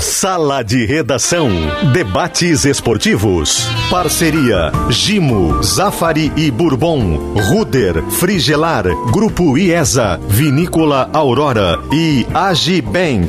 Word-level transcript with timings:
Sala 0.00 0.62
de 0.64 0.86
Redação. 0.86 1.50
Debates 1.92 2.64
esportivos. 2.64 3.68
Parceria 3.90 4.72
Gimo, 4.88 5.62
Zafari 5.62 6.32
e 6.36 6.50
Bourbon. 6.50 7.34
Ruder, 7.34 8.02
Frigelar, 8.12 8.84
Grupo 9.12 9.58
IESA, 9.58 10.18
Vinícola 10.26 11.10
Aurora 11.12 11.78
e 11.92 12.26
Agibank. 12.32 13.28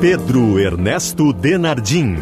Pedro 0.00 0.58
Ernesto 0.58 1.30
Denardim. 1.30 2.16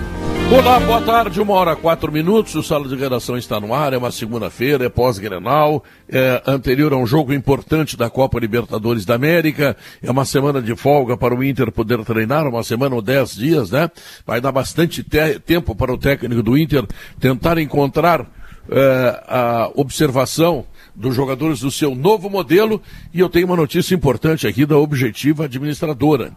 Olá, 0.52 0.78
boa 0.80 1.00
tarde, 1.00 1.40
uma 1.40 1.54
hora 1.54 1.74
quatro 1.74 2.12
minutos. 2.12 2.54
O 2.54 2.62
Sala 2.62 2.86
de 2.86 2.94
Redação 2.94 3.38
está 3.38 3.58
no 3.58 3.72
ar. 3.72 3.94
É 3.94 3.96
uma 3.96 4.10
segunda-feira, 4.10 4.84
é 4.84 4.88
pós-grenal, 4.90 5.82
é 6.06 6.42
anterior 6.46 6.92
a 6.92 6.96
um 6.98 7.06
jogo 7.06 7.32
importante 7.32 7.96
da 7.96 8.10
Copa 8.10 8.38
Libertadores 8.38 9.06
da 9.06 9.14
América. 9.14 9.74
É 10.02 10.10
uma 10.10 10.26
semana 10.26 10.60
de 10.60 10.76
folga 10.76 11.16
para 11.16 11.34
o 11.34 11.42
Inter 11.42 11.72
poder 11.72 12.04
treinar, 12.04 12.46
uma 12.46 12.62
semana 12.62 12.94
ou 12.94 13.00
dez 13.00 13.34
dias, 13.34 13.70
né? 13.70 13.90
Vai 14.26 14.42
dar 14.42 14.52
bastante 14.52 15.02
te 15.02 15.38
tempo 15.38 15.74
para 15.74 15.90
o 15.90 15.96
técnico 15.96 16.42
do 16.42 16.58
Inter 16.58 16.84
tentar 17.18 17.56
encontrar 17.56 18.26
é, 18.70 19.22
a 19.26 19.70
observação 19.74 20.66
dos 20.94 21.14
jogadores 21.14 21.60
do 21.60 21.70
seu 21.70 21.94
novo 21.94 22.28
modelo. 22.28 22.80
E 23.12 23.20
eu 23.20 23.28
tenho 23.28 23.46
uma 23.46 23.56
notícia 23.56 23.94
importante 23.94 24.46
aqui 24.46 24.66
da 24.66 24.76
Objetiva 24.76 25.44
Administradora. 25.44 26.32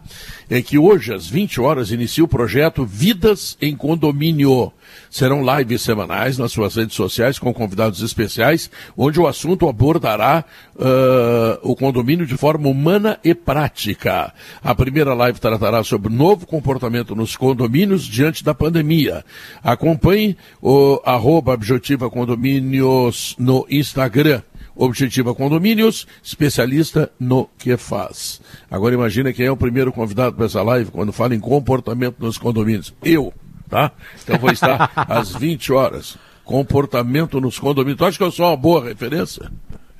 É 0.48 0.62
que 0.62 0.78
hoje, 0.78 1.12
às 1.12 1.26
20 1.26 1.60
horas, 1.60 1.90
inicia 1.90 2.24
o 2.24 2.28
projeto 2.28 2.84
Vidas 2.84 3.56
em 3.60 3.76
Condomínio. 3.76 4.72
Serão 5.10 5.42
lives 5.56 5.82
semanais 5.82 6.38
nas 6.38 6.52
suas 6.52 6.76
redes 6.76 6.94
sociais 6.94 7.38
com 7.38 7.52
convidados 7.52 8.02
especiais, 8.02 8.70
onde 8.96 9.20
o 9.20 9.26
assunto 9.26 9.68
abordará 9.68 10.44
uh, 10.74 11.58
o 11.62 11.74
condomínio 11.74 12.26
de 12.26 12.36
forma 12.36 12.68
humana 12.68 13.18
e 13.24 13.34
prática. 13.34 14.32
A 14.62 14.74
primeira 14.74 15.14
live 15.14 15.40
tratará 15.40 15.82
sobre 15.82 16.12
novo 16.12 16.46
comportamento 16.46 17.14
nos 17.14 17.36
condomínios 17.36 18.04
diante 18.04 18.44
da 18.44 18.54
pandemia. 18.54 19.24
Acompanhe 19.62 20.36
o 20.60 21.00
arroba 21.04 21.52
Objetiva 21.52 22.10
Condomínios 22.10 23.34
no 23.38 23.66
Instagram. 23.70 24.42
Objetiva 24.76 25.34
Condomínios, 25.34 26.06
especialista 26.22 27.10
no 27.18 27.48
que 27.56 27.78
faz. 27.78 28.42
Agora 28.70 28.94
imagina 28.94 29.32
quem 29.32 29.46
é 29.46 29.50
o 29.50 29.56
primeiro 29.56 29.90
convidado 29.90 30.36
para 30.36 30.44
essa 30.44 30.62
live 30.62 30.90
quando 30.90 31.14
fala 31.14 31.34
em 31.34 31.40
comportamento 31.40 32.16
nos 32.20 32.36
condomínios. 32.36 32.94
Eu 33.02 33.32
tá? 33.68 33.92
Então 34.22 34.38
vou 34.38 34.50
estar 34.50 34.90
às 34.96 35.34
20 35.34 35.72
horas. 35.72 36.16
Comportamento 36.44 37.40
nos 37.40 37.58
condomínios. 37.58 37.98
Tu 37.98 38.04
acha 38.04 38.18
que 38.18 38.24
eu 38.24 38.30
sou 38.30 38.46
uma 38.46 38.56
boa 38.56 38.84
referência? 38.84 39.50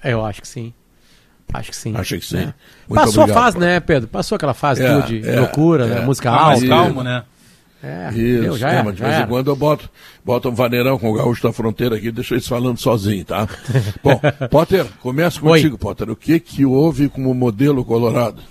Eu 0.05 0.25
acho 0.25 0.41
que 0.41 0.49
sim. 0.49 0.73
Acho 1.53 1.71
que 1.71 1.77
sim. 1.77 1.95
Acho 1.97 2.19
que 2.19 2.25
sim. 2.25 2.39
É. 2.39 2.55
Passou 2.89 3.23
obrigado, 3.23 3.31
a 3.31 3.43
fase, 3.43 3.59
né, 3.59 3.81
Pedro? 3.81 4.09
Passou 4.09 4.37
aquela 4.37 4.55
fase 4.55 4.83
é, 4.83 5.01
de 5.03 5.29
é, 5.29 5.41
loucura, 5.41 5.87
né? 5.87 5.99
É. 5.99 6.05
Música 6.05 6.31
tá 6.31 6.37
alta. 6.37 6.51
Mais 6.51 6.69
calmo, 6.69 7.03
né? 7.03 7.25
É, 7.83 8.11
Isso, 8.15 8.59
já 8.59 8.71
é, 8.71 8.83
mas 8.83 8.97
de 8.97 9.03
vez 9.03 9.19
em 9.21 9.27
quando 9.27 9.49
eu 9.49 9.55
boto, 9.55 9.89
boto 10.25 10.49
um 10.49 10.55
vaneirão 10.55 10.99
com 10.99 11.11
o 11.11 11.15
gaúcho 11.15 11.43
da 11.43 11.53
fronteira 11.53 11.95
aqui, 11.95 12.11
deixa 12.11 12.35
eles 12.35 12.49
falando 12.49 12.79
sozinho, 12.79 13.25
tá? 13.25 13.47
Bom, 14.03 14.21
Potter, 14.51 14.87
começa 15.01 15.39
contigo, 15.39 15.75
Oi. 15.75 15.79
Potter. 15.79 16.11
O 16.11 16.17
que 16.17 16.41
que 16.41 16.65
houve 16.65 17.09
com 17.09 17.31
o 17.31 17.35
modelo 17.35 17.85
colorado? 17.85 18.43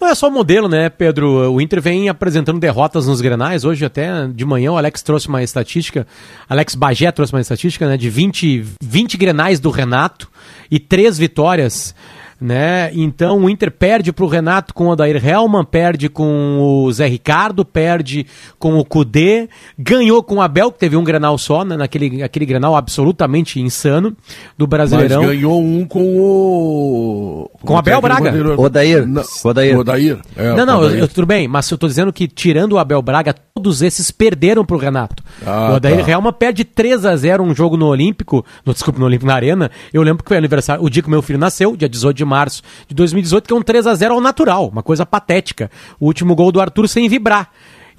Não 0.00 0.08
é 0.08 0.14
só 0.14 0.28
o 0.28 0.30
modelo, 0.30 0.68
né, 0.68 0.88
Pedro? 0.88 1.52
O 1.52 1.60
Inter 1.60 1.82
vem 1.82 2.08
apresentando 2.08 2.60
derrotas 2.60 3.08
nos 3.08 3.20
grenais. 3.20 3.64
Hoje, 3.64 3.84
até 3.84 4.28
de 4.28 4.44
manhã, 4.44 4.70
o 4.70 4.76
Alex 4.76 5.02
trouxe 5.02 5.26
uma 5.26 5.42
estatística. 5.42 6.06
Alex 6.48 6.76
Bagé 6.76 7.10
trouxe 7.10 7.32
uma 7.32 7.40
estatística, 7.40 7.88
né? 7.88 7.96
De 7.96 8.08
20, 8.08 8.64
20 8.80 9.16
grenais 9.16 9.58
do 9.58 9.70
Renato 9.70 10.30
e 10.70 10.78
três 10.78 11.18
vitórias 11.18 11.96
né? 12.40 12.90
Então 12.94 13.38
o 13.38 13.50
Inter 13.50 13.70
perde 13.70 14.12
para 14.12 14.24
o 14.24 14.28
Renato 14.28 14.72
com 14.72 14.86
o 14.86 14.90
Odair 14.90 15.24
Helman, 15.24 15.64
perde 15.64 16.08
com 16.08 16.58
o 16.60 16.92
Zé 16.92 17.06
Ricardo, 17.06 17.64
perde 17.64 18.26
com 18.58 18.78
o 18.78 18.84
Cudê, 18.84 19.48
ganhou 19.78 20.22
com 20.22 20.36
o 20.36 20.40
Abel, 20.40 20.70
que 20.70 20.78
teve 20.78 20.96
um 20.96 21.02
Grenal 21.02 21.36
só, 21.36 21.64
né? 21.64 21.76
naquele 21.76 22.22
aquele 22.22 22.46
Grenal 22.46 22.76
absolutamente 22.76 23.60
insano 23.60 24.16
do 24.56 24.66
Brasileirão. 24.66 25.22
Mas 25.22 25.30
ganhou 25.30 25.60
um 25.60 25.84
com 25.84 26.18
o... 26.18 27.50
Com 27.64 27.74
o 27.74 27.76
Abel 27.76 28.00
Braga. 28.00 28.32
Odair. 28.56 29.04
Odair. 29.44 29.78
Odair. 29.78 30.18
É, 30.36 30.54
não, 30.54 30.66
não, 30.66 30.84
eu, 30.84 31.08
tudo 31.08 31.26
bem, 31.26 31.48
mas 31.48 31.68
eu 31.70 31.74
estou 31.74 31.88
dizendo 31.88 32.12
que 32.12 32.28
tirando 32.28 32.72
o 32.72 32.78
Abel 32.78 33.02
Braga, 33.02 33.34
todos 33.54 33.82
esses 33.82 34.10
perderam 34.10 34.64
para 34.64 34.76
o 34.76 34.78
Renato. 34.78 35.22
Ah, 35.44 35.70
o 35.72 35.76
Odair 35.76 36.04
tá. 36.04 36.10
Helman 36.12 36.32
perde 36.32 36.64
3 36.64 37.04
a 37.04 37.16
0 37.16 37.42
um 37.42 37.54
jogo 37.54 37.76
no 37.76 37.86
Olímpico, 37.86 38.44
no, 38.64 38.72
desculpa, 38.72 39.00
no 39.00 39.06
Olímpico 39.06 39.26
na 39.26 39.34
Arena. 39.34 39.70
Eu 39.92 40.02
lembro 40.02 40.22
que 40.22 40.28
foi 40.28 40.36
aniversário, 40.36 40.84
o 40.84 40.88
dia 40.88 41.02
que 41.02 41.10
meu 41.10 41.22
filho 41.22 41.38
nasceu, 41.38 41.76
dia 41.76 41.88
18 41.88 42.16
de 42.16 42.24
março 42.28 42.62
de 42.86 42.94
2018, 42.94 43.46
que 43.46 43.52
é 43.52 43.56
um 43.56 43.62
3 43.62 43.86
a 43.86 43.94
0 43.94 44.14
ao 44.14 44.20
natural, 44.20 44.68
uma 44.68 44.82
coisa 44.82 45.04
patética. 45.04 45.70
O 45.98 46.06
último 46.06 46.34
gol 46.34 46.52
do 46.52 46.60
Arthur 46.60 46.88
sem 46.88 47.08
vibrar. 47.08 47.50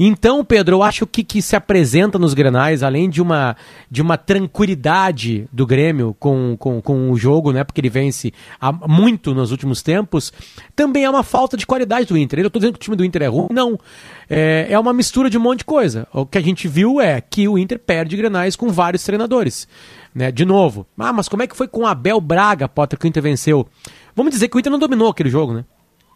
Então, 0.02 0.46
Pedro, 0.46 0.78
eu 0.78 0.84
acho 0.84 1.06
que 1.06 1.26
que 1.26 1.42
se 1.42 1.58
apresenta 1.58 2.18
nos 2.18 2.34
Grenais, 2.34 2.84
além 2.84 3.10
de 3.10 3.22
uma, 3.22 3.58
de 3.92 4.02
uma 4.02 4.18
tranquilidade 4.18 5.46
do 5.52 5.68
Grêmio 5.68 6.16
com, 6.18 6.56
com, 6.58 6.82
com 6.82 7.12
o 7.12 7.18
jogo, 7.18 7.52
né? 7.52 7.66
Porque 7.66 7.82
ele 7.82 7.90
vence 7.90 8.34
muito 8.88 9.36
nos 9.36 9.52
últimos 9.52 9.82
tempos, 9.82 10.32
também 10.74 11.04
é 11.04 11.10
uma 11.10 11.22
falta 11.22 11.58
de 11.58 11.68
qualidade 11.68 12.06
do 12.06 12.18
Inter. 12.18 12.40
Eu 12.40 12.48
estou 12.48 12.62
dizendo 12.62 12.76
que 12.76 12.80
o 12.80 12.82
time 12.82 12.96
do 12.96 13.04
Inter 13.04 13.24
é 13.24 13.28
ruim, 13.28 13.48
não. 13.52 13.78
É, 14.30 14.68
é 14.70 14.80
uma 14.80 14.94
mistura 14.94 15.30
de 15.30 15.38
um 15.38 15.42
monte 15.42 15.60
de 15.60 15.66
coisa. 15.66 16.08
O 16.14 16.26
que 16.26 16.38
a 16.38 16.42
gente 16.42 16.66
viu 16.70 17.02
é 17.02 17.20
que 17.20 17.46
o 17.50 17.58
Inter 17.58 17.78
perde 17.78 18.16
Grenais 18.16 18.56
com 18.56 18.70
vários 18.70 19.04
treinadores. 19.04 19.68
Né? 20.16 20.32
De 20.32 20.46
novo. 20.46 20.88
Ah, 20.98 21.12
mas 21.12 21.28
como 21.28 21.44
é 21.44 21.48
que 21.48 21.58
foi 21.58 21.68
com 21.68 21.82
o 21.82 21.86
Abel 21.86 22.22
Braga, 22.22 22.70
Potter, 22.70 22.98
que 22.98 23.06
o 23.06 23.10
Inter 23.10 23.22
venceu? 23.22 23.68
Vamos 24.20 24.34
dizer 24.34 24.50
que 24.50 24.58
o 24.58 24.60
Inter 24.60 24.70
não 24.70 24.78
dominou 24.78 25.10
aquele 25.10 25.30
jogo, 25.30 25.54
né? 25.54 25.64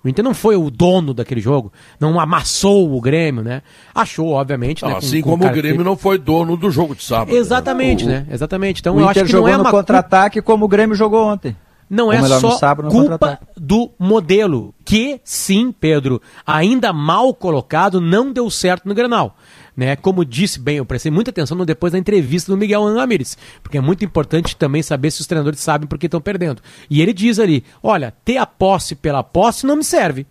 O 0.04 0.10
Inter 0.10 0.26
não 0.26 0.34
foi 0.34 0.58
o 0.58 0.70
dono 0.70 1.14
daquele 1.14 1.40
jogo, 1.40 1.72
não 1.98 2.20
amassou 2.20 2.94
o 2.94 3.00
Grêmio, 3.00 3.42
né? 3.42 3.62
Achou, 3.96 4.32
obviamente. 4.32 4.84
Não, 4.84 4.90
né, 4.90 4.98
assim 4.98 5.22
com, 5.22 5.30
como 5.30 5.44
com 5.44 5.50
o 5.50 5.54
Grêmio 5.54 5.86
não 5.86 5.96
foi 5.96 6.18
dono 6.18 6.58
do 6.58 6.70
jogo 6.70 6.94
de 6.94 7.02
sábado. 7.02 7.34
Exatamente, 7.34 8.06
né? 8.06 8.26
né? 8.28 8.34
Exatamente. 8.34 8.82
Então 8.82 8.96
o 8.96 9.00
eu 9.00 9.10
Inter 9.10 9.24
acho 9.24 9.26
que 9.26 9.32
jogou 9.32 9.48
não 9.48 9.54
é 9.54 9.58
no 9.58 9.64
uma 9.64 9.72
contra-ataque 9.72 10.42
como 10.42 10.66
o 10.66 10.68
Grêmio 10.68 10.98
jogou 10.98 11.26
ontem. 11.26 11.56
Não 11.90 12.12
é 12.12 12.22
só 12.24 12.52
sábado, 12.58 12.90
culpa 12.90 13.40
do 13.56 13.92
modelo, 13.98 14.74
que 14.84 15.22
sim, 15.24 15.72
Pedro, 15.72 16.22
ainda 16.46 16.92
mal 16.92 17.34
colocado, 17.34 18.02
não 18.02 18.34
deu 18.34 18.50
certo 18.50 18.86
no 18.86 18.94
Grenal. 18.94 19.38
Né? 19.76 19.96
Como 19.96 20.24
disse 20.24 20.60
bem, 20.60 20.78
eu 20.78 20.86
prestei 20.86 21.12
muita 21.12 21.32
atenção 21.32 21.58
no 21.58 21.66
depois 21.66 21.94
da 21.94 22.00
entrevista 22.00 22.52
do 22.52 22.58
Miguel 22.58 22.94
Ramírez, 22.94 23.38
porque 23.62 23.78
é 23.78 23.82
muito 23.82 24.06
importante 24.06 24.56
também 24.56 24.84
saber 24.84 25.10
se 25.12 25.22
os 25.22 25.28
treinadores 25.28 25.60
sabem 25.60 25.88
por 25.88 25.98
que 25.98 26.06
estão 26.06 26.22
perdendo. 26.22 26.62
E 26.90 27.02
ele 27.02 27.12
diz 27.12 27.40
ali: 27.40 27.64
olha, 27.82 28.14
ter 28.24 28.38
a 28.38 28.46
posse 28.46 28.96
pela 28.96 29.24
posse 29.24 29.66
não 29.66 29.76
me 29.76 29.84
serve. 29.84 30.26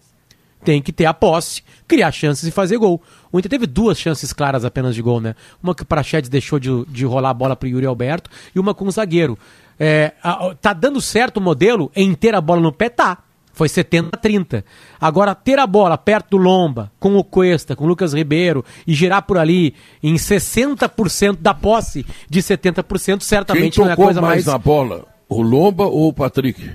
Tem 0.64 0.80
que 0.80 0.92
ter 0.92 1.06
a 1.06 1.14
posse, 1.14 1.62
criar 1.88 2.12
chances 2.12 2.46
e 2.46 2.52
fazer 2.52 2.78
gol. 2.78 3.02
O 3.32 3.38
Inter 3.38 3.50
teve 3.50 3.66
duas 3.66 3.98
chances 3.98 4.32
claras 4.32 4.64
apenas 4.64 4.94
de 4.94 5.02
gol, 5.02 5.20
né? 5.20 5.34
Uma 5.60 5.74
que 5.74 5.82
o 5.82 5.86
Prachedes 5.86 6.30
deixou 6.30 6.60
de, 6.60 6.84
de 6.86 7.04
rolar 7.04 7.30
a 7.30 7.34
bola 7.34 7.56
para 7.56 7.66
o 7.66 7.68
Yuri 7.68 7.84
Alberto 7.84 8.30
e 8.54 8.60
uma 8.60 8.72
com 8.72 8.84
o 8.84 8.90
zagueiro. 8.90 9.36
É, 9.78 10.12
a, 10.22 10.54
tá 10.54 10.72
dando 10.72 11.00
certo 11.00 11.38
o 11.38 11.40
modelo 11.40 11.90
em 11.96 12.14
ter 12.14 12.32
a 12.36 12.40
bola 12.40 12.60
no 12.60 12.72
pé? 12.72 12.88
Tá. 12.88 13.18
Foi 13.52 13.68
70 13.68 14.10
a 14.12 14.16
30. 14.18 14.64
Agora, 15.00 15.34
ter 15.34 15.58
a 15.58 15.66
bola 15.66 15.98
perto 15.98 16.30
do 16.30 16.36
Lomba, 16.38 16.90
com 16.98 17.16
o 17.16 17.24
Cuesta, 17.24 17.76
com 17.76 17.84
o 17.84 17.86
Lucas 17.86 18.14
Ribeiro, 18.14 18.64
e 18.86 18.94
girar 18.94 19.22
por 19.22 19.36
ali 19.36 19.74
em 20.02 20.14
60% 20.14 21.38
da 21.40 21.52
posse 21.52 22.06
de 22.28 22.40
70%, 22.40 23.20
certamente 23.22 23.74
Quem 23.74 23.84
não 23.84 23.90
é 23.90 23.92
a 23.92 23.96
coisa 23.96 24.20
mais. 24.20 24.44
mais 24.44 24.46
na 24.46 24.58
bola? 24.58 25.06
O 25.28 25.42
Lomba 25.42 25.84
ou 25.84 26.08
o 26.08 26.12
Patrick? 26.12 26.70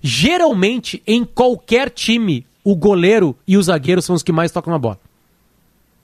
Geralmente, 0.00 1.02
em 1.06 1.24
qualquer 1.24 1.90
time, 1.90 2.46
o 2.64 2.74
goleiro 2.74 3.36
e 3.46 3.56
o 3.56 3.62
zagueiro 3.62 4.02
são 4.02 4.14
os 4.14 4.22
que 4.22 4.32
mais 4.32 4.50
tocam 4.50 4.72
na 4.72 4.78
bola. 4.78 4.98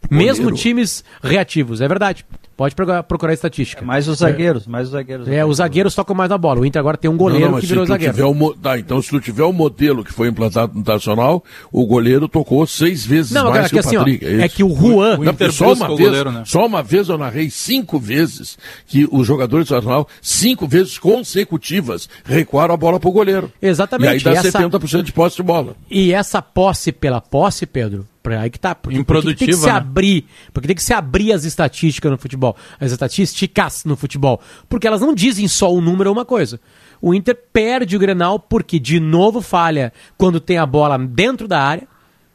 Goleiro. 0.08 0.26
Mesmo 0.26 0.52
times 0.52 1.04
reativos, 1.22 1.80
é 1.80 1.88
verdade. 1.88 2.24
Pode 2.58 2.74
procurar 2.74 3.30
a 3.30 3.32
estatística. 3.32 3.84
É 3.84 3.86
mais 3.86 4.08
os 4.08 4.18
zagueiros, 4.18 4.66
é. 4.66 4.68
mais 4.68 4.88
os 4.88 4.90
zagueiros. 4.90 5.28
É, 5.28 5.44
os 5.44 5.58
zagueiros 5.58 5.94
tocam 5.94 6.12
mais 6.12 6.28
na 6.28 6.36
bola. 6.36 6.58
O 6.58 6.66
Inter 6.66 6.80
agora 6.80 6.96
tem 6.96 7.08
um 7.08 7.16
goleiro 7.16 7.44
não, 7.44 7.52
não, 7.52 7.60
que 7.60 7.66
virou 7.66 7.86
zagueiro. 7.86 8.28
O, 8.28 8.52
tá, 8.52 8.76
então 8.76 9.00
se 9.00 9.10
tu 9.10 9.20
tiver 9.20 9.44
o 9.44 9.52
modelo 9.52 10.02
que 10.02 10.12
foi 10.12 10.26
implantado 10.26 10.72
no 10.74 10.82
Nacional, 10.84 11.44
o 11.70 11.86
goleiro 11.86 12.26
tocou 12.26 12.66
seis 12.66 13.06
vezes 13.06 13.30
não, 13.30 13.50
mais 13.50 13.66
é 13.66 13.68
que, 13.68 13.74
que 13.74 13.78
assim, 13.78 13.96
o 13.96 14.00
Patrick. 14.00 14.26
Ó, 14.26 14.28
é, 14.28 14.40
é, 14.40 14.48
que 14.48 14.64
o 14.64 14.74
Juan... 14.74 15.20
O, 15.20 15.22
o 15.22 15.52
só, 15.52 15.72
uma 15.72 15.86
vez, 15.86 16.00
goleiro, 16.00 16.32
né? 16.32 16.42
só 16.44 16.66
uma 16.66 16.82
vez 16.82 17.08
eu 17.08 17.16
narrei 17.16 17.48
cinco 17.48 17.96
vezes 17.96 18.58
que 18.88 19.08
os 19.12 19.24
jogadores 19.24 19.68
do 19.68 19.76
Nacional, 19.76 20.08
cinco 20.20 20.66
vezes 20.66 20.98
consecutivas, 20.98 22.08
recuaram 22.24 22.74
a 22.74 22.76
bola 22.76 22.98
pro 22.98 23.12
goleiro. 23.12 23.52
Exatamente. 23.62 24.24
E 24.24 24.28
aí 24.28 24.34
dá 24.34 24.40
essa... 24.40 24.58
70% 24.58 25.02
de 25.02 25.12
posse 25.12 25.36
de 25.36 25.44
bola. 25.44 25.76
E 25.88 26.12
essa 26.12 26.42
posse 26.42 26.90
pela 26.90 27.20
posse, 27.20 27.66
Pedro, 27.66 28.04
Aí 28.40 28.50
que 28.50 28.58
tá. 28.58 28.74
Porque, 28.74 29.02
porque 29.04 29.34
tem 29.34 29.48
que 29.48 29.54
se 29.54 29.66
né? 29.66 29.72
abrir. 29.72 30.26
Porque 30.52 30.66
tem 30.66 30.76
que 30.76 30.82
se 30.82 30.92
abrir 30.92 31.32
as 31.32 31.44
estatísticas 31.44 32.10
no 32.10 32.18
futebol. 32.18 32.56
As 32.78 32.92
estatísticas 32.92 33.84
no 33.84 33.96
futebol. 33.96 34.40
Porque 34.68 34.86
elas 34.86 35.00
não 35.00 35.14
dizem 35.14 35.48
só 35.48 35.72
o 35.72 35.80
número 35.80 36.10
ou 36.10 36.16
uma 36.16 36.24
coisa. 36.24 36.60
O 37.00 37.14
Inter 37.14 37.38
perde 37.52 37.96
o 37.96 37.98
Grenal 37.98 38.38
porque 38.38 38.78
de 38.78 39.00
novo 39.00 39.40
falha 39.40 39.92
quando 40.16 40.40
tem 40.40 40.58
a 40.58 40.66
bola 40.66 40.98
dentro 40.98 41.48
da 41.48 41.60
área. 41.60 41.88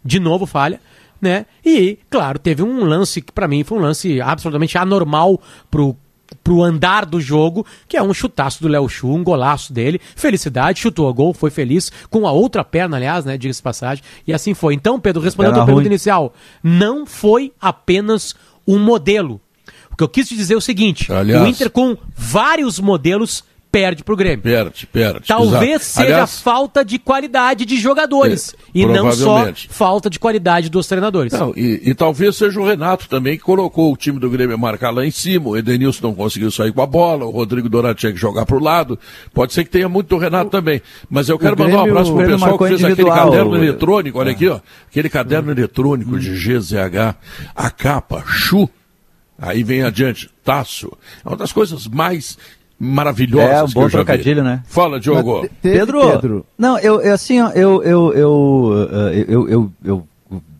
De 0.03 0.19
novo 0.19 0.45
falha. 0.45 0.79
Né? 1.21 1.45
E, 1.65 1.99
claro, 2.09 2.37
teve 2.37 2.61
um 2.61 2.83
lance 2.83 3.21
que 3.21 3.31
para 3.31 3.47
mim 3.47 3.63
foi 3.63 3.77
um 3.77 3.81
lance 3.81 4.19
absolutamente 4.19 4.77
anormal 4.77 5.41
pro 5.71 5.95
pro 6.43 6.63
andar 6.63 7.05
do 7.05 7.19
jogo, 7.19 7.65
que 7.87 7.97
é 7.97 8.03
um 8.03 8.13
chutaço 8.13 8.61
do 8.61 8.67
Léo 8.67 8.87
Chu, 8.87 9.09
um 9.09 9.23
golaço 9.23 9.73
dele. 9.73 9.99
Felicidade, 10.15 10.79
chutou 10.79 11.09
a 11.09 11.11
gol, 11.11 11.33
foi 11.33 11.49
feliz, 11.49 11.91
com 12.09 12.27
a 12.27 12.31
outra 12.31 12.63
perna, 12.63 12.97
aliás, 12.97 13.25
né? 13.25 13.37
Diga-se 13.37 13.61
passagem. 13.61 14.03
E 14.27 14.33
assim 14.33 14.53
foi. 14.53 14.73
Então, 14.73 14.99
Pedro, 14.99 15.21
respondendo 15.21 15.53
a 15.53 15.55
tua 15.57 15.65
pergunta 15.65 15.87
inicial, 15.87 16.33
não 16.63 17.05
foi 17.05 17.51
apenas 17.59 18.35
um 18.67 18.79
modelo. 18.79 19.41
O 19.91 19.95
que 19.95 20.03
eu 20.03 20.09
quis 20.09 20.27
te 20.27 20.35
dizer 20.35 20.55
é 20.55 20.57
o 20.57 20.61
seguinte: 20.61 21.11
aliás, 21.11 21.43
o 21.43 21.47
Inter 21.47 21.69
com 21.69 21.95
vários 22.15 22.79
modelos 22.79 23.43
perde 23.73 24.03
pro 24.03 24.15
Grêmio. 24.15 24.43
Perde, 24.43 24.85
perde. 24.85 25.27
Talvez 25.27 25.81
exato. 25.81 25.85
seja 25.85 26.13
Aliás, 26.13 26.39
falta 26.39 26.85
de 26.85 26.99
qualidade 26.99 27.65
de 27.65 27.75
jogadores. 27.77 28.53
É, 28.53 28.69
e 28.75 28.85
não 28.85 29.11
só 29.11 29.51
falta 29.67 30.11
de 30.11 30.19
qualidade 30.19 30.69
dos 30.69 30.85
treinadores. 30.85 31.33
Não, 31.33 31.51
e, 31.57 31.81
e, 31.89 31.95
talvez 31.95 32.35
seja 32.35 32.61
o 32.61 32.63
Renato 32.63 33.09
também 33.09 33.35
que 33.35 33.43
colocou 33.43 33.91
o 33.91 33.97
time 33.97 34.19
do 34.19 34.29
Grêmio 34.29 34.53
a 34.53 34.57
marcar 34.59 34.91
lá 34.91 35.03
em 35.03 35.09
cima. 35.09 35.49
O 35.49 35.57
Edenilson 35.57 36.05
não 36.05 36.13
conseguiu 36.13 36.51
sair 36.51 36.71
com 36.71 36.83
a 36.83 36.85
bola, 36.85 37.25
o 37.25 37.31
Rodrigo 37.31 37.67
Dourado 37.67 37.95
tinha 37.95 38.13
que 38.13 38.19
jogar 38.19 38.45
pro 38.45 38.61
lado. 38.61 38.99
Pode 39.33 39.53
ser 39.53 39.63
que 39.63 39.71
tenha 39.71 39.89
muito 39.89 40.07
do 40.07 40.19
Renato 40.19 40.49
o, 40.49 40.51
também. 40.51 40.79
Mas 41.09 41.27
eu 41.27 41.39
quero 41.39 41.57
mandar 41.57 41.77
um 41.77 41.89
abraço 41.89 42.13
pro 42.13 42.27
pessoal 42.27 42.57
que 42.59 42.67
fez 42.67 42.83
aquele 42.83 43.09
caderno 43.09 43.55
eletrônico. 43.55 44.19
Olha 44.19 44.29
é. 44.29 44.33
aqui, 44.33 44.47
ó. 44.49 44.59
Aquele 44.87 45.09
caderno 45.09 45.49
hum. 45.49 45.55
eletrônico 45.57 46.19
de 46.19 46.29
GZH. 46.29 47.15
A 47.55 47.71
capa, 47.71 48.23
chu. 48.27 48.69
Aí 49.35 49.63
vem 49.63 49.81
adiante, 49.81 50.29
Taço. 50.43 50.95
É 51.25 51.27
uma 51.27 51.35
das 51.35 51.51
coisas 51.51 51.87
mais 51.87 52.37
maravilhosas. 52.83 53.49
É, 53.49 53.63
um 53.63 53.81
bom 53.81 53.89
trocadilho, 53.89 54.43
né? 54.43 54.61
Fala, 54.65 54.99
Diogo. 54.99 55.47
Pedro, 55.61 56.01
Pedro. 56.11 56.45
Não, 56.57 56.77
eu, 56.79 57.01
eu 57.01 57.13
assim, 57.13 57.37
eu, 57.37 57.83
eu, 57.83 58.13
eu, 58.13 58.13
eu, 58.13 59.49
eu, 59.49 59.71
eu, 59.83 60.07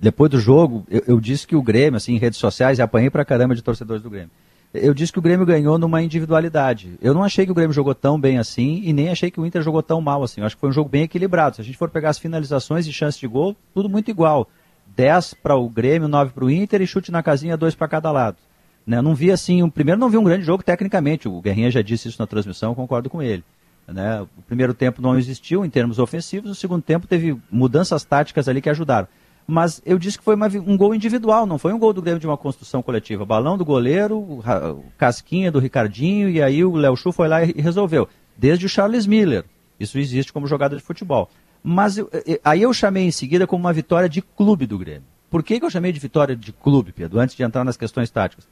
depois 0.02 0.32
do 0.32 0.40
jogo, 0.40 0.86
eu, 0.90 1.04
eu, 1.08 1.20
disse 1.20 1.46
que 1.46 1.56
o 1.56 1.62
Grêmio, 1.62 1.98
assim, 1.98 2.14
em 2.14 2.18
redes 2.18 2.40
sociais, 2.40 2.80
apanhei 2.80 3.10
pra 3.10 3.26
caramba 3.26 3.56
de 3.56 3.62
torcedores 3.62 4.02
do 4.02 4.10
Grêmio. 4.10 4.32
Eu 4.74 4.94
disse 4.94 5.14
que 5.14 5.20
o 5.20 5.22
Grêmio 5.22 5.46
ganhou 5.46 5.78
numa 5.78 6.02
individualidade. 6.02 6.94
Eu 7.00 7.14
não 7.14 7.24
achei 7.24 7.46
que 7.46 7.52
o 7.52 7.56
Grêmio 7.56 7.74
jogou 7.74 7.94
tão 7.94 8.20
bem 8.20 8.40
assim 8.40 8.82
e 8.84 8.92
nem 8.92 9.10
achei 9.10 9.30
que 9.30 9.40
o 9.40 9.46
Inter 9.46 9.62
jogou 9.62 9.84
tão 9.84 10.02
mal 10.02 10.24
assim. 10.24 10.42
Eu 10.42 10.48
acho 10.48 10.56
que 10.56 10.62
foi 10.62 10.70
um 10.70 10.74
jogo 10.74 10.90
bem 10.90 11.04
equilibrado. 11.04 11.58
Se 11.58 11.62
a 11.62 11.66
gente 11.66 11.78
for 11.78 11.90
pegar 11.90 12.10
as 12.10 12.18
finalizações 12.18 12.88
e 12.88 12.92
chances 12.92 13.20
de 13.20 13.28
gol, 13.28 13.56
tudo 13.72 13.88
muito 13.88 14.10
igual. 14.10 14.50
10 14.96 15.36
para 15.36 15.56
o 15.56 15.70
Grêmio, 15.70 16.08
9 16.08 16.32
para 16.32 16.46
o 16.46 16.50
Inter 16.50 16.82
e 16.82 16.88
chute 16.88 17.12
na 17.12 17.22
casinha, 17.22 17.56
2 17.56 17.76
para 17.76 17.88
cada 17.88 18.12
lado. 18.12 18.38
Né? 18.86 19.02
Não 19.02 19.16
vi 19.16 19.32
assim, 19.32 19.64
um, 19.64 19.70
primeiro 19.70 20.00
não 20.00 20.10
vi 20.10 20.18
um 20.18 20.24
grande 20.24 20.46
jogo 20.46 20.64
tecnicamente, 20.64 21.28
o 21.28 21.42
Guerrinha 21.42 21.72
já 21.72 21.82
disse 21.82 22.08
isso 22.08 22.20
na 22.20 22.28
transmissão, 22.28 22.76
concordo 22.76 23.10
com 23.10 23.22
ele. 23.22 23.44
Né? 23.88 24.22
O 24.22 24.42
primeiro 24.44 24.74
tempo 24.74 25.02
não 25.02 25.18
existiu 25.18 25.66
em 25.66 25.70
termos 25.70 26.00
ofensivos, 26.00 26.52
o 26.52 26.56
segundo 26.56 26.82
tempo 26.82 27.08
teve 27.08 27.38
mudanças 27.52 28.04
táticas 28.04 28.48
ali 28.48 28.62
que 28.62 28.70
ajudaram. 28.70 29.08
Mas 29.46 29.82
eu 29.86 30.00
disse 30.00 30.18
que 30.18 30.24
foi 30.24 30.36
uma, 30.36 30.48
um 30.48 30.78
gol 30.78 30.96
individual, 30.96 31.46
não 31.46 31.58
foi 31.58 31.74
um 31.74 31.80
gol 31.80 31.92
do 31.92 32.02
Grêmio 32.02 32.20
de 32.20 32.28
uma 32.28 32.38
construção 32.38 32.82
coletiva. 32.82 33.26
Balão 33.26 33.58
do 33.58 33.66
goleiro, 33.66 34.18
o 34.18 34.86
casquinha 34.98 35.52
do 35.52 35.60
Ricardinho, 35.60 36.30
e 36.30 36.42
aí 36.42 36.64
o 36.64 36.76
Léo 36.76 36.96
Chu 36.96 37.12
foi 37.12 37.28
lá 37.28 37.44
e 37.44 37.52
resolveu. 37.62 38.08
Desde 38.38 38.66
o 38.66 38.70
Charles 38.70 39.06
Miller. 39.06 39.44
Isso 39.80 39.98
existe 39.98 40.32
como 40.32 40.48
jogada 40.48 40.78
de 40.78 40.82
futebol. 40.82 41.30
Mas 41.62 41.98
eu, 41.98 42.10
aí 42.44 42.62
eu 42.62 42.74
chamei 42.74 43.06
em 43.06 43.12
seguida 43.12 43.46
como 43.46 43.66
uma 43.66 43.74
vitória 43.74 44.08
de 44.08 44.22
clube 44.22 44.66
do 44.66 44.78
Grêmio. 44.78 45.04
Por 45.30 45.44
que, 45.44 45.60
que 45.60 45.66
eu 45.66 45.70
chamei 45.70 45.92
de 45.92 46.00
vitória 46.00 46.36
de 46.36 46.54
clube, 46.54 46.92
Pedro, 46.94 47.20
antes 47.20 47.36
de 47.36 47.44
entrar 47.44 47.64
nas 47.64 47.76
questões 47.76 48.10
táticas? 48.10 48.48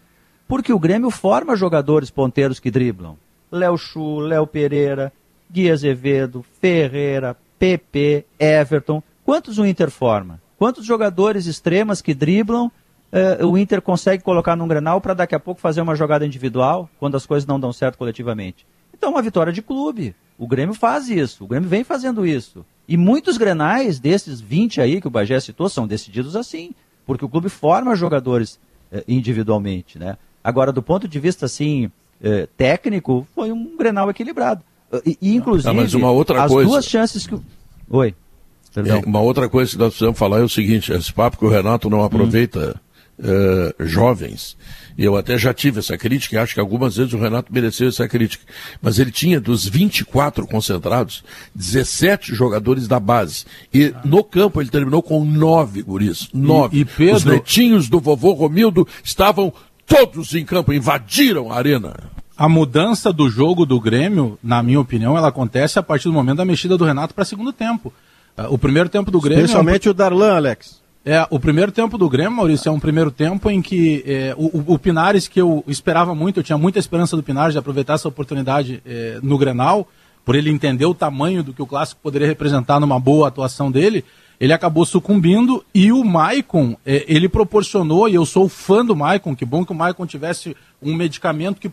Porque 0.51 0.73
o 0.73 0.79
Grêmio 0.79 1.09
forma 1.09 1.55
jogadores 1.55 2.11
ponteiros 2.11 2.59
que 2.59 2.69
driblam. 2.69 3.15
Léo 3.49 3.77
Chu, 3.77 4.19
Léo 4.19 4.45
Pereira, 4.45 5.13
Gui 5.49 5.71
Azevedo, 5.71 6.43
Ferreira, 6.59 7.37
PP, 7.57 8.25
Everton. 8.37 9.01
Quantos 9.23 9.57
o 9.57 9.65
Inter 9.65 9.89
forma? 9.89 10.41
Quantos 10.57 10.85
jogadores 10.85 11.45
extremas 11.45 12.01
que 12.01 12.13
driblam 12.13 12.65
uh, 12.67 13.47
o 13.47 13.57
Inter 13.57 13.81
consegue 13.81 14.21
colocar 14.21 14.57
num 14.57 14.67
Grenal 14.67 14.99
para 14.99 15.13
daqui 15.13 15.33
a 15.33 15.39
pouco 15.39 15.61
fazer 15.61 15.79
uma 15.79 15.95
jogada 15.95 16.25
individual 16.25 16.89
quando 16.99 17.15
as 17.15 17.25
coisas 17.25 17.47
não 17.47 17.57
dão 17.57 17.71
certo 17.71 17.97
coletivamente? 17.97 18.67
Então, 18.93 19.11
uma 19.11 19.21
vitória 19.21 19.53
de 19.53 19.61
clube. 19.61 20.13
O 20.37 20.45
Grêmio 20.45 20.75
faz 20.75 21.07
isso, 21.07 21.45
o 21.45 21.47
Grêmio 21.47 21.69
vem 21.69 21.85
fazendo 21.85 22.25
isso. 22.25 22.65
E 22.89 22.97
muitos 22.97 23.37
Grenais, 23.37 24.01
desses 24.01 24.41
20 24.41 24.81
aí 24.81 24.99
que 24.99 25.07
o 25.07 25.11
Bagé 25.11 25.39
citou, 25.39 25.69
são 25.69 25.87
decididos 25.87 26.35
assim, 26.35 26.75
porque 27.05 27.23
o 27.23 27.29
clube 27.29 27.47
forma 27.47 27.95
jogadores 27.95 28.59
uh, 28.91 29.01
individualmente, 29.07 29.97
né? 29.97 30.17
Agora, 30.43 30.71
do 30.71 30.81
ponto 30.81 31.07
de 31.07 31.19
vista 31.19 31.45
assim 31.45 31.91
eh, 32.21 32.47
técnico, 32.57 33.27
foi 33.33 33.51
um 33.51 33.77
Grenal 33.77 34.09
equilibrado. 34.09 34.63
E, 35.05 35.17
e 35.21 35.35
inclusive, 35.35 35.69
ah, 35.69 35.73
mas 35.73 35.93
uma 35.93 36.11
outra 36.11 36.43
as 36.43 36.51
coisa... 36.51 36.69
duas 36.69 36.85
chances 36.85 37.25
que. 37.25 37.39
Oi. 37.89 38.13
É, 38.75 38.95
uma 39.05 39.19
outra 39.19 39.49
coisa 39.49 39.71
que 39.71 39.77
nós 39.77 39.89
precisamos 39.89 40.17
falar 40.17 40.39
é 40.39 40.43
o 40.43 40.49
seguinte: 40.49 40.91
esse 40.91 41.11
papo 41.13 41.37
que 41.37 41.45
o 41.45 41.49
Renato 41.49 41.89
não 41.89 42.03
aproveita 42.03 42.79
hum. 43.19 43.25
uh, 43.79 43.85
jovens. 43.85 44.57
E 44.97 45.05
eu 45.05 45.15
até 45.15 45.37
já 45.37 45.53
tive 45.53 45.79
essa 45.79 45.97
crítica, 45.97 46.35
e 46.35 46.37
acho 46.37 46.53
que 46.53 46.59
algumas 46.59 46.97
vezes 46.97 47.13
o 47.13 47.17
Renato 47.17 47.51
mereceu 47.51 47.87
essa 47.87 48.07
crítica. 48.07 48.43
Mas 48.81 48.99
ele 48.99 49.11
tinha 49.11 49.39
dos 49.39 49.65
24 49.65 50.45
concentrados, 50.45 51.23
17 51.55 52.35
jogadores 52.35 52.87
da 52.87 52.99
base. 52.99 53.45
E 53.73 53.93
no 54.03 54.23
campo 54.23 54.61
ele 54.61 54.69
terminou 54.69 55.01
com 55.01 55.23
nove 55.23 55.81
guris. 55.81 56.29
Nove. 56.33 56.77
E, 56.77 56.81
e 56.81 56.85
Pedro... 56.85 57.15
Os 57.15 57.23
netinhos 57.23 57.89
do 57.89 57.99
vovô 57.99 58.33
Romildo 58.33 58.87
estavam 59.03 59.53
todos 59.91 60.33
em 60.33 60.45
campo, 60.45 60.71
invadiram 60.71 61.51
a 61.51 61.57
arena. 61.57 61.93
A 62.37 62.47
mudança 62.47 63.11
do 63.11 63.29
jogo 63.29 63.65
do 63.65 63.79
Grêmio, 63.79 64.39
na 64.41 64.63
minha 64.63 64.79
opinião, 64.79 65.17
ela 65.17 65.27
acontece 65.27 65.77
a 65.77 65.83
partir 65.83 66.05
do 66.05 66.13
momento 66.13 66.37
da 66.37 66.45
mexida 66.45 66.77
do 66.77 66.85
Renato 66.85 67.13
para 67.13 67.25
segundo 67.25 67.51
tempo. 67.51 67.93
Uh, 68.37 68.53
o 68.53 68.57
primeiro 68.57 68.87
tempo 68.87 69.11
do 69.11 69.19
Grêmio. 69.19 69.43
Especialmente 69.43 69.87
é 69.87 69.91
um... 69.91 69.91
o 69.91 69.93
Darlan, 69.93 70.35
Alex. 70.35 70.81
É, 71.03 71.27
o 71.29 71.39
primeiro 71.39 71.71
tempo 71.71 71.97
do 71.97 72.07
Grêmio, 72.07 72.31
Maurício, 72.31 72.69
é 72.69 72.71
um 72.71 72.79
primeiro 72.79 73.11
tempo 73.11 73.49
em 73.49 73.61
que 73.61 74.03
é, 74.07 74.33
o, 74.37 74.73
o, 74.73 74.79
Pinares, 74.79 75.27
que 75.27 75.41
eu 75.41 75.63
esperava 75.67 76.15
muito, 76.15 76.39
eu 76.39 76.43
tinha 76.43 76.57
muita 76.57 76.79
esperança 76.79 77.17
do 77.17 77.23
Pinares 77.23 77.53
de 77.53 77.59
aproveitar 77.59 77.95
essa 77.95 78.07
oportunidade 78.07 78.81
é, 78.85 79.19
no 79.21 79.37
Grenal, 79.37 79.87
por 80.23 80.35
ele 80.35 80.51
entender 80.51 80.85
o 80.85 80.93
tamanho 80.93 81.43
do 81.43 81.53
que 81.53 81.61
o 81.61 81.65
clássico 81.65 81.99
poderia 82.01 82.27
representar 82.27 82.79
numa 82.79 82.99
boa 82.99 83.27
atuação 83.27 83.71
dele 83.71 84.05
ele 84.41 84.53
acabou 84.53 84.83
sucumbindo 84.87 85.63
e 85.71 85.91
o 85.91 86.03
Maicon, 86.03 86.75
é, 86.83 87.05
ele 87.07 87.29
proporcionou, 87.29 88.09
e 88.09 88.15
eu 88.15 88.25
sou 88.25 88.49
fã 88.49 88.83
do 88.83 88.95
Maicon, 88.95 89.35
que 89.35 89.45
bom 89.45 89.63
que 89.63 89.71
o 89.71 89.75
Maicon 89.75 90.07
tivesse 90.07 90.57
um 90.81 90.95
medicamento 90.95 91.61
que, 91.61 91.71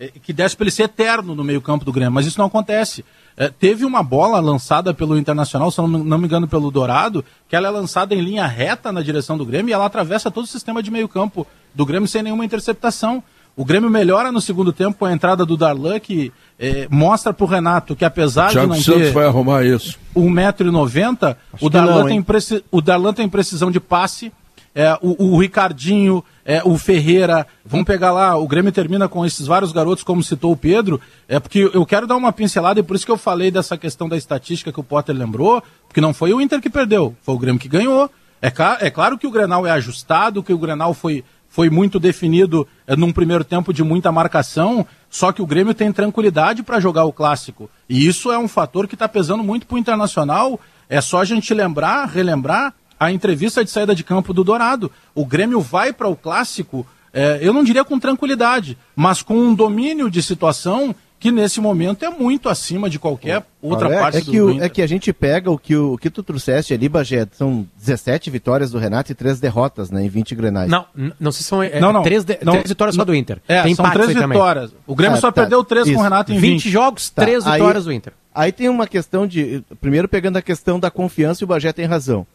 é, 0.00 0.08
que 0.08 0.32
desse 0.32 0.56
para 0.56 0.64
ele 0.64 0.72
ser 0.72 0.82
eterno 0.82 1.32
no 1.32 1.44
meio 1.44 1.62
campo 1.62 1.84
do 1.84 1.92
Grêmio, 1.92 2.10
mas 2.10 2.26
isso 2.26 2.40
não 2.40 2.46
acontece. 2.46 3.04
É, 3.36 3.48
teve 3.50 3.84
uma 3.84 4.02
bola 4.02 4.40
lançada 4.40 4.92
pelo 4.92 5.16
Internacional, 5.16 5.70
se 5.70 5.78
não, 5.78 5.86
não 5.86 6.18
me 6.18 6.26
engano 6.26 6.48
pelo 6.48 6.72
Dourado, 6.72 7.24
que 7.48 7.54
ela 7.54 7.68
é 7.68 7.70
lançada 7.70 8.16
em 8.16 8.20
linha 8.20 8.48
reta 8.48 8.90
na 8.90 9.00
direção 9.00 9.38
do 9.38 9.46
Grêmio 9.46 9.70
e 9.70 9.72
ela 9.72 9.86
atravessa 9.86 10.28
todo 10.28 10.42
o 10.42 10.48
sistema 10.48 10.82
de 10.82 10.90
meio 10.90 11.08
campo 11.08 11.46
do 11.72 11.86
Grêmio 11.86 12.08
sem 12.08 12.20
nenhuma 12.20 12.44
interceptação. 12.44 13.22
O 13.54 13.64
Grêmio 13.64 13.90
melhora 13.90 14.32
no 14.32 14.40
segundo 14.40 14.72
tempo 14.72 14.98
com 14.98 15.04
a 15.04 15.12
entrada 15.12 15.44
do 15.44 15.56
Darlan, 15.56 16.00
que 16.00 16.32
é, 16.58 16.86
mostra 16.90 17.34
para 17.34 17.44
o 17.44 17.46
Renato 17.46 17.94
que 17.94 18.04
apesar 18.04 18.50
de 18.50 18.56
não 18.56 18.74
Santos 18.74 19.02
ter 19.02 19.12
vai 19.12 19.26
arrumar 19.26 19.64
isso. 19.64 19.98
1,90m, 20.16 21.36
o, 21.60 21.68
Darlan 21.68 22.06
tem 22.06 22.24
o 22.70 22.80
Darlan 22.80 23.12
tem 23.12 23.28
precisão 23.28 23.70
de 23.70 23.78
passe, 23.78 24.32
é, 24.74 24.96
o, 25.02 25.34
o, 25.34 25.38
Ricardinho, 25.38 26.24
é, 26.46 26.62
o 26.64 26.78
Ferreira, 26.78 27.46
vamos 27.64 27.86
pegar 27.86 28.10
lá, 28.10 28.36
o 28.36 28.48
Grêmio 28.48 28.72
termina 28.72 29.06
com 29.06 29.24
esses 29.24 29.46
vários 29.46 29.70
garotos, 29.70 30.02
como 30.02 30.22
citou 30.22 30.52
o 30.52 30.56
Pedro, 30.56 30.98
é 31.28 31.38
porque 31.38 31.70
eu 31.74 31.84
quero 31.84 32.06
dar 32.06 32.16
uma 32.16 32.32
pincelada 32.32 32.80
e 32.80 32.82
por 32.82 32.96
isso 32.96 33.04
que 33.04 33.12
eu 33.12 33.18
falei 33.18 33.50
dessa 33.50 33.76
questão 33.76 34.08
da 34.08 34.16
estatística 34.16 34.72
que 34.72 34.80
o 34.80 34.84
Potter 34.84 35.14
lembrou, 35.14 35.62
porque 35.86 36.00
não 36.00 36.14
foi 36.14 36.32
o 36.32 36.40
Inter 36.40 36.60
que 36.60 36.70
perdeu, 36.70 37.14
foi 37.22 37.34
o 37.34 37.38
Grêmio 37.38 37.60
que 37.60 37.68
ganhou. 37.68 38.10
É, 38.40 38.50
é 38.80 38.90
claro 38.90 39.18
que 39.18 39.26
o 39.26 39.30
Grenal 39.30 39.66
é 39.66 39.70
ajustado, 39.70 40.42
que 40.42 40.52
o 40.52 40.58
Grenal 40.58 40.94
foi 40.94 41.22
foi 41.52 41.68
muito 41.68 42.00
definido 42.00 42.66
é, 42.86 42.96
num 42.96 43.12
primeiro 43.12 43.44
tempo 43.44 43.74
de 43.74 43.84
muita 43.84 44.10
marcação, 44.10 44.86
só 45.10 45.32
que 45.32 45.42
o 45.42 45.46
Grêmio 45.46 45.74
tem 45.74 45.92
tranquilidade 45.92 46.62
para 46.62 46.80
jogar 46.80 47.04
o 47.04 47.12
clássico. 47.12 47.68
E 47.86 48.06
isso 48.06 48.32
é 48.32 48.38
um 48.38 48.48
fator 48.48 48.88
que 48.88 48.94
está 48.94 49.06
pesando 49.06 49.44
muito 49.44 49.66
para 49.66 49.74
o 49.74 49.78
Internacional. 49.78 50.58
É 50.88 50.98
só 51.02 51.20
a 51.20 51.26
gente 51.26 51.52
lembrar, 51.52 52.06
relembrar 52.06 52.72
a 52.98 53.12
entrevista 53.12 53.62
de 53.62 53.70
saída 53.70 53.94
de 53.94 54.02
campo 54.02 54.32
do 54.32 54.42
Dourado. 54.42 54.90
O 55.14 55.26
Grêmio 55.26 55.60
vai 55.60 55.92
para 55.92 56.08
o 56.08 56.16
clássico, 56.16 56.86
é, 57.12 57.38
eu 57.42 57.52
não 57.52 57.62
diria 57.62 57.84
com 57.84 57.98
tranquilidade, 57.98 58.78
mas 58.96 59.20
com 59.20 59.36
um 59.36 59.54
domínio 59.54 60.10
de 60.10 60.22
situação 60.22 60.94
que 61.22 61.30
nesse 61.30 61.60
momento 61.60 62.04
é 62.04 62.10
muito 62.10 62.48
acima 62.48 62.90
de 62.90 62.98
qualquer 62.98 63.44
outra 63.62 63.86
Olha, 63.86 64.00
parte 64.00 64.18
é 64.18 64.20
que 64.22 64.40
do 64.40 64.56
o, 64.56 64.60
É 64.60 64.68
que 64.68 64.82
a 64.82 64.88
gente 64.88 65.12
pega 65.12 65.52
o 65.52 65.56
que, 65.56 65.76
o, 65.76 65.92
o 65.92 65.98
que 65.98 66.10
tu 66.10 66.20
trouxeste 66.20 66.74
ali, 66.74 66.88
Bagé, 66.88 67.28
são 67.30 67.64
17 67.78 68.28
vitórias 68.28 68.72
do 68.72 68.78
Renato 68.78 69.12
e 69.12 69.14
3 69.14 69.38
derrotas 69.38 69.88
né, 69.88 70.04
em 70.04 70.08
20 70.08 70.34
grenais. 70.34 70.68
Não, 70.68 70.84
não 71.20 71.30
sei 71.30 71.44
se 71.44 71.48
são 71.48 71.62
é, 71.62 71.78
não, 71.78 71.92
não, 71.92 72.02
três, 72.02 72.24
de, 72.24 72.40
não, 72.42 72.54
três 72.54 72.70
vitórias 72.70 72.96
só 72.96 73.04
do 73.04 73.14
Inter. 73.14 73.40
É, 73.46 73.62
tem 73.62 73.72
são 73.72 73.88
três 73.88 74.08
vitórias. 74.08 74.70
Também. 74.70 74.82
O 74.84 74.96
Grêmio 74.96 75.16
ah, 75.16 75.20
só 75.20 75.30
tá, 75.30 75.42
perdeu 75.42 75.62
3 75.62 75.86
isso. 75.86 75.94
com 75.94 76.00
o 76.00 76.02
Renato 76.02 76.32
em 76.32 76.38
20. 76.40 76.50
20 76.54 76.70
jogos, 76.70 77.10
tá, 77.10 77.22
3 77.22 77.44
vitórias 77.44 77.84
do 77.84 77.92
Inter. 77.92 78.12
Aí 78.34 78.50
tem 78.50 78.68
uma 78.68 78.88
questão 78.88 79.24
de, 79.24 79.62
primeiro 79.80 80.08
pegando 80.08 80.38
a 80.38 80.42
questão 80.42 80.80
da 80.80 80.90
confiança 80.90 81.44
e 81.44 81.46
o 81.46 81.48
Bagé 81.48 81.72
tem 81.72 81.84
razão. 81.84 82.26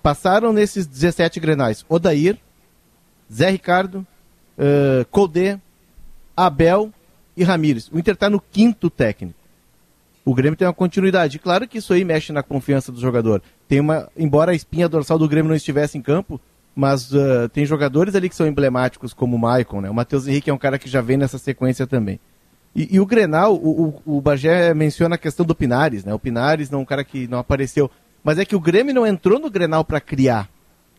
Passaram 0.00 0.52
nesses 0.52 0.86
17 0.86 1.40
grenais 1.40 1.84
Odair, 1.88 2.38
Zé 3.32 3.50
Ricardo, 3.50 4.06
uh, 4.56 5.04
Codê, 5.10 5.58
Abel 6.36 6.92
e 7.38 7.44
Ramires. 7.44 7.88
O 7.92 7.98
Inter 7.98 8.14
está 8.14 8.28
no 8.28 8.40
quinto 8.40 8.90
técnico. 8.90 9.38
O 10.24 10.34
Grêmio 10.34 10.56
tem 10.56 10.66
uma 10.66 10.74
continuidade. 10.74 11.38
Claro 11.38 11.66
que 11.66 11.78
isso 11.78 11.92
aí 11.92 12.04
mexe 12.04 12.32
na 12.32 12.42
confiança 12.42 12.92
do 12.92 13.00
jogador. 13.00 13.42
Tem 13.66 13.80
uma, 13.80 14.10
embora 14.16 14.52
a 14.52 14.54
espinha 14.54 14.88
dorsal 14.88 15.18
do 15.18 15.28
Grêmio 15.28 15.48
não 15.48 15.56
estivesse 15.56 15.96
em 15.96 16.02
campo, 16.02 16.38
mas 16.74 17.12
uh, 17.12 17.48
tem 17.50 17.64
jogadores 17.64 18.14
ali 18.14 18.28
que 18.28 18.36
são 18.36 18.46
emblemáticos, 18.46 19.14
como 19.14 19.36
o 19.36 19.38
Maicon, 19.38 19.80
né? 19.80 19.88
O 19.88 19.94
Matheus 19.94 20.28
Henrique 20.28 20.50
é 20.50 20.52
um 20.52 20.58
cara 20.58 20.78
que 20.78 20.88
já 20.88 21.00
vem 21.00 21.16
nessa 21.16 21.38
sequência 21.38 21.86
também. 21.86 22.20
E, 22.76 22.96
e 22.96 23.00
o 23.00 23.06
Grenal, 23.06 23.54
o, 23.54 24.02
o, 24.04 24.18
o, 24.18 24.20
Bagé 24.20 24.74
menciona 24.74 25.14
a 25.14 25.18
questão 25.18 25.46
do 25.46 25.54
Pinares, 25.54 26.04
né? 26.04 26.12
O 26.12 26.18
Pinares 26.18 26.70
não 26.70 26.80
é 26.80 26.82
um 26.82 26.84
cara 26.84 27.02
que 27.02 27.26
não 27.26 27.38
apareceu. 27.38 27.90
Mas 28.22 28.38
é 28.38 28.44
que 28.44 28.54
o 28.54 28.60
Grêmio 28.60 28.94
não 28.94 29.06
entrou 29.06 29.38
no 29.38 29.50
Grenal 29.50 29.84
para 29.84 30.00
criar. 30.00 30.48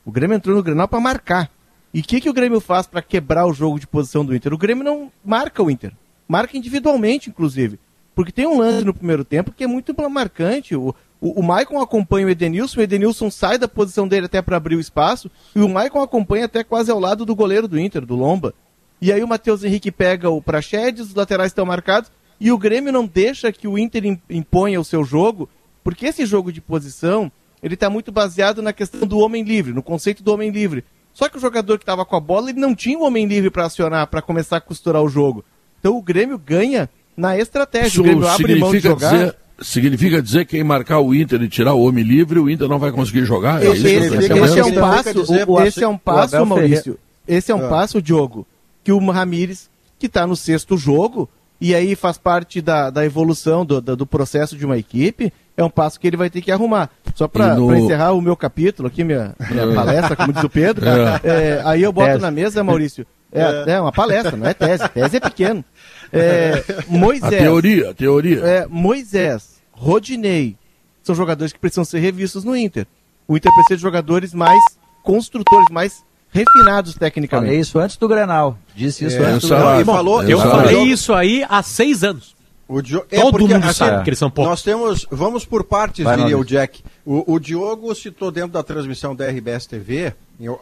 O 0.03 0.12
Grêmio 0.12 0.36
entrou 0.36 0.55
no 0.55 0.63
Grenal 0.63 0.88
para 0.88 1.00
marcar. 1.00 1.51
E 1.93 2.00
o 2.00 2.03
que, 2.03 2.19
que 2.19 2.29
o 2.29 2.34
Grêmio 2.34 2.60
faz 2.60 2.88
para 2.88 3.01
quebrar 3.01 3.46
o 3.46 3.53
jogo 3.53 3.79
de 3.79 3.88
posição 3.88 4.25
do 4.25 4.36
Inter? 4.36 4.53
O 4.53 4.58
Grêmio 4.58 4.84
não 4.84 5.12
marca 5.24 5.62
o 5.62 5.69
Inter. 5.69 5.93
Marca 6.30 6.56
individualmente, 6.56 7.28
inclusive. 7.28 7.80
Porque 8.14 8.32
tem 8.32 8.46
um 8.46 8.60
lance 8.60 8.86
no 8.86 8.94
primeiro 8.94 9.26
tempo 9.26 9.52
que 9.52 9.64
é 9.64 9.68
muito 9.68 9.96
marcante. 10.08 10.76
O, 10.76 10.94
o, 11.20 11.40
o 11.40 11.44
Maicon 11.44 11.82
acompanha 11.82 12.28
o 12.28 12.30
Edenilson, 12.30 12.80
o 12.80 12.84
Edenilson 12.84 13.32
sai 13.32 13.58
da 13.58 13.68
posição 13.68 14.08
dele 14.08 14.28
até 14.28 14.40
para 14.40 14.56
abrir 14.56 14.76
o 14.76 14.80
espaço, 14.80 15.32
e 15.56 15.60
o 15.60 15.68
Maicon 15.68 16.04
acompanha 16.04 16.46
até 16.46 16.64
quase 16.64 16.92
ao 16.92 17.00
lado 17.00 17.26
do 17.26 17.36
goleiro 17.36 17.68
do 17.68 17.80
Inter, 17.80 18.06
do 18.06 18.16
Lomba. 18.16 18.54
E 19.02 19.12
aí 19.12 19.24
o 19.24 19.28
Matheus 19.28 19.64
Henrique 19.64 19.92
pega 19.92 20.30
o 20.30 20.40
Praxedes, 20.40 21.08
os 21.08 21.16
laterais 21.16 21.50
estão 21.50 21.66
marcados, 21.66 22.12
e 22.40 22.52
o 22.52 22.58
Grêmio 22.60 22.94
não 22.94 23.08
deixa 23.08 23.52
que 23.52 23.68
o 23.68 23.78
Inter 23.78 24.20
imponha 24.30 24.80
o 24.80 24.86
seu 24.86 25.04
jogo, 25.04 25.50
porque 25.84 26.06
esse 26.06 26.28
jogo 26.28 26.52
de 26.52 26.62
posição, 26.62 27.32
ele 27.64 27.74
está 27.74 27.90
muito 27.90 28.12
baseado 28.12 28.62
na 28.62 28.72
questão 28.72 29.08
do 29.08 29.18
homem 29.18 29.44
livre, 29.44 29.74
no 29.74 29.82
conceito 29.82 30.22
do 30.22 30.32
homem 30.32 30.52
livre. 30.52 30.86
Só 31.12 31.28
que 31.28 31.38
o 31.38 31.42
jogador 31.42 31.80
que 31.80 31.84
estava 31.84 32.06
com 32.06 32.16
a 32.16 32.20
bola, 32.20 32.52
ele 32.52 32.60
não 32.60 32.76
tinha 32.76 33.00
o 33.00 33.04
homem 33.04 33.26
livre 33.26 33.50
para 33.50 33.66
acionar, 33.66 34.06
para 34.08 34.22
começar 34.22 34.58
a 34.58 34.62
costurar 34.62 35.02
o 35.02 35.10
jogo. 35.10 35.44
Então 35.80 35.98
o 35.98 36.02
Grêmio 36.02 36.38
ganha 36.38 36.90
na 37.16 37.38
estratégia. 37.38 37.88
Isso 37.88 38.02
o 38.02 38.04
Grêmio 38.04 38.28
abre 38.28 38.56
mão 38.56 38.72
de 38.72 38.80
jogar. 38.80 39.12
Dizer, 39.12 39.36
significa 39.62 40.22
dizer 40.22 40.46
que 40.46 40.58
quem 40.58 40.64
marcar 40.64 41.00
o 41.00 41.14
Inter 41.14 41.42
e 41.42 41.50
tirar 41.50 41.74
o 41.74 41.84
homem 41.84 42.04
livre, 42.04 42.40
o 42.40 42.50
Inter 42.50 42.68
não 42.68 42.80
vai 42.80 42.92
conseguir 42.92 43.26
jogar? 43.26 43.64
É 43.64 43.68
esse, 43.70 43.88
é 43.88 43.92
esse, 43.92 44.16
esse, 44.16 44.34
esse 44.34 44.60
é 44.60 44.66
um 44.66 44.76
passo, 44.76 45.34
o, 45.48 45.62
esse 45.62 45.84
é 45.84 45.88
um 45.88 45.98
passo, 45.98 46.46
Maurício. 46.46 47.00
Esse 47.28 47.52
é 47.52 47.56
um 47.56 47.70
passo, 47.70 48.02
Diogo, 48.02 48.48
que 48.84 48.92
o 48.92 49.12
Ramires, 49.12 49.70
que 50.00 50.08
está 50.08 50.26
no 50.26 50.36
sexto 50.36 50.78
jogo, 50.78 51.30
e 51.62 51.76
aí 51.76 51.96
faz 51.96 52.18
parte 52.18 52.62
da, 52.62 52.90
da 52.90 53.06
evolução 53.06 53.66
do, 53.66 53.82
do, 53.82 53.96
do, 53.98 54.06
processo 54.06 54.58
de 54.58 54.66
uma 54.66 54.78
equipe, 54.78 55.32
é 55.58 55.64
um 55.64 55.70
passo 55.70 56.00
que 56.00 56.08
ele 56.08 56.18
vai 56.18 56.30
ter 56.30 56.42
que 56.42 56.52
arrumar. 56.52 56.90
Só 57.14 57.28
para 57.28 57.56
no... 57.56 57.76
encerrar 57.76 58.14
o 58.14 58.22
meu 58.22 58.36
capítulo 58.36 58.88
aqui, 58.88 59.04
minha, 59.04 59.36
minha 59.52 59.68
palestra, 59.76 60.16
como 60.16 60.32
diz 60.34 60.44
o 60.44 60.50
Pedro, 60.50 60.88
é. 60.88 61.20
É, 61.24 61.62
aí 61.66 61.84
eu 61.84 61.92
boto 61.92 62.08
tese. 62.08 62.22
na 62.22 62.32
mesa, 62.32 62.64
Maurício, 62.64 63.06
é, 63.32 63.42
é. 63.42 63.72
é, 63.74 63.82
uma 63.82 63.92
palestra, 63.92 64.36
não 64.36 64.48
é 64.48 64.54
tese, 64.54 64.88
tese 64.90 65.18
é 65.18 65.20
pequeno. 65.20 65.64
É, 66.12 66.64
Moisés. 66.88 67.34
A 67.34 67.38
teoria, 67.38 67.90
a 67.92 67.94
teoria. 67.94 68.40
É, 68.40 68.68
Moisés, 68.68 69.62
Rodinei, 69.72 70.56
são 71.04 71.14
jogadores 71.14 71.54
que 71.54 71.60
precisam 71.60 71.86
ser 71.86 72.00
revistos 72.00 72.44
no 72.44 72.56
Inter. 72.56 72.88
O 73.28 73.38
Inter 73.38 73.52
precisa 73.54 73.78
de 73.78 73.82
jogadores 73.82 74.34
mais 74.34 74.60
construtores, 75.04 75.68
mais 75.72 76.04
refinados 76.32 76.96
tecnicamente. 76.96 77.48
Falei 77.48 77.60
isso 77.60 77.80
antes 77.80 77.98
do 77.98 78.08
Grenal. 78.08 78.58
Disse 78.76 79.06
isso 79.06 79.22
é, 79.22 79.26
antes 79.26 79.48
do 79.48 79.56
Grenal. 79.56 79.86
Falou, 79.86 80.24
eu 80.24 80.40
falei 80.40 80.84
isso 80.84 81.14
aí 81.14 81.46
há 81.48 81.62
seis 81.62 82.04
anos. 82.04 82.36
O 82.68 82.84
Dio... 82.84 83.04
é 83.10 83.20
Todo 83.20 83.32
porque, 83.32 83.54
mundo 83.54 83.64
assim, 83.64 83.80
sabe 83.80 84.04
que 84.04 84.10
eles 84.12 84.20
são 84.20 84.30
poucos. 84.30 84.50
Nós 84.52 84.62
temos, 84.62 85.08
vamos 85.10 85.44
por 85.44 85.64
partes, 85.64 86.06
Vai, 86.06 86.18
diria 86.18 86.38
o 86.38 86.46
Jack. 86.46 86.84
O, 87.04 87.34
o, 87.34 87.40
Diogo 87.40 87.94
citou 87.96 88.30
dentro 88.30 88.52
da 88.52 88.62
transmissão 88.62 89.16
da 89.16 89.28
RBS 89.28 89.66
TV, 89.66 90.14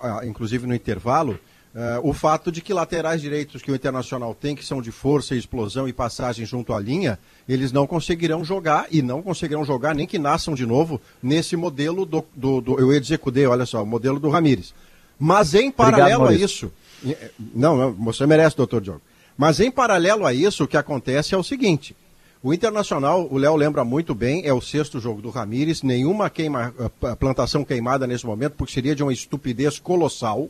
ah, 0.02 0.22
inclusive 0.24 0.66
no 0.66 0.74
intervalo, 0.74 1.38
Uh, 1.78 2.10
o 2.10 2.12
fato 2.12 2.52
de 2.52 2.60
que 2.60 2.74
laterais 2.74 3.22
direitos 3.22 3.62
que 3.62 3.72
o 3.72 3.76
Internacional 3.76 4.34
tem, 4.34 4.56
que 4.56 4.66
são 4.66 4.82
de 4.82 4.92
força 4.92 5.36
e 5.36 5.38
explosão 5.38 5.88
e 5.88 5.94
passagem 5.94 6.44
junto 6.44 6.74
à 6.74 6.80
linha, 6.80 7.20
eles 7.48 7.72
não 7.72 7.86
conseguirão 7.86 8.44
jogar 8.44 8.88
e 8.90 9.04
não 9.04 9.22
conseguirão 9.22 9.64
jogar 9.64 9.94
nem 9.94 10.08
que 10.08 10.18
nasçam 10.18 10.56
de 10.56 10.66
novo 10.66 11.00
nesse 11.22 11.56
modelo 11.56 12.04
do, 12.04 12.26
do, 12.36 12.62
do 12.62 12.80
eu 12.80 12.92
ia 12.92 13.00
dizer 13.00 13.20
Cudê, 13.20 13.46
olha 13.46 13.64
só, 13.64 13.84
o 13.84 13.86
modelo 13.86 14.20
do 14.20 14.28
Ramires. 14.28 14.74
Mas 15.20 15.54
em 15.54 15.70
paralelo 15.70 16.24
Obrigado, 16.24 16.42
a 16.42 16.46
isso, 16.46 16.74
eh, 17.06 17.30
não, 17.54 17.94
você 17.94 18.26
merece, 18.26 18.58
doutor 18.58 18.82
Diogo. 18.82 19.02
Mas 19.38 19.60
em 19.60 19.70
paralelo 19.70 20.26
a 20.26 20.34
isso, 20.34 20.64
o 20.64 20.68
que 20.68 20.78
acontece 20.78 21.36
é 21.36 21.38
o 21.38 21.44
seguinte: 21.44 21.96
o 22.42 22.56
Internacional, 22.56 23.28
o 23.30 23.38
Léo 23.38 23.56
lembra 23.56 23.86
muito 23.86 24.16
bem, 24.16 24.48
é 24.48 24.52
o 24.52 24.62
sexto 24.62 25.00
jogo 25.00 25.22
do 25.22 25.30
Ramires, 25.30 25.84
nenhuma 25.84 26.28
queima, 26.28 26.74
eh, 27.04 27.16
plantação 27.16 27.64
queimada 27.64 28.08
nesse 28.08 28.26
momento, 28.26 28.54
porque 28.54 28.74
seria 28.74 28.96
de 28.96 29.04
uma 29.04 29.14
estupidez 29.14 29.78
colossal 29.78 30.50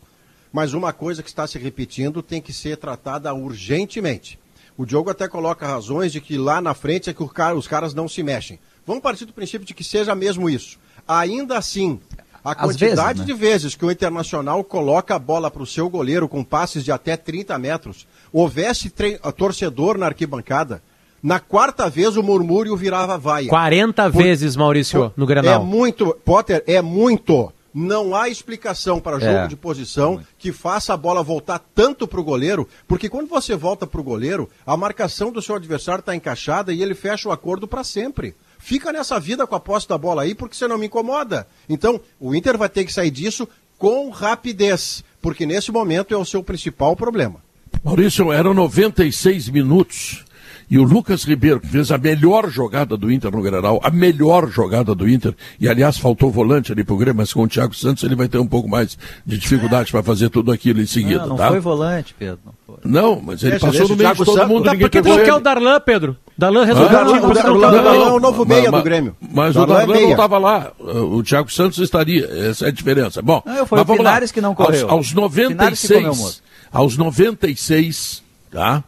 mas 0.52 0.74
uma 0.74 0.94
coisa 0.94 1.22
que 1.22 1.30
está 1.30 1.46
se 1.46 1.58
repetindo 1.58 2.22
tem 2.22 2.42
que 2.42 2.54
ser 2.54 2.78
tratada 2.78 3.34
urgentemente. 3.34 4.40
O 4.78 4.86
Diogo 4.86 5.10
até 5.10 5.28
coloca 5.28 5.66
razões 5.68 6.12
de 6.12 6.22
que 6.22 6.38
lá 6.38 6.62
na 6.62 6.74
frente 6.74 7.10
é 7.10 7.14
que 7.14 7.24
os 7.24 7.68
caras 7.68 7.94
não 7.94 8.08
se 8.08 8.22
mexem. 8.22 8.60
Vamos 8.86 9.02
partir 9.02 9.26
do 9.26 9.34
princípio 9.34 9.66
de 9.66 9.74
que 9.74 9.84
seja 9.84 10.14
mesmo 10.14 10.50
isso. 10.50 10.78
Ainda 11.08 11.58
assim, 11.58 12.00
a 12.44 12.56
quantidade 12.56 13.20
vezes, 13.20 13.20
né? 13.20 13.26
de 13.26 13.34
vezes 13.34 13.76
que 13.76 13.86
o 13.86 13.92
Internacional 13.92 14.64
coloca 14.64 15.16
a 15.16 15.20
bola 15.20 15.52
para 15.52 15.64
o 15.64 15.66
seu 15.66 15.90
goleiro 15.90 16.30
com 16.30 16.44
passes 16.44 16.84
de 16.84 16.92
até 16.92 17.18
30 17.18 17.58
metros, 17.58 18.08
houvesse 18.32 18.94
torcedor 19.36 19.98
na 19.98 20.06
arquibancada, 20.06 20.82
na 21.22 21.40
quarta 21.40 21.90
vez 21.90 22.16
o 22.16 22.24
murmúrio 22.24 22.78
virava 22.78 23.18
vaia. 23.18 23.50
40 23.50 24.12
por, 24.12 24.24
vezes, 24.24 24.56
Maurício, 24.56 25.12
no 25.18 25.26
Granal. 25.26 25.62
É 25.62 25.66
muito, 25.66 26.16
Potter, 26.24 26.64
é 26.68 26.82
muito. 26.82 27.52
Não 27.74 28.16
há 28.16 28.30
explicação 28.30 29.00
para 29.00 29.20
jogo 29.20 29.40
é. 29.40 29.48
de 29.48 29.56
posição 29.56 30.22
que 30.38 30.52
faça 30.52 30.94
a 30.94 30.98
bola 30.98 31.22
voltar 31.22 31.60
tanto 31.74 32.08
para 32.08 32.20
o 32.20 32.24
goleiro, 32.24 32.68
porque 32.88 33.10
quando 33.10 33.28
você 33.28 33.56
volta 33.56 33.86
para 33.86 34.02
o 34.02 34.04
goleiro, 34.04 34.50
a 34.66 34.76
marcação 34.76 35.32
do 35.32 35.42
seu 35.42 35.56
adversário 35.56 36.00
está 36.00 36.16
encaixada 36.16 36.74
e 36.74 36.82
ele 36.82 36.96
fecha 36.96 37.30
o 37.30 37.32
acordo 37.32 37.68
para 37.68 37.84
sempre. 37.84 38.36
Fica 38.60 38.92
nessa 38.92 39.20
vida 39.20 39.46
com 39.46 39.56
a 39.56 39.60
posse 39.60 39.88
da 39.88 39.98
bola 39.98 40.24
aí, 40.24 40.34
porque 40.34 40.56
você 40.56 40.68
não 40.68 40.78
me 40.78 40.88
incomoda. 40.88 41.48
Então, 41.70 42.02
o 42.20 42.34
Inter 42.34 42.58
vai 42.58 42.70
ter 42.70 42.84
que 42.86 42.94
sair 42.94 43.12
disso 43.12 43.48
com 43.78 44.10
rapidez, 44.10 45.04
porque 45.22 45.46
nesse 45.46 45.72
momento 45.72 46.14
é 46.14 46.18
o 46.18 46.26
seu 46.26 46.44
principal 46.44 46.96
problema. 46.96 47.42
Maurício, 47.84 48.32
eram 48.32 48.54
96 48.54 49.50
minutos 49.50 50.26
e 50.70 50.78
o 50.78 50.84
Lucas 50.84 51.24
Ribeiro, 51.24 51.60
que 51.60 51.68
fez 51.68 51.92
a 51.92 51.98
melhor 51.98 52.50
jogada 52.50 52.98
do 52.98 53.12
Inter 53.12 53.32
no 53.32 53.42
Granal, 53.42 53.80
a 53.84 53.90
melhor 53.90 54.50
jogada 54.50 54.94
do 54.94 55.08
Inter, 55.08 55.34
e 55.60 55.68
aliás 55.68 55.98
faltou 55.98 56.30
volante 56.30 56.72
ali 56.72 56.84
pro 56.84 56.98
Grêmio, 56.98 57.18
mas 57.18 57.32
com 57.32 57.44
o 57.44 57.48
Thiago 57.48 57.74
Santos 57.74 58.04
ele 58.04 58.16
vai 58.16 58.28
ter 58.28 58.38
um 58.38 58.48
pouco 58.48 58.68
mais 58.68 58.98
de 59.26 59.38
dificuldade 59.38 59.92
para 59.92 60.04
fazer 60.04 60.30
tudo 60.30 60.52
aquilo 60.52 60.82
em 60.82 60.86
seguida, 60.86 61.22
não, 61.22 61.30
não 61.30 61.38
tá? 61.38 61.50
foi 61.50 61.60
volante, 61.60 62.14
Pedro. 62.18 62.40
Não, 62.46 62.54
foi. 62.66 62.78
não 62.84 63.22
mas 63.22 63.44
ele 63.44 63.60
passou 63.60 63.88
no 63.88 63.96
meio 63.96 64.12
de 64.12 64.26
todo 64.26 64.36
Santos, 64.36 64.50
mundo, 64.50 64.66
tá, 64.66 64.76
Por 64.76 64.90
que 64.90 65.02
não 65.02 65.24
quer 65.24 65.34
o 65.34 65.40
Darlan, 65.40 65.80
Pedro? 65.80 66.18
Darlan 66.38 66.66
resolveu 66.66 67.00
ah, 67.00 67.04
o, 67.04 67.12
o, 67.14 67.32
o, 67.32 67.34
Darlan 67.34 67.96
é 67.96 68.12
o 68.12 68.20
novo 68.20 68.46
meia 68.46 68.70
do 68.70 68.84
Grêmio. 68.84 69.16
Mas 69.20 69.56
o 69.56 69.66
Darlan, 69.66 69.96
é 69.96 70.02
não 70.02 70.12
estava 70.12 70.38
lá, 70.38 70.72
o 70.80 71.24
Thiago 71.24 71.52
Santos 71.52 71.80
estaria, 71.80 72.26
essa 72.50 72.66
é 72.66 72.68
a 72.68 72.72
diferença. 72.72 73.22
Bom, 73.22 73.42
não, 73.46 73.66
foi 73.66 73.80
mas 73.80 73.90
o 73.90 73.98
Pinares 73.98 74.32
que 74.32 74.42
não 74.42 74.54
correu. 74.54 74.90
Aos, 74.90 75.12
aos 75.12 75.14
96, 75.14 76.44
aos 76.72 76.98
96, 76.98 78.24
tá? 78.52 78.84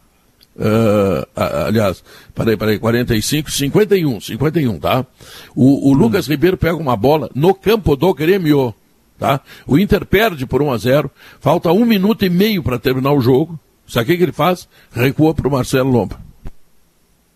Uh, 0.60 1.26
aliás, 1.66 2.04
peraí, 2.34 2.54
peraí, 2.54 2.78
45, 2.78 3.50
51, 3.50 4.20
51, 4.20 4.78
tá? 4.78 5.06
O, 5.56 5.88
o 5.88 5.92
hum. 5.92 5.94
Lucas 5.94 6.26
Ribeiro 6.26 6.58
pega 6.58 6.76
uma 6.76 6.96
bola 6.96 7.30
no 7.34 7.54
campo 7.54 7.96
do 7.96 8.12
Grêmio, 8.12 8.74
tá? 9.18 9.40
O 9.66 9.78
Inter 9.78 10.04
perde 10.04 10.44
por 10.44 10.60
1 10.60 10.72
a 10.72 10.76
0 10.76 11.10
falta 11.40 11.72
um 11.72 11.86
minuto 11.86 12.26
e 12.26 12.30
meio 12.30 12.62
para 12.62 12.78
terminar 12.78 13.12
o 13.12 13.22
jogo. 13.22 13.58
Sabe 13.86 14.12
o 14.12 14.16
que 14.18 14.22
ele 14.22 14.32
faz? 14.32 14.68
Recua 14.92 15.34
para 15.34 15.48
o 15.48 15.50
Marcelo 15.50 15.90
Lomba. 15.90 16.29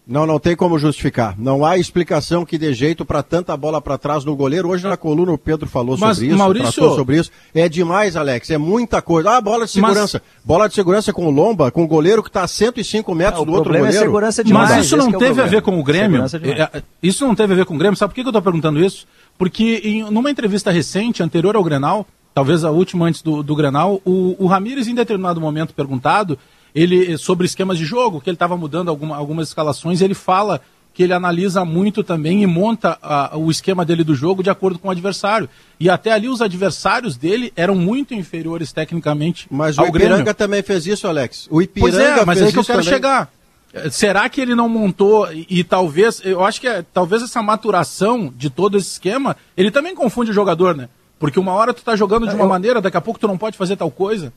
Não, 0.07 0.27
não 0.27 0.39
tem 0.39 0.55
como 0.55 0.79
justificar. 0.79 1.35
Não 1.39 1.65
há 1.65 1.79
explicação 1.79 2.45
que 2.45 2.59
dê 2.59 2.75
jeito 2.75 3.07
para 3.07 3.23
tanta 3.23 3.57
bola 3.57 3.81
para 3.81 3.97
trás 3.97 4.23
no 4.23 4.37
goleiro. 4.37 4.69
Hoje 4.69 4.87
na 4.87 4.99
coluna 4.99 5.33
o 5.33 5.39
Pedro 5.39 5.67
falou 5.67 5.97
Mas, 5.99 6.17
sobre 6.17 6.29
isso, 6.29 6.39
Maurício... 6.39 6.95
sobre 6.95 7.17
isso. 7.17 7.31
É 7.55 7.71
demais, 7.71 8.15
Alex. 8.15 8.51
É 8.51 8.59
muita 8.59 9.01
coisa. 9.01 9.31
Ah, 9.31 9.41
bola 9.41 9.65
de 9.65 9.71
segurança. 9.71 10.23
Mas... 10.23 10.45
Bola 10.45 10.69
de 10.69 10.75
segurança 10.75 11.11
com 11.11 11.27
o 11.27 11.31
Lomba, 11.31 11.71
com 11.71 11.85
o 11.85 11.87
goleiro 11.87 12.23
que 12.23 12.29
está 12.29 12.43
a 12.43 12.49
105 12.49 13.15
metros 13.15 13.39
não, 13.39 13.47
do 13.47 13.53
outro 13.53 13.75
é 13.75 13.79
goleiro. 13.79 13.97
É 13.97 14.01
segurança 14.03 14.45
demais. 14.45 14.71
Mas 14.71 14.85
isso 14.85 14.97
não 14.99 15.09
Esse 15.09 15.19
teve 15.19 15.41
é 15.41 15.45
a 15.45 15.47
ver 15.47 15.63
com 15.63 15.81
o 15.81 15.83
Grêmio. 15.83 16.23
É, 16.23 16.83
isso 17.03 17.27
não 17.27 17.35
teve 17.35 17.55
a 17.55 17.57
ver 17.57 17.65
com 17.65 17.75
o 17.75 17.79
Grêmio. 17.79 17.97
Sabe 17.97 18.11
por 18.11 18.15
que 18.15 18.21
eu 18.21 18.27
estou 18.27 18.43
perguntando 18.43 18.85
isso? 18.85 19.07
Porque 19.39 19.81
em 19.83 20.03
numa 20.11 20.31
entrevista 20.31 20.71
recente, 20.71 21.23
anterior 21.23 21.57
ao 21.57 21.65
Grenal, 21.65 22.07
talvez 22.35 22.63
a 22.63 22.71
última 22.71 23.07
antes 23.07 23.23
do, 23.23 23.43
do 23.43 23.57
Grenal, 23.57 24.03
o, 24.05 24.37
o 24.39 24.47
Ramires, 24.47 24.87
em 24.87 24.95
determinado 24.95 25.41
momento 25.41 25.73
perguntado, 25.73 26.39
ele 26.75 27.17
sobre 27.17 27.47
esquemas 27.47 27.79
de 27.79 27.85
jogo, 27.85 28.21
que 28.21 28.29
ele 28.29 28.35
estava 28.35 28.57
mudando 28.57 28.89
alguma, 28.89 29.17
algumas 29.17 29.49
escalações, 29.49 30.01
ele 30.01 30.15
fala 30.15 30.61
que 30.95 31.03
ele 31.03 31.13
analisa 31.13 31.65
muito 31.65 32.05
também 32.05 32.43
e 32.43 32.47
monta 32.47 32.97
a, 33.03 33.37
o 33.37 33.51
esquema 33.51 33.85
dele 33.85 34.05
do 34.05 34.15
jogo 34.15 34.43
de 34.43 34.49
acordo 34.49 34.79
com 34.79 34.87
o 34.87 34.91
adversário. 34.91 35.49
E 35.79 35.91
até 35.91 36.13
ali 36.13 36.29
os 36.29 36.41
adversários 36.41 37.17
dele 37.17 37.53
eram 37.57 37.75
muito 37.75 38.15
inferiores 38.15 38.73
tecnicamente 38.73 39.49
Mas 39.51 39.77
o 39.77 39.83
Ipiranga 39.83 40.17
Grêmio. 40.17 40.35
também 40.35 40.63
fez 40.63 40.87
isso, 40.87 41.09
Alex. 41.09 41.49
O 41.51 41.61
Ipiranga 41.61 41.97
pois 41.97 42.05
é, 42.05 42.25
mas 42.25 42.41
é 42.41 42.45
aí 42.45 42.53
que 42.53 42.59
eu 42.59 42.65
quero 42.65 42.79
também. 42.79 42.95
chegar. 42.95 43.31
Será 43.91 44.29
que 44.29 44.41
ele 44.41 44.55
não 44.55 44.69
montou 44.69 45.33
e, 45.33 45.47
e, 45.51 45.65
talvez, 45.65 46.23
eu 46.25 46.45
acho 46.45 46.61
que 46.61 46.69
é, 46.69 46.85
talvez 46.95 47.25
essa 47.25 47.43
maturação 47.43 48.33
de 48.37 48.49
todo 48.49 48.79
esse 48.79 48.93
esquema, 48.93 49.37
ele 49.57 49.73
também 49.73 49.97
confunde 49.97 50.31
o 50.31 50.35
jogador, 50.35 50.77
né? 50.77 50.89
Porque 51.19 51.41
uma 51.41 51.53
hora 51.53 51.75
tu 51.75 51.83
tá 51.83 51.97
jogando 51.97 52.29
de 52.29 52.35
uma 52.37 52.45
eu... 52.45 52.49
maneira, 52.49 52.81
daqui 52.81 52.97
a 52.97 53.01
pouco 53.01 53.19
tu 53.19 53.27
não 53.27 53.37
pode 53.37 53.57
fazer 53.57 53.75
tal 53.75 53.91
coisa. 53.91 54.33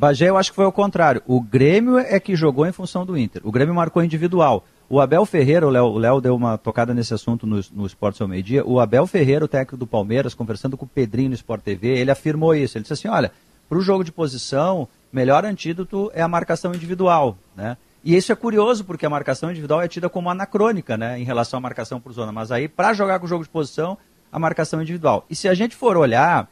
Bagé, 0.00 0.30
eu 0.30 0.38
acho 0.38 0.48
que 0.48 0.56
foi 0.56 0.64
o 0.64 0.72
contrário. 0.72 1.20
O 1.26 1.42
Grêmio 1.42 1.98
é 1.98 2.18
que 2.18 2.34
jogou 2.34 2.66
em 2.66 2.72
função 2.72 3.04
do 3.04 3.18
Inter. 3.18 3.42
O 3.44 3.52
Grêmio 3.52 3.74
marcou 3.74 4.02
individual. 4.02 4.64
O 4.88 4.98
Abel 4.98 5.26
Ferreira, 5.26 5.66
o 5.66 5.98
Léo 5.98 6.22
deu 6.22 6.34
uma 6.34 6.56
tocada 6.56 6.94
nesse 6.94 7.12
assunto 7.12 7.46
no, 7.46 7.60
no 7.70 7.84
Esporte 7.84 8.22
ao 8.22 8.26
Meio-Dia. 8.26 8.66
O 8.66 8.80
Abel 8.80 9.06
Ferreira, 9.06 9.44
o 9.44 9.48
técnico 9.48 9.76
do 9.76 9.86
Palmeiras, 9.86 10.32
conversando 10.32 10.74
com 10.74 10.86
o 10.86 10.88
Pedrinho 10.88 11.28
no 11.28 11.34
Sport 11.34 11.62
TV, 11.62 11.88
ele 11.98 12.10
afirmou 12.10 12.54
isso. 12.54 12.78
Ele 12.78 12.82
disse 12.82 12.94
assim: 12.94 13.08
olha, 13.08 13.30
para 13.68 13.76
o 13.76 13.82
jogo 13.82 14.02
de 14.02 14.10
posição, 14.10 14.88
melhor 15.12 15.44
antídoto 15.44 16.10
é 16.14 16.22
a 16.22 16.28
marcação 16.28 16.74
individual. 16.74 17.36
Né? 17.54 17.76
E 18.02 18.16
isso 18.16 18.32
é 18.32 18.34
curioso, 18.34 18.86
porque 18.86 19.04
a 19.04 19.10
marcação 19.10 19.50
individual 19.50 19.82
é 19.82 19.86
tida 19.86 20.08
como 20.08 20.30
anacrônica 20.30 20.96
né, 20.96 21.20
em 21.20 21.24
relação 21.24 21.58
à 21.58 21.60
marcação 21.60 22.00
por 22.00 22.10
zona. 22.14 22.32
Mas 22.32 22.50
aí, 22.50 22.68
para 22.68 22.94
jogar 22.94 23.18
com 23.18 23.26
o 23.26 23.28
jogo 23.28 23.44
de 23.44 23.50
posição, 23.50 23.98
a 24.32 24.38
marcação 24.38 24.80
individual. 24.80 25.26
E 25.28 25.36
se 25.36 25.46
a 25.46 25.52
gente 25.52 25.76
for 25.76 25.98
olhar, 25.98 26.48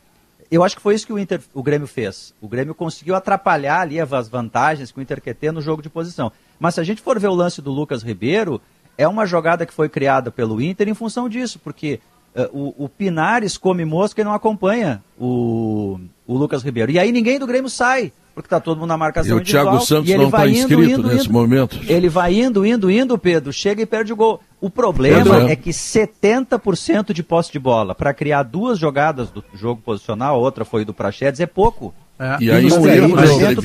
eu 0.50 0.64
acho 0.64 0.76
que 0.76 0.82
foi 0.82 0.94
isso 0.94 1.06
que 1.06 1.12
o, 1.12 1.18
Inter, 1.18 1.40
o 1.52 1.62
Grêmio 1.62 1.86
fez. 1.86 2.34
O 2.40 2.48
Grêmio 2.48 2.74
conseguiu 2.74 3.14
atrapalhar 3.14 3.80
ali 3.80 4.00
as 4.00 4.28
vantagens 4.28 4.90
que 4.90 4.98
o 4.98 5.02
Inter 5.02 5.20
quer 5.20 5.34
ter 5.34 5.52
no 5.52 5.60
jogo 5.60 5.82
de 5.82 5.90
posição. 5.90 6.32
Mas 6.58 6.74
se 6.74 6.80
a 6.80 6.84
gente 6.84 7.02
for 7.02 7.18
ver 7.18 7.28
o 7.28 7.34
lance 7.34 7.60
do 7.60 7.70
Lucas 7.70 8.02
Ribeiro, 8.02 8.60
é 8.96 9.06
uma 9.06 9.26
jogada 9.26 9.66
que 9.66 9.72
foi 9.72 9.88
criada 9.88 10.30
pelo 10.30 10.60
Inter 10.60 10.88
em 10.88 10.94
função 10.94 11.28
disso, 11.28 11.58
porque 11.58 12.00
uh, 12.34 12.74
o, 12.78 12.84
o, 12.84 12.88
Pinares 12.88 13.58
come 13.58 13.84
mosca 13.84 14.20
e 14.20 14.24
não 14.24 14.32
acompanha 14.32 15.02
o, 15.18 16.00
o 16.26 16.34
Lucas 16.36 16.62
Ribeiro. 16.62 16.92
E 16.92 16.98
aí 16.98 17.12
ninguém 17.12 17.38
do 17.38 17.46
Grêmio 17.46 17.68
sai, 17.70 18.12
porque 18.42 18.54
está 18.54 18.60
todo 18.60 18.78
mundo 18.78 18.88
na 18.88 18.96
marcação 18.96 19.36
e 19.36 19.40
o 19.40 19.44
Thiago 19.44 19.80
Santos 19.80 20.10
não 20.14 20.26
está 20.26 20.46
inscrito 20.46 21.00
indo, 21.00 21.08
nesse 21.08 21.24
indo. 21.24 21.32
momento. 21.32 21.78
Ele 21.88 22.08
vai 22.08 22.34
indo, 22.34 22.64
indo, 22.64 22.90
indo, 22.90 23.18
Pedro, 23.18 23.52
chega 23.52 23.82
e 23.82 23.86
perde 23.86 24.12
o 24.12 24.16
gol. 24.16 24.40
O 24.60 24.70
problema 24.70 25.50
é 25.50 25.56
que 25.56 25.70
70% 25.70 27.12
de 27.12 27.22
posse 27.22 27.50
de 27.50 27.58
bola 27.58 27.94
para 27.94 28.14
criar 28.14 28.44
duas 28.44 28.78
jogadas 28.78 29.30
do 29.30 29.44
jogo 29.54 29.80
posicional, 29.82 30.36
a 30.36 30.38
outra 30.38 30.64
foi 30.64 30.84
do 30.84 30.94
Prachedes, 30.94 31.40
é 31.40 31.46
pouco. 31.46 31.92
É. 32.18 32.36
E, 32.40 32.44
e 32.46 32.50
aí, 32.50 32.68
no 32.68 32.88
erro, 32.88 33.18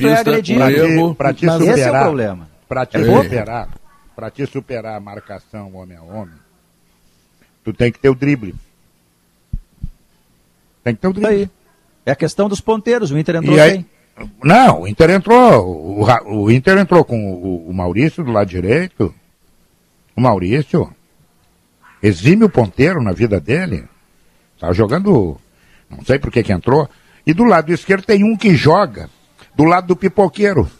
é 0.08 0.14
agredir. 0.18 0.58
Para 1.16 1.32
te, 1.32 1.46
superar, 1.46 1.78
Esse 1.78 1.82
é 1.82 1.90
o 1.90 2.00
problema. 2.00 2.48
Para 2.68 2.86
te, 2.86 2.96
é 2.96 3.04
superar, 3.04 3.68
para 4.14 4.30
te 4.30 4.46
superar 4.46 4.96
a 4.96 5.00
marcação 5.00 5.74
homem 5.74 5.96
a 5.96 6.02
homem, 6.02 6.34
tu 7.64 7.72
tem 7.72 7.92
que 7.92 7.98
ter 7.98 8.08
o 8.08 8.14
drible. 8.14 8.54
Tem 10.82 10.94
que 10.94 11.00
ter 11.00 11.08
o 11.08 11.12
drible. 11.12 11.30
Aí. 11.30 11.50
É 12.06 12.12
a 12.12 12.16
questão 12.16 12.48
dos 12.48 12.60
ponteiros, 12.60 13.10
o 13.10 13.18
Inter 13.18 13.36
entrou 13.36 13.56
e 13.56 13.60
aí, 13.60 13.86
Não, 14.42 14.82
o 14.82 14.88
Inter 14.88 15.10
entrou, 15.10 15.66
o, 15.66 16.44
o 16.44 16.50
Inter 16.50 16.78
entrou 16.78 17.04
com 17.04 17.18
o, 17.34 17.68
o 17.68 17.74
Maurício 17.74 18.22
do 18.22 18.30
lado 18.30 18.48
direito, 18.48 19.12
o 20.16 20.20
Maurício, 20.20 20.94
exime 22.02 22.44
o 22.44 22.48
ponteiro 22.48 23.02
na 23.02 23.12
vida 23.12 23.40
dele. 23.40 23.88
Tá 24.60 24.72
jogando, 24.72 25.36
não 25.90 26.04
sei 26.04 26.18
por 26.18 26.30
que 26.30 26.42
que 26.42 26.52
entrou. 26.52 26.88
E 27.26 27.32
do 27.32 27.44
lado 27.44 27.72
esquerdo 27.72 28.04
tem 28.04 28.22
um 28.22 28.36
que 28.36 28.54
joga, 28.54 29.10
do 29.54 29.64
lado 29.64 29.88
do 29.88 29.96
pipoqueiro. 29.96 30.70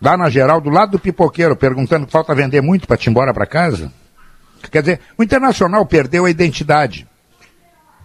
Lá 0.00 0.16
na 0.16 0.28
geral, 0.28 0.60
do 0.60 0.70
lado 0.70 0.92
do 0.92 0.98
pipoqueiro, 0.98 1.54
perguntando 1.54 2.06
falta 2.06 2.34
vender 2.34 2.60
muito 2.60 2.88
para 2.88 2.96
te 2.96 3.08
embora 3.08 3.32
para 3.32 3.46
casa. 3.46 3.92
Quer 4.70 4.80
dizer, 4.80 5.00
o 5.16 5.22
Internacional 5.22 5.86
perdeu 5.86 6.24
a 6.24 6.30
identidade. 6.30 7.06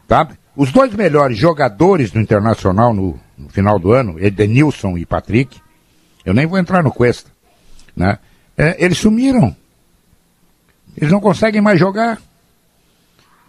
Tá? 0.07 0.27
Os 0.55 0.71
dois 0.71 0.93
melhores 0.93 1.37
jogadores 1.37 2.11
do 2.11 2.19
Internacional 2.19 2.93
no, 2.93 3.19
no 3.39 3.49
final 3.49 3.79
do 3.79 3.93
ano, 3.93 4.19
Edenilson 4.19 4.97
e 4.97 5.05
Patrick, 5.05 5.59
eu 6.25 6.33
nem 6.33 6.45
vou 6.45 6.59
entrar 6.59 6.83
no 6.83 6.91
Cuesta, 6.91 7.31
né? 7.95 8.19
É, 8.57 8.83
eles 8.83 8.97
sumiram. 8.97 9.55
Eles 10.97 11.11
não 11.11 11.21
conseguem 11.21 11.61
mais 11.61 11.79
jogar. 11.79 12.19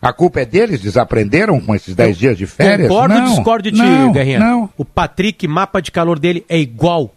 A 0.00 0.12
culpa 0.12 0.40
é 0.40 0.44
deles? 0.44 0.80
Desaprenderam 0.80 1.60
com 1.60 1.74
esses 1.74 1.94
10 1.94 2.16
dias 2.16 2.38
de 2.38 2.46
férias? 2.46 2.88
Concordo 2.88 3.14
ou 3.14 3.24
discordo 3.24 3.70
de 3.70 3.76
ti, 3.76 3.82
não, 3.82 4.12
Guerrinha? 4.12 4.38
Não. 4.38 4.70
O 4.78 4.84
Patrick, 4.84 5.46
mapa 5.46 5.82
de 5.82 5.90
calor 5.90 6.18
dele 6.18 6.44
é 6.48 6.58
igual. 6.58 7.14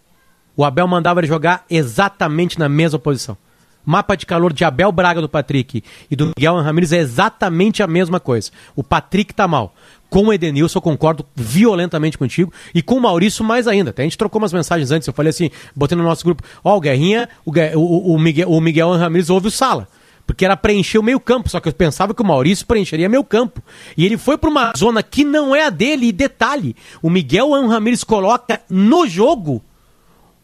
O 0.55 0.65
Abel 0.65 0.87
mandava 0.87 1.19
ele 1.19 1.27
jogar 1.27 1.63
exatamente 1.69 2.59
na 2.59 2.67
mesma 2.67 2.99
posição. 2.99 3.37
Mapa 3.85 4.15
de 4.15 4.25
calor 4.25 4.53
de 4.53 4.63
Abel 4.63 4.91
Braga 4.91 5.21
do 5.21 5.29
Patrick 5.29 5.83
e 6.09 6.15
do 6.15 6.31
Miguel 6.37 6.61
Ramírez 6.61 6.93
é 6.93 6.97
exatamente 6.97 7.83
a 7.83 7.87
mesma 7.87 8.19
coisa. 8.19 8.49
O 8.75 8.83
Patrick 8.83 9.33
tá 9.33 9.47
mal. 9.47 9.73
Com 10.13 10.25
o 10.25 10.34
Edenilson, 10.34 10.77
eu 10.77 10.82
concordo 10.84 11.25
violentamente 11.36 12.20
contigo. 12.20 12.53
E 12.72 12.84
com 12.84 12.98
o 12.98 13.01
Maurício, 13.01 13.43
mais 13.43 13.67
ainda. 13.67 13.89
Até 13.89 14.03
a 14.03 14.05
gente 14.05 14.15
trocou 14.15 14.39
umas 14.39 14.53
mensagens 14.53 14.91
antes. 14.91 15.08
Eu 15.08 15.13
falei 15.13 15.32
assim, 15.32 15.50
botei 15.75 15.98
no 15.98 16.03
nosso 16.03 16.24
grupo: 16.24 16.43
Ó, 16.63 16.75
oh, 16.75 16.77
o 16.77 16.79
Guerrinha, 16.79 17.27
o, 17.43 17.51
o, 17.51 18.13
o, 18.13 18.20
Miguel, 18.20 18.48
o 18.48 18.62
Miguel 18.62 18.91
Ramírez 18.91 19.32
ouve 19.32 19.48
o 19.48 19.51
Sala 19.51 19.88
porque 20.27 20.46
era 20.46 20.55
preencher 20.55 21.00
o 21.00 21.03
meio 21.03 21.20
campo, 21.20 21.50
só 21.50 21.60
que 21.60 21.67
eu 21.67 21.74
pensava 21.74 22.13
que 22.13 22.22
o 22.22 22.25
Maurício 22.25 22.65
preencheria 22.65 23.10
meio 23.10 23.25
campo. 23.25 23.62
E 23.98 24.05
ele 24.05 24.17
foi 24.17 24.38
para 24.38 24.50
uma 24.50 24.72
zona 24.77 25.03
que 25.03 25.25
não 25.25 25.53
é 25.53 25.65
a 25.65 25.70
dele, 25.70 26.08
e 26.08 26.12
detalhe, 26.13 26.77
o 27.01 27.10
Miguel 27.10 27.50
Ramírez 27.67 28.05
coloca 28.05 28.62
no 28.70 29.05
jogo 29.05 29.62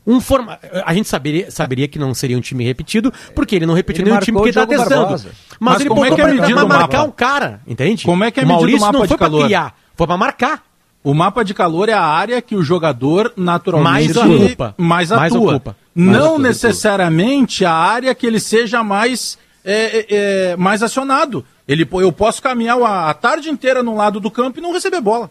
um 0.06 0.20
forma... 0.20 0.60
A 0.86 0.94
gente 0.94 1.08
saberia, 1.08 1.52
saberia 1.52 1.88
que 1.88 2.00
não 2.00 2.14
seria 2.14 2.38
um 2.38 2.42
time 2.42 2.64
repetido, 2.64 3.14
porque 3.36 3.56
ele 3.56 3.66
não 3.66 3.74
repetiu 3.74 4.04
ele 4.04 4.12
nenhum 4.12 4.22
time 4.22 4.42
que 4.42 4.50
está 4.50 4.66
testando. 4.66 5.12
Mas, 5.12 5.26
Mas, 5.60 5.82
ele 5.82 5.90
como 5.90 6.06
é 6.06 6.12
que 6.12 6.22
é 6.22 6.54
pra, 6.54 6.66
marcar 6.66 7.04
um 7.04 7.12
cara, 7.12 7.62
entende? 7.68 8.06
Como 8.06 8.24
é 8.24 8.32
que 8.32 8.40
é 8.40 8.44
o 8.44 8.48
Maurício 8.48 8.82
mapa 8.82 8.98
não 8.98 9.08
foi 9.08 9.18
para 9.18 9.30
criar, 9.30 9.76
foi 9.96 10.08
para 10.08 10.18
marcar. 10.18 10.64
O 11.04 11.14
mapa 11.14 11.44
de 11.44 11.54
calor 11.54 11.88
é 11.88 11.94
a 11.94 12.04
área 12.04 12.42
que 12.42 12.56
o 12.56 12.62
jogador 12.62 13.32
naturalmente 13.38 14.14
mais 14.14 14.18
ocupa. 14.18 14.76
Mais 14.78 15.12
atua. 15.12 15.20
Mais 15.20 15.34
ocupa. 15.34 15.78
Não 15.96 16.38
mais 16.38 16.42
necessariamente 16.42 17.64
a 17.64 17.74
área 17.74 18.14
que 18.14 18.28
ele 18.28 18.40
seja 18.40 18.84
mais 18.84 19.38
é, 19.64 19.72
é, 19.72 20.06
é, 20.10 20.58
mais 20.58 20.84
acionado. 20.84 21.46
Ele, 21.68 21.88
eu 21.92 22.12
posso 22.12 22.42
caminhar 22.42 22.82
a, 22.82 23.10
a, 23.10 23.14
tarde 23.14 23.50
inteira 23.50 23.84
no 23.84 23.96
lado 23.96 24.20
do 24.20 24.32
campo 24.32 24.60
e 24.60 24.62
não 24.62 24.74
receber 24.74 25.00
bola. 25.00 25.30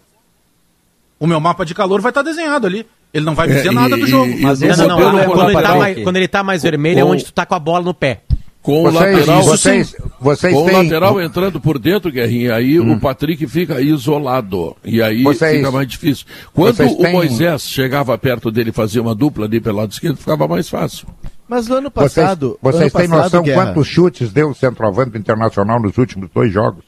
O 1.19 1.27
meu 1.27 1.41
mapa 1.41 1.67
de 1.67 1.75
calor 1.75 2.01
vai 2.01 2.11
estar 2.11 2.23
tá 2.23 2.31
desenhado 2.31 2.67
ali. 2.67 2.87
Ele 3.13 3.25
não 3.25 3.35
vai 3.35 3.49
dizer 3.49 3.69
é, 3.69 3.73
nada 3.73 3.97
do 3.97 4.07
jogo. 4.07 4.33
Mas 4.41 4.61
não, 4.61 4.87
não, 4.87 5.13
não, 5.13 5.25
quando, 5.25 5.51
ele 5.51 5.63
tá 5.63 5.75
mais, 5.75 6.03
quando 6.03 6.17
ele 6.17 6.29
tá 6.29 6.43
mais 6.43 6.63
vermelho 6.63 7.01
é 7.01 7.05
onde 7.05 7.25
tu 7.25 7.33
tá 7.33 7.47
com 7.47 7.55
a 7.55 7.59
bola 7.59 7.85
no 7.85 7.95
pé. 7.95 8.23
Com 8.61 8.83
vocês, 8.83 8.95
o 8.95 9.17
lateral, 9.17 9.43
vocês, 9.45 9.97
vocês 10.21 10.53
com 10.53 10.67
têm... 10.67 10.75
o 10.75 10.83
lateral 10.83 11.23
entrando 11.23 11.59
por 11.59 11.79
dentro, 11.79 12.13
Guerrinha, 12.13 12.55
aí 12.55 12.79
hum. 12.79 12.93
o 12.93 13.01
Patrick 13.01 13.47
fica 13.47 13.81
isolado. 13.81 14.77
E 14.85 15.01
aí 15.01 15.23
vocês, 15.23 15.57
fica 15.57 15.71
mais 15.71 15.89
difícil. 15.89 16.27
Quando 16.53 16.79
o 16.83 16.97
têm... 16.97 17.13
Moisés 17.13 17.63
chegava 17.63 18.19
perto 18.19 18.51
dele 18.51 18.69
e 18.69 18.73
fazia 18.73 19.01
uma 19.01 19.15
dupla 19.15 19.47
ali 19.47 19.59
pelo 19.59 19.79
lado 19.79 19.93
esquerdo, 19.93 20.19
ficava 20.19 20.47
mais 20.47 20.69
fácil. 20.69 21.09
Mas 21.49 21.67
no 21.67 21.77
ano 21.77 21.91
passado. 21.91 22.59
Vocês, 22.61 22.93
vocês 22.93 22.93
têm 22.93 23.09
noção 23.09 23.43
Guerra. 23.43 23.67
quantos 23.67 23.89
chutes 23.89 24.33
deu 24.33 24.51
o 24.51 24.55
centroavante 24.55 25.17
internacional 25.17 25.81
nos 25.81 25.97
últimos 25.97 26.29
dois 26.35 26.53
jogos? 26.53 26.85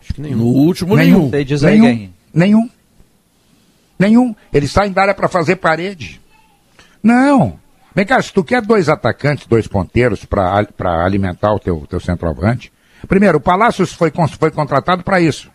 Acho 0.00 0.14
que 0.14 0.20
nenhum. 0.20 0.38
No 0.38 0.46
último, 0.46 0.96
nenhum. 0.96 1.30
Nenhum. 1.30 1.60
nenhum. 1.62 2.10
nenhum. 2.34 2.70
Nenhum. 4.02 4.34
Eles 4.52 4.72
saem 4.72 4.90
da 4.90 5.02
área 5.02 5.14
para 5.14 5.28
fazer 5.28 5.56
parede. 5.56 6.20
Não. 7.00 7.56
Vem 7.94 8.04
cá, 8.04 8.20
se 8.20 8.32
tu 8.32 8.42
quer 8.42 8.60
dois 8.60 8.88
atacantes, 8.88 9.46
dois 9.46 9.68
ponteiros 9.68 10.24
para 10.24 11.04
alimentar 11.04 11.52
o 11.52 11.60
teu, 11.60 11.86
teu 11.88 12.00
centroavante. 12.00 12.72
Primeiro, 13.06 13.38
o 13.38 13.40
Palácios 13.40 13.92
foi, 13.92 14.12
foi 14.40 14.50
contratado 14.50 15.04
para 15.04 15.20
isso. 15.20 15.48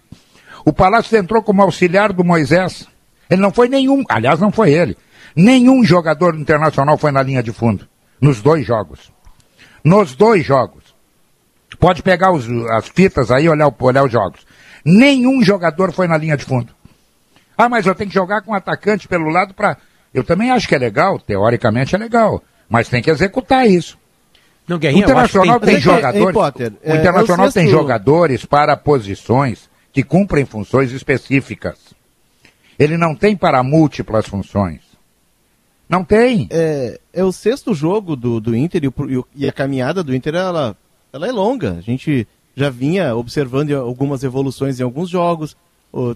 O 0.63 0.71
Palácios 0.71 1.11
entrou 1.11 1.43
como 1.43 1.61
auxiliar 1.61 2.13
do 2.13 2.23
Moisés. 2.23 2.87
Ele 3.29 3.41
não 3.41 3.51
foi 3.51 3.67
nenhum, 3.67 4.05
aliás, 4.07 4.39
não 4.39 4.51
foi 4.51 4.71
ele. 4.71 4.95
Nenhum 5.35 5.83
jogador 5.83 6.33
internacional 6.33 6.97
foi 6.97 7.11
na 7.11 7.21
linha 7.21 7.43
de 7.43 7.51
fundo. 7.51 7.85
Nos 8.21 8.41
dois 8.41 8.65
jogos. 8.65 9.11
Nos 9.83 10.15
dois 10.15 10.45
jogos. 10.45 10.95
Pode 11.79 12.01
pegar 12.01 12.31
os, 12.31 12.47
as 12.71 12.87
fitas 12.87 13.29
aí 13.29 13.43
e 13.43 13.49
olhar, 13.49 13.73
olhar 13.77 14.05
os 14.05 14.11
jogos. 14.11 14.47
Nenhum 14.85 15.43
jogador 15.43 15.91
foi 15.91 16.07
na 16.07 16.17
linha 16.17 16.37
de 16.37 16.45
fundo. 16.45 16.76
Ah, 17.57 17.67
mas 17.67 17.85
eu 17.85 17.95
tenho 17.95 18.09
que 18.09 18.13
jogar 18.13 18.41
com 18.41 18.51
um 18.51 18.55
atacante 18.55 19.07
pelo 19.07 19.29
lado 19.29 19.53
para. 19.53 19.77
Eu 20.13 20.23
também 20.23 20.51
acho 20.51 20.67
que 20.67 20.75
é 20.75 20.77
legal, 20.77 21.19
teoricamente 21.19 21.95
é 21.95 21.97
legal. 21.97 22.43
Mas 22.69 22.89
tem 22.89 23.01
que 23.01 23.09
executar 23.09 23.67
isso. 23.67 23.97
Não, 24.67 24.77
Guerrinha, 24.77 25.01
o 25.01 25.09
Internacional 25.09 25.59
tem, 25.59 25.73
tem 25.75 25.79
jogadores. 25.79 26.33
Potter, 26.33 26.73
o 26.83 26.91
é, 26.91 26.97
Internacional 26.97 27.51
tem 27.51 27.67
jogadores 27.67 28.45
para 28.45 28.75
posições 28.75 29.69
que 29.93 30.03
cumprem 30.03 30.45
funções 30.45 30.91
específicas. 30.91 31.77
Ele 32.77 32.97
não 32.97 33.15
tem 33.15 33.35
para 33.35 33.63
múltiplas 33.63 34.27
funções. 34.27 34.81
Não 35.89 36.03
tem. 36.03 36.47
É, 36.51 36.99
é 37.13 37.23
o 37.23 37.31
sexto 37.31 37.73
jogo 37.73 38.15
do, 38.15 38.39
do 38.39 38.55
Inter 38.55 38.83
e, 38.83 38.87
o, 38.87 39.25
e, 39.35 39.47
a 39.47 39.53
caminhada 39.53 40.03
do 40.03 40.13
Inter 40.13 40.35
ela, 40.35 40.75
ela 41.13 41.27
é 41.27 41.31
longa. 41.31 41.73
A 41.77 41.81
gente 41.81 42.27
já 42.55 42.69
vinha 42.69 43.15
observando 43.15 43.71
algumas 43.71 44.23
evoluções 44.23 44.79
em 44.79 44.83
alguns 44.83 45.09
jogos. 45.09 45.55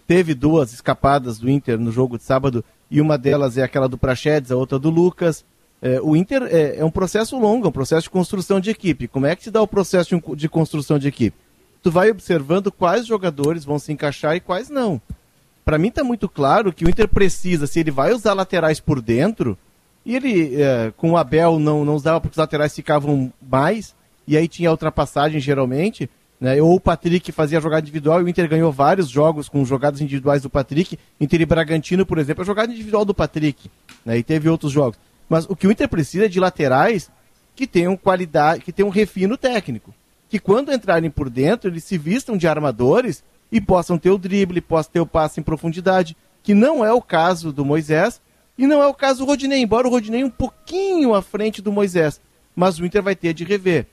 Teve 0.07 0.33
duas 0.33 0.73
escapadas 0.73 1.39
do 1.39 1.49
Inter 1.49 1.79
no 1.79 1.91
jogo 1.91 2.17
de 2.17 2.23
sábado 2.23 2.63
e 2.89 3.01
uma 3.01 3.17
delas 3.17 3.57
é 3.57 3.63
aquela 3.63 3.87
do 3.87 3.97
Prachedes, 3.97 4.51
a 4.51 4.55
outra 4.55 4.77
do 4.77 4.89
Lucas. 4.89 5.45
É, 5.81 5.99
o 6.01 6.15
Inter 6.15 6.43
é, 6.43 6.77
é, 6.77 6.85
um 6.85 6.91
processo 6.91 7.39
longo, 7.39 7.65
é 7.65 7.69
um 7.69 7.71
processo 7.71 8.03
de 8.03 8.09
construção 8.09 8.59
de 8.59 8.69
equipe. 8.69 9.07
Como 9.07 9.25
é 9.25 9.35
que 9.35 9.43
se 9.43 9.51
dá 9.51 9.61
o 9.61 9.67
processo 9.67 10.15
de, 10.15 10.35
de 10.35 10.49
construção 10.49 10.99
de 10.99 11.07
equipe? 11.07 11.37
Tu 11.81 11.89
vai 11.89 12.11
observando 12.11 12.71
quais 12.71 13.07
jogadores 13.07 13.65
vão 13.65 13.79
se 13.79 13.91
encaixar 13.91 14.35
e 14.35 14.39
quais 14.39 14.69
não 14.69 15.01
para 15.63 15.77
mim 15.77 15.87
está 15.87 16.03
muito 16.03 16.27
claro 16.27 16.73
que 16.73 16.85
o 16.85 16.89
Inter 16.89 17.07
precisa, 17.07 17.67
se 17.67 17.79
ele 17.79 17.91
vai 17.91 18.13
usar 18.13 18.33
laterais 18.33 18.79
por 18.79 19.01
dentro, 19.01 19.57
e 20.05 20.15
ele 20.15 20.61
é, 20.61 20.91
com 20.97 21.11
o 21.11 21.17
Abel 21.17 21.59
não, 21.59 21.85
não 21.85 21.95
usava 21.95 22.19
porque 22.19 22.33
os 22.33 22.37
laterais 22.37 22.73
ficavam 22.73 23.31
mais, 23.41 23.95
e 24.27 24.35
aí 24.35 24.47
tinha 24.47 24.71
ultrapassagem 24.71 25.39
geralmente, 25.39 26.09
né? 26.41 26.59
Ou 26.59 26.75
o 26.75 26.79
Patrick 26.79 27.31
fazia 27.31 27.61
jogada 27.61 27.83
individual 27.83 28.19
e 28.19 28.23
o 28.23 28.27
Inter 28.27 28.49
ganhou 28.49 28.71
vários 28.71 29.07
jogos 29.07 29.47
com 29.47 29.63
jogadas 29.63 30.01
individuais 30.01 30.41
do 30.41 30.49
Patrick. 30.49 30.97
Inter 31.19 31.41
e 31.41 31.45
Bragantino, 31.45 32.03
por 32.03 32.17
exemplo, 32.17 32.41
a 32.41 32.45
jogada 32.45 32.73
individual 32.73 33.05
do 33.05 33.13
Patrick. 33.13 33.69
Né? 34.03 34.17
E 34.17 34.23
teve 34.23 34.49
outros 34.49 34.71
jogos. 34.71 34.99
Mas 35.29 35.45
o 35.45 35.55
que 35.55 35.67
o 35.67 35.71
Inter 35.71 35.87
precisa 35.87 36.25
é 36.25 36.27
de 36.27 36.39
laterais 36.39 37.11
que 37.55 37.67
tenham 37.67 37.95
qualidade, 37.95 38.63
que 38.63 38.73
tenham 38.73 38.89
refino 38.89 39.37
técnico. 39.37 39.93
Que 40.27 40.39
quando 40.39 40.73
entrarem 40.73 41.11
por 41.11 41.29
dentro, 41.29 41.69
eles 41.69 41.83
se 41.83 41.95
vistam 41.95 42.35
de 42.35 42.47
armadores 42.47 43.23
e 43.51 43.61
possam 43.61 43.99
ter 43.99 44.09
o 44.09 44.17
drible, 44.17 44.61
possam 44.61 44.93
ter 44.93 44.99
o 44.99 45.05
passe 45.05 45.39
em 45.39 45.43
profundidade, 45.43 46.17
que 46.41 46.55
não 46.55 46.83
é 46.83 46.91
o 46.91 47.01
caso 47.01 47.53
do 47.53 47.63
Moisés 47.63 48.19
e 48.57 48.65
não 48.65 48.81
é 48.81 48.87
o 48.87 48.93
caso 48.95 49.19
do 49.19 49.25
Rodinei, 49.25 49.61
embora 49.61 49.87
o 49.87 49.91
Rodinei 49.91 50.23
um 50.23 50.29
pouquinho 50.29 51.13
à 51.13 51.21
frente 51.21 51.61
do 51.61 51.71
Moisés. 51.71 52.19
Mas 52.55 52.79
o 52.79 52.85
Inter 52.85 53.03
vai 53.03 53.15
ter 53.15 53.33
de 53.33 53.43
rever. 53.43 53.85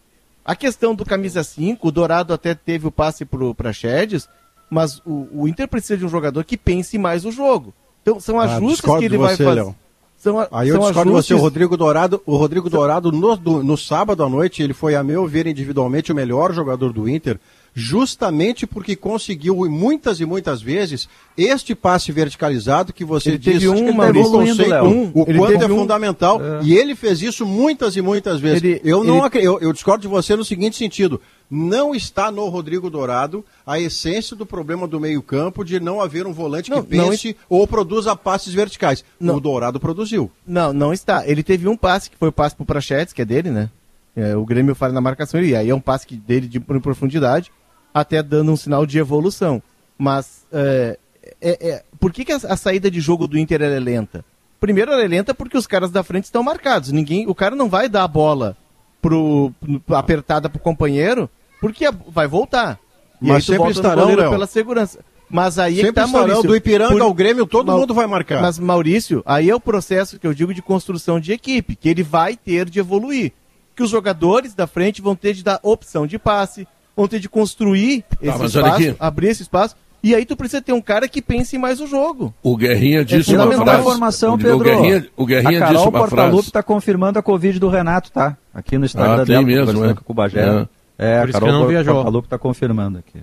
A 0.49 0.57
questão 0.57 0.95
do 0.95 1.05
camisa 1.05 1.45
5, 1.45 1.87
o 1.87 1.93
Dourado 1.93 2.33
até 2.33 2.55
teve 2.55 2.87
o 2.87 2.91
passe 2.91 3.23
para 3.55 3.71
Chedes, 3.71 4.27
mas 4.71 4.99
o, 5.05 5.29
o, 5.31 5.47
Inter 5.47 5.69
precisa 5.69 5.99
de 5.99 6.07
um 6.07 6.09
jogador 6.09 6.43
que 6.43 6.57
pense 6.57 6.97
mais 6.97 7.27
o 7.27 7.31
jogo. 7.31 7.75
Então 8.01 8.19
são 8.19 8.41
ah, 8.41 8.45
ajustes 8.45 8.89
ah, 8.89 8.97
que 8.97 9.05
ele 9.05 9.19
vai 9.19 9.37
fazer. 9.37 9.51
Léo. 9.51 9.77
São, 10.17 10.49
Aí 10.51 10.71
eu 10.71 10.79
discordo 10.79 11.11
ajustes... 11.11 11.27
você, 11.27 11.35
o 11.35 11.39
Rodrigo 11.39 11.77
Dourado, 11.77 12.23
o 12.25 12.35
Rodrigo 12.35 12.71
Dourado 12.71 13.13
no, 13.13 13.37
do, 13.37 13.63
no 13.63 13.77
sábado 13.77 14.25
à 14.25 14.29
noite, 14.31 14.63
ele 14.63 14.73
foi, 14.73 14.95
a 14.95 15.05
meu 15.05 15.27
ver, 15.27 15.47
individualmente 15.47 16.13
o 16.13 16.15
melhor 16.15 16.55
jogador 16.55 16.95
do 16.95 17.07
Inter, 17.07 17.39
justamente 17.75 18.67
porque 18.67 18.97
conseguiu 18.97 19.69
muitas 19.69 20.21
e 20.21 20.25
muitas 20.25 20.61
vezes 20.61 21.09
este 21.37 21.75
passe 21.75 22.11
verticalizado 22.11 22.93
que 22.93 23.05
você 23.05 23.31
ele 23.31 23.39
disse, 23.39 23.69
um, 23.69 23.75
que 23.75 23.81
ele 23.81 24.23
conceito, 24.23 24.85
um, 24.85 25.13
o 25.15 25.25
ele 25.29 25.39
quanto 25.39 25.63
é 25.63 25.67
um, 25.67 25.77
fundamental, 25.77 26.41
é. 26.43 26.65
e 26.65 26.77
ele 26.77 26.97
fez 26.97 27.23
isso 27.23 27.47
muitas 27.47 27.97
e 27.97 28.03
muitas 28.03 28.41
vezes. 28.41 28.63
Ele, 28.63 28.81
eu 28.85 29.05
não 29.05 29.25
ele... 29.27 29.47
eu, 29.47 29.61
eu 29.61 29.73
discordo 29.73 30.03
de 30.03 30.09
você 30.09 30.35
no 30.35 30.45
seguinte 30.45 30.77
sentido, 30.77 31.21
não 31.51 31.95
está 31.95 32.31
no 32.31 32.49
Rodrigo 32.49 32.91
Dourado 32.91 33.45
a 33.67 33.79
essência 33.79 34.37
do 34.37 34.45
problema 34.45 34.87
do 34.87 35.01
meio-campo 35.01 35.65
de 35.65 35.81
não 35.81 36.01
haver 36.01 36.27
um 36.27 36.33
volante 36.33 36.71
não, 36.71 36.83
que 36.83 36.89
pense 36.89 37.29
não... 37.29 37.59
ou 37.59 37.67
produza 37.67 38.15
passes 38.17 38.53
verticais. 38.53 39.05
Não. 39.19 39.37
O 39.37 39.41
Dourado 39.41 39.81
produziu. 39.81 40.31
Não, 40.47 40.73
não 40.73 40.93
está. 40.93 41.27
Ele 41.27 41.43
teve 41.43 41.69
um 41.69 41.77
passe 41.77 42.11
que 42.11 42.17
foi 42.17 42.29
o 42.29 42.33
passe 42.33 42.55
para 42.55 42.65
o 42.65 42.67
Prachetes, 42.67 43.15
que 43.15 43.23
é 43.23 43.25
dele, 43.25 43.51
né? 43.51 43.71
É, 44.17 44.37
o 44.37 44.45
Grêmio 44.45 44.75
falha 44.75 44.93
na 44.93 45.01
marcação 45.01 45.41
e 45.41 45.55
aí 45.55 45.71
é 45.71 45.75
um 45.75 45.81
passe 45.81 46.05
que 46.05 46.17
dele 46.17 46.49
de 46.49 46.59
profundidade, 46.59 47.53
até 47.93 48.23
dando 48.23 48.53
um 48.53 48.57
sinal 48.57 48.87
de 48.87 48.99
evolução. 48.99 49.63
Mas 49.97 50.47
é, 50.53 50.99
é, 51.41 51.69
é 51.69 51.85
por 51.99 52.13
que, 52.13 52.25
que 52.25 52.33
a, 52.33 52.37
a, 52.37 52.57
saída 52.57 52.91
de 52.91 53.01
jogo 53.01 53.27
do 53.27 53.39
Inter 53.39 53.63
é 53.63 53.79
lenta? 53.79 54.25
Primeiro 54.61 54.93
ela 54.93 55.03
é 55.03 55.09
lenta 55.09 55.35
porque 55.35 55.57
os 55.57 55.67
caras 55.67 55.91
da 55.91 56.03
frente 56.03 56.25
estão 56.25 56.43
marcados. 56.43 56.91
Ninguém, 56.93 57.29
o 57.29 57.35
cara 57.35 57.55
não 57.55 57.69
vai 57.69 57.89
dar 57.89 58.05
a 58.05 58.09
bola 58.09 58.57
pro, 59.01 59.53
apertada 59.89 60.49
pro 60.49 60.59
companheiro 60.59 61.29
porque 61.61 61.85
vai 62.09 62.27
voltar. 62.27 62.79
E 63.21 63.29
mas 63.29 63.45
sempre 63.45 63.71
estarão, 63.71 64.15
pela 64.15 64.47
segurança. 64.47 65.01
Mas 65.31 65.59
aí 65.59 65.77
sempre 65.77 65.89
é 65.89 65.93
que 65.93 65.95
tá, 65.95 66.07
Maurício, 66.07 66.43
do 66.43 66.57
Ipiranga 66.57 66.93
por... 66.93 67.03
ao 67.03 67.13
Grêmio, 67.13 67.47
todo 67.47 67.73
mundo 67.73 67.93
vai 67.93 68.07
marcar. 68.07 68.41
Mas, 68.41 68.59
Maurício, 68.59 69.23
aí 69.27 69.51
é 69.51 69.55
o 69.55 69.61
processo 69.61 70.19
que 70.19 70.27
eu 70.27 70.33
digo 70.33 70.55
de 70.55 70.63
construção 70.63 71.21
de 71.21 71.33
equipe, 71.33 71.77
que 71.77 71.89
ele 71.89 72.03
vai 72.03 72.37
ter 72.37 72.69
de 72.69 72.79
evoluir. 72.79 73.33
Que 73.77 73.83
os 73.83 73.91
jogadores 73.91 74.55
da 74.55 74.67
frente 74.67 75.03
vão 75.03 75.15
ter 75.15 75.35
de 75.35 75.45
dar 75.45 75.61
opção 75.63 76.07
de 76.07 76.19
passe, 76.19 76.67
vão 76.99 77.07
ter 77.07 77.21
de 77.21 77.29
construir 77.29 78.03
tá, 78.03 78.17
esse 78.21 78.45
espaço, 78.45 78.97
abrir 78.99 79.29
esse 79.29 79.43
espaço. 79.43 79.77
E 80.03 80.15
aí 80.15 80.25
tu 80.25 80.37
precisa 80.37 80.63
ter 80.63 80.73
um 80.73 80.81
cara 80.81 81.09
que 81.09 81.21
pense 81.21 81.59
mais 81.59 81.81
o 81.81 81.87
jogo. 81.87 82.33
O 82.43 82.57
Guerrinha 82.57 83.05
disse 83.05 83.35
é 83.35 83.43
uma 83.43 83.65
frase. 83.65 83.81
informação, 83.81 84.39
Pedro. 84.39 84.57
O 84.57 84.61
Guerrinha, 84.61 85.07
o 85.17 85.27
Guerrinha 85.27 85.59
a 85.59 85.61
Carol 85.61 85.75
disse 85.75 85.89
uma 85.89 85.99
Portalupe 85.99 86.49
está 86.49 86.63
confirmando 86.63 87.19
a 87.19 87.23
Covid 87.23 87.59
do 87.59 87.69
Renato, 87.69 88.13
tá? 88.13 88.37
Aqui 88.55 88.79
no 88.79 88.85
Instagram 88.85 89.23
ah, 89.23 89.25
dela, 89.25 89.43
mesmo, 89.43 89.85
é. 89.85 89.95
com 89.95 90.13
o 90.13 90.15
Bagé. 90.15 90.41
É. 90.41 90.69
É, 90.99 91.21
Por 91.21 91.31
a 91.31 91.33
Carol 91.33 91.53
não 91.53 91.67
viajou. 91.67 92.13
que 92.13 92.27
está 92.27 92.39
confirmando 92.39 92.99
aqui. 92.99 93.21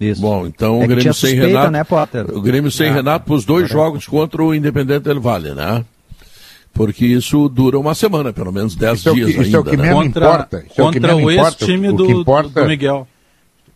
Isso. 0.00 0.20
Bom, 0.20 0.46
então 0.46 0.80
é 0.80 0.84
o 0.84 0.88
Grêmio 0.88 1.02
sem 1.02 1.12
suspeita, 1.12 1.46
Renato. 1.46 1.70
Né, 1.70 1.84
Potter? 1.84 2.26
O 2.30 2.40
Grêmio 2.40 2.70
sem 2.70 2.88
ah, 2.88 2.94
Renato 2.94 3.24
para 3.24 3.34
os 3.34 3.44
dois 3.44 3.68
jogos 3.68 4.06
contra 4.06 4.42
o 4.42 4.54
Independente 4.54 5.04
del 5.04 5.20
Vale, 5.20 5.54
né? 5.54 5.84
Porque 6.72 7.04
isso 7.06 7.48
dura 7.48 7.78
uma 7.78 7.94
semana, 7.94 8.32
pelo 8.32 8.52
menos 8.52 8.76
dez 8.76 9.00
isso 9.00 9.12
dias 9.12 9.30
é 9.30 9.32
que, 9.32 9.40
isso 9.40 9.42
ainda. 9.42 9.56
É 9.56 9.60
o 9.60 9.64
que 9.64 9.76
né? 9.76 9.82
menos 9.82 10.04
contra, 10.04 10.26
importa. 10.26 10.64
Isso 10.66 10.74
contra 10.76 11.10
é 11.10 11.14
o, 11.14 11.24
o 11.24 11.30
ex-time 11.30 11.92
do, 11.92 12.24
do 12.24 12.66
Miguel. 12.66 13.08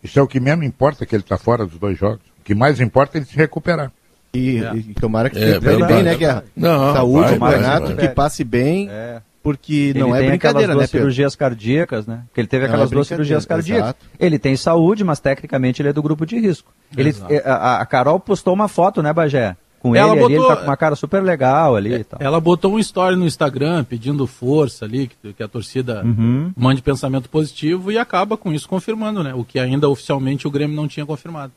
Isso 0.02 0.18
é 0.18 0.22
o 0.22 0.26
que 0.26 0.40
menos 0.40 0.64
importa 0.64 1.06
que 1.06 1.14
ele 1.14 1.22
está 1.22 1.38
fora 1.38 1.64
dos 1.64 1.78
dois 1.78 1.98
jogos. 1.98 2.20
O 2.40 2.44
que 2.44 2.54
mais 2.54 2.80
importa 2.80 3.16
é 3.16 3.20
ele 3.20 3.26
se 3.26 3.36
recuperar. 3.36 3.92
E, 4.34 4.64
é. 4.64 4.74
e 4.74 4.94
tomara 4.94 5.28
que 5.28 5.38
é, 5.38 5.60
bem, 5.60 6.02
né, 6.02 6.16
Guerra? 6.16 6.44
Não, 6.56 6.94
Saúde, 6.94 7.38
vai, 7.38 7.56
Renato, 7.56 7.86
vai, 7.86 7.94
vai. 7.94 8.08
que 8.08 8.14
passe 8.14 8.42
bem. 8.42 8.88
É 8.90 9.20
porque 9.42 9.74
ele 9.74 9.98
não 9.98 10.14
é 10.14 10.24
brincadeira, 10.24 10.72
duas 10.72 10.84
né, 10.84 10.86
cirurgias 10.86 11.34
cardíacas, 11.34 12.06
né? 12.06 12.22
Porque 12.28 12.40
ele 12.40 12.48
teve 12.48 12.66
aquelas 12.66 12.90
é 12.90 12.94
duas 12.94 13.08
cirurgias 13.08 13.44
cardíacas. 13.44 13.86
Exato. 13.86 14.06
Ele 14.18 14.38
tem 14.38 14.56
saúde, 14.56 15.02
mas 15.02 15.18
tecnicamente 15.18 15.82
ele 15.82 15.88
é 15.88 15.92
do 15.92 16.02
grupo 16.02 16.24
de 16.24 16.38
risco. 16.38 16.72
Ele, 16.96 17.14
é, 17.28 17.42
a, 17.44 17.80
a, 17.80 17.86
Carol 17.86 18.20
postou 18.20 18.54
uma 18.54 18.68
foto, 18.68 19.02
né, 19.02 19.12
Bagé? 19.12 19.56
Com 19.83 19.97
ela 19.97 20.12
ele 20.12 20.21
botou, 20.21 20.27
ali, 20.27 20.37
ele 20.37 20.47
tá 20.47 20.57
com 20.59 20.62
uma 20.62 20.77
cara 20.77 20.95
super 20.95 21.21
legal 21.21 21.75
ali 21.75 21.92
e 21.92 22.05
tal. 22.05 22.21
Ela 22.23 22.40
botou 22.40 22.75
um 22.75 22.79
story 22.79 23.16
no 23.16 23.27
Instagram 23.27 23.83
pedindo 23.83 24.29
força 24.29 24.85
ali, 24.85 25.09
que, 25.09 25.33
que 25.33 25.42
a 25.42 25.49
torcida 25.49 26.05
uhum. 26.05 26.53
mande 26.57 26.81
pensamento 26.81 27.29
positivo 27.29 27.90
e 27.90 27.99
acaba 27.99 28.37
com 28.37 28.53
isso 28.53 28.68
confirmando, 28.68 29.25
né? 29.25 29.35
O 29.35 29.45
que 29.45 29.59
ainda 29.59 29.88
oficialmente 29.88 30.47
o 30.47 30.51
Grêmio 30.53 30.77
não 30.77 30.87
tinha 30.87 31.05
confirmado. 31.05 31.53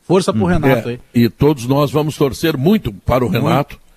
Força 0.00 0.32
pro 0.32 0.40
uhum. 0.40 0.48
Renato 0.48 0.88
é, 0.88 0.92
aí. 0.92 1.00
E 1.14 1.28
todos 1.28 1.66
nós 1.66 1.90
vamos 1.90 2.16
torcer 2.16 2.56
muito 2.56 2.90
para 2.90 3.26
o 3.26 3.28
Renato. 3.28 3.74
Muito 3.76 3.90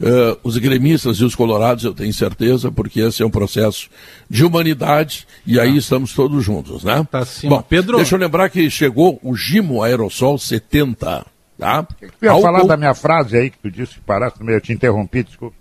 Uh, 0.00 0.38
os 0.44 0.56
gremistas 0.56 1.16
e 1.16 1.24
os 1.24 1.34
colorados, 1.34 1.82
eu 1.82 1.92
tenho 1.92 2.14
certeza, 2.14 2.70
porque 2.70 3.00
esse 3.00 3.20
é 3.20 3.26
um 3.26 3.30
processo 3.30 3.90
de 4.30 4.44
humanidade 4.44 5.26
e 5.44 5.58
aí 5.58 5.72
ah. 5.72 5.76
estamos 5.76 6.14
todos 6.14 6.44
juntos, 6.44 6.84
né? 6.84 7.04
Tá 7.10 7.24
sim. 7.24 7.48
Bom, 7.48 7.60
Pedro... 7.60 7.96
deixa 7.96 8.14
eu 8.14 8.20
lembrar 8.20 8.48
que 8.48 8.70
chegou 8.70 9.18
o 9.24 9.34
Gimo 9.34 9.82
Aerosol 9.82 10.38
70, 10.38 11.26
tá? 11.58 11.86
Eu 12.22 12.34
ia 12.34 12.40
falar 12.40 12.64
da 12.64 12.76
minha 12.76 12.94
frase 12.94 13.36
aí 13.36 13.50
que 13.50 13.58
tu 13.58 13.70
disse 13.70 13.94
que 13.94 14.00
parasse 14.00 14.38
no 14.38 14.46
meio, 14.46 14.56
eu 14.56 14.60
te 14.60 14.72
interrompi, 14.72 15.24
desculpa. 15.24 15.56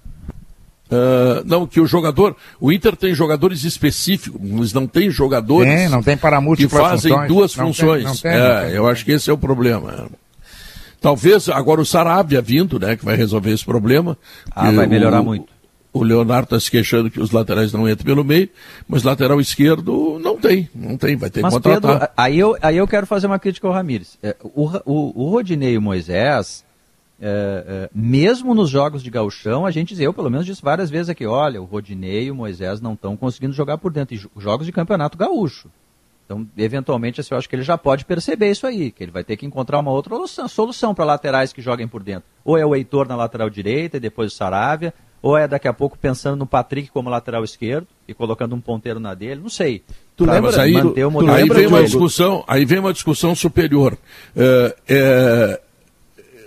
Uh, 0.89 1.43
não, 1.45 1.67
que 1.67 1.81
o 1.81 1.85
jogador, 1.85 2.33
o 2.61 2.71
Inter 2.71 2.95
tem 2.95 3.13
jogadores 3.13 3.65
específicos, 3.65 4.39
mas 4.41 4.71
não 4.71 4.87
tem 4.87 5.09
jogadores 5.09 5.69
tem, 5.69 5.89
não 5.89 6.01
tem 6.01 6.15
para 6.15 6.41
que 6.55 6.69
fazem 6.69 7.11
funções. 7.11 7.27
duas 7.27 7.55
não 7.57 7.65
funções. 7.67 8.03
Tem, 8.03 8.05
não 8.05 8.15
tem, 8.15 8.31
é, 8.31 8.63
não 8.63 8.69
eu 8.69 8.87
acho 8.87 9.03
que 9.03 9.11
esse 9.11 9.29
é 9.29 9.33
o 9.33 9.37
problema. 9.37 10.07
Talvez 11.01 11.49
agora 11.49 11.81
o 11.81 11.85
Sarabia 11.85 12.41
vindo, 12.41 12.79
né, 12.79 12.95
que 12.95 13.03
vai 13.03 13.17
resolver 13.17 13.51
esse 13.51 13.65
problema. 13.65 14.17
Ah, 14.55 14.71
vai 14.71 14.87
melhorar 14.87 15.21
o, 15.21 15.25
muito. 15.25 15.56
O 15.97 16.03
Leonardo 16.03 16.45
está 16.45 16.59
se 16.59 16.69
queixando 16.69 17.09
que 17.09 17.19
os 17.19 17.31
laterais 17.31 17.71
não 17.73 17.87
entram 17.89 18.05
pelo 18.05 18.23
meio, 18.23 18.49
mas 18.87 19.03
lateral 19.03 19.39
esquerdo 19.39 20.19
não 20.19 20.37
tem, 20.37 20.69
não 20.73 20.97
tem, 20.97 21.15
vai 21.15 21.29
ter 21.29 21.41
mas, 21.41 21.53
que 21.53 21.61
contratar. 21.61 21.99
Pedro, 21.99 22.13
aí 22.15 22.39
eu, 22.39 22.57
aí 22.61 22.77
eu 22.77 22.87
quero 22.87 23.05
fazer 23.05 23.27
uma 23.27 23.39
crítica 23.39 23.67
ao 23.67 23.73
Ramires. 23.73 24.17
É, 24.21 24.35
o, 24.43 24.67
o, 24.85 25.23
o 25.23 25.29
Rodinei 25.29 25.73
e 25.73 25.77
o 25.77 25.81
Moisés, 25.81 26.63
é, 27.19 27.63
é, 27.67 27.89
mesmo 27.93 28.53
nos 28.53 28.69
jogos 28.69 29.01
de 29.01 29.09
gauchão, 29.09 29.65
a 29.65 29.71
gente, 29.71 30.01
eu 30.01 30.13
pelo 30.13 30.29
menos 30.29 30.45
disse 30.45 30.61
várias 30.61 30.89
vezes 30.89 31.09
aqui, 31.09 31.25
olha, 31.25 31.61
o 31.61 31.65
Rodinei 31.65 32.25
e 32.25 32.31
o 32.31 32.35
Moisés 32.35 32.79
não 32.79 32.93
estão 32.93 33.17
conseguindo 33.17 33.53
jogar 33.53 33.77
por 33.77 33.91
dentro, 33.91 34.15
e 34.15 34.41
jogos 34.41 34.65
de 34.65 34.71
campeonato 34.71 35.17
gaúcho. 35.17 35.69
Então, 36.27 36.45
eventualmente, 36.57 37.21
assim, 37.21 37.33
eu 37.33 37.37
acho 37.37 37.47
que 37.47 37.55
ele 37.55 37.63
já 37.63 37.77
pode 37.77 38.03
perceber 38.03 38.51
isso 38.51 38.67
aí, 38.67 38.91
que 38.91 39.01
ele 39.01 39.11
vai 39.11 39.23
ter 39.23 39.37
que 39.37 39.45
encontrar 39.45 39.79
uma 39.79 39.91
outra 39.91 40.13
solução 40.49 40.93
para 40.93 41.05
laterais 41.05 41.53
que 41.53 41.61
joguem 41.61 41.87
por 41.87 42.03
dentro. 42.03 42.25
Ou 42.43 42.57
é 42.57 42.65
o 42.65 42.75
Heitor 42.75 43.07
na 43.07 43.15
lateral 43.15 43.49
direita 43.49 43.95
e 43.95 43.99
depois 43.99 44.33
o 44.33 44.35
Saravia, 44.35 44.93
ou 45.21 45.37
é 45.37 45.47
daqui 45.47 45.67
a 45.67 45.73
pouco 45.73 45.97
pensando 45.97 46.37
no 46.37 46.45
Patrick 46.45 46.89
como 46.89 47.09
lateral 47.09 47.43
esquerdo 47.43 47.87
e 48.07 48.13
colocando 48.13 48.55
um 48.55 48.61
ponteiro 48.61 48.99
na 48.99 49.13
dele, 49.13 49.41
não 49.41 49.49
sei. 49.49 49.83
Tu 50.15 50.23
pra 50.23 50.33
lembra, 50.33 50.61
aí, 50.61 50.71
manter 50.71 51.05
o 51.05 51.11
modelo 51.11 51.33
aí 51.33 51.47
vem 51.47 51.67
uma 51.67 51.83
discussão, 51.83 52.43
aí 52.47 52.65
vem 52.65 52.79
uma 52.79 52.93
discussão 52.93 53.35
superior. 53.35 53.97
É, 54.35 54.75
é, 54.87 55.61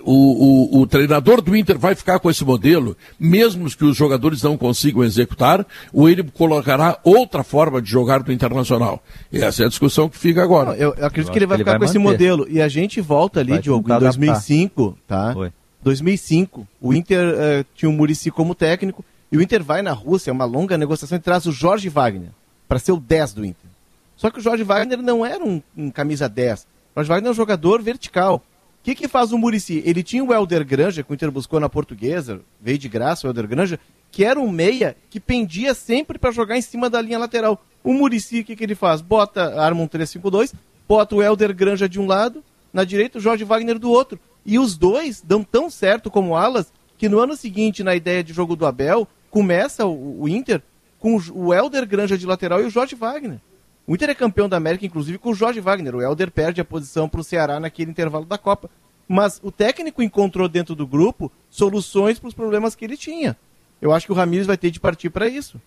o, 0.02 0.78
o, 0.78 0.80
o, 0.80 0.86
treinador 0.86 1.42
do 1.42 1.54
Inter 1.54 1.78
vai 1.78 1.94
ficar 1.94 2.18
com 2.18 2.30
esse 2.30 2.44
modelo, 2.44 2.96
mesmo 3.18 3.68
que 3.70 3.84
os 3.84 3.96
jogadores 3.96 4.42
não 4.42 4.56
consigam 4.56 5.04
executar, 5.04 5.66
ou 5.92 6.08
ele 6.08 6.22
colocará 6.22 6.98
outra 7.04 7.42
forma 7.42 7.82
de 7.82 7.90
jogar 7.90 8.22
do 8.22 8.32
Internacional? 8.32 9.02
E 9.32 9.38
essa 9.38 9.62
é 9.62 9.66
a 9.66 9.68
discussão 9.68 10.08
que 10.08 10.16
fica 10.16 10.42
agora. 10.42 10.70
Não, 10.70 10.76
eu, 10.76 10.94
eu, 10.96 11.06
acredito 11.06 11.28
eu 11.28 11.32
que 11.32 11.38
ele 11.38 11.46
vai 11.46 11.58
ficar 11.58 11.72
ele 11.72 11.78
vai 11.78 11.88
com 11.88 12.02
manter. 12.02 12.24
esse 12.24 12.26
modelo. 12.26 12.46
E 12.48 12.60
a 12.60 12.68
gente 12.68 13.00
volta 13.00 13.40
ali, 13.40 13.52
vai 13.52 13.60
Diogo, 13.60 13.92
em 13.92 13.98
2005, 13.98 14.98
tá? 15.06 15.32
Foi. 15.34 15.52
2005, 15.82 16.66
o 16.80 16.92
Inter 16.92 17.34
uh, 17.34 17.66
tinha 17.74 17.88
o 17.88 17.92
Murici 17.92 18.30
como 18.30 18.54
técnico, 18.54 19.04
e 19.32 19.36
o 19.36 19.42
Inter 19.42 19.62
vai 19.62 19.82
na 19.82 19.92
Rússia, 19.92 20.30
é 20.30 20.32
uma 20.32 20.44
longa 20.44 20.76
negociação, 20.76 21.16
e 21.16 21.20
traz 21.20 21.46
o 21.46 21.52
Jorge 21.52 21.88
Wagner, 21.88 22.30
para 22.68 22.78
ser 22.78 22.92
o 22.92 22.96
10 22.96 23.34
do 23.34 23.44
Inter. 23.44 23.70
Só 24.16 24.30
que 24.30 24.38
o 24.38 24.42
Jorge 24.42 24.62
Wagner 24.62 25.00
não 25.00 25.24
era 25.24 25.42
um, 25.42 25.62
um 25.76 25.90
camisa 25.90 26.28
10. 26.28 26.62
O 26.62 26.66
Jorge 26.96 27.08
Wagner 27.08 27.28
é 27.28 27.30
um 27.32 27.34
jogador 27.34 27.80
vertical. 27.80 28.36
O 28.80 28.82
que, 28.82 28.94
que 28.94 29.08
faz 29.08 29.32
o 29.32 29.38
Murici? 29.38 29.82
Ele 29.84 30.02
tinha 30.02 30.22
o 30.22 30.32
Helder 30.32 30.64
Granja, 30.64 31.02
que 31.02 31.10
o 31.10 31.14
Inter 31.14 31.30
buscou 31.30 31.60
na 31.60 31.68
portuguesa, 31.68 32.40
veio 32.60 32.76
de 32.76 32.88
graça 32.88 33.26
o 33.26 33.30
Helder 33.30 33.46
Granja, 33.46 33.80
que 34.10 34.24
era 34.24 34.40
um 34.40 34.50
meia 34.50 34.96
que 35.08 35.20
pendia 35.20 35.74
sempre 35.74 36.18
para 36.18 36.30
jogar 36.30 36.56
em 36.56 36.62
cima 36.62 36.90
da 36.90 37.00
linha 37.00 37.18
lateral. 37.18 37.62
O 37.82 37.94
Murici, 37.94 38.40
o 38.40 38.44
que, 38.44 38.56
que 38.56 38.64
ele 38.64 38.74
faz? 38.74 39.00
Bota, 39.00 39.58
arma 39.60 39.82
um 39.82 39.88
3-5-2, 39.88 40.52
bota 40.88 41.14
o 41.14 41.22
Helder 41.22 41.54
Granja 41.54 41.88
de 41.88 42.00
um 42.00 42.06
lado, 42.06 42.42
na 42.72 42.84
direita 42.84 43.18
o 43.18 43.20
Jorge 43.20 43.44
Wagner 43.44 43.78
do 43.78 43.90
outro. 43.90 44.18
E 44.44 44.58
os 44.58 44.76
dois 44.76 45.22
dão 45.22 45.42
tão 45.42 45.70
certo 45.70 46.10
como 46.10 46.36
alas 46.36 46.72
que 46.96 47.08
no 47.08 47.18
ano 47.18 47.36
seguinte, 47.36 47.82
na 47.82 47.94
ideia 47.94 48.22
de 48.22 48.32
jogo 48.32 48.54
do 48.54 48.66
Abel, 48.66 49.08
começa 49.30 49.86
o, 49.86 50.22
o 50.22 50.28
Inter 50.28 50.60
com 50.98 51.18
o 51.32 51.54
Helder 51.54 51.86
Granja 51.86 52.18
de 52.18 52.26
lateral 52.26 52.60
e 52.60 52.66
o 52.66 52.70
Jorge 52.70 52.94
Wagner. 52.94 53.38
O 53.86 53.94
Inter 53.94 54.10
é 54.10 54.14
campeão 54.14 54.48
da 54.48 54.56
América, 54.56 54.84
inclusive, 54.84 55.18
com 55.18 55.30
o 55.30 55.34
Jorge 55.34 55.60
Wagner. 55.60 55.94
O 55.94 56.02
Helder 56.02 56.30
perde 56.30 56.60
a 56.60 56.64
posição 56.64 57.08
para 57.08 57.20
o 57.20 57.24
Ceará 57.24 57.58
naquele 57.58 57.90
intervalo 57.90 58.24
da 58.24 58.38
Copa. 58.38 58.70
Mas 59.08 59.40
o 59.42 59.50
técnico 59.50 60.02
encontrou 60.02 60.48
dentro 60.48 60.74
do 60.74 60.86
grupo 60.86 61.32
soluções 61.48 62.18
para 62.18 62.28
os 62.28 62.34
problemas 62.34 62.74
que 62.74 62.84
ele 62.84 62.96
tinha. 62.96 63.36
Eu 63.80 63.92
acho 63.92 64.06
que 64.06 64.12
o 64.12 64.14
Ramires 64.14 64.46
vai 64.46 64.56
ter 64.56 64.70
de 64.70 64.78
partir 64.78 65.10
para 65.10 65.26
isso. 65.26 65.60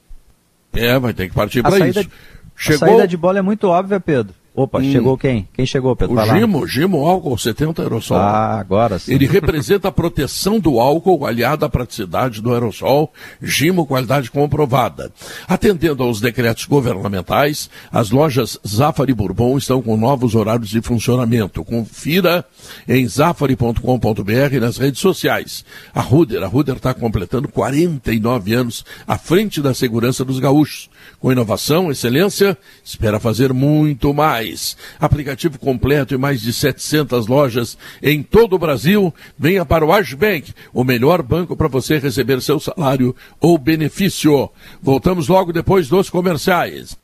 É, 0.72 0.98
vai 0.98 1.14
ter 1.14 1.28
que 1.28 1.36
partir 1.36 1.62
para 1.62 1.86
isso. 1.88 2.10
Chegou... 2.56 2.88
A 2.88 2.92
saída 2.92 3.08
de 3.08 3.18
bola 3.18 3.40
é 3.40 3.42
muito 3.42 3.68
óbvia, 3.68 4.00
Pedro. 4.00 4.36
Opa, 4.56 4.80
hum. 4.80 4.92
chegou 4.92 5.18
quem? 5.18 5.48
Quem 5.52 5.66
chegou, 5.66 5.96
Pedro? 5.96 6.16
O 6.16 6.26
Gimo, 6.26 6.68
Gimo 6.68 7.08
álcool 7.08 7.36
70 7.36 7.82
aerosol. 7.82 8.18
Ah, 8.18 8.60
agora 8.60 9.00
sim. 9.00 9.12
Ele 9.12 9.26
representa 9.26 9.88
a 9.88 9.92
proteção 9.92 10.60
do 10.60 10.80
álcool 10.80 11.26
aliada 11.26 11.66
à 11.66 11.70
praticidade 11.70 12.40
do 12.40 12.54
aerosol. 12.54 13.12
Gimo, 13.42 13.88
qualidade 13.88 14.30
comprovada. 14.30 15.12
Atendendo 15.48 16.04
aos 16.04 16.22
decretos 16.22 16.66
governamentais, 16.66 17.68
as 17.92 18.12
lojas 18.12 18.60
Zafari 18.68 19.12
Bourbon 19.12 19.58
estão 19.58 19.82
com 19.82 19.98
novos 19.98 20.36
horários 20.36 20.70
de 20.70 20.82
funcionamento. 20.82 21.64
Confira 21.66 22.46
em 22.88 23.08
zafari.com.br 23.08 24.60
nas 24.62 24.78
redes 24.78 25.02
sociais. 25.02 25.66
A 25.96 26.02
Ruder, 26.02 26.44
a 26.44 26.48
Ruder 26.48 26.76
está 26.76 26.94
completando 26.94 27.48
49 27.48 28.54
anos 28.54 28.86
à 29.08 29.18
frente 29.18 29.64
da 29.64 29.74
segurança 29.74 30.24
dos 30.24 30.38
gaúchos. 30.38 30.92
Com 31.20 31.32
inovação, 31.32 31.90
excelência, 31.90 32.56
espera 32.84 33.20
fazer 33.20 33.52
muito 33.52 34.14
mais 34.14 34.43
reais. 34.44 34.78
Aplicativo 35.00 35.58
completo 35.58 36.14
e 36.14 36.18
mais 36.18 36.42
de 36.42 36.54
700 36.54 37.28
lojas 37.28 37.78
em 38.02 38.22
todo 38.22 38.54
o 38.56 38.60
Brasil. 38.60 39.14
Venha 39.38 39.66
para 39.66 39.86
o 39.86 39.92
Ashbank, 39.92 40.54
o 40.74 40.84
melhor 40.84 41.22
banco 41.22 41.56
para 41.56 41.68
você 41.68 41.98
receber 41.98 42.42
seu 42.42 42.60
salário 42.60 43.16
ou 43.40 43.58
benefício. 43.58 44.50
Voltamos 44.82 45.28
logo 45.28 45.54
depois 45.54 45.88
dos 45.88 46.10
comerciais. 46.10 46.98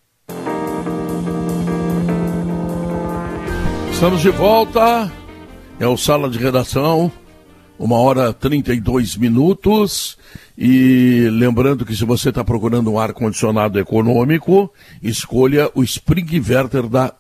Estamos 3.91 4.21
de 4.21 4.29
volta. 4.29 5.11
É 5.79 5.87
o 5.87 5.97
Sala 5.97 6.29
de 6.29 6.37
Redação. 6.37 7.11
Uma 7.79 7.95
hora 7.95 8.33
trinta 8.33 8.73
e 8.73 8.81
dois 8.81 9.15
minutos. 9.15 10.17
E 10.57 11.29
lembrando 11.31 11.85
que 11.85 11.95
se 11.95 12.03
você 12.03 12.27
está 12.27 12.43
procurando 12.43 12.91
um 12.91 12.99
ar-condicionado 12.99 13.79
econômico, 13.79 14.69
escolha 15.01 15.71
o 15.73 15.81
Spring 15.81 16.35
Inverter 16.35 16.89
da, 16.89 17.13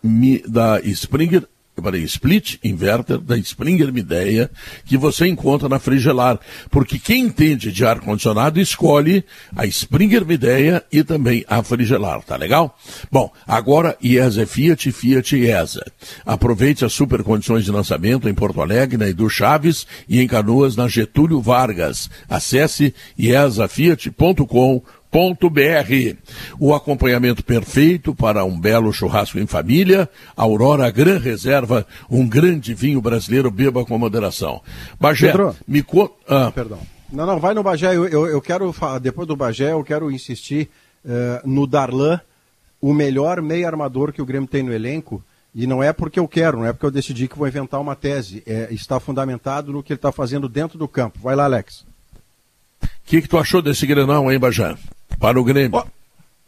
da 0.45 0.81
Springer 0.81 1.47
peraí, 1.81 2.03
split 2.03 2.57
inverter 2.63 3.17
da 3.17 3.37
Springer 3.37 3.91
Mideia 3.91 4.49
que 4.85 4.97
você 4.97 5.27
encontra 5.27 5.69
na 5.69 5.79
Frigelar. 5.79 6.39
Porque 6.69 6.99
quem 6.99 7.25
entende 7.25 7.71
de 7.71 7.85
ar-condicionado 7.85 8.59
escolhe 8.59 9.23
a 9.55 9.65
Springer 9.65 10.25
Mideia 10.25 10.83
e 10.91 11.03
também 11.03 11.45
a 11.47 11.63
Frigelar, 11.63 12.23
tá 12.23 12.35
legal? 12.35 12.77
Bom, 13.11 13.31
agora 13.47 13.97
IESA 14.01 14.43
é 14.43 14.45
Fiat, 14.45 14.91
Fiat 14.91 15.35
IESA. 15.35 15.85
Aproveite 16.25 16.85
as 16.85 16.93
super 16.93 17.23
condições 17.23 17.65
de 17.65 17.71
lançamento 17.71 18.27
em 18.27 18.33
Porto 18.33 18.61
Alegre, 18.61 18.97
na 18.97 19.09
Edu 19.09 19.29
Chaves 19.29 19.85
e 20.07 20.19
em 20.19 20.27
Canoas, 20.27 20.75
na 20.75 20.87
Getúlio 20.87 21.41
Vargas. 21.41 22.09
Acesse 22.29 22.93
iesafiat.com.br 23.17 24.98
br 25.11 26.17
O 26.59 26.73
acompanhamento 26.73 27.43
perfeito 27.43 28.13
para 28.13 28.45
um 28.45 28.59
belo 28.59 28.93
churrasco 28.93 29.39
em 29.39 29.47
família, 29.47 30.09
Aurora 30.35 30.89
Gran 30.91 31.17
Reserva, 31.17 31.85
um 32.09 32.27
grande 32.27 32.73
vinho 32.73 33.01
brasileiro, 33.01 33.49
beba 33.49 33.83
com 33.85 33.97
moderação. 33.97 34.61
Bagé, 34.99 35.27
Pedro, 35.27 35.55
me 35.67 35.81
conta... 35.81 36.13
Ah. 36.27 36.51
Perdão. 36.51 36.79
Não, 37.11 37.25
não, 37.25 37.39
vai 37.39 37.55
no 37.55 37.63
Bagé, 37.63 37.95
eu, 37.95 38.07
eu, 38.07 38.27
eu 38.27 38.41
quero, 38.41 38.73
depois 39.01 39.27
do 39.27 39.35
Bagé, 39.35 39.71
eu 39.71 39.83
quero 39.83 40.11
insistir 40.11 40.69
uh, 41.03 41.47
no 41.47 41.65
Darlan, 41.65 42.21
o 42.79 42.93
melhor 42.93 43.41
meio 43.41 43.65
armador 43.65 44.13
que 44.13 44.21
o 44.21 44.25
Grêmio 44.25 44.47
tem 44.47 44.61
no 44.61 44.71
elenco, 44.71 45.23
e 45.53 45.65
não 45.65 45.81
é 45.81 45.91
porque 45.91 46.19
eu 46.19 46.27
quero, 46.27 46.59
não 46.59 46.65
é 46.65 46.71
porque 46.71 46.85
eu 46.85 46.91
decidi 46.91 47.27
que 47.27 47.37
vou 47.37 47.47
inventar 47.47 47.81
uma 47.81 47.95
tese, 47.95 48.43
é, 48.45 48.67
está 48.71 48.99
fundamentado 48.99 49.73
no 49.73 49.81
que 49.81 49.93
ele 49.93 49.97
está 49.97 50.11
fazendo 50.11 50.47
dentro 50.47 50.77
do 50.77 50.87
campo. 50.87 51.17
Vai 51.19 51.35
lá, 51.35 51.45
Alex. 51.45 51.83
O 52.81 52.87
que, 53.05 53.23
que 53.23 53.27
tu 53.27 53.39
achou 53.39 53.59
desse 53.59 53.87
Grenal, 53.87 54.31
hein, 54.31 54.37
Bajé? 54.37 54.77
Para 55.17 55.39
o 55.39 55.43
Grêmio. 55.43 55.83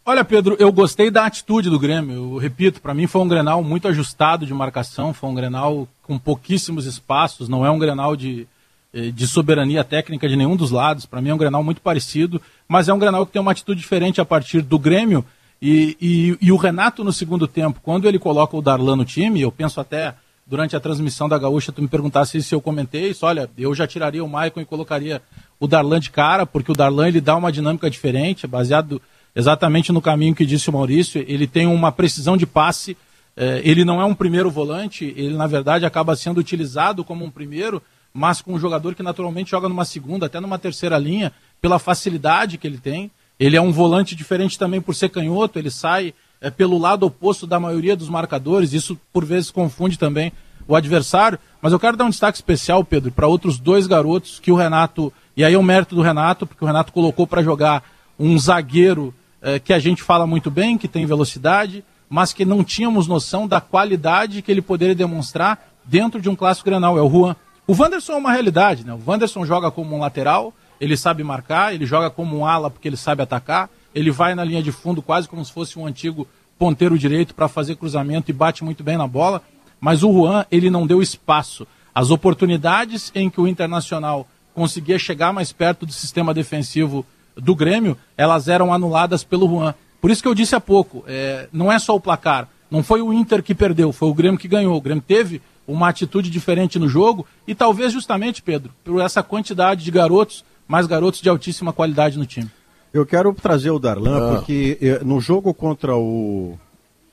Olha, 0.04 0.26
Pedro, 0.26 0.56
eu 0.60 0.72
gostei 0.72 1.12
da 1.12 1.26
atitude 1.26 1.70
do 1.70 1.80
Grêmio. 1.80 2.16
Eu 2.16 2.38
repito, 2.38 2.82
para 2.82 2.94
mim 2.94 3.06
foi 3.06 3.22
um 3.22 3.28
Grenal 3.28 3.64
muito 3.64 3.88
ajustado 3.88 4.46
de 4.46 4.54
marcação, 4.54 5.14
foi 5.14 5.30
um 5.30 5.36
Grenal 5.36 5.88
com 6.02 6.18
pouquíssimos 6.18 6.86
espaços, 6.86 7.48
não 7.48 7.66
é 7.66 7.70
um 7.70 7.78
Grenal 7.78 8.16
de, 8.16 8.48
eh, 8.94 9.12
de 9.12 9.28
soberania 9.28 9.84
técnica 9.84 10.28
de 10.28 10.36
nenhum 10.36 10.56
dos 10.56 10.72
lados. 10.72 11.06
Para 11.06 11.22
mim 11.22 11.30
é 11.30 11.34
um 11.34 11.38
Grenal 11.38 11.64
muito 11.64 11.82
parecido, 11.82 12.42
mas 12.68 12.90
é 12.90 12.94
um 12.94 13.00
Grenal 13.00 13.26
que 13.28 13.32
tem 13.32 13.42
uma 13.42 13.52
atitude 13.52 13.80
diferente 13.80 14.20
a 14.20 14.26
partir 14.26 14.62
do 14.62 14.80
Grêmio. 14.80 15.24
E, 15.62 15.96
e, 16.02 16.38
e 16.42 16.52
o 16.52 16.58
Renato, 16.58 17.04
no 17.04 17.14
segundo 17.14 17.48
tempo, 17.48 17.80
quando 17.84 18.08
ele 18.08 18.18
coloca 18.18 18.58
o 18.58 18.62
Darlan 18.62 18.96
no 18.96 19.06
time, 19.06 19.40
eu 19.40 19.52
penso 19.52 19.80
até 19.80 20.16
durante 20.48 20.76
a 20.76 20.80
transmissão 20.80 21.30
da 21.30 21.38
Gaúcha, 21.38 21.72
tu 21.72 21.82
me 21.82 21.88
perguntasse 21.88 22.42
se 22.42 22.56
eu 22.56 22.60
comentei 22.60 23.12
isso. 23.12 23.26
Olha, 23.26 23.50
eu 23.58 23.74
já 23.76 23.86
tiraria 23.86 24.24
o 24.24 24.28
Maicon 24.28 24.62
e 24.62 24.66
colocaria 24.66 25.22
o 25.62 25.68
Darlan 25.68 26.00
de 26.00 26.10
cara, 26.10 26.44
porque 26.44 26.72
o 26.72 26.76
Darlan 26.76 27.08
ele 27.08 27.22
dá 27.22 27.36
uma 27.36 27.52
dinâmica 27.52 27.88
diferente, 27.88 28.48
baseado 28.48 29.00
exatamente 29.36 29.92
no 29.92 30.02
caminho 30.02 30.34
que 30.34 30.44
disse 30.44 30.72
o 30.72 30.74
Maurício. 30.74 31.24
Ele 31.28 31.46
tem 31.46 31.68
uma 31.68 31.92
precisão 31.92 32.36
de 32.36 32.48
passe, 32.48 32.98
eh, 33.38 33.62
ele 33.64 33.86
não 33.86 34.02
é 34.02 34.06
um 34.06 34.16
primeiro 34.16 34.50
volante, 34.50 35.14
ele 35.16 35.36
na 35.36 35.46
verdade 35.46 35.86
acaba 35.86 36.16
sendo 36.16 36.40
utilizado 36.40 37.04
como 37.04 37.24
um 37.24 37.30
primeiro, 37.30 37.80
mas 38.12 38.42
com 38.42 38.56
um 38.56 38.60
jogador 38.60 38.96
que 38.96 39.04
naturalmente 39.04 39.52
joga 39.52 39.70
numa 39.70 39.86
segunda, 39.86 40.26
até 40.26 40.40
numa 40.40 40.58
terceira 40.58 40.98
linha, 40.98 41.32
pela 41.62 41.78
facilidade 41.78 42.58
que 42.58 42.66
ele 42.66 42.80
tem. 42.80 43.12
Ele 43.40 43.56
é 43.56 43.62
um 43.62 43.72
volante 43.72 44.16
diferente 44.16 44.58
também 44.58 44.82
por 44.82 44.96
ser 44.96 45.10
canhoto, 45.10 45.60
ele 45.60 45.70
sai 45.70 46.12
é, 46.42 46.50
pelo 46.50 46.80
lado 46.80 47.06
oposto 47.06 47.46
da 47.46 47.60
maioria 47.60 47.96
dos 47.96 48.10
marcadores, 48.10 48.74
isso 48.74 49.00
por 49.14 49.24
vezes 49.24 49.52
confunde 49.52 50.00
também 50.00 50.34
o 50.68 50.76
adversário. 50.76 51.38
Mas 51.62 51.72
eu 51.72 51.80
quero 51.80 51.96
dar 51.96 52.06
um 52.06 52.10
destaque 52.10 52.40
especial, 52.40 52.84
Pedro, 52.84 53.12
para 53.12 53.28
outros 53.28 53.60
dois 53.60 53.86
garotos 53.86 54.40
que 54.40 54.52
o 54.52 54.56
Renato 54.56 55.14
e 55.36 55.44
aí 55.44 55.54
é 55.54 55.58
o 55.58 55.64
mérito 55.64 55.96
do 55.96 56.02
Renato, 56.02 56.46
porque 56.46 56.64
o 56.64 56.68
Renato 56.68 56.92
colocou 56.92 57.26
para 57.26 57.42
jogar 57.44 57.84
um 58.20 58.38
zagueiro 58.38 59.14
eh, 59.42 59.60
que 59.60 59.74
a 59.74 59.80
gente 59.80 60.04
fala 60.04 60.28
muito 60.28 60.52
bem, 60.52 60.78
que 60.78 60.88
tem 60.88 61.06
velocidade, 61.06 61.84
mas 62.10 62.34
que 62.34 62.46
não 62.46 62.64
tínhamos 62.64 63.08
noção 63.08 63.48
da 63.48 63.62
qualidade 63.62 64.42
que 64.42 64.52
ele 64.52 64.62
poderia 64.62 64.94
demonstrar 64.94 65.72
dentro 65.86 66.22
de 66.22 66.30
um 66.30 66.36
clássico 66.36 66.70
Grenal, 66.70 66.98
é 66.98 67.02
o 67.02 67.10
Juan. 67.10 67.36
O 67.66 67.74
Wanderson 67.74 68.14
é 68.14 68.18
uma 68.18 68.32
realidade, 68.32 68.86
né? 68.86 68.94
O 68.94 69.10
Wanderson 69.10 69.46
joga 69.46 69.72
como 69.72 69.96
um 69.96 70.00
lateral, 70.00 70.54
ele 70.80 70.98
sabe 70.98 71.24
marcar, 71.24 71.74
ele 71.74 71.86
joga 71.86 72.10
como 72.10 72.38
um 72.38 72.46
ala 72.46 72.70
porque 72.70 72.88
ele 72.88 72.98
sabe 72.98 73.22
atacar, 73.22 73.70
ele 73.96 74.12
vai 74.12 74.36
na 74.36 74.44
linha 74.44 74.62
de 74.62 74.72
fundo 74.72 75.02
quase 75.02 75.28
como 75.28 75.44
se 75.44 75.52
fosse 75.52 75.80
um 75.80 75.86
antigo 75.86 76.28
ponteiro 76.60 76.98
direito 76.98 77.34
para 77.34 77.48
fazer 77.48 77.76
cruzamento 77.76 78.30
e 78.30 78.34
bate 78.34 78.64
muito 78.64 78.84
bem 78.84 78.98
na 78.98 79.08
bola, 79.08 79.42
mas 79.80 80.04
o 80.04 80.12
Juan, 80.12 80.46
ele 80.52 80.70
não 80.70 80.86
deu 80.86 81.02
espaço. 81.02 81.66
As 81.94 82.12
oportunidades 82.12 83.12
em 83.16 83.30
que 83.30 83.42
o 83.42 83.48
Internacional 83.48 84.28
conseguia 84.54 85.00
chegar 85.00 85.34
mais 85.34 85.52
perto 85.52 85.86
do 85.86 85.94
sistema 85.94 86.34
defensivo 86.34 87.06
do 87.36 87.56
Grêmio, 87.56 87.98
elas 88.18 88.48
eram 88.48 88.74
anuladas 88.74 89.24
pelo 89.24 89.48
Juan. 89.48 89.74
Por 90.00 90.12
isso 90.12 90.22
que 90.22 90.28
eu 90.28 90.36
disse 90.36 90.56
há 90.56 90.60
pouco, 90.60 91.04
é, 91.08 91.48
não 91.54 91.72
é 91.72 91.78
só 91.78 91.96
o 91.96 92.00
placar, 92.00 92.48
não 92.70 92.84
foi 92.84 93.02
o 93.02 93.14
Inter 93.14 93.44
que 93.44 93.54
perdeu, 93.54 93.92
foi 93.92 94.10
o 94.10 94.14
Grêmio 94.14 94.40
que 94.40 94.48
ganhou. 94.48 94.76
O 94.76 94.82
Grêmio 94.82 95.04
teve 95.06 95.42
uma 95.68 95.90
atitude 95.90 96.30
diferente 96.30 96.80
no 96.80 96.88
jogo 96.88 97.26
e 97.48 97.54
talvez 97.54 97.94
justamente, 97.94 98.42
Pedro, 98.42 98.74
por 98.84 99.02
essa 99.02 99.22
quantidade 99.22 99.84
de 99.84 99.92
garotos, 99.92 100.44
mais 100.68 100.88
garotos 100.88 101.22
de 101.22 101.30
altíssima 101.30 101.72
qualidade 101.72 102.18
no 102.18 102.26
time. 102.26 102.50
Eu 102.94 103.06
quero 103.06 103.34
trazer 103.34 103.72
o 103.72 103.80
Darlan, 103.80 104.18
ah. 104.18 104.36
porque 104.36 104.78
eh, 104.82 105.02
no 105.04 105.22
jogo 105.22 105.54
contra 105.54 105.96
o 105.96 106.58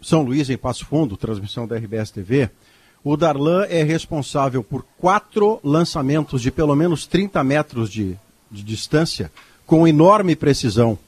São 0.00 0.22
Luís 0.22 0.50
em 0.50 0.56
Passo 0.56 0.84
Fundo, 0.84 1.16
transmissão 1.16 1.66
da 1.66 1.76
RBS 1.76 2.10
TV, 2.10 2.50
o 3.04 3.16
Darlan 3.16 3.64
é 3.68 3.82
responsável 3.82 4.62
por 4.62 4.84
quatro 4.98 5.60
lançamentos 5.62 6.42
de 6.42 6.50
pelo 6.50 6.74
menos 6.74 7.06
30 7.06 7.42
metros 7.44 7.90
de, 7.90 8.16
de 8.50 8.62
distância, 8.62 9.30
com 9.66 9.86
enorme 9.86 10.34
precisão. 10.34 10.98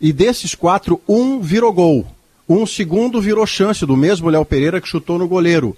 E 0.00 0.12
desses 0.12 0.54
quatro, 0.54 1.00
um 1.08 1.40
virou 1.40 1.72
gol. 1.72 2.06
Um 2.48 2.66
segundo 2.66 3.20
virou 3.20 3.46
chance 3.46 3.84
do 3.84 3.96
mesmo 3.96 4.28
Léo 4.28 4.44
Pereira 4.44 4.80
que 4.80 4.88
chutou 4.88 5.18
no 5.18 5.28
goleiro. 5.28 5.76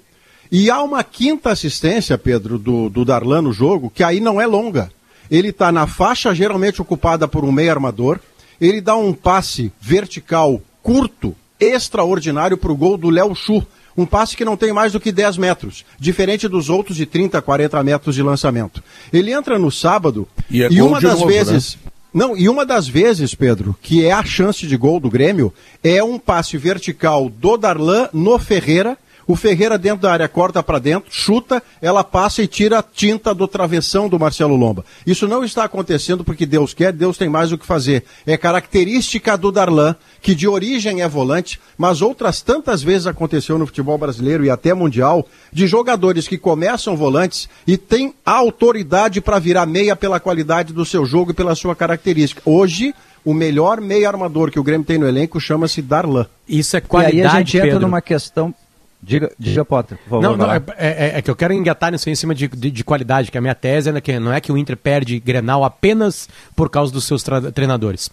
E 0.52 0.68
há 0.70 0.82
uma 0.82 1.04
quinta 1.04 1.50
assistência, 1.50 2.18
Pedro, 2.18 2.58
do, 2.58 2.88
do 2.88 3.04
Darlan 3.04 3.42
no 3.42 3.52
jogo, 3.52 3.90
que 3.90 4.02
aí 4.02 4.20
não 4.20 4.40
é 4.40 4.46
longa. 4.46 4.90
Ele 5.30 5.48
está 5.48 5.70
na 5.70 5.86
faixa 5.86 6.34
geralmente 6.34 6.82
ocupada 6.82 7.28
por 7.28 7.44
um 7.44 7.52
meio 7.52 7.70
armador. 7.70 8.18
Ele 8.60 8.80
dá 8.80 8.96
um 8.96 9.12
passe 9.12 9.72
vertical 9.80 10.60
curto, 10.82 11.36
extraordinário 11.58 12.56
para 12.56 12.72
o 12.72 12.76
gol 12.76 12.96
do 12.96 13.10
Léo 13.10 13.34
Chu 13.34 13.64
um 13.96 14.06
passe 14.06 14.36
que 14.36 14.44
não 14.44 14.56
tem 14.56 14.72
mais 14.72 14.92
do 14.92 15.00
que 15.00 15.12
10 15.12 15.38
metros, 15.38 15.84
diferente 15.98 16.48
dos 16.48 16.70
outros 16.70 16.96
de 16.96 17.06
30, 17.06 17.40
40 17.40 17.82
metros 17.82 18.14
de 18.14 18.22
lançamento. 18.22 18.82
Ele 19.12 19.32
entra 19.32 19.58
no 19.58 19.70
sábado 19.70 20.26
e, 20.50 20.62
é 20.62 20.68
e 20.70 20.80
uma 20.80 21.00
das 21.00 21.18
novo, 21.18 21.26
vezes. 21.26 21.78
Né? 21.84 21.90
Não, 22.12 22.36
e 22.36 22.48
uma 22.48 22.66
das 22.66 22.88
vezes, 22.88 23.34
Pedro, 23.34 23.76
que 23.80 24.04
é 24.04 24.12
a 24.12 24.24
chance 24.24 24.66
de 24.66 24.76
gol 24.76 24.98
do 24.98 25.08
Grêmio, 25.08 25.52
é 25.82 26.02
um 26.02 26.18
passe 26.18 26.56
vertical 26.56 27.28
do 27.28 27.56
Darlan 27.56 28.08
no 28.12 28.38
Ferreira 28.38 28.98
o 29.30 29.36
Ferreira 29.36 29.78
dentro 29.78 30.02
da 30.02 30.12
área 30.12 30.26
corta 30.26 30.60
para 30.60 30.80
dentro, 30.80 31.08
chuta, 31.08 31.62
ela 31.80 32.02
passa 32.02 32.42
e 32.42 32.48
tira 32.48 32.80
a 32.80 32.82
tinta 32.82 33.32
do 33.32 33.46
travessão 33.46 34.08
do 34.08 34.18
Marcelo 34.18 34.56
Lomba. 34.56 34.84
Isso 35.06 35.28
não 35.28 35.44
está 35.44 35.62
acontecendo 35.62 36.24
porque 36.24 36.44
Deus 36.44 36.74
quer, 36.74 36.92
Deus 36.92 37.16
tem 37.16 37.28
mais 37.28 37.52
o 37.52 37.58
que 37.58 37.64
fazer. 37.64 38.02
É 38.26 38.36
característica 38.36 39.38
do 39.38 39.52
Darlan, 39.52 39.94
que 40.20 40.34
de 40.34 40.48
origem 40.48 41.00
é 41.00 41.08
volante, 41.08 41.60
mas 41.78 42.02
outras 42.02 42.42
tantas 42.42 42.82
vezes 42.82 43.06
aconteceu 43.06 43.56
no 43.56 43.66
futebol 43.66 43.96
brasileiro 43.96 44.44
e 44.44 44.50
até 44.50 44.74
mundial, 44.74 45.24
de 45.52 45.64
jogadores 45.68 46.26
que 46.26 46.36
começam 46.36 46.96
volantes 46.96 47.48
e 47.64 47.76
têm 47.76 48.12
autoridade 48.26 49.20
para 49.20 49.38
virar 49.38 49.64
meia 49.64 49.94
pela 49.94 50.18
qualidade 50.18 50.72
do 50.72 50.84
seu 50.84 51.06
jogo 51.06 51.30
e 51.30 51.34
pela 51.34 51.54
sua 51.54 51.76
característica. 51.76 52.42
Hoje, 52.44 52.92
o 53.24 53.32
melhor 53.32 53.80
meio 53.80 54.08
armador 54.08 54.50
que 54.50 54.58
o 54.58 54.64
Grêmio 54.64 54.84
tem 54.84 54.98
no 54.98 55.06
elenco 55.06 55.38
chama-se 55.38 55.80
Darlan. 55.80 56.26
Isso 56.48 56.76
é 56.76 56.80
qualidade, 56.80 57.16
E 57.16 57.22
aí 57.22 57.26
a 57.28 57.38
gente 57.38 57.56
entra 57.56 57.70
Pedro. 57.70 57.86
numa 57.86 58.02
questão... 58.02 58.52
Diga, 59.02 59.32
diga 59.38 59.64
Potter, 59.64 59.96
por 59.96 60.10
favor. 60.10 60.22
Não, 60.22 60.36
não 60.36 60.52
é, 60.52 60.62
é, 60.76 61.18
é, 61.18 61.22
que 61.22 61.30
eu 61.30 61.36
quero 61.36 61.54
engatar 61.54 61.90
nisso 61.90 62.10
em 62.10 62.14
cima 62.14 62.34
de, 62.34 62.48
de, 62.48 62.70
de, 62.70 62.84
qualidade, 62.84 63.30
que 63.30 63.38
a 63.38 63.40
minha 63.40 63.54
tese 63.54 63.88
é 63.88 64.00
que 64.00 64.18
não 64.18 64.30
é 64.30 64.42
que 64.42 64.52
o 64.52 64.58
Inter 64.58 64.76
perde 64.76 65.18
Grenal 65.18 65.64
apenas 65.64 66.28
por 66.54 66.68
causa 66.68 66.92
dos 66.92 67.04
seus 67.04 67.24
treinadores. 67.54 68.10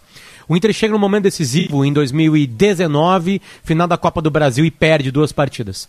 O 0.48 0.56
Inter 0.56 0.72
chega 0.72 0.94
no 0.94 0.98
momento 0.98 1.24
decisivo 1.24 1.84
em 1.84 1.92
2019, 1.92 3.42
final 3.62 3.86
da 3.86 3.98
Copa 3.98 4.22
do 4.22 4.30
Brasil 4.30 4.64
e 4.64 4.70
perde 4.70 5.10
duas 5.10 5.30
partidas. 5.30 5.86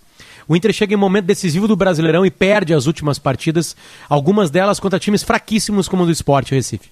O 0.49 0.55
Inter 0.55 0.73
chega 0.73 0.93
em 0.93 0.97
momento 0.97 1.25
decisivo 1.25 1.65
do 1.65 1.77
Brasileirão 1.77 2.25
e 2.25 2.31
perde 2.31 2.73
as 2.73 2.85
últimas 2.85 3.17
partidas, 3.17 3.77
algumas 4.09 4.49
delas 4.49 4.81
contra 4.81 4.99
times 4.99 5.23
fraquíssimos 5.23 5.87
como 5.87 6.03
o 6.03 6.05
do 6.05 6.11
Esporte 6.11 6.53
Recife. 6.53 6.89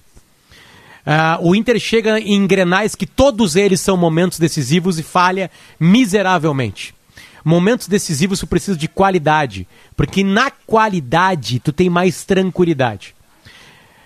Uh, 1.06 1.48
o 1.48 1.54
Inter 1.54 1.78
chega 1.78 2.18
em 2.18 2.46
grenais 2.46 2.94
que 2.94 3.06
todos 3.06 3.54
eles 3.54 3.80
são 3.80 3.98
momentos 3.98 4.38
decisivos 4.38 4.98
e 4.98 5.02
falha 5.02 5.50
miseravelmente. 5.78 6.94
Momentos 7.44 7.88
decisivos 7.88 8.40
tu 8.40 8.46
precisa 8.46 8.76
de 8.76 8.88
qualidade, 8.88 9.66
porque 9.96 10.24
na 10.24 10.50
qualidade 10.50 11.60
tu 11.60 11.72
tem 11.72 11.88
mais 11.88 12.24
tranquilidade. 12.24 13.14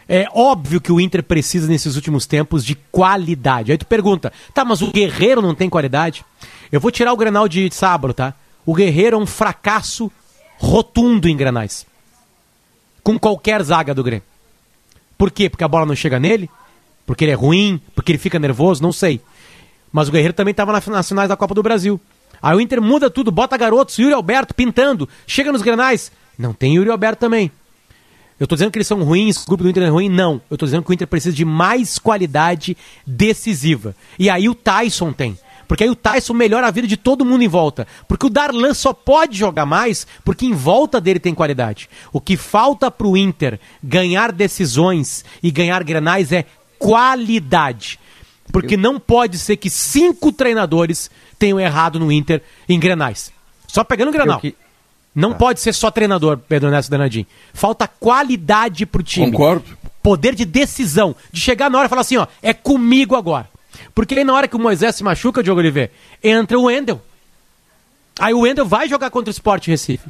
É 0.09 0.29
óbvio 0.35 0.81
que 0.81 0.93
o 0.93 1.01
Inter 1.01 1.23
precisa 1.23 1.67
nesses 1.67 1.97
últimos 1.97 2.27
tempos 2.27 2.65
de 2.65 2.75
qualidade. 2.75 3.73
Aí 3.73 3.79
tu 3.79 3.87
pergunta, 3.87 4.33
tá, 4.53 4.65
mas 4.65 4.83
o 4.83 4.91
Guerreiro 4.91 5.41
não 5.41 5.55
tem 5.55 5.71
qualidade? 5.71 6.25
Eu 6.71 6.81
vou 6.81 6.91
tirar 6.91 7.13
o 7.13 7.17
Grenal 7.17 7.49
de 7.49 7.71
sábado, 7.73 8.13
tá? 8.13 8.35
O 8.67 8.75
Guerreiro 8.75 9.17
é 9.17 9.19
um 9.19 9.27
fracasso 9.27 10.11
rotundo 10.59 11.29
em 11.29 11.37
Grenais. 11.37 11.87
Com 13.03 13.19
qualquer 13.19 13.63
zaga 13.63 13.95
do 13.95 14.05
Grêmio. 14.05 14.25
Por 15.17 15.31
quê? 15.31 15.49
Porque 15.49 15.65
a 15.65 15.69
bola 15.69 15.87
não 15.87 15.97
chega 15.97 16.21
nele? 16.21 16.51
Porque 17.07 17.25
ele 17.25 17.33
é 17.33 17.35
ruim? 17.35 17.81
Porque 17.95 18.13
ele 18.13 18.19
fica 18.19 18.39
nervoso? 18.39 18.83
Não 18.83 18.93
sei. 18.93 19.21
Mas 19.91 20.09
o 20.09 20.13
Guerreiro 20.13 20.35
também 20.35 20.53
estava 20.53 20.73
nas 20.73 21.09
finais 21.09 21.29
da 21.29 21.37
Copa 21.37 21.55
do 21.55 21.63
Brasil. 21.63 22.01
Aí 22.43 22.57
o 22.57 22.61
Inter 22.61 22.83
muda 22.83 23.09
tudo, 23.09 23.31
bota 23.31 23.57
garotos, 23.57 23.99
Yuri 23.99 24.13
Alberto 24.13 24.55
pintando, 24.55 25.09
chega 25.27 25.53
nos 25.53 25.63
granais. 25.63 26.11
Não 26.37 26.53
tem 26.53 26.75
Yuri 26.75 26.91
Alberto 26.91 27.21
também. 27.21 27.51
Eu 28.41 28.45
estou 28.45 28.57
dizendo 28.57 28.73
que 28.73 28.79
eles 28.79 28.89
são 28.89 29.05
ruins, 29.05 29.45
o 29.45 29.47
grupo 29.47 29.63
do 29.63 29.71
Inter 29.71 29.85
é 29.85 29.89
ruim? 29.89 30.09
Não. 30.09 30.43
Eu 30.51 30.57
estou 30.57 30.67
dizendo 30.67 30.83
que 30.83 30.91
o 30.91 30.93
Inter 30.93 31.07
precisa 31.07 31.37
de 31.37 31.45
mais 31.45 31.99
qualidade 31.99 32.77
decisiva. 33.07 33.95
E 34.19 34.29
aí 34.29 34.49
o 34.49 34.55
Tyson 34.55 35.13
tem. 35.13 35.39
Porque 35.69 35.85
aí 35.85 35.91
o 35.91 35.95
Tyson 35.95 36.35
melhora 36.35 36.67
a 36.67 36.71
vida 36.71 36.89
de 36.89 36.97
todo 36.97 37.25
mundo 37.25 37.43
em 37.43 37.49
volta. 37.49 37.87
Porque 38.09 38.27
o 38.27 38.29
Darlan 38.29 38.75
só 38.75 38.93
pode 38.93 39.39
jogar 39.39 39.65
mais 39.65 40.07
porque 40.25 40.45
em 40.45 40.53
volta 40.53 41.01
dele 41.01 41.21
tem 41.21 41.35
qualidade. 41.35 41.89
O 42.13 42.21
que 42.21 42.37
falta 42.37 42.91
para 42.91 43.07
o 43.07 43.17
Inter 43.17 43.61
ganhar 43.83 44.33
decisões 44.33 45.25
e 45.43 45.51
ganhar 45.51 45.83
granais 45.85 46.33
é 46.33 46.45
qualidade. 46.79 47.99
Porque 48.51 48.77
não 48.77 48.99
pode 48.99 49.39
ser 49.39 49.57
que 49.57 49.71
cinco 49.71 50.33
treinadores 50.33 51.11
tenham 51.39 51.61
errado 51.61 51.99
no 51.99 52.11
Inter 52.11 52.43
em 52.69 52.79
grenais. 52.79 53.33
Só 53.67 53.85
pegando 53.85 54.09
o 54.09 54.13
granal. 54.13 54.41
Que... 54.41 54.55
Não 55.15 55.33
tá. 55.33 55.39
pode 55.39 55.61
ser 55.61 55.73
só 55.73 55.91
treinador, 55.91 56.39
Pedro 56.39 56.71
Neto 56.71 56.91
Danadinho. 56.91 57.27
Falta 57.53 57.87
qualidade 57.87 58.87
pro 58.87 59.03
time. 59.03 59.31
Concordo. 59.31 59.77
Poder 60.03 60.35
de 60.35 60.45
decisão. 60.45 61.15
De 61.31 61.41
chegar 61.41 61.71
na 61.71 61.79
hora 61.79 61.87
e 61.87 61.89
falar 61.89 62.01
assim, 62.01 62.17
ó, 62.17 62.27
é 62.43 62.53
comigo 62.53 63.15
agora. 63.15 63.49
Porque 63.95 64.15
aí 64.15 64.25
na 64.25 64.35
hora 64.35 64.49
que 64.49 64.57
o 64.57 64.61
Moisés 64.61 64.97
se 64.97 65.05
machuca, 65.05 65.43
Diogo 65.43 65.61
Oliveira, 65.61 65.91
entra 66.23 66.59
o 66.59 66.65
Wendel. 66.65 67.01
Aí 68.19 68.35
o 68.35 68.41
Wendel 68.41 68.67
vai 68.67 68.89
jogar 68.89 69.11
contra 69.11 69.31
o 69.31 69.33
Sport 69.33 69.67
Recife. 69.67 70.09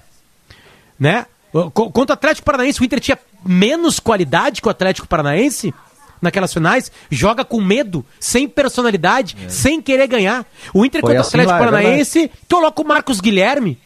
Né? 0.98 1.26
Contra 1.72 2.12
o 2.12 2.18
Atlético 2.18 2.44
Paranaense, 2.44 2.80
o 2.80 2.84
Inter 2.84 3.00
tinha 3.00 3.18
menos 3.44 4.00
qualidade 4.00 4.62
que 4.62 4.68
o 4.68 4.70
Atlético 4.70 5.06
Paranaense 5.06 5.74
naquelas 6.22 6.52
finais, 6.52 6.90
joga 7.10 7.44
com 7.44 7.60
medo, 7.60 8.06
sem 8.18 8.48
personalidade, 8.48 9.36
é. 9.44 9.48
sem 9.48 9.82
querer 9.82 10.06
ganhar. 10.06 10.46
O 10.72 10.86
Inter 10.86 11.00
Foi 11.00 11.10
contra 11.10 11.18
o 11.18 11.20
assim 11.20 11.28
Atlético 11.40 11.54
é 11.54 11.58
Paranaense 11.58 12.30
coloca 12.62 12.80
o 12.80 12.86
Marcos 12.86 13.20
Guilherme. 13.20 13.76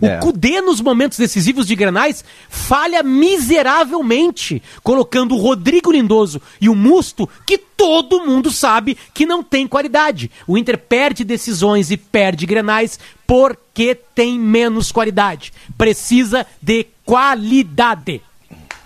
O 0.00 0.06
é. 0.06 0.18
Cudê, 0.18 0.60
nos 0.60 0.80
momentos 0.80 1.16
decisivos 1.16 1.66
de 1.66 1.74
Grenais, 1.74 2.24
falha 2.50 3.02
miseravelmente, 3.02 4.62
colocando 4.82 5.34
o 5.34 5.38
Rodrigo 5.38 5.90
Lindoso 5.90 6.42
e 6.60 6.68
o 6.68 6.74
Musto, 6.74 7.28
que 7.46 7.56
todo 7.56 8.26
mundo 8.26 8.50
sabe 8.50 8.98
que 9.14 9.24
não 9.24 9.42
tem 9.42 9.66
qualidade. 9.66 10.30
O 10.46 10.58
Inter 10.58 10.76
perde 10.76 11.24
decisões 11.24 11.90
e 11.90 11.96
perde 11.96 12.44
Grenais 12.44 12.98
porque 13.26 13.94
tem 13.94 14.38
menos 14.38 14.92
qualidade. 14.92 15.52
Precisa 15.78 16.46
de 16.60 16.86
qualidade. 17.04 18.20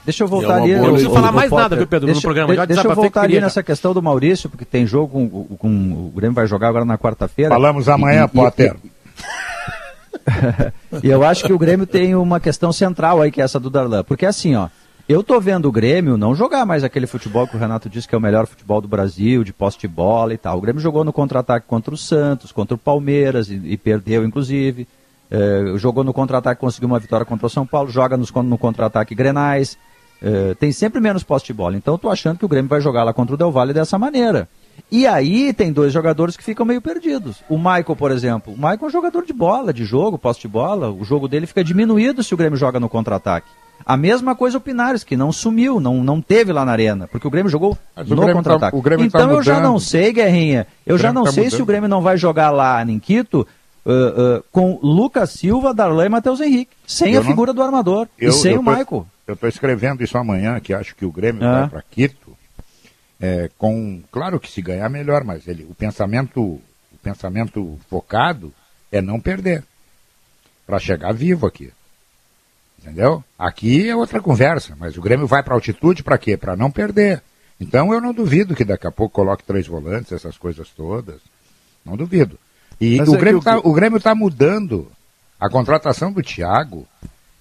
Deixa 0.04 0.24
eu 0.24 0.28
voltar 0.28 0.58
é 0.58 0.62
ali. 0.62 0.74
Não 0.76 0.92
preciso 0.92 1.12
falar 1.12 1.32
mais 1.32 1.50
nada, 1.50 1.76
viu, 1.76 1.86
Pedro, 1.86 2.06
deixa, 2.06 2.18
no 2.18 2.22
programa. 2.22 2.54
Já 2.54 2.64
deixa 2.64 2.86
eu 2.86 2.94
voltar 2.94 3.22
ali 3.22 3.40
nessa 3.40 3.62
questão 3.62 3.92
do 3.92 4.02
Maurício, 4.02 4.48
porque 4.48 4.64
tem 4.64 4.86
jogo 4.86 5.28
com, 5.28 5.56
com 5.56 5.68
o 5.68 6.12
Grêmio 6.14 6.34
vai 6.34 6.46
jogar 6.46 6.68
agora 6.68 6.84
na 6.84 6.96
quarta-feira. 6.96 7.50
Falamos 7.50 7.88
amanhã, 7.88 8.24
e, 8.24 8.28
Potter. 8.28 8.76
E, 8.82 8.90
e 11.06 11.10
eu 11.10 11.22
acho 11.24 11.44
que 11.44 11.52
o 11.52 11.58
Grêmio 11.58 11.86
tem 11.86 12.14
uma 12.14 12.40
questão 12.40 12.72
central 12.72 13.20
aí, 13.20 13.30
que 13.30 13.40
é 13.40 13.44
essa 13.44 13.60
do 13.60 13.68
Darlan. 13.68 14.02
Porque 14.02 14.24
assim, 14.24 14.54
ó, 14.56 14.68
eu 15.08 15.22
tô 15.22 15.40
vendo 15.40 15.68
o 15.68 15.72
Grêmio 15.72 16.16
não 16.16 16.34
jogar 16.34 16.64
mais 16.64 16.84
aquele 16.84 17.06
futebol 17.06 17.46
que 17.46 17.56
o 17.56 17.58
Renato 17.58 17.88
disse 17.88 18.06
que 18.06 18.14
é 18.14 18.18
o 18.18 18.20
melhor 18.20 18.46
futebol 18.46 18.80
do 18.80 18.86
Brasil, 18.88 19.42
de 19.42 19.52
poste 19.52 19.80
de 19.80 19.88
bola 19.88 20.32
e 20.32 20.38
tal. 20.38 20.56
O 20.56 20.60
Grêmio 20.60 20.80
jogou 20.80 21.04
no 21.04 21.12
contra-ataque 21.12 21.66
contra 21.66 21.92
o 21.92 21.98
Santos, 21.98 22.52
contra 22.52 22.74
o 22.74 22.78
Palmeiras 22.78 23.50
e, 23.50 23.60
e 23.64 23.76
perdeu, 23.76 24.24
inclusive. 24.24 24.86
É, 25.28 25.74
jogou 25.76 26.02
no 26.04 26.12
contra-ataque, 26.12 26.60
conseguiu 26.60 26.88
uma 26.88 26.98
vitória 26.98 27.26
contra 27.26 27.46
o 27.46 27.50
São 27.50 27.66
Paulo, 27.66 27.90
joga 27.90 28.16
nos, 28.16 28.32
no 28.32 28.56
contra-ataque 28.56 29.14
Grenais. 29.14 29.76
É, 30.22 30.54
tem 30.54 30.70
sempre 30.72 31.00
menos 31.00 31.22
poste 31.22 31.46
de 31.46 31.54
bola. 31.54 31.76
Então 31.76 31.94
eu 31.94 31.98
tô 31.98 32.10
achando 32.10 32.38
que 32.38 32.44
o 32.44 32.48
Grêmio 32.48 32.68
vai 32.68 32.80
jogar 32.80 33.04
lá 33.04 33.12
contra 33.12 33.34
o 33.34 33.38
Del 33.38 33.50
Valle 33.50 33.72
dessa 33.72 33.98
maneira. 33.98 34.48
E 34.90 35.06
aí 35.06 35.52
tem 35.52 35.72
dois 35.72 35.92
jogadores 35.92 36.36
que 36.36 36.44
ficam 36.44 36.66
meio 36.66 36.80
perdidos. 36.80 37.42
O 37.48 37.56
Michael, 37.56 37.96
por 37.96 38.10
exemplo. 38.10 38.52
O 38.52 38.56
Michael 38.56 38.78
é 38.82 38.86
um 38.86 38.90
jogador 38.90 39.24
de 39.24 39.32
bola, 39.32 39.72
de 39.72 39.84
jogo, 39.84 40.18
posse 40.18 40.40
de 40.40 40.48
bola. 40.48 40.90
O 40.90 41.04
jogo 41.04 41.28
dele 41.28 41.46
fica 41.46 41.62
diminuído 41.62 42.22
se 42.22 42.34
o 42.34 42.36
Grêmio 42.36 42.58
joga 42.58 42.80
no 42.80 42.88
contra-ataque. 42.88 43.46
A 43.84 43.96
mesma 43.96 44.34
coisa 44.34 44.58
o 44.58 44.60
Pinares, 44.60 45.02
que 45.02 45.16
não 45.16 45.32
sumiu, 45.32 45.80
não, 45.80 46.02
não 46.04 46.20
teve 46.20 46.52
lá 46.52 46.64
na 46.64 46.72
arena, 46.72 47.08
porque 47.08 47.26
o 47.26 47.30
Grêmio 47.30 47.50
jogou 47.50 47.76
Mas 47.96 48.08
no 48.08 48.26
tá- 48.26 48.32
contra-ataque. 48.32 48.82
Tá, 48.82 48.96
então 49.00 49.28
tá 49.28 49.34
eu 49.34 49.42
já 49.42 49.58
não 49.58 49.78
sei, 49.78 50.12
Guerrinha, 50.12 50.66
eu 50.86 50.98
já 50.98 51.12
não 51.12 51.24
tá 51.24 51.32
sei 51.32 51.44
mudando. 51.44 51.56
se 51.56 51.62
o 51.62 51.66
Grêmio 51.66 51.88
não 51.88 52.02
vai 52.02 52.16
jogar 52.16 52.50
lá 52.50 52.84
em 52.84 52.98
Quito 52.98 53.46
uh, 53.86 53.90
uh, 53.90 54.44
com 54.52 54.78
Lucas 54.82 55.30
Silva, 55.30 55.72
Darlan 55.72 56.06
e 56.06 56.08
Matheus 56.10 56.40
Henrique, 56.40 56.72
sem 56.86 57.14
eu 57.14 57.20
a 57.20 57.22
não... 57.22 57.30
figura 57.30 57.52
do 57.52 57.62
armador 57.62 58.06
eu, 58.18 58.28
e 58.28 58.32
sem 58.32 58.58
o 58.58 58.62
Michael. 58.62 59.06
Eu 59.30 59.34
estou 59.34 59.48
escrevendo 59.48 60.02
isso 60.02 60.18
amanhã, 60.18 60.58
que 60.60 60.74
acho 60.74 60.94
que 60.94 61.04
o 61.04 61.12
Grêmio 61.12 61.44
ah. 61.44 61.60
vai 61.60 61.68
para 61.68 61.82
Quito 61.82 62.36
é, 63.20 63.50
com, 63.58 64.02
claro 64.10 64.40
que 64.40 64.50
se 64.50 64.62
ganhar 64.62 64.88
melhor, 64.88 65.22
mas 65.24 65.46
ele, 65.46 65.64
o 65.64 65.74
pensamento, 65.74 66.40
o 66.40 66.62
pensamento 67.02 67.78
focado 67.88 68.52
é 68.90 69.02
não 69.02 69.20
perder, 69.20 69.62
para 70.66 70.78
chegar 70.78 71.12
vivo 71.12 71.46
aqui. 71.46 71.70
Entendeu? 72.78 73.22
Aqui 73.38 73.90
é 73.90 73.94
outra 73.94 74.22
conversa, 74.22 74.74
mas 74.78 74.96
o 74.96 75.02
Grêmio 75.02 75.26
vai 75.26 75.42
para 75.42 75.52
altitude 75.52 76.02
para 76.02 76.16
quê? 76.16 76.34
Para 76.34 76.56
não 76.56 76.70
perder. 76.70 77.22
Então 77.60 77.92
eu 77.92 78.00
não 78.00 78.14
duvido 78.14 78.56
que 78.56 78.64
daqui 78.64 78.86
a 78.86 78.90
pouco 78.90 79.14
coloque 79.14 79.44
três 79.44 79.66
volantes, 79.66 80.12
essas 80.12 80.38
coisas 80.38 80.70
todas. 80.70 81.20
Não 81.84 81.94
duvido. 81.94 82.38
E 82.80 82.98
o, 83.02 83.14
é 83.14 83.18
Grêmio 83.18 83.40
está 83.40 83.58
o... 83.58 83.72
Grêmio 83.74 84.00
tá 84.00 84.14
mudando. 84.14 84.90
A 85.38 85.50
contratação 85.50 86.10
do 86.10 86.22
Thiago 86.22 86.86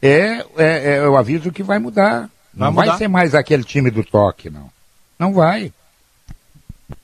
é, 0.02 0.46
é, 0.58 0.94
é, 0.94 1.00
eu 1.00 1.18
aviso 1.18 1.52
que 1.52 1.64
vai 1.64 1.80
mudar. 1.80 2.30
Não 2.54 2.72
vai, 2.72 2.88
vai 2.88 2.98
ser 2.98 3.08
mais 3.08 3.36
aquele 3.36 3.64
time 3.64 3.92
do 3.92 4.04
toque, 4.04 4.50
não. 4.50 4.70
Não 5.18 5.34
vai. 5.34 5.72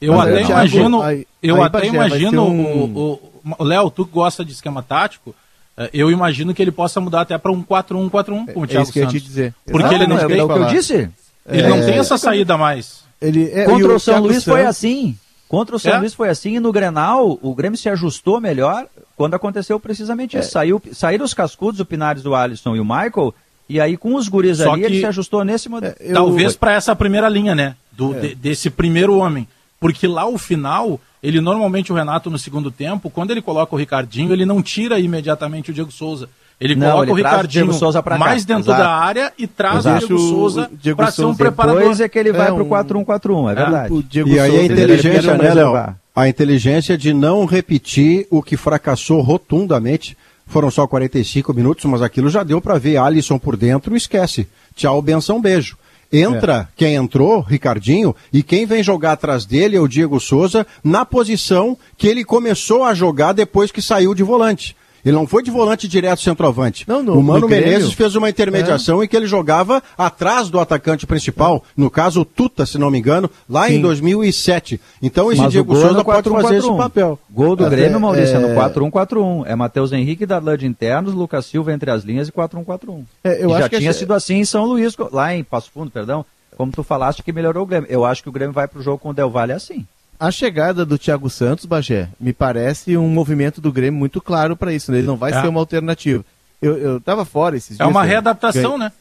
Eu 0.02 0.14
Mas 0.14 0.30
até 0.30 0.42
imagino, 0.42 1.02
aí, 1.02 1.28
eu 1.44 1.56
aí, 1.58 1.62
até 1.64 1.88
imagino 1.88 2.46
um... 2.46 3.20
o, 3.60 3.64
Léo, 3.64 3.92
tu 3.92 4.06
que 4.06 4.12
gosta 4.12 4.44
de 4.44 4.52
esquema 4.52 4.82
tático, 4.82 5.36
eh, 5.78 5.90
eu 5.94 6.10
imagino 6.10 6.54
que 6.54 6.62
ele 6.62 6.72
possa 6.72 7.00
mudar 7.00 7.22
até 7.22 7.38
para 7.38 7.52
um 7.52 7.64
4-1-4-1 7.64 8.54
com 8.54 8.62
o 8.62 8.64
é, 8.64 8.68
Thiago 8.68 8.80
é 8.80 8.82
isso 8.82 8.92
que 8.92 9.00
eu 9.00 9.04
ia 9.04 9.10
te 9.10 9.22
dizer. 9.22 9.54
Porque 9.66 9.94
ele 9.94 10.08
não, 10.08 10.18
tem, 10.28 10.40
é 10.40 10.44
o 10.44 10.48
que 10.48 10.54
eu 10.54 10.66
disse. 10.66 11.10
Ele 11.48 11.62
é... 11.62 11.70
não 11.70 11.86
tem 11.86 12.00
essa 12.00 12.18
saída 12.18 12.58
mais. 12.58 13.04
Ele, 13.22 13.50
é, 13.52 13.66
Contra 13.66 13.90
o, 13.90 13.96
o 13.96 14.00
São 14.00 14.20
Luís 14.22 14.44
foi 14.44 14.66
assim. 14.66 15.18
Contra 15.48 15.76
o 15.76 15.80
São 15.80 15.94
é? 15.94 16.00
Luís 16.00 16.14
foi 16.14 16.30
assim 16.30 16.56
e 16.56 16.60
no 16.60 16.72
Grenal 16.72 17.38
o 17.42 17.54
Grêmio 17.54 17.78
se 17.78 17.88
ajustou 17.90 18.42
melhor 18.42 18.88
quando 19.16 19.36
aconteceu 19.36 19.80
precisamente 19.80 20.38
isso. 20.38 20.50
É. 20.50 20.52
Saiu, 20.52 20.82
saíram 20.92 21.26
os 21.26 21.34
cascudos, 21.34 21.80
o 21.80 21.86
Pinares 21.86 22.24
do 22.24 22.34
Alisson 22.34 22.76
e 22.76 22.80
o 22.80 22.86
Michael, 22.86 23.34
e 23.70 23.80
aí 23.80 23.96
com 23.96 24.16
os 24.16 24.28
guris 24.28 24.58
Só 24.58 24.74
ali 24.74 24.84
ele 24.84 25.00
se 25.00 25.06
ajustou 25.06 25.44
nesse 25.44 25.70
modelo. 25.70 25.96
É, 26.00 26.14
talvez 26.14 26.56
para 26.56 26.74
essa 26.74 26.96
primeira 26.96 27.30
linha, 27.30 27.54
né? 27.54 27.76
Do, 27.92 28.14
de, 28.14 28.36
desse 28.36 28.70
primeiro 28.70 29.18
homem. 29.18 29.48
Porque 29.80 30.08
lá 30.08 30.26
o 30.26 30.38
final, 30.38 31.00
ele 31.22 31.40
normalmente 31.40 31.92
o 31.92 31.96
Renato 31.96 32.30
no 32.30 32.40
segundo 32.40 32.72
tempo, 32.72 33.10
quando 33.10 33.32
ele 33.32 33.42
coloca 33.42 33.76
o 33.76 33.78
Ricardinho, 33.78 34.34
ele 34.34 34.46
não 34.46 34.62
tira 34.62 35.00
imediatamente 35.00 35.70
o 35.70 35.74
Diego 35.74 35.92
Souza. 35.92 36.30
Ele 36.60 36.76
não, 36.76 36.88
coloca 36.92 37.04
ele 37.04 37.12
o 37.12 37.16
Ricardinho 37.16 37.72
o 37.72 38.20
mais 38.20 38.46
dentro 38.46 38.64
Exato. 38.64 38.82
da 38.82 38.90
área 38.90 39.34
e 39.38 39.46
traz 39.46 39.80
Exato. 39.80 40.06
o 40.06 40.08
Diego 40.08 40.22
Souza 40.22 40.72
para 40.96 41.12
ser 41.12 41.26
um 41.26 41.36
preparador. 41.36 41.82
Depois 41.82 42.00
é 42.00 42.08
que 42.08 42.18
ele 42.18 42.32
vai 42.32 42.48
é, 42.48 42.52
para 42.52 42.64
o 42.64 42.66
4-1-4-1, 42.66 43.50
é, 43.50 43.52
é 43.52 43.56
verdade. 43.56 43.94
e 44.26 44.40
aí 44.40 44.60
a 44.60 44.66
inteligência, 44.66 45.38
né, 45.38 45.54
Léo? 45.54 45.96
A 46.16 46.30
inteligência 46.30 46.98
de 46.98 47.14
não 47.14 47.46
repetir 47.46 48.26
o 48.30 48.42
que 48.42 48.56
fracassou 48.56 49.22
rotundamente. 49.22 50.18
Foram 50.48 50.70
só 50.70 50.88
45 50.88 51.54
minutos, 51.54 51.84
mas 51.86 52.02
aquilo 52.02 52.30
já 52.30 52.44
deu 52.44 52.62
para 52.62 52.78
ver 52.78 52.98
Alisson 52.98 53.38
por 53.38 53.58
dentro, 53.58 53.96
esquece. 53.96 54.48
Tchau, 54.76 55.02
benção, 55.02 55.42
beijo. 55.42 55.76
Entra 56.14 56.70
é. 56.70 56.74
quem 56.78 56.96
entrou, 56.96 57.42
Ricardinho, 57.42 58.16
e 58.32 58.44
quem 58.44 58.66
vem 58.66 58.84
jogar 58.84 59.14
atrás 59.14 59.46
dele 59.46 59.76
é 59.76 59.82
o 59.82 59.88
Diego 59.88 60.20
Souza, 60.20 60.66
na 60.84 61.04
posição 61.04 61.78
que 61.98 62.08
ele 62.08 62.24
começou 62.24 62.84
a 62.84 62.94
jogar 62.94 63.34
depois 63.34 63.72
que 63.72 63.82
saiu 63.82 64.14
de 64.14 64.24
volante. 64.24 64.76
Ele 65.06 65.16
não 65.16 65.28
foi 65.28 65.44
de 65.44 65.52
volante 65.52 65.88
direto 65.88 66.20
centroavante. 66.22 66.84
Não, 66.88 67.04
no, 67.04 67.20
o 67.20 67.24
Mano 67.24 67.48
Menezes 67.48 67.94
fez 67.94 68.16
uma 68.16 68.28
intermediação 68.28 69.02
é. 69.02 69.06
em 69.06 69.08
que 69.08 69.16
ele 69.16 69.28
jogava 69.28 69.82
atrás 69.96 70.50
do 70.50 70.60
atacante 70.60 71.06
principal, 71.06 71.64
no 71.78 71.92
caso 71.92 72.22
o 72.22 72.26
Tuta, 72.26 72.66
se 72.66 72.80
não 72.80 72.90
me 72.90 72.98
engano, 72.98 73.30
lá 73.48 73.68
Sim. 73.68 73.76
em 73.76 73.82
2007. 73.82 74.82
Então 75.04 75.32
esse 75.32 75.42
Mas 75.42 75.52
Diego 75.52 75.76
Souza 75.76 76.04
pode 76.04 76.28
fazer 76.28 76.58
esse 76.58 76.76
papel. 76.76 77.20
Gol 77.30 77.56
do 77.56 77.70
Grêmio, 77.70 78.00
Maurício, 78.00 78.36
é... 78.36 78.40
no 78.40 78.60
4-1-4-1. 78.60 79.44
É 79.46 79.56
Matheus 79.56 79.92
Henrique 79.92 80.24
e 80.24 80.26
Darlan 80.26 80.58
de 80.58 80.66
internos, 80.66 81.14
Lucas 81.14 81.46
Silva 81.46 81.72
entre 81.72 81.92
as 81.92 82.04
linhas 82.04 82.28
e 82.28 82.32
4-1-4-1. 82.32 83.04
É, 83.24 83.44
eu 83.44 83.50
já 83.50 83.70
tinha 83.70 83.94
sido 83.94 84.14
assim 84.14 84.38
em 84.38 84.46
São 84.46 84.66
Luís, 84.66 84.96
lá 85.12 85.36
em 85.36 85.44
Passo 85.44 85.70
Fundo, 85.72 85.92
perdão, 85.92 86.26
como 86.58 86.72
tu 86.72 86.84
falaste 86.84 87.22
que 87.22 87.32
melhorou 87.32 87.64
o 87.64 87.66
Grêmio. 87.68 87.88
Eu 87.92 88.04
acho 88.04 88.24
que 88.24 88.30
o 88.30 88.32
Grêmio 88.32 88.54
vai 88.54 88.68
pro 88.68 88.82
jogo 88.82 88.98
com 88.98 89.10
o 89.10 89.14
Del 89.14 89.30
Valle 89.30 89.52
assim. 89.52 89.86
A 90.20 90.32
chegada 90.32 90.86
do 90.86 90.98
Thiago 90.98 91.30
Santos, 91.30 91.66
Bagé, 91.66 92.10
me 92.20 92.32
parece 92.32 92.96
um 92.96 93.10
movimento 93.10 93.60
do 93.60 93.72
Grêmio 93.72 94.00
muito 94.00 94.22
claro 94.22 94.56
para 94.56 94.74
isso. 94.74 94.92
Né? 94.92 95.00
Ele 95.00 95.08
não 95.08 95.18
vai 95.18 95.32
é. 95.32 95.42
ser 95.42 95.48
uma 95.48 95.60
alternativa. 95.60 96.24
Eu, 96.62 96.78
eu 96.78 97.02
tava 97.02 97.26
fora 97.26 97.58
esses 97.58 97.72
é 97.72 97.84
dias. 97.84 97.88
É 97.88 97.92
uma 97.92 98.04
readaptação, 98.04 98.78
né? 98.78 98.92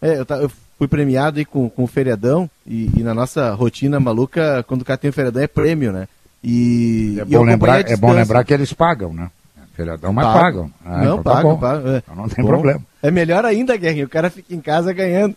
É, 0.00 0.18
eu, 0.18 0.26
eu, 0.40 0.50
fui 0.78 0.88
premiado 0.88 1.38
aí 1.38 1.44
com, 1.44 1.68
com 1.68 1.84
o 1.84 1.86
feriadão 1.86 2.48
e, 2.66 2.90
e, 2.96 3.02
na 3.02 3.14
nossa 3.14 3.52
rotina 3.52 4.00
maluca, 4.00 4.64
quando 4.66 4.82
o 4.82 4.84
cara 4.84 4.98
tem 4.98 5.10
o 5.10 5.12
feriadão 5.12 5.42
é 5.42 5.46
prêmio, 5.46 5.92
né? 5.92 6.08
E, 6.42 7.16
é, 7.20 7.24
bom 7.24 7.42
lembrar, 7.42 7.88
é 7.88 7.96
bom 7.96 8.12
lembrar 8.12 8.44
que 8.44 8.52
eles 8.52 8.72
pagam, 8.72 9.12
né? 9.12 9.30
Feriadão, 9.74 10.12
mas 10.12 10.26
pagam. 10.26 10.70
Ah, 10.84 10.98
não, 10.98 11.02
então 11.04 11.22
tá 11.22 11.34
pagam, 11.34 11.58
pagam. 11.58 11.94
É. 11.94 11.98
Então 11.98 12.16
não 12.16 12.28
tem 12.28 12.44
bom. 12.44 12.50
problema. 12.50 12.80
É 13.02 13.10
melhor 13.10 13.44
ainda, 13.44 13.76
Guerrinho, 13.76 14.06
o 14.06 14.10
cara 14.10 14.30
fica 14.30 14.54
em 14.54 14.60
casa 14.60 14.92
ganhando. 14.92 15.36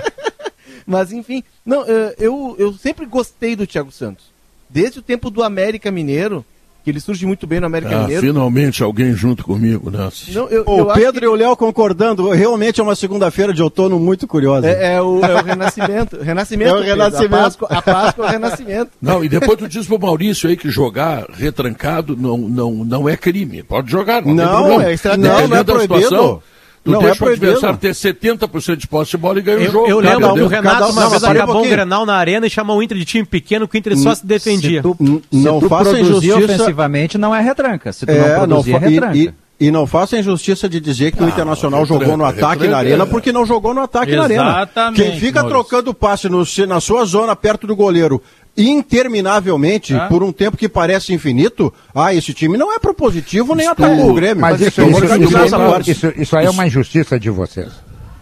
mas 0.86 1.12
enfim, 1.12 1.42
não, 1.64 1.84
eu, 2.18 2.56
eu 2.58 2.72
sempre 2.74 3.06
gostei 3.06 3.56
do 3.56 3.66
Thiago 3.66 3.90
Santos 3.90 4.33
desde 4.74 4.98
o 4.98 5.02
tempo 5.02 5.30
do 5.30 5.40
América 5.40 5.88
Mineiro, 5.92 6.44
que 6.82 6.90
ele 6.90 6.98
surge 6.98 7.24
muito 7.24 7.46
bem 7.46 7.60
no 7.60 7.66
América 7.66 7.96
ah, 7.96 8.00
Mineiro. 8.00 8.20
Finalmente 8.20 8.82
alguém 8.82 9.14
junto 9.14 9.44
comigo 9.44 9.88
nessa. 9.88 10.32
Não, 10.32 10.48
eu, 10.48 10.64
o 10.66 10.92
Pedro 10.92 11.20
que... 11.20 11.26
e 11.26 11.28
o 11.28 11.34
Léo 11.36 11.56
concordando, 11.56 12.28
realmente 12.30 12.80
é 12.80 12.82
uma 12.82 12.96
segunda-feira 12.96 13.54
de 13.54 13.62
outono 13.62 14.00
muito 14.00 14.26
curiosa. 14.26 14.68
É, 14.68 14.96
é, 14.96 15.00
o, 15.00 15.24
é 15.24 15.34
o 15.40 15.44
renascimento. 15.44 16.20
renascimento. 16.20 16.64
É 16.74 16.76
o 16.76 16.82
renascimento. 16.82 17.34
A 17.34 17.42
Páscoa, 17.42 17.68
a 17.70 17.82
Páscoa 17.82 18.24
é 18.24 18.28
o 18.28 18.30
renascimento. 18.32 18.90
Não, 19.00 19.24
e 19.24 19.28
depois 19.28 19.56
tu 19.56 19.68
diz 19.68 19.86
pro 19.86 19.98
Maurício 19.98 20.48
aí 20.48 20.56
que 20.56 20.70
jogar 20.70 21.26
retrancado 21.30 22.16
não, 22.16 22.36
não, 22.36 22.72
não 22.72 23.08
é 23.08 23.16
crime. 23.16 23.62
Pode 23.62 23.90
jogar, 23.90 24.22
não, 24.22 24.34
não 24.34 24.80
é 24.80 24.92
estratégia. 24.92 25.30
Não, 25.30 25.48
não 25.48 25.56
é 25.56 25.62
proibido. 25.62 26.02
Situação, 26.02 26.42
Tu 26.84 26.90
não 26.90 27.00
deixa 27.00 27.24
é 27.24 27.28
o 27.28 27.32
adversário 27.32 27.78
ter 27.78 27.92
70% 27.92 28.76
de 28.76 28.86
posse 28.86 29.12
de 29.12 29.16
bola 29.16 29.38
e 29.38 29.42
ganha 29.42 29.58
eu, 29.58 29.70
o 29.70 29.72
jogo. 29.72 29.88
Eu 29.88 30.00
lembro 30.00 30.34
que 30.34 30.42
o 30.42 30.48
Renato 30.48 30.92
uma 30.92 31.08
vez 31.08 31.24
acabou 31.24 31.64
um 31.64 31.68
Grenal 31.68 32.04
na 32.04 32.14
arena 32.14 32.46
e 32.46 32.50
chamou 32.50 32.76
o 32.76 32.82
Inter 32.82 32.98
de 32.98 33.06
time 33.06 33.24
pequeno, 33.24 33.66
que 33.66 33.76
o 33.76 33.78
Inter 33.78 33.96
só 33.96 34.14
se 34.14 34.26
defendia. 34.26 34.82
Se 34.82 34.82
tu, 34.82 35.22
não 35.32 35.54
se 35.54 35.60
tu 35.60 35.68
faça 35.68 35.98
injustiça... 35.98 36.36
ofensivamente, 36.36 37.16
não 37.16 37.34
é 37.34 37.40
retranca. 37.40 37.90
Se 37.90 38.04
tu 38.04 38.10
é, 38.10 38.18
não 38.18 38.46
produzir, 38.46 38.72
não, 38.72 38.76
é 38.76 38.88
retranca. 38.88 39.16
E, 39.16 39.24
e, 39.24 39.34
e 39.66 39.70
não 39.70 39.86
faça 39.86 40.18
injustiça 40.18 40.68
de 40.68 40.78
dizer 40.78 41.12
que 41.12 41.22
ah, 41.22 41.26
o 41.26 41.28
Internacional 41.28 41.86
jogou 41.86 42.18
no 42.18 42.24
ataque 42.24 42.68
na 42.68 42.76
arena, 42.76 43.06
porque 43.06 43.32
não 43.32 43.46
jogou 43.46 43.72
no 43.72 43.80
ataque 43.80 44.12
Exatamente, 44.12 44.36
na 44.36 44.52
arena. 44.52 44.92
Quem 44.94 45.18
fica 45.18 45.42
Maurício. 45.42 45.64
trocando 45.64 45.94
passe 45.94 46.28
no, 46.28 46.44
na 46.68 46.80
sua 46.80 47.06
zona, 47.06 47.34
perto 47.34 47.66
do 47.66 47.74
goleiro, 47.74 48.20
interminavelmente, 48.56 49.94
ah. 49.94 50.06
por 50.08 50.22
um 50.22 50.32
tempo 50.32 50.56
que 50.56 50.68
parece 50.68 51.12
infinito, 51.12 51.72
ah, 51.94 52.14
esse 52.14 52.32
time 52.32 52.56
não 52.56 52.72
é 52.72 52.78
propositivo 52.78 53.54
nem 53.54 53.66
atacou 53.66 54.10
o 54.10 54.14
Grêmio. 54.14 54.40
Mas 54.40 54.60
isso, 54.60 54.82
isso, 54.82 55.04
isso, 55.04 55.90
isso, 55.90 56.12
isso 56.16 56.36
aí 56.36 56.46
é 56.46 56.50
uma 56.50 56.66
injustiça 56.66 57.18
de 57.18 57.30
vocês. 57.30 57.68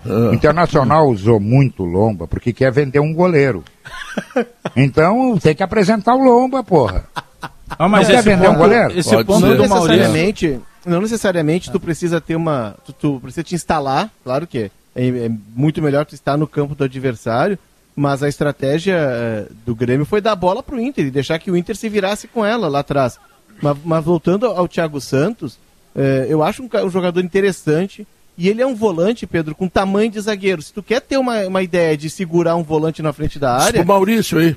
Ah. 0.06 0.30
O 0.30 0.34
Internacional 0.34 1.08
usou 1.08 1.38
muito 1.38 1.84
Lomba 1.84 2.26
porque 2.26 2.52
quer 2.52 2.72
vender 2.72 3.00
um 3.00 3.12
goleiro. 3.12 3.62
Então 4.74 5.38
tem 5.38 5.54
que 5.54 5.62
apresentar 5.62 6.14
o 6.14 6.24
Lomba, 6.24 6.62
porra. 6.64 7.04
Ah, 7.78 7.88
mas 7.88 8.08
não 8.08 8.14
quer 8.14 8.22
vender 8.22 8.46
ponto, 8.46 8.54
um 8.54 8.58
goleiro? 8.58 8.98
Esse 8.98 9.10
Pode 9.10 9.26
ponto 9.26 9.46
não 9.46 9.56
necessariamente, 9.56 10.60
não 10.84 11.00
necessariamente 11.00 11.70
tu 11.70 11.80
precisa 11.80 12.20
ter 12.20 12.36
uma, 12.36 12.74
tu, 12.84 12.92
tu 12.92 13.20
precisa 13.20 13.42
te 13.42 13.54
instalar, 13.54 14.10
claro 14.24 14.46
que 14.46 14.70
é, 14.94 15.06
é 15.06 15.30
muito 15.54 15.80
melhor 15.80 16.04
tu 16.04 16.14
estar 16.14 16.36
no 16.36 16.46
campo 16.46 16.74
do 16.74 16.84
adversário, 16.84 17.58
mas 17.94 18.22
a 18.22 18.28
estratégia 18.28 18.96
é, 18.96 19.46
do 19.66 19.74
Grêmio 19.74 20.06
foi 20.06 20.20
dar 20.20 20.32
a 20.32 20.36
bola 20.36 20.62
para 20.62 20.76
o 20.76 20.80
Inter 20.80 21.06
e 21.06 21.10
deixar 21.10 21.38
que 21.38 21.50
o 21.50 21.56
Inter 21.56 21.76
se 21.76 21.88
virasse 21.88 22.26
com 22.26 22.44
ela 22.44 22.68
lá 22.68 22.80
atrás. 22.80 23.18
Mas, 23.60 23.76
mas 23.84 24.04
voltando 24.04 24.46
ao 24.46 24.66
Thiago 24.66 25.00
Santos, 25.00 25.58
é, 25.94 26.26
eu 26.28 26.42
acho 26.42 26.62
um, 26.62 26.68
um, 26.84 26.90
jogador 26.90 27.20
interessante 27.20 28.06
e 28.36 28.48
ele 28.48 28.62
é 28.62 28.66
um 28.66 28.74
volante, 28.74 29.26
Pedro, 29.26 29.54
com 29.54 29.68
tamanho 29.68 30.10
de 30.10 30.20
zagueiro. 30.20 30.62
Se 30.62 30.72
tu 30.72 30.82
quer 30.82 31.00
ter 31.00 31.18
uma, 31.18 31.46
uma 31.46 31.62
ideia 31.62 31.96
de 31.96 32.08
segurar 32.08 32.56
um 32.56 32.62
volante 32.62 33.02
na 33.02 33.12
frente 33.12 33.38
da 33.38 33.56
área. 33.56 33.82
O 33.82 33.86
Maurício 33.86 34.38
aí. 34.38 34.56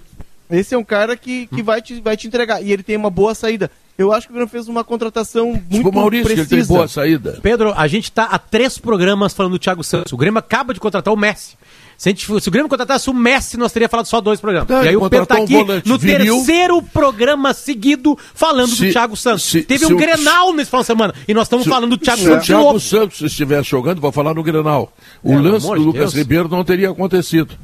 Esse 0.49 0.75
é 0.75 0.77
um 0.77 0.83
cara 0.83 1.17
que, 1.17 1.47
que 1.47 1.61
vai, 1.61 1.81
te, 1.81 1.99
vai 1.99 2.15
te 2.15 2.27
entregar. 2.27 2.61
E 2.61 2.71
ele 2.71 2.83
tem 2.83 2.95
uma 2.95 3.09
boa 3.09 3.33
saída. 3.33 3.69
Eu 3.97 4.11
acho 4.11 4.27
que 4.27 4.33
o 4.33 4.35
Grêmio 4.35 4.49
fez 4.49 4.67
uma 4.67 4.83
contratação 4.83 5.53
muito 5.53 5.69
tipo 5.69 5.91
Maurício, 5.91 6.25
precisa. 6.25 6.47
Que 6.47 6.55
ele 6.55 6.65
tem 6.65 6.75
boa 6.75 6.87
saída. 6.87 7.39
Pedro, 7.41 7.73
a 7.75 7.87
gente 7.87 8.05
está 8.05 8.25
há 8.25 8.37
três 8.37 8.77
programas 8.77 9.33
falando 9.33 9.53
do 9.53 9.59
Thiago 9.59 9.83
Santos. 9.83 10.11
O 10.13 10.17
Grêmio 10.17 10.37
acaba 10.37 10.73
de 10.73 10.79
contratar 10.79 11.13
o 11.13 11.17
Messi. 11.17 11.57
Se, 11.97 12.09
gente, 12.09 12.25
se 12.41 12.49
o 12.49 12.51
Grêmio 12.51 12.69
contratasse 12.69 13.09
o 13.09 13.13
Messi, 13.13 13.57
nós 13.57 13.71
teríamos 13.71 13.91
falado 13.91 14.05
só 14.05 14.19
dois 14.19 14.39
programas. 14.39 14.69
Não, 14.69 14.83
e 14.83 14.89
aí 14.89 14.97
o 14.97 15.09
Pedro 15.09 15.25
tá 15.25 15.37
aqui 15.37 15.55
um 15.55 15.65
no 15.85 15.97
viril. 15.97 16.35
terceiro 16.37 16.81
programa 16.81 17.53
seguido 17.53 18.17
falando 18.33 18.75
se, 18.75 18.87
do 18.87 18.91
Thiago 18.91 19.15
Santos. 19.15 19.43
Se, 19.43 19.63
Teve 19.63 19.85
um 19.85 19.95
Grenal 19.95 20.53
nesse 20.53 20.69
final 20.69 20.81
de 20.81 20.87
semana. 20.87 21.13
E 21.27 21.33
nós 21.33 21.45
estamos 21.45 21.65
falando 21.65 21.91
do 21.91 21.97
Thiago 21.97 22.21
Santos. 22.21 22.45
Se 22.45 22.53
o 22.53 22.57
Thiago 22.57 22.79
Santos 22.79 23.21
estivesse 23.21 23.69
jogando, 23.69 24.01
vou 24.01 24.11
falar 24.11 24.33
no 24.33 24.43
Grenal. 24.43 24.91
O 25.23 25.33
é, 25.33 25.39
lance 25.39 25.67
do 25.67 25.73
Lucas 25.73 26.01
Deus. 26.01 26.13
Ribeiro 26.13 26.49
não 26.49 26.63
teria 26.63 26.89
acontecido. 26.89 27.55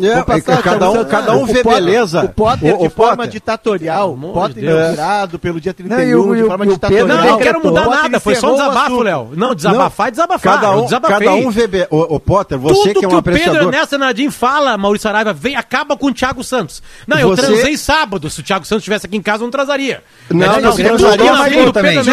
É, 0.00 0.22
passar, 0.22 0.62
cada, 0.62 0.90
um, 0.90 1.04
cada 1.04 1.36
um 1.36 1.44
vê 1.44 1.62
beleza. 1.62 2.24
O 2.24 2.28
Potter, 2.30 2.74
o, 2.74 2.88
de 2.88 2.94
forma 2.94 3.16
Potter. 3.16 3.32
ditatorial, 3.32 4.14
o 4.14 4.32
Potter 4.32 4.64
inaugurado 4.64 5.38
pelo 5.38 5.60
dia 5.60 5.74
31, 5.74 6.26
não, 6.26 6.34
de 6.34 6.44
forma 6.44 6.66
ditatorial. 6.66 7.06
Não, 7.06 7.26
não 7.26 7.38
quero 7.38 7.62
mudar 7.62 7.88
nada, 7.88 8.18
foi 8.18 8.34
só 8.34 8.52
um 8.52 8.56
desabafo, 8.56 9.02
Léo. 9.02 9.30
Não, 9.36 9.54
desabafar 9.54 10.08
é 10.08 10.10
desabafar. 10.10 10.60
Cada 10.60 10.76
um, 10.76 10.88
cada 10.88 11.34
um 11.34 11.50
vê 11.50 11.66
be... 11.66 11.86
o, 11.90 12.14
o 12.16 12.18
Potter, 12.20 12.58
você 12.58 12.94
Tudo 12.94 13.00
que 13.00 13.04
é 13.04 13.08
um 13.08 13.10
que 13.10 13.16
apreciador... 13.16 13.52
Tudo 13.52 13.70
que 13.70 13.76
o 13.76 13.80
Pedro 13.80 13.98
Nadinho 13.98 14.32
fala, 14.32 14.78
Maurício 14.78 15.10
Araiva, 15.10 15.34
vem, 15.34 15.56
acaba 15.56 15.94
com 15.94 16.06
o 16.06 16.14
Thiago 16.14 16.42
Santos. 16.42 16.82
Não, 17.06 17.18
eu 17.18 17.28
você... 17.28 17.42
transei 17.42 17.76
sábado, 17.76 18.30
se 18.30 18.40
o 18.40 18.42
Thiago 18.42 18.64
Santos 18.64 18.82
estivesse 18.82 19.06
aqui 19.06 19.18
em 19.18 19.22
casa, 19.22 19.42
eu 19.42 19.46
não 19.46 19.50
transaria. 19.50 20.02
Não, 20.30 20.46
não, 20.46 20.60
não, 20.60 20.74
transaria 20.74 21.32
mais 21.34 21.52
gol 21.52 21.72
também. 21.72 21.98
O 21.98 22.04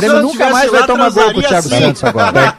Grêmio 0.00 0.22
nunca 0.22 0.50
mais 0.50 0.70
vai 0.70 0.84
tomar 0.84 1.10
gol 1.10 1.32
com 1.32 1.38
o 1.38 1.42
Thiago 1.42 1.68
Santos 1.68 2.02
agora. 2.02 2.54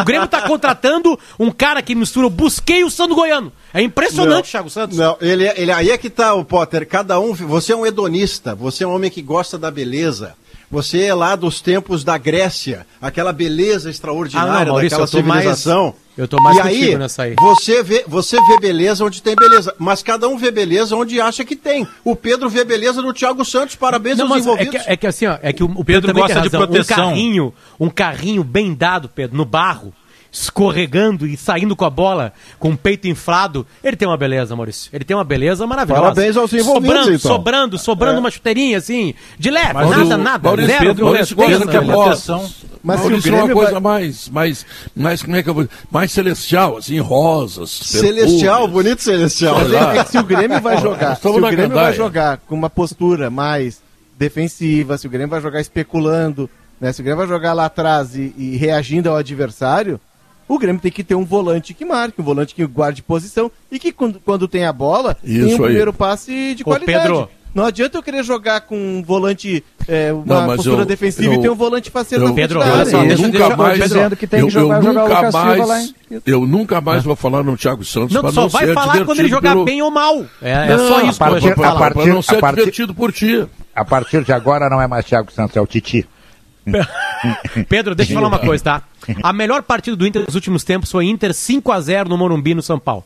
O 0.00 0.04
Grêmio 0.04 0.28
tá 0.28 0.42
contratando 0.42 1.18
um 1.40 1.50
cara 1.50 1.82
que 1.82 1.94
mistura 1.94 2.28
o 2.28 2.30
Busquei 2.30 2.80
e 2.80 2.84
o 2.84 2.90
Sando 2.90 3.16
Goiano. 3.16 3.52
É 3.74 3.80
impressionante, 3.80 4.50
Thiago 4.50 4.68
Santos. 4.68 4.98
Não, 4.98 5.16
ele, 5.20 5.46
é, 5.46 5.60
ele, 5.60 5.72
aí 5.72 5.90
é 5.90 5.98
que 5.98 6.10
tá 6.10 6.34
o 6.34 6.44
Potter. 6.44 6.86
Cada 6.86 7.18
um, 7.18 7.32
você 7.32 7.72
é 7.72 7.76
um 7.76 7.86
hedonista, 7.86 8.54
você 8.54 8.84
é 8.84 8.86
um 8.86 8.94
homem 8.94 9.10
que 9.10 9.22
gosta 9.22 9.58
da 9.58 9.70
beleza. 9.70 10.34
Você 10.70 11.02
é 11.02 11.14
lá 11.14 11.36
dos 11.36 11.60
tempos 11.60 12.02
da 12.02 12.16
Grécia, 12.16 12.86
aquela 12.98 13.30
beleza 13.30 13.90
extraordinária 13.90 14.52
ah, 14.52 14.64
não, 14.64 14.72
Maurício, 14.72 14.98
daquela 14.98 15.20
eu 15.20 15.22
civilização. 15.22 15.82
Mais, 15.84 15.94
eu 16.16 16.26
tô 16.26 16.42
mais 16.42 16.56
e 16.56 16.60
aí, 16.62 16.96
nessa 16.96 17.24
aí. 17.24 17.34
Você 17.38 17.82
vê, 17.82 18.04
você 18.08 18.38
vê 18.46 18.58
beleza 18.58 19.04
onde 19.04 19.22
tem 19.22 19.36
beleza, 19.36 19.74
mas 19.78 20.02
cada 20.02 20.26
um 20.28 20.38
vê 20.38 20.50
beleza 20.50 20.96
onde 20.96 21.20
acha 21.20 21.44
que 21.44 21.56
tem. 21.56 21.86
O 22.02 22.16
Pedro 22.16 22.48
vê 22.48 22.64
beleza 22.64 23.02
no 23.02 23.12
Thiago 23.12 23.44
Santos, 23.44 23.76
parabéns 23.76 24.16
não, 24.16 24.32
aos 24.32 24.38
envolvidos. 24.38 24.76
É 24.76 24.78
que, 24.78 24.90
é 24.92 24.96
que, 24.96 25.06
assim, 25.06 25.26
ó, 25.26 25.38
é 25.42 25.52
que 25.52 25.62
o, 25.62 25.66
o 25.66 25.84
Pedro, 25.84 26.06
Pedro 26.06 26.14
gosta 26.14 26.40
de 26.40 26.48
proteção. 26.48 26.96
Um 26.96 27.10
carrinho, 27.10 27.54
um 27.78 27.90
carrinho 27.90 28.42
bem 28.42 28.74
dado, 28.74 29.10
Pedro, 29.10 29.36
no 29.36 29.44
barro 29.44 29.92
escorregando 30.32 31.26
e 31.26 31.36
saindo 31.36 31.76
com 31.76 31.84
a 31.84 31.90
bola 31.90 32.32
com 32.58 32.70
o 32.70 32.76
peito 32.76 33.06
inflado. 33.06 33.66
Ele 33.84 33.96
tem 33.96 34.08
uma 34.08 34.16
beleza, 34.16 34.56
Maurício. 34.56 34.88
Ele 34.90 35.04
tem 35.04 35.14
uma 35.14 35.24
beleza 35.24 35.66
maravilhosa. 35.66 36.02
Parabéns 36.02 36.36
aos 36.38 36.52
envolvidos, 36.54 36.88
sobrando, 36.88 37.14
então. 37.14 37.30
Sobrando, 37.30 37.78
sobrando 37.78 38.16
é. 38.16 38.20
uma 38.20 38.30
chuteirinha 38.30 38.78
assim, 38.78 39.14
de 39.38 39.50
leve, 39.50 39.74
Mas 39.74 39.90
nada, 39.90 40.14
o, 40.14 40.18
nada. 40.18 40.48
Maurício, 40.48 40.72
zero, 40.72 40.86
Pedro, 40.86 41.04
Maurício 41.04 41.36
gosta 41.36 41.66
que 41.66 41.76
a 41.76 41.82
bola... 41.82 42.18
Mas 42.82 43.00
Maurício 43.00 43.34
é 43.34 43.42
uma 43.44 43.54
coisa 43.54 43.72
vai... 43.72 43.80
mais, 43.80 44.28
mais, 44.28 44.66
mais, 44.96 45.22
como 45.22 45.36
é 45.36 45.42
que 45.42 45.50
eu 45.50 45.54
vou 45.54 45.68
mais 45.90 46.10
celestial, 46.10 46.78
assim, 46.78 46.98
rosas. 46.98 47.70
Celestial, 47.70 48.66
bonito 48.66 49.02
celestial. 49.02 49.56
É 49.60 50.02
que 50.02 50.10
se 50.10 50.18
o 50.18 50.24
Grêmio 50.24 50.60
vai 50.60 50.80
jogar, 50.80 51.16
se 51.16 51.28
o 51.28 51.40
Grêmio 51.40 51.68
vai 51.68 51.92
jogar 51.92 52.38
com 52.38 52.54
uma 52.54 52.70
postura 52.70 53.30
mais 53.30 53.80
defensiva, 54.18 54.96
se 54.96 55.06
o 55.06 55.10
Grêmio 55.10 55.28
vai 55.28 55.40
jogar 55.40 55.60
especulando, 55.60 56.48
né, 56.80 56.92
se 56.92 57.00
o 57.00 57.04
Grêmio 57.04 57.18
vai 57.18 57.28
jogar 57.28 57.52
lá 57.52 57.66
atrás 57.66 58.16
e, 58.16 58.34
e 58.36 58.56
reagindo 58.56 59.08
ao 59.08 59.16
adversário, 59.16 60.00
o 60.48 60.58
Grêmio 60.58 60.80
tem 60.80 60.92
que 60.92 61.04
ter 61.04 61.14
um 61.14 61.24
volante 61.24 61.74
que 61.74 61.84
marque, 61.84 62.20
um 62.20 62.24
volante 62.24 62.54
que 62.54 62.64
guarde 62.66 63.02
posição 63.02 63.50
e 63.70 63.78
que 63.78 63.92
quando, 63.92 64.20
quando 64.20 64.48
tem 64.48 64.64
a 64.64 64.72
bola, 64.72 65.16
Isso 65.22 65.46
tem 65.46 65.54
um 65.54 65.58
aí. 65.58 65.62
primeiro 65.64 65.92
passe 65.92 66.54
de 66.54 66.62
Ô, 66.62 66.66
qualidade. 66.66 67.02
Pedro. 67.02 67.28
Não 67.54 67.66
adianta 67.66 67.98
eu 67.98 68.02
querer 68.02 68.24
jogar 68.24 68.62
com 68.62 68.76
um 68.76 69.02
volante, 69.02 69.62
é, 69.86 70.10
uma 70.10 70.46
não, 70.46 70.56
postura 70.56 70.82
eu, 70.82 70.86
defensiva 70.86 71.34
eu, 71.34 71.38
e 71.38 71.42
ter 71.42 71.50
um 71.50 71.54
volante 71.54 71.90
faceiro 71.90 72.24
na 72.24 72.32
Pedro, 72.32 72.62
eu, 72.62 72.86
só, 72.86 73.04
eu 73.04 73.18
nunca 73.18 73.56
mais, 73.56 73.82
dizendo 73.82 74.16
que 74.16 74.26
tem 74.26 74.44
que 74.44 74.50
jogar, 74.50 74.78
eu, 74.78 74.82
jogar 74.82 75.02
nunca 75.02 75.30
mais, 75.30 75.68
lá 75.68 75.82
em... 75.82 75.94
Eu 76.24 76.46
nunca 76.46 76.80
mais 76.80 77.04
vou 77.04 77.14
falar 77.14 77.42
no 77.42 77.54
Thiago 77.54 77.84
Santos. 77.84 78.14
Não, 78.14 78.32
só 78.32 78.42
não 78.42 78.48
vai 78.48 78.72
falar 78.72 79.04
quando 79.04 79.18
ele 79.18 79.28
jogar 79.28 79.52
pelo... 79.52 79.64
bem 79.66 79.82
ou 79.82 79.90
mal. 79.90 80.24
É, 80.40 80.72
é 80.72 80.78
só 80.78 81.02
isso. 81.02 81.22
A 81.22 81.28
partir, 81.28 81.52
a 81.52 81.74
partir, 81.74 82.08
não 82.08 82.22
ser 82.22 82.36
a 82.36 82.40
partir, 82.40 82.58
divertido 82.60 82.94
por 82.94 83.12
ti. 83.12 83.46
A 83.74 83.84
partir 83.84 84.24
de 84.24 84.32
agora 84.32 84.70
não 84.70 84.80
é 84.80 84.86
mais 84.86 85.04
Thiago 85.04 85.30
Santos, 85.30 85.54
é 85.54 85.60
o 85.60 85.66
Titi. 85.66 86.08
Pedro, 87.68 87.94
deixa 87.94 88.12
eu 88.12 88.16
falar 88.16 88.28
uma 88.28 88.38
coisa, 88.38 88.64
tá? 88.64 88.82
A 89.22 89.32
melhor 89.32 89.62
partida 89.62 89.96
do 89.96 90.06
Inter 90.06 90.24
nos 90.26 90.34
últimos 90.34 90.64
tempos 90.64 90.90
foi 90.90 91.06
Inter 91.06 91.34
5 91.34 91.72
a 91.72 91.80
0 91.80 92.08
no 92.08 92.16
Morumbi, 92.16 92.54
no 92.54 92.62
São 92.62 92.78
Paulo. 92.78 93.04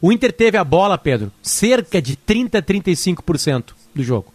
O 0.00 0.12
Inter 0.12 0.32
teve 0.32 0.58
a 0.58 0.64
bola, 0.64 0.98
Pedro, 0.98 1.32
cerca 1.42 2.00
de 2.00 2.16
30 2.16 2.58
a 2.58 2.62
35% 2.62 3.64
do 3.94 4.02
jogo. 4.02 4.32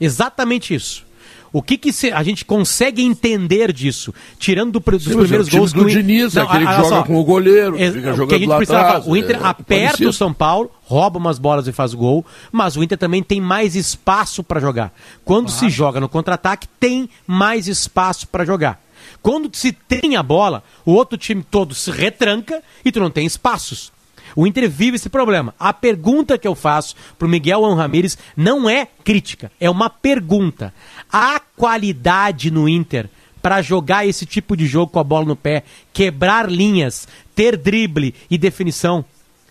Exatamente 0.00 0.74
isso. 0.74 1.04
O 1.52 1.60
que, 1.60 1.76
que 1.76 1.90
a 2.12 2.22
gente 2.22 2.44
consegue 2.44 3.02
entender 3.02 3.72
disso? 3.72 4.14
Tirando 4.38 4.78
do, 4.78 4.90
dos 4.90 5.02
Sim, 5.04 5.16
primeiros 5.16 5.48
é 5.48 5.50
gols 5.50 5.72
do, 5.72 5.82
do 5.82 5.90
Diniz, 5.90 6.34
não, 6.34 6.44
aquele 6.44 6.66
que 6.66 6.72
joga 6.74 6.88
só, 6.88 7.02
com 7.02 7.16
o 7.16 7.24
goleiro, 7.24 7.76
é, 7.76 7.90
fica 7.90 8.12
jogando 8.12 8.28
que 8.28 8.34
a 8.34 8.38
gente 8.38 8.56
precisava, 8.56 8.88
atrás, 8.88 9.06
O 9.06 9.16
Inter 9.16 9.36
é, 9.36 9.46
aperta 9.46 10.08
o 10.08 10.12
São 10.12 10.32
Paulo, 10.32 10.70
rouba 10.84 11.18
umas 11.18 11.38
bolas 11.38 11.66
e 11.66 11.72
faz 11.72 11.92
gol, 11.92 12.24
mas 12.52 12.76
o 12.76 12.82
Inter 12.82 12.96
também 12.96 13.22
tem 13.22 13.40
mais 13.40 13.74
espaço 13.74 14.44
para 14.44 14.60
jogar. 14.60 14.92
Quando 15.24 15.48
ah. 15.48 15.52
se 15.52 15.68
joga 15.68 15.98
no 16.00 16.08
contra-ataque, 16.08 16.68
tem 16.78 17.08
mais 17.26 17.66
espaço 17.66 18.28
para 18.28 18.44
jogar. 18.44 18.80
Quando 19.22 19.50
se 19.54 19.72
tem 19.72 20.16
a 20.16 20.22
bola, 20.22 20.62
o 20.84 20.92
outro 20.92 21.18
time 21.18 21.42
todo 21.42 21.74
se 21.74 21.90
retranca 21.90 22.62
e 22.84 22.92
tu 22.92 23.00
não 23.00 23.10
tem 23.10 23.26
espaços. 23.26 23.92
O 24.34 24.46
Inter 24.46 24.68
vive 24.68 24.96
esse 24.96 25.08
problema. 25.08 25.54
A 25.58 25.72
pergunta 25.72 26.38
que 26.38 26.46
eu 26.46 26.54
faço 26.54 26.94
para 27.18 27.26
o 27.26 27.30
Miguel 27.30 27.62
Ramírez 27.74 28.16
não 28.36 28.68
é 28.68 28.86
crítica, 29.04 29.50
é 29.60 29.68
uma 29.68 29.90
pergunta. 29.90 30.72
Há 31.12 31.40
qualidade 31.56 32.50
no 32.50 32.68
Inter 32.68 33.08
para 33.42 33.62
jogar 33.62 34.06
esse 34.06 34.26
tipo 34.26 34.56
de 34.56 34.66
jogo 34.66 34.92
com 34.92 34.98
a 34.98 35.04
bola 35.04 35.24
no 35.24 35.36
pé, 35.36 35.64
quebrar 35.92 36.50
linhas, 36.50 37.08
ter 37.34 37.56
drible 37.56 38.14
e 38.30 38.36
definição? 38.36 39.04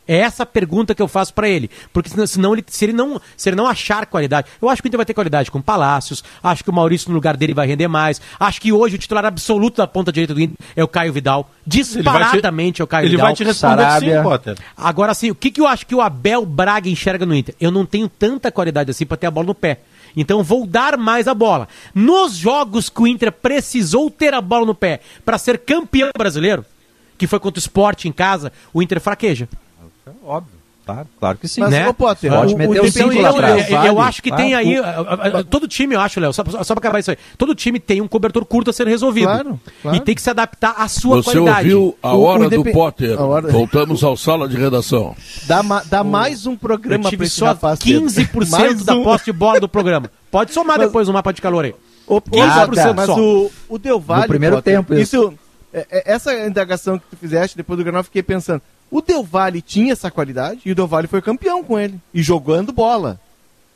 É 0.09 0.17
essa 0.17 0.41
a 0.41 0.45
pergunta 0.45 0.95
que 0.95 1.01
eu 1.03 1.07
faço 1.07 1.31
para 1.35 1.47
ele. 1.47 1.69
Porque 1.93 2.09
senão, 2.09 2.25
senão 2.25 2.53
ele, 2.53 2.65
se, 2.65 2.83
ele 2.83 2.93
não, 2.93 3.21
se 3.37 3.47
ele 3.47 3.55
não 3.55 3.67
achar 3.67 4.07
qualidade, 4.07 4.47
eu 4.59 4.67
acho 4.67 4.81
que 4.81 4.87
o 4.87 4.89
Inter 4.89 4.97
vai 4.97 5.05
ter 5.05 5.13
qualidade 5.13 5.51
com 5.51 5.61
Palácios, 5.61 6.23
acho 6.41 6.63
que 6.63 6.69
o 6.71 6.73
Maurício 6.73 7.09
no 7.09 7.15
lugar 7.15 7.37
dele 7.37 7.53
vai 7.53 7.67
render 7.67 7.87
mais, 7.87 8.19
acho 8.39 8.59
que 8.59 8.73
hoje 8.73 8.95
o 8.95 8.97
titular 8.97 9.23
absoluto 9.23 9.77
da 9.77 9.85
ponta 9.85 10.11
direita 10.11 10.33
do 10.33 10.41
Inter 10.41 10.57
é 10.75 10.83
o 10.83 10.87
Caio 10.87 11.13
Vidal. 11.13 11.51
Disparadamente 11.63 12.77
te, 12.77 12.81
é 12.81 12.83
o 12.83 12.87
Caio 12.87 13.05
ele 13.05 13.11
Vidal. 13.11 13.27
Ele 13.27 13.35
vai 13.35 13.35
te 13.35 13.43
responder 13.43 13.83
Sarabia. 13.83 14.17
sim, 14.17 14.23
Potter. 14.23 14.57
Agora 14.75 15.13
sim, 15.13 15.29
o 15.29 15.35
que, 15.35 15.51
que 15.51 15.61
eu 15.61 15.67
acho 15.67 15.85
que 15.85 15.93
o 15.93 16.01
Abel 16.01 16.43
Braga 16.43 16.89
enxerga 16.89 17.23
no 17.23 17.35
Inter? 17.35 17.53
Eu 17.61 17.69
não 17.69 17.85
tenho 17.85 18.09
tanta 18.09 18.51
qualidade 18.51 18.89
assim 18.89 19.05
para 19.05 19.15
ter 19.15 19.27
a 19.27 19.31
bola 19.31 19.45
no 19.45 19.53
pé. 19.53 19.81
Então 20.17 20.41
vou 20.41 20.65
dar 20.65 20.97
mais 20.97 21.27
a 21.27 21.35
bola. 21.35 21.67
Nos 21.93 22.35
jogos 22.35 22.89
que 22.89 22.99
o 22.99 23.05
Inter 23.05 23.31
precisou 23.31 24.09
ter 24.09 24.33
a 24.33 24.41
bola 24.41 24.65
no 24.65 24.73
pé 24.73 25.01
para 25.23 25.37
ser 25.37 25.59
campeão 25.59 26.09
brasileiro, 26.17 26.65
que 27.15 27.27
foi 27.27 27.39
contra 27.39 27.59
o 27.59 27.61
Sport 27.61 28.05
em 28.05 28.11
casa, 28.11 28.51
o 28.73 28.81
Inter 28.81 28.99
fraqueja. 28.99 29.47
Óbvio. 30.23 30.59
Claro, 30.89 31.07
claro 31.19 31.37
que 31.37 31.47
sim. 31.47 31.61
Mas, 31.61 31.69
né? 31.69 31.93
Potter, 31.93 32.31
pode 32.31 32.55
o, 32.55 32.57
meter 32.57 32.81
o, 32.81 32.85
o 32.85 32.91
símbolo 32.91 33.25
atrás. 33.25 33.69
Eu, 33.69 33.77
eu, 33.83 34.01
acho 34.01 34.23
que 34.23 34.35
tem 34.35 34.55
aí. 34.55 34.75
todo 35.49 35.67
time, 35.67 35.93
eu 35.93 35.99
acho, 35.99 36.19
Léo, 36.19 36.33
só, 36.33 36.43
só 36.43 36.73
pra 36.73 36.79
acabar 36.79 36.99
isso 36.99 37.11
aí. 37.11 37.17
Todo 37.37 37.53
time 37.53 37.79
tem 37.79 38.01
um 38.01 38.07
cobertor 38.07 38.43
curto 38.43 38.71
a 38.71 38.73
ser 38.73 38.87
resolvido. 38.87 39.27
Claro, 39.27 39.59
claro. 39.83 39.97
E 39.97 39.99
tem 39.99 40.15
que 40.15 40.21
se 40.21 40.29
adaptar 40.29 40.73
à 40.77 40.87
sua 40.87 41.17
Você 41.17 41.31
qualidade. 41.31 41.69
Você 41.69 41.75
ouviu 41.75 41.97
a 42.01 42.15
hora 42.15 42.47
o, 42.47 42.49
do 42.49 42.63
Potter. 42.71 43.21
Hora... 43.21 43.51
Voltamos 43.51 44.03
ao 44.03 44.17
sala 44.17 44.47
de 44.47 44.57
redação. 44.57 45.15
Dá, 45.45 45.61
ma, 45.61 45.83
dá 45.83 46.03
mais 46.03 46.47
um 46.47 46.55
programa 46.55 47.05
eu 47.05 47.09
tive 47.09 47.25
pra 47.25 47.29
só 47.29 47.45
rapaz, 47.47 47.79
15% 47.79 48.83
da 48.83 48.95
um... 48.95 49.03
posse 49.03 49.25
de 49.25 49.31
bola 49.31 49.59
do 49.59 49.69
programa. 49.69 50.09
Pode 50.31 50.53
somar 50.53 50.79
mas, 50.79 50.87
depois 50.87 51.07
o 51.07 51.13
mapa 51.13 51.31
de 51.31 51.41
calor 51.41 51.65
aí. 51.65 51.75
O, 52.07 52.19
15% 52.19 52.95
mas 52.95 53.05
só. 53.05 53.19
o, 53.19 53.51
o 53.69 53.77
Del 53.77 53.99
Valle. 53.99 54.23
No 54.23 54.27
primeiro 54.27 54.55
Potter, 54.55 54.73
tempo, 54.73 54.93
isso. 54.95 55.01
isso 55.03 55.33
é, 55.71 55.85
é, 55.91 56.13
essa 56.13 56.33
indagação 56.47 56.97
que 56.97 57.05
tu 57.11 57.17
fizeste 57.17 57.55
depois 57.55 57.77
do 57.77 57.83
Granal, 57.83 57.99
eu 57.99 58.05
fiquei 58.05 58.23
pensando. 58.23 58.61
O 58.91 59.01
Del 59.01 59.23
Valle 59.23 59.61
tinha 59.61 59.93
essa 59.93 60.09
qualidade 60.09 60.61
e 60.65 60.71
o 60.71 60.75
Del 60.75 60.87
Valle 60.87 61.07
foi 61.07 61.21
campeão 61.21 61.63
com 61.63 61.79
ele. 61.79 61.99
E 62.13 62.21
jogando 62.23 62.71
bola. 62.71 63.19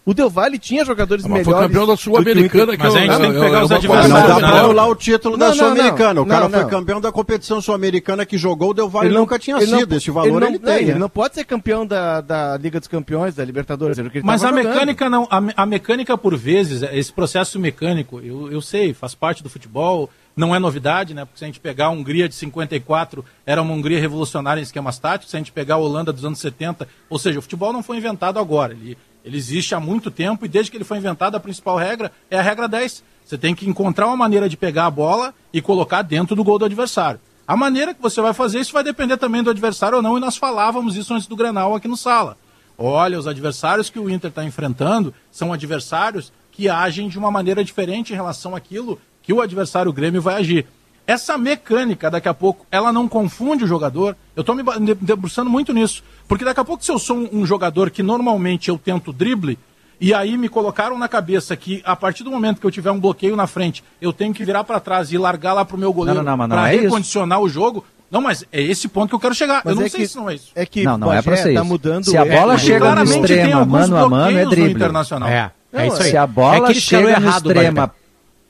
O 0.05 0.13
Del 0.13 0.29
Valle 0.29 0.57
tinha 0.57 0.83
jogadores 0.83 1.23
melhores. 1.23 1.45
Foi 1.45 1.53
campeão 1.53 1.87
da 1.87 1.95
Sul-Americana. 1.95 2.73
Mas 2.77 2.93
a 2.93 2.99
gente 2.99 3.17
tem 3.17 3.33
que 3.33 3.39
pegar 3.39 3.63
os 3.63 3.71
adversários. 3.71 4.09
Não 4.11 4.27
dá 4.27 4.35
pra 4.35 4.59
anular 4.59 4.89
o 4.89 4.95
título 4.95 5.37
da 5.37 5.53
Sul-Americana. 5.53 6.21
O 6.21 6.25
cara 6.25 6.49
foi 6.49 6.65
campeão 6.65 6.99
da 6.99 7.11
competição 7.11 7.61
sul-americana 7.61 8.25
que 8.25 8.37
jogou, 8.37 8.71
o 8.71 8.73
Del 8.73 8.89
Valle 8.89 9.09
ele 9.09 9.17
nunca 9.17 9.39
tinha 9.39 9.59
sido. 9.61 9.87
Não, 9.87 9.97
Esse 9.97 10.11
valor 10.11 10.43
ele, 10.43 10.55
ele 10.55 10.59
tem. 10.59 10.75
Ele 10.75 10.93
né? 10.93 10.99
não 10.99 11.09
pode 11.09 11.35
ser 11.35 11.45
campeão 11.45 11.85
da, 11.85 12.19
da 12.19 12.57
Liga 12.57 12.79
dos 12.79 12.89
Campeões, 12.89 13.35
da 13.35 13.45
Libertadores. 13.45 13.97
Mas 14.23 14.43
a 14.43 14.51
mecânica 14.51 15.09
não. 15.09 15.25
A, 15.29 15.41
a, 15.55 15.65
mecânica, 15.65 16.17
por 16.17 16.35
vezes, 16.35 16.83
esse 16.91 17.13
processo 17.13 17.57
mecânico, 17.57 18.19
eu, 18.19 18.51
eu 18.51 18.61
sei, 18.61 18.93
faz 18.93 19.15
parte 19.15 19.41
do 19.41 19.49
futebol 19.49 20.09
não 20.35 20.55
é 20.55 20.59
novidade, 20.59 21.13
né? 21.13 21.25
Porque 21.25 21.39
se 21.39 21.45
a 21.45 21.47
gente 21.47 21.59
pegar 21.59 21.85
a 21.85 21.89
Hungria 21.89 22.27
de 22.27 22.35
54, 22.35 23.23
era 23.45 23.61
uma 23.61 23.73
Hungria 23.73 23.99
revolucionária 23.99 24.59
em 24.59 24.63
esquemas 24.63 24.97
táticos. 24.97 25.31
Se 25.31 25.37
a 25.37 25.39
gente 25.39 25.51
pegar 25.51 25.75
a 25.75 25.79
Holanda 25.79 26.11
dos 26.11 26.25
anos 26.25 26.39
70, 26.39 26.87
ou 27.09 27.19
seja, 27.19 27.39
o 27.39 27.41
futebol 27.41 27.71
não 27.71 27.83
foi 27.83 27.97
inventado 27.97 28.39
agora. 28.39 28.73
Ele, 28.73 28.97
ele 29.23 29.37
existe 29.37 29.75
há 29.75 29.79
muito 29.79 30.09
tempo 30.09 30.45
e 30.45 30.49
desde 30.49 30.71
que 30.71 30.77
ele 30.77 30.83
foi 30.83 30.97
inventado, 30.97 31.35
a 31.35 31.39
principal 31.39 31.77
regra 31.77 32.11
é 32.29 32.37
a 32.37 32.41
regra 32.41 32.67
10. 32.67 33.03
Você 33.25 33.37
tem 33.37 33.55
que 33.55 33.69
encontrar 33.69 34.07
uma 34.07 34.17
maneira 34.17 34.49
de 34.49 34.57
pegar 34.57 34.87
a 34.87 34.91
bola 34.91 35.33
e 35.51 35.61
colocar 35.61 36.01
dentro 36.01 36.35
do 36.35 36.43
gol 36.43 36.59
do 36.59 36.65
adversário. 36.65 37.19
A 37.47 37.55
maneira 37.55 37.93
que 37.93 38.01
você 38.01 38.21
vai 38.21 38.33
fazer 38.33 38.59
isso 38.59 38.73
vai 38.73 38.83
depender 38.83 39.17
também 39.17 39.43
do 39.43 39.49
adversário 39.49 39.97
ou 39.97 40.01
não, 40.01 40.17
e 40.17 40.21
nós 40.21 40.37
falávamos 40.37 40.95
isso 40.95 41.13
antes 41.13 41.27
do 41.27 41.35
Grenal 41.35 41.75
aqui 41.75 41.87
no 41.87 41.97
Sala. 41.97 42.37
Olha, 42.77 43.19
os 43.19 43.27
adversários 43.27 43.89
que 43.89 43.99
o 43.99 44.09
Inter 44.09 44.29
está 44.29 44.43
enfrentando 44.43 45.13
são 45.31 45.53
adversários 45.53 46.31
que 46.51 46.69
agem 46.69 47.09
de 47.09 47.17
uma 47.17 47.31
maneira 47.31 47.63
diferente 47.63 48.13
em 48.13 48.15
relação 48.15 48.55
àquilo 48.55 48.99
que 49.23 49.33
o 49.33 49.41
adversário 49.41 49.89
o 49.89 49.93
Grêmio 49.93 50.21
vai 50.21 50.35
agir. 50.35 50.67
Essa 51.05 51.37
mecânica, 51.37 52.09
daqui 52.09 52.29
a 52.29 52.33
pouco, 52.33 52.65
ela 52.71 52.93
não 52.93 53.07
confunde 53.09 53.63
o 53.63 53.67
jogador. 53.67 54.15
Eu 54.35 54.41
estou 54.41 54.55
me 54.55 54.63
debruçando 55.01 55.49
muito 55.49 55.73
nisso. 55.73 56.03
Porque 56.27 56.45
daqui 56.45 56.59
a 56.59 56.65
pouco, 56.65 56.83
se 56.83 56.91
eu 56.91 56.99
sou 56.99 57.17
um, 57.31 57.45
jogador 57.45 57.89
que 57.89 58.01
normalmente 58.01 58.69
eu 58.69 58.77
tento 58.77 59.11
drible, 59.11 59.57
e 59.99 60.13
aí 60.13 60.37
me 60.37 60.47
colocaram 60.47 60.97
na 60.97 61.09
cabeça 61.09 61.57
que 61.57 61.81
a 61.85 61.95
partir 61.95 62.23
do 62.23 62.31
momento 62.31 62.59
que 62.59 62.65
eu 62.65 62.71
tiver 62.71 62.91
um 62.91 62.99
bloqueio 62.99 63.35
na 63.35 63.47
frente, 63.47 63.83
eu 64.01 64.13
tenho 64.13 64.33
que 64.33 64.45
virar 64.45 64.63
para 64.63 64.79
trás 64.79 65.11
e 65.11 65.17
largar 65.17 65.53
lá 65.53 65.65
para 65.65 65.75
o 65.75 65.79
meu 65.79 65.91
goleiro 65.91 66.23
para 66.23 66.71
é 66.71 66.77
recondicionar 66.77 67.39
isso. 67.39 67.47
o 67.47 67.49
jogo. 67.49 67.85
Não, 68.09 68.21
mas 68.21 68.45
é 68.51 68.61
esse 68.61 68.87
ponto 68.87 69.09
que 69.09 69.15
eu 69.15 69.19
quero 69.19 69.35
chegar. 69.35 69.61
Mas 69.65 69.73
eu 69.73 69.79
não 69.79 69.85
é 69.85 69.89
sei 69.89 70.01
que, 70.01 70.07
se 70.07 70.15
não 70.15 70.29
é 70.29 70.35
isso. 70.35 70.51
É 70.55 70.65
que 70.65 70.83
não, 70.83 70.97
não 70.97 71.13
é 71.13 71.21
para 71.21 71.35
ser 71.35 71.53
tá 71.53 71.61
isso. 71.61 71.65
mudando 71.65 72.05
se 72.05 72.15
a 72.15 72.23
bola 72.23 72.57
chega 72.57 72.95
no 72.95 73.03
extremo, 73.03 73.65
mano 73.65 73.97
a 73.97 74.09
mano, 74.09 74.37
é 74.37 74.45
drible. 74.45 74.71
Internacional. 74.71 75.27
É, 75.27 75.51
é 75.73 75.87
isso 75.87 76.01
aí. 76.01 76.11
Se 76.11 76.17
a 76.17 76.27
bola 76.27 76.71
é 76.71 76.73
chega 76.75 77.19
no 77.19 77.29
extremo 77.29 77.91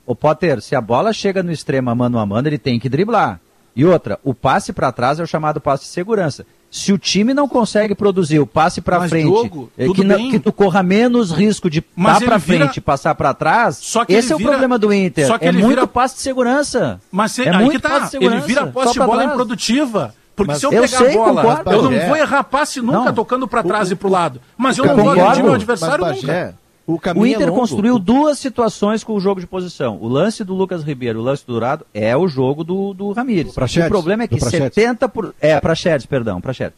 o 0.05 0.15
Potter, 0.15 0.61
se 0.61 0.75
a 0.75 0.81
bola 0.81 1.13
chega 1.13 1.41
no 1.41 1.51
extremo 1.51 1.93
mano 1.95 2.19
a 2.19 2.25
mano, 2.25 2.47
ele 2.47 2.57
tem 2.57 2.79
que 2.79 2.89
driblar. 2.89 3.39
E 3.75 3.85
outra, 3.85 4.19
o 4.23 4.33
passe 4.33 4.71
para 4.71 4.91
trás 4.91 5.19
é 5.19 5.23
o 5.23 5.27
chamado 5.27 5.59
passe 5.59 5.85
de 5.85 5.89
segurança. 5.89 6.45
Se 6.69 6.91
o 6.91 6.97
time 6.97 7.33
não 7.35 7.47
consegue 7.47 7.93
produzir 7.93 8.39
o 8.39 8.47
passe 8.47 8.81
para 8.81 9.07
frente, 9.07 9.27
Diogo, 9.27 9.71
é 9.77 9.87
que, 9.87 10.03
não, 10.03 10.31
que, 10.31 10.39
tu 10.39 10.51
corra 10.51 10.81
menos 10.81 11.31
risco 11.31 11.69
de 11.69 11.83
dar 11.95 12.19
para 12.19 12.39
frente 12.39 12.77
e 12.77 12.81
passar 12.81 13.13
para 13.13 13.31
trás, 13.33 13.79
esse 14.09 14.33
é 14.33 14.35
o 14.35 14.39
problema 14.39 14.77
do 14.79 14.91
Inter. 14.91 15.27
é 15.39 15.51
muito 15.51 15.67
vira... 15.67 15.87
passe 15.87 16.15
de 16.15 16.21
segurança. 16.21 16.99
Mas 17.11 17.37
é 17.37 17.51
muito 17.51 17.79
tá. 17.79 17.89
passe 17.89 18.05
de 18.05 18.11
segurança. 18.11 18.37
Ele 18.37 18.47
vira 18.47 18.67
posse 18.67 18.93
de 18.93 18.99
bola 18.99 19.17
trás. 19.17 19.31
improdutiva. 19.31 20.15
Porque 20.35 20.51
mas 20.51 20.59
se 20.59 20.65
eu, 20.65 20.73
eu 20.73 20.81
pegar 20.81 20.97
sei, 20.97 21.11
a 21.11 21.13
bola, 21.13 21.41
concordo, 21.43 21.71
eu 21.71 21.81
não 21.83 21.91
é. 21.93 22.07
vou 22.07 22.17
errar 22.17 22.43
passe 22.43 22.81
nunca 22.81 23.05
não. 23.05 23.13
tocando 23.13 23.47
para 23.47 23.61
trás 23.61 23.89
o, 23.89 23.93
e 23.93 23.95
para 23.95 24.07
o 24.07 24.11
lado. 24.11 24.41
Mas 24.57 24.77
eu 24.79 24.85
não 24.85 24.95
vou 24.95 25.11
agredir 25.11 25.43
meu 25.43 25.53
adversário 25.53 26.03
mas, 26.03 26.23
nunca. 26.23 26.55
O, 26.85 26.99
o 27.15 27.25
Inter 27.25 27.47
é 27.47 27.51
construiu 27.51 27.97
duas 27.97 28.37
situações 28.39 29.03
com 29.03 29.13
o 29.13 29.19
jogo 29.19 29.39
de 29.39 29.47
posição. 29.47 29.97
O 30.01 30.07
lance 30.07 30.43
do 30.43 30.53
Lucas 30.53 30.83
Ribeiro, 30.83 31.19
o 31.19 31.23
lance 31.23 31.45
do 31.45 31.53
Dourado, 31.53 31.85
é 31.93 32.15
o 32.15 32.27
jogo 32.27 32.63
do, 32.63 32.93
do 32.93 33.11
Ramires. 33.13 33.55
O 33.55 33.87
problema 33.87 34.23
é 34.23 34.27
que 34.27 34.35
70%. 34.35 35.09
Por, 35.09 35.33
é, 35.39 35.59
para 35.59 35.75
Chedes, 35.75 36.05
perdão, 36.05 36.41
para 36.41 36.51
Chedes. 36.51 36.75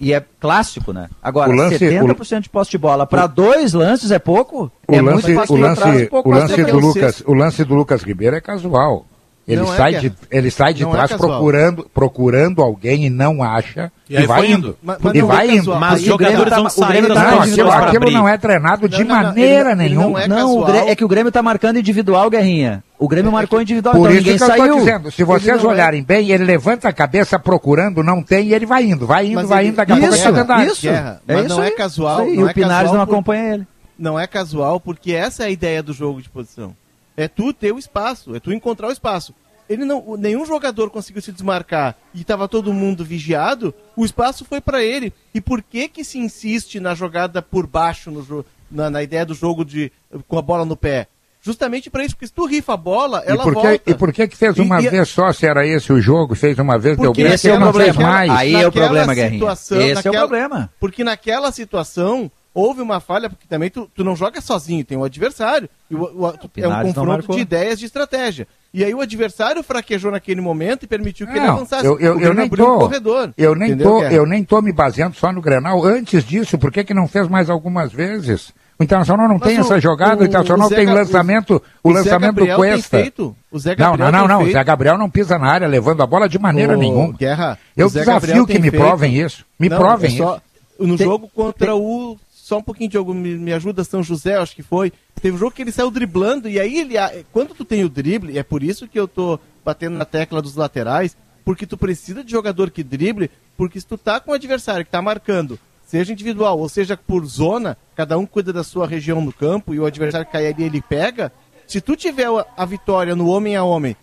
E 0.00 0.12
é 0.12 0.24
clássico, 0.40 0.92
né? 0.92 1.08
Agora, 1.22 1.54
lance, 1.54 1.78
70% 1.78 2.38
o, 2.38 2.40
de 2.40 2.48
posse 2.48 2.70
de 2.70 2.78
bola 2.78 3.06
para 3.06 3.26
dois 3.26 3.72
lances 3.72 4.10
é 4.10 4.18
pouco? 4.18 4.72
O 4.88 4.94
é 4.94 5.02
lance, 5.02 5.32
muito 5.32 5.52
o 5.52 5.56
lance, 5.56 5.80
atrás, 5.80 6.08
pouco 6.08 6.28
o 6.28 6.32
lance 6.32 6.64
do 6.64 6.78
Lucas, 6.78 7.22
o 7.26 7.34
lance 7.34 7.64
do 7.64 7.74
Lucas 7.74 8.02
Ribeiro 8.02 8.36
é 8.36 8.40
casual. 8.40 9.06
Ele 9.46 9.60
não 9.60 9.72
é 9.72 9.76
sai, 9.76 9.94
é 9.94 10.00
de, 10.00 10.12
ele 10.28 10.50
sai 10.50 10.74
de 10.74 10.82
não 10.82 10.90
é 10.90 10.94
trás 10.94 11.10
é 11.12 11.16
procurando, 11.16 11.88
procurando 11.94 12.62
alguém 12.62 13.06
e 13.06 13.10
não 13.10 13.44
acha. 13.44 13.92
E, 14.10 14.16
e 14.16 14.26
vai 14.26 14.50
indo. 14.50 14.76
Mas, 14.82 14.98
mas 15.00 15.14
e 15.14 15.22
vai 15.22 15.48
é 15.48 15.54
indo. 15.54 15.76
Mas 15.76 16.00
os 16.00 16.06
jogadores 16.06 16.50
tá, 16.50 16.56
vão 16.56 16.68
saindo 16.68 17.08
das 17.14 17.16
não, 17.16 17.40
aquilo, 17.40 17.70
aquilo 17.70 18.10
não 18.10 18.28
é 18.28 18.36
treinado 18.36 18.88
de 18.88 19.04
não, 19.04 19.14
maneira 19.14 19.70
ele, 19.70 19.88
nenhuma. 19.88 20.20
Ele 20.20 20.28
não, 20.28 20.68
é, 20.68 20.72
não 20.72 20.88
é 20.88 20.96
que 20.96 21.04
o 21.04 21.08
Grêmio 21.08 21.28
está 21.28 21.44
marcando 21.44 21.78
individual, 21.78 22.28
Guerrinha. 22.28 22.82
O 22.98 23.06
Grêmio 23.06 23.30
marcou 23.30 23.62
individual, 23.62 23.94
Por 23.94 24.10
então 24.10 24.16
isso 24.16 24.22
ninguém 24.22 24.36
que 24.36 24.42
eu 24.42 24.48
saiu. 24.48 24.76
dizendo, 24.78 25.12
se 25.12 25.22
vocês 25.22 25.62
olharem 25.62 26.02
bem, 26.02 26.30
ele 26.30 26.44
levanta 26.44 26.88
a 26.88 26.92
cabeça 26.92 27.38
procurando, 27.38 28.02
não 28.02 28.22
tem, 28.22 28.48
e 28.48 28.54
ele 28.54 28.66
vai 28.66 28.84
indo, 28.84 29.06
vai 29.06 29.26
indo, 29.26 29.34
mas 29.34 29.48
vai 29.48 29.66
indo, 29.68 29.76
daqui 29.76 29.92
a 29.92 29.96
pouco 29.96 30.14
isso, 30.14 30.44
tá 30.44 30.64
isso, 30.64 30.88
é 30.88 31.18
mas 31.26 31.46
não 31.46 31.62
é 31.62 31.70
casual. 31.70 32.28
E 32.28 32.42
o 32.42 32.52
Pinares 32.52 32.90
não 32.90 33.00
acompanha 33.00 33.54
ele. 33.54 33.66
Não 33.96 34.18
é 34.18 34.26
casual, 34.26 34.80
porque 34.80 35.12
essa 35.12 35.44
é 35.44 35.46
a 35.46 35.50
ideia 35.50 35.82
do 35.82 35.92
jogo 35.92 36.20
de 36.20 36.28
posição. 36.28 36.74
É 37.16 37.28
tu 37.28 37.52
ter 37.52 37.72
o 37.72 37.78
espaço, 37.78 38.34
é 38.34 38.40
tu 38.40 38.52
encontrar 38.52 38.88
o 38.88 38.92
espaço 38.92 39.34
ele 39.68 39.84
não, 39.84 40.16
nenhum 40.16 40.46
jogador 40.46 40.90
conseguiu 40.90 41.20
se 41.20 41.32
desmarcar 41.32 41.96
e 42.14 42.20
estava 42.20 42.48
todo 42.48 42.72
mundo 42.72 43.04
vigiado, 43.04 43.74
o 43.96 44.04
espaço 44.04 44.44
foi 44.44 44.60
para 44.60 44.82
ele. 44.82 45.12
E 45.34 45.40
por 45.40 45.62
que 45.62 45.88
que 45.88 46.04
se 46.04 46.18
insiste 46.18 46.78
na 46.80 46.94
jogada 46.94 47.42
por 47.42 47.66
baixo, 47.66 48.10
no, 48.10 48.44
na, 48.70 48.90
na 48.90 49.02
ideia 49.02 49.26
do 49.26 49.34
jogo 49.34 49.64
de 49.64 49.90
com 50.28 50.38
a 50.38 50.42
bola 50.42 50.64
no 50.64 50.76
pé? 50.76 51.08
Justamente 51.42 51.88
para 51.88 52.04
isso, 52.04 52.16
porque 52.16 52.26
se 52.26 52.32
tu 52.32 52.44
rifa 52.44 52.74
a 52.74 52.76
bola, 52.76 53.22
ela 53.24 53.42
e 53.42 53.44
por 53.44 53.54
que, 53.54 53.62
volta. 53.62 53.90
E 53.90 53.94
por 53.94 54.12
que 54.12 54.26
que 54.26 54.36
fez 54.36 54.58
uma 54.58 54.82
e, 54.82 54.88
vez 54.88 55.08
só, 55.08 55.32
se 55.32 55.46
era 55.46 55.64
esse 55.64 55.92
o 55.92 56.00
jogo, 56.00 56.34
fez 56.34 56.58
uma 56.58 56.76
vez, 56.76 56.98
deu 56.98 57.12
bem, 57.12 57.26
esse 57.26 57.48
é 57.48 57.54
o 57.54 57.58
problema. 57.58 58.00
mais. 58.00 58.30
Aí 58.32 58.54
é 58.54 58.66
o 58.66 58.72
problema, 58.72 59.14
Guerrinha. 59.14 59.52
Esse 59.52 59.94
naquela, 59.94 60.16
é 60.16 60.18
o 60.18 60.28
problema. 60.28 60.70
Porque 60.80 61.04
naquela 61.04 61.52
situação, 61.52 62.30
houve 62.56 62.80
uma 62.80 63.00
falha, 63.00 63.28
porque 63.28 63.46
também 63.46 63.68
tu, 63.68 63.86
tu 63.94 64.02
não 64.02 64.16
joga 64.16 64.40
sozinho, 64.40 64.82
tem 64.82 64.96
um 64.96 65.04
adversário. 65.04 65.68
E 65.90 65.94
o, 65.94 66.02
o, 66.02 66.26
é 66.56 66.66
um 66.66 66.82
confronto 66.84 67.32
de 67.32 67.40
ideias 67.40 67.78
de 67.78 67.84
estratégia. 67.84 68.48
E 68.72 68.82
aí 68.82 68.94
o 68.94 69.00
adversário 69.02 69.62
fraquejou 69.62 70.10
naquele 70.10 70.40
momento 70.40 70.84
e 70.84 70.86
permitiu 70.86 71.26
que 71.26 71.34
não, 71.34 71.40
ele 71.42 71.48
avançasse. 71.48 71.84
Eu, 71.84 72.00
eu, 72.00 72.18
eu 72.18 72.32
nem 72.32 72.48
tô, 72.48 72.78
corredor, 72.78 73.32
eu 73.36 73.54
nem 73.54 73.76
tô, 73.76 74.02
eu 74.04 74.24
nem 74.24 74.42
tô 74.42 74.62
me 74.62 74.72
baseando 74.72 75.16
só 75.16 75.30
no 75.30 75.42
Grenal. 75.42 75.84
Antes 75.84 76.24
disso, 76.24 76.56
por 76.56 76.72
que, 76.72 76.82
que 76.82 76.94
não 76.94 77.06
fez 77.06 77.28
mais 77.28 77.50
algumas 77.50 77.92
vezes? 77.92 78.54
O 78.78 78.84
Internacional 78.84 79.28
não 79.28 79.38
Mas 79.38 79.48
tem 79.48 79.58
o, 79.58 79.60
essa 79.60 79.80
jogada, 79.80 80.20
o, 80.20 80.24
o 80.24 80.26
Internacional 80.26 80.68
o 80.68 80.70
tem 80.70 80.86
lançamento, 80.86 81.62
o, 81.82 81.90
lançamento 81.90 82.34
do 82.36 82.54
Cuesta. 82.54 83.12
O 83.50 83.58
Zé 83.58 83.74
Gabriel 83.74 84.12
não, 84.12 84.20
não, 84.20 84.28
não, 84.28 84.40
não. 84.40 84.46
O 84.46 84.52
Zé 84.52 84.64
Gabriel 84.64 84.98
não 84.98 85.10
pisa 85.10 85.38
na 85.38 85.50
área 85.50 85.68
levando 85.68 86.02
a 86.02 86.06
bola 86.06 86.28
de 86.28 86.38
maneira 86.38 86.76
nenhuma. 86.76 87.14
Guerra, 87.14 87.58
eu 87.76 87.90
desafio 87.90 88.46
que 88.46 88.58
me 88.58 88.70
feito. 88.70 88.82
provem 88.82 89.14
isso. 89.14 89.44
Me 89.58 89.68
não, 89.68 89.78
provem 89.78 90.14
é 90.14 90.18
só, 90.18 90.36
isso. 90.36 90.46
No 90.78 90.96
tem, 90.96 91.06
jogo 91.06 91.30
contra 91.34 91.72
tem... 91.72 91.80
o. 91.80 92.18
Só 92.46 92.58
um 92.58 92.62
pouquinho, 92.62 92.88
Diogo, 92.88 93.12
me, 93.12 93.34
me 93.34 93.52
ajuda, 93.52 93.82
São 93.82 94.04
José, 94.04 94.36
acho 94.36 94.54
que 94.54 94.62
foi. 94.62 94.92
Teve 95.20 95.34
um 95.34 95.38
jogo 95.38 95.50
que 95.50 95.62
ele 95.62 95.72
saiu 95.72 95.90
driblando, 95.90 96.48
e 96.48 96.60
aí 96.60 96.78
ele. 96.78 96.94
Quando 97.32 97.56
tu 97.56 97.64
tem 97.64 97.82
o 97.82 97.88
drible, 97.88 98.38
é 98.38 98.42
por 98.44 98.62
isso 98.62 98.86
que 98.86 98.96
eu 98.96 99.08
tô 99.08 99.40
batendo 99.64 99.96
na 99.96 100.04
tecla 100.04 100.40
dos 100.40 100.54
laterais, 100.54 101.16
porque 101.44 101.66
tu 101.66 101.76
precisa 101.76 102.22
de 102.22 102.30
jogador 102.30 102.70
que 102.70 102.84
drible, 102.84 103.32
porque 103.56 103.80
se 103.80 103.86
tu 103.88 103.98
tá 103.98 104.20
com 104.20 104.30
um 104.30 104.34
adversário 104.34 104.84
que 104.84 104.90
tá 104.92 105.02
marcando 105.02 105.58
seja 105.84 106.12
individual 106.12 106.56
ou 106.60 106.68
seja 106.68 106.96
por 106.96 107.26
zona, 107.26 107.76
cada 107.96 108.16
um 108.16 108.24
cuida 108.24 108.52
da 108.52 108.62
sua 108.62 108.86
região 108.86 109.20
no 109.20 109.32
campo 109.32 109.74
e 109.74 109.80
o 109.80 109.86
adversário 109.86 110.24
que 110.24 110.32
cai 110.32 110.46
ali 110.46 110.62
ele 110.62 110.80
pega. 110.80 111.32
Se 111.66 111.80
tu 111.80 111.96
tiver 111.96 112.28
a 112.56 112.64
vitória 112.64 113.16
no 113.16 113.26
homem 113.26 113.56
a 113.56 113.64
homem 113.64 113.96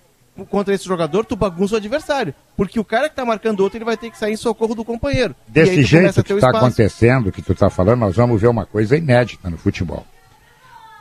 contra 0.49 0.73
esse 0.73 0.85
jogador, 0.85 1.25
tu 1.25 1.35
bagunça 1.35 1.75
o 1.75 1.77
adversário. 1.77 2.33
Porque 2.55 2.79
o 2.79 2.83
cara 2.83 3.09
que 3.09 3.15
tá 3.15 3.23
marcando 3.23 3.59
outro, 3.61 3.77
ele 3.77 3.85
vai 3.85 3.97
ter 3.97 4.09
que 4.09 4.17
sair 4.17 4.33
em 4.33 4.37
socorro 4.37 4.75
do 4.75 4.83
companheiro. 4.83 5.35
Desse 5.47 5.83
jeito 5.83 6.23
que 6.23 6.33
está 6.33 6.49
acontecendo, 6.49 7.31
que 7.31 7.41
tu 7.41 7.53
tá 7.53 7.69
falando, 7.69 7.99
nós 7.99 8.15
vamos 8.15 8.41
ver 8.41 8.47
uma 8.47 8.65
coisa 8.65 8.97
inédita 8.97 9.49
no 9.49 9.57
futebol. 9.57 10.05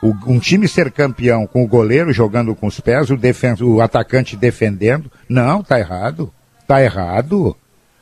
O, 0.01 0.13
um 0.27 0.39
time 0.39 0.67
ser 0.67 0.91
campeão 0.91 1.47
com 1.47 1.63
o 1.63 1.67
goleiro 1.67 2.11
jogando 2.11 2.53
com 2.53 2.67
os 2.67 2.79
pés, 2.79 3.09
o, 3.09 3.17
defen 3.17 3.55
o 3.61 3.81
atacante 3.81 4.35
defendendo. 4.35 5.11
Não, 5.29 5.63
tá 5.63 5.79
errado. 5.79 6.31
Tá 6.67 6.83
errado. 6.83 7.55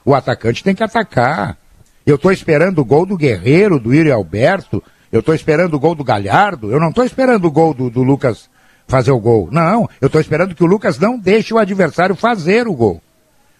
O 0.03 0.15
atacante 0.15 0.63
tem 0.63 0.75
que 0.75 0.84
atacar. 0.84 1.57
Eu 2.05 2.15
estou 2.15 2.32
esperando 2.32 2.79
o 2.79 2.86
gol 2.86 3.05
do 3.05 3.15
Guerreiro, 3.15 3.79
do 3.79 3.93
Iri 3.93 4.11
Alberto. 4.11 4.84
Eu 5.11 5.19
estou 5.19 5.36
esperando 5.36 5.75
o 5.75 5.79
gol 5.79 5.93
do 5.93 6.03
Galhardo. 6.03 6.71
Eu 6.71 6.79
não 6.79 6.89
estou 6.89 7.03
esperando 7.03 7.45
o 7.45 7.51
gol 7.51 7.73
do, 7.73 7.89
do 7.89 8.01
Lucas 8.01 8.49
fazer 8.92 9.12
o 9.12 9.20
gol. 9.20 9.50
Não, 9.52 9.89
eu 10.00 10.06
estou 10.08 10.22
esperando 10.22 10.54
que 10.54 10.64
o 10.64 10.68
Lucas 10.68 11.00
não 11.00 11.18
deixe 11.18 11.54
o 11.54 11.58
adversário 11.58 12.16
fazer 12.16 12.68
o 12.68 12.74
gol. 12.74 13.02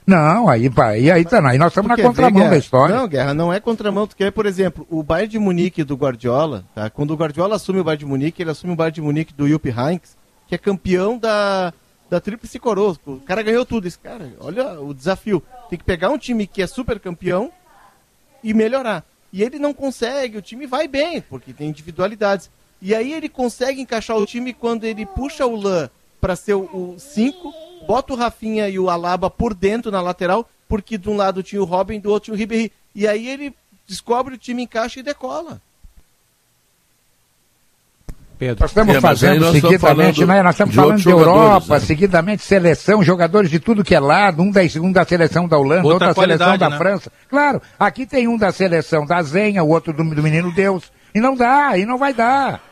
Não, 0.06 0.50
aí, 0.50 0.70
aí, 0.78 1.12
aí, 1.12 1.26
tá, 1.26 1.48
aí 1.48 1.58
nós 1.58 1.72
estamos 1.72 1.90
na 1.90 1.98
contramão 1.98 2.50
da 2.50 2.58
história. 2.58 2.96
Não, 2.96 3.08
Guerra, 3.08 3.34
não 3.34 3.54
é 3.54 3.60
contramão. 3.60 4.06
Tu 4.06 4.16
quer, 4.16 4.32
por 4.32 4.46
exemplo, 4.46 4.86
o 4.90 5.02
Bayern 5.02 5.30
de 5.30 5.40
Munique 5.40 5.84
do 5.84 5.96
Guardiola, 5.96 6.66
tá? 6.76 6.90
quando 6.90 7.12
o 7.12 7.16
Guardiola 7.16 7.56
assume 7.56 7.80
o 7.80 7.84
Bayern 7.84 8.00
de 8.00 8.06
Munique, 8.06 8.42
ele 8.42 8.52
assume 8.52 8.74
o 8.74 8.76
Bayern 8.76 8.96
de 8.96 9.02
Munique 9.02 9.34
do 9.34 9.48
Jupp 9.48 9.70
Heynckes, 9.70 10.18
que 10.48 10.56
é 10.56 10.58
campeão 10.58 11.18
da, 11.18 11.72
da 12.10 12.20
Tríplice 12.20 12.60
Coroa. 12.60 12.98
O 13.06 13.18
cara 13.20 13.42
ganhou 13.42 13.66
tudo. 13.66 13.88
Esse 13.88 14.00
cara, 14.00 14.34
olha 14.40 14.82
o 14.82 14.94
desafio. 14.94 15.42
Tem 15.70 15.80
que 15.80 15.86
pegar 15.86 16.10
um 16.10 16.18
time 16.18 16.46
que 16.46 16.62
é 16.62 16.68
super 16.68 17.00
campeão 17.00 17.52
e 18.44 18.54
melhorar. 18.54 19.06
E 19.32 19.42
ele 19.44 19.60
não 19.60 19.74
consegue, 19.74 20.38
o 20.38 20.42
time 20.42 20.68
vai 20.68 20.88
bem, 20.88 21.22
porque 21.22 21.54
tem 21.54 21.70
individualidades. 21.70 22.50
E 22.82 22.96
aí 22.96 23.14
ele 23.14 23.30
consegue 23.30 23.80
encaixar 23.80 24.18
o 24.18 24.26
time 24.26 24.54
quando 24.54 24.86
ele 24.86 25.06
puxa 25.06 25.46
o 25.46 25.56
Lan 25.56 25.90
para 26.20 26.36
ser 26.36 26.56
o 26.56 26.96
5, 26.98 27.54
bota 27.88 28.14
o 28.14 28.16
Rafinha 28.16 28.68
e 28.70 28.80
o 28.80 28.90
Alaba 28.90 29.30
por 29.30 29.54
dentro 29.54 29.92
na 29.92 30.02
lateral, 30.02 30.50
porque 30.68 30.98
de 30.98 31.10
um 31.10 31.16
lado 31.16 31.44
tinha 31.44 31.62
o 31.62 31.66
Robin, 31.66 32.00
do 32.00 32.10
outro 32.10 32.26
tinha 32.26 32.36
o 32.36 32.38
Ribéry. 32.38 32.72
E 32.96 33.08
aí 33.08 33.28
ele 33.28 33.54
descobre 33.88 34.36
o 34.36 34.38
time 34.38 34.64
encaixa 34.64 35.00
e 35.00 35.04
decola. 35.04 35.62
Pedro. 38.42 38.62
Nós 38.62 38.72
estamos 38.72 38.96
é, 38.96 39.00
fazendo 39.02 39.42
nós 39.42 39.52
seguidamente, 39.52 40.20
falando 40.22 40.28
né? 40.28 40.42
nós 40.42 40.56
estamos 40.56 40.74
falando 40.74 41.00
de 41.00 41.10
Europa, 41.10 41.76
né? 41.76 41.80
seguidamente 41.80 42.44
seleção, 42.44 43.04
jogadores 43.04 43.52
de 43.52 43.60
tudo 43.60 43.84
que 43.84 43.94
é 43.94 44.00
lado, 44.00 44.42
um 44.42 44.50
da, 44.50 44.62
um 44.82 44.92
da 44.92 45.06
seleção 45.06 45.48
da 45.48 45.60
Holanda, 45.60 45.88
outra, 45.88 46.08
outra 46.08 46.24
seleção 46.24 46.58
da 46.58 46.70
né? 46.72 46.78
França. 46.78 47.12
Claro, 47.30 47.62
aqui 47.80 48.04
tem 48.04 48.28
um 48.28 48.38
da 48.38 48.52
seleção 48.52 49.06
da 49.06 49.22
Zenha, 49.22 49.64
o 49.64 49.70
outro 49.70 49.94
do, 49.94 50.04
do 50.04 50.24
Menino 50.24 50.52
Deus. 50.52 50.92
E 51.14 51.20
não 51.20 51.36
dá, 51.36 51.78
e 51.78 51.86
não 51.86 52.00
vai 52.00 52.16
dar. 52.16 52.70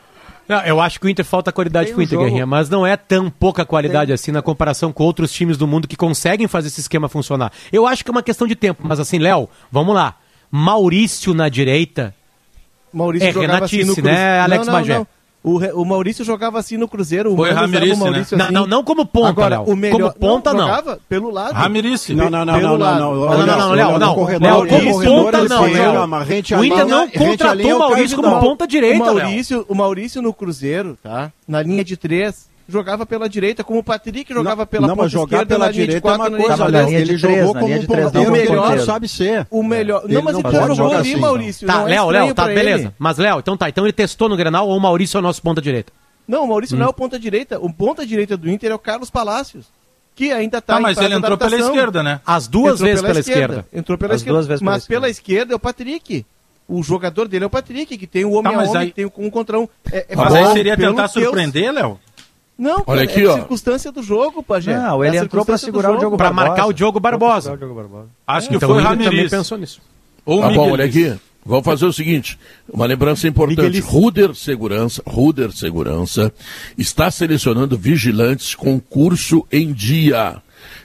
Não, 0.50 0.60
eu 0.62 0.80
acho 0.80 0.98
que 0.98 1.06
o 1.06 1.08
Inter 1.08 1.24
falta 1.24 1.52
qualidade 1.52 1.92
pro 1.92 2.02
Inter, 2.02 2.14
jogo. 2.14 2.24
Guerrinha, 2.24 2.44
mas 2.44 2.68
não 2.68 2.84
é 2.84 2.96
tão 2.96 3.30
pouca 3.30 3.64
qualidade 3.64 4.08
tem. 4.08 4.14
assim 4.14 4.32
na 4.32 4.42
comparação 4.42 4.92
com 4.92 5.04
outros 5.04 5.32
times 5.32 5.56
do 5.56 5.64
mundo 5.64 5.86
que 5.86 5.96
conseguem 5.96 6.48
fazer 6.48 6.66
esse 6.66 6.80
esquema 6.80 7.08
funcionar. 7.08 7.52
Eu 7.72 7.86
acho 7.86 8.04
que 8.04 8.10
é 8.10 8.12
uma 8.12 8.22
questão 8.22 8.48
de 8.48 8.56
tempo, 8.56 8.82
mas 8.84 8.98
assim, 8.98 9.20
Léo, 9.20 9.48
vamos 9.70 9.94
lá. 9.94 10.16
Maurício 10.50 11.32
na 11.34 11.48
direita. 11.48 12.12
Maurício 12.92 13.28
é 13.28 13.30
Renatice, 13.30 13.92
assim 13.92 14.02
né, 14.02 14.40
Alex 14.40 14.66
não, 14.66 14.72
não, 14.72 14.80
Bagé? 14.80 14.98
Não. 14.98 15.06
O, 15.42 15.58
o 15.80 15.84
Maurício 15.86 16.22
jogava 16.22 16.58
assim 16.58 16.76
no 16.76 16.86
Cruzeiro. 16.86 17.34
Foi 17.34 17.50
Ramirice, 17.50 18.10
né? 18.10 18.18
Assim. 18.20 18.36
Não, 18.36 18.50
não, 18.50 18.66
não 18.66 18.84
como 18.84 19.06
ponta, 19.06 19.28
Agora, 19.28 19.60
o 19.62 19.74
melhor, 19.74 20.12
como 20.12 20.14
ponta, 20.14 20.52
não. 20.52 20.66
Jogava 20.66 21.00
pelo 21.08 21.30
lado. 21.30 21.54
Ramirice. 21.54 22.14
Não, 22.14 22.28
não, 22.28 22.44
não, 22.44 22.60
não, 22.60 22.78
não, 22.78 22.98
não. 22.98 23.14
Não, 23.14 23.46
não, 23.46 23.58
não, 23.58 23.72
Léo, 23.72 23.98
não. 23.98 24.24
Léo, 24.26 24.68
como 24.68 25.02
ponta, 25.02 25.48
não, 25.48 25.62
Léo. 25.62 26.58
O 26.58 26.64
Inter 26.64 26.86
não 26.86 27.08
contratou 27.08 27.76
o 27.76 27.78
Maurício 27.78 28.16
como 28.16 28.40
ponta 28.40 28.66
direita, 28.66 29.12
o 29.12 29.14
Maurício, 29.14 29.66
o 29.66 29.74
Maurício 29.74 30.22
no 30.22 30.34
Cruzeiro, 30.34 30.98
tá? 31.02 31.32
Na 31.48 31.62
linha 31.62 31.82
de 31.82 31.96
três, 31.96 32.50
jogava 32.70 33.04
pela 33.04 33.28
direita, 33.28 33.64
como 33.64 33.80
o 33.80 33.84
Patrick 33.84 34.32
jogava 34.32 34.64
pela 34.64 34.86
não, 34.86 34.94
ponta 34.94 35.04
mas 35.04 35.12
jogar 35.12 35.42
esquerda, 35.42 35.54
pela 35.54 35.72
direita 35.72 36.08
é 36.08 36.12
uma 36.12 36.30
coisa, 36.30 36.72
tá, 36.72 36.90
ele 36.90 37.16
jogou 37.16 37.54
como 37.54 37.74
um 37.74 37.86
ponteiro, 37.86 38.28
o 38.28 38.32
melhor 38.32 38.78
sabe 38.80 39.08
ser. 39.08 39.46
O 39.50 39.62
melhor, 39.62 40.04
não, 40.08 40.22
mas 40.22 40.38
ele 40.38 40.74
jogou 40.74 40.96
ali, 40.96 41.16
Maurício. 41.16 41.66
Tá, 41.66 41.82
Léo, 41.84 42.10
Léo, 42.10 42.34
tá, 42.34 42.46
beleza. 42.46 42.94
Mas 42.98 43.18
Léo, 43.18 43.40
então 43.40 43.56
tá, 43.56 43.68
então 43.68 43.84
ele 43.84 43.92
testou 43.92 44.28
no 44.28 44.36
Grenal 44.36 44.68
ou 44.68 44.76
o 44.76 44.80
Maurício 44.80 45.18
é 45.18 45.20
o 45.20 45.22
nosso 45.22 45.42
ponta 45.42 45.60
direita? 45.60 45.92
Não, 46.26 46.44
o 46.44 46.48
Maurício 46.48 46.76
hum. 46.76 46.78
não 46.78 46.86
é 46.86 46.88
o 46.88 46.92
ponta 46.92 47.18
direita. 47.18 47.58
O 47.58 47.72
ponta 47.72 48.06
direita 48.06 48.36
do 48.36 48.48
Inter 48.48 48.70
é 48.70 48.74
o 48.74 48.78
Carlos 48.78 49.10
Palácios. 49.10 49.66
Que 50.14 50.32
ainda 50.32 50.58
está 50.58 50.76
ah, 50.76 50.80
mas 50.80 50.98
ele 50.98 51.14
entrou 51.14 51.36
pela 51.36 51.56
esquerda, 51.56 52.02
né? 52.02 52.20
As 52.26 52.46
duas 52.46 52.74
entrou 52.74 52.86
vezes 52.86 53.00
pela, 53.00 53.08
pela 53.08 53.20
esquerda. 53.20 53.40
esquerda. 53.40 53.66
Entrou 53.72 53.98
pela 53.98 54.14
As 54.14 54.20
esquerda. 54.20 54.36
Duas 54.36 54.46
vezes 54.46 54.62
mas 54.62 54.70
pela 54.70 54.78
esquerda. 54.78 55.00
pela 55.00 55.10
esquerda 55.10 55.54
é 55.54 55.56
o 55.56 55.58
Patrick. 55.58 56.26
O 56.68 56.84
jogador 56.84 57.26
dele 57.26 57.42
é 57.42 57.46
o 57.48 57.50
Patrick, 57.50 57.98
que 57.98 58.06
tem 58.06 58.24
o 58.24 58.30
homem 58.30 58.52
tá, 58.52 58.60
a 58.60 58.64
homem, 58.64 58.82
aí... 58.82 58.92
tem 58.92 59.04
um 59.04 59.30
contra 59.30 59.58
um. 59.58 59.68
É, 59.90 60.06
é 60.10 60.16
mas 60.16 60.32
aí 60.32 60.52
seria 60.52 60.76
tentar 60.76 61.08
surpreender, 61.08 61.72
Léo? 61.72 61.98
Não, 62.60 62.84
Olha 62.86 63.04
aqui, 63.04 63.22
é 63.22 63.26
ó. 63.26 63.36
circunstância 63.36 63.90
do 63.90 64.02
jogo, 64.02 64.42
Pajé. 64.42 64.76
Não, 64.76 65.02
ele 65.02 65.16
é 65.16 65.20
entrou 65.20 65.46
para 65.46 65.56
segurar 65.56 65.92
o 65.92 65.96
Diogo 65.96 66.14
Barbosa. 66.18 66.34
Para 66.34 66.48
marcar 66.48 66.66
o 66.66 66.72
Diogo 66.74 67.00
Barbosa. 67.00 67.56
Acho 68.26 68.48
que 68.50 68.56
então, 68.56 68.68
foi 68.68 68.78
o 68.78 68.84
Ramirez. 68.84 69.10
também 69.10 69.28
pensou 69.30 69.56
nisso. 69.56 69.80
Ou 70.26 70.42
tá 70.42 70.50
bom, 70.50 70.72
olha 70.72 70.84
aqui. 70.84 71.18
Vamos 71.42 71.64
fazer 71.64 71.86
o 71.86 71.92
seguinte, 71.92 72.38
uma 72.70 72.84
lembrança 72.84 73.26
importante. 73.26 73.80
Ruder 73.80 74.34
Segurança, 74.34 75.02
Ruder 75.06 75.50
Segurança 75.52 76.30
está 76.76 77.10
selecionando 77.10 77.78
vigilantes 77.78 78.54
com 78.54 78.78
curso 78.78 79.46
em 79.50 79.72
dia. 79.72 80.36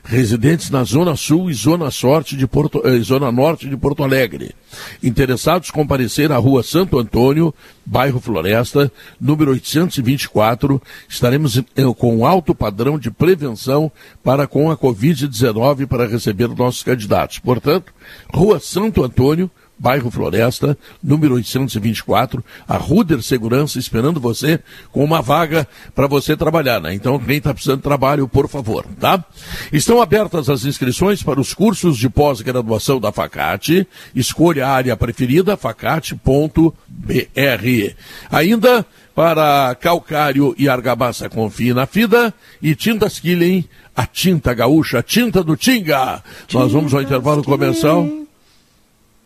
Residentes 0.05 0.69
na 0.69 0.83
Zona 0.83 1.15
Sul 1.15 1.49
e 1.49 1.53
Zona, 1.55 1.89
Sorte 1.89 2.37
de 2.37 2.45
Porto, 2.45 2.79
eh, 2.85 2.99
Zona 2.99 3.31
Norte 3.31 3.67
de 3.67 3.75
Porto 3.75 4.03
Alegre. 4.03 4.53
Interessados 5.01 5.71
comparecer 5.71 6.31
à 6.31 6.37
Rua 6.37 6.61
Santo 6.61 6.99
Antônio, 6.99 7.51
bairro 7.83 8.19
Floresta, 8.19 8.91
número 9.19 9.51
824. 9.51 10.79
Estaremos 11.09 11.57
eh, 11.57 11.63
com 11.97 12.23
alto 12.23 12.53
padrão 12.53 12.99
de 12.99 13.09
prevenção 13.09 13.91
para 14.23 14.45
com 14.45 14.69
a 14.69 14.77
Covid-19 14.77 15.87
para 15.87 16.07
receber 16.07 16.49
nossos 16.49 16.83
candidatos. 16.83 17.39
Portanto, 17.39 17.91
Rua 18.31 18.59
Santo 18.59 19.03
Antônio, 19.03 19.49
bairro 19.77 20.09
Floresta, 20.09 20.77
número 21.03 21.35
824, 21.35 22.43
a 22.67 22.77
Ruder 22.77 23.21
Segurança 23.21 23.77
esperando 23.77 24.19
você 24.19 24.59
com 24.91 25.03
uma 25.03 25.21
vaga 25.21 25.67
para 25.93 26.07
você 26.07 26.35
trabalhar, 26.35 26.79
né? 26.81 26.93
Então, 26.93 27.19
quem 27.19 27.37
está 27.37 27.53
precisando 27.53 27.77
de 27.77 27.83
trabalho, 27.83 28.27
por 28.27 28.47
favor, 28.47 28.85
tá? 28.99 29.23
Estão 29.71 30.01
abertas 30.01 30.49
as 30.49 30.65
inscrições 30.65 31.21
para 31.21 31.39
os 31.39 31.53
cursos 31.53 31.97
de 31.97 32.09
pós-graduação 32.09 32.99
da 32.99 33.11
Facate. 33.11 33.87
Escolha 34.15 34.67
a 34.67 34.71
área 34.71 34.97
preferida, 34.97 35.57
facate.br. 35.57 36.15
Ainda 38.31 38.85
para 39.13 39.73
calcário 39.75 40.53
e 40.57 40.67
argamassa 40.67 41.29
confie 41.29 41.73
na 41.73 41.85
FIDA 41.85 42.33
e 42.61 42.75
tintas 42.75 43.17
Killing, 43.17 43.63
a 43.95 44.05
tinta 44.05 44.53
gaúcha, 44.53 44.99
a 44.99 45.03
tinta 45.03 45.41
do 45.41 45.55
Tinga. 45.55 46.21
Nós 46.53 46.73
vamos 46.73 46.93
ao 46.93 47.01
intervalo 47.01 47.41
comercial. 47.41 48.24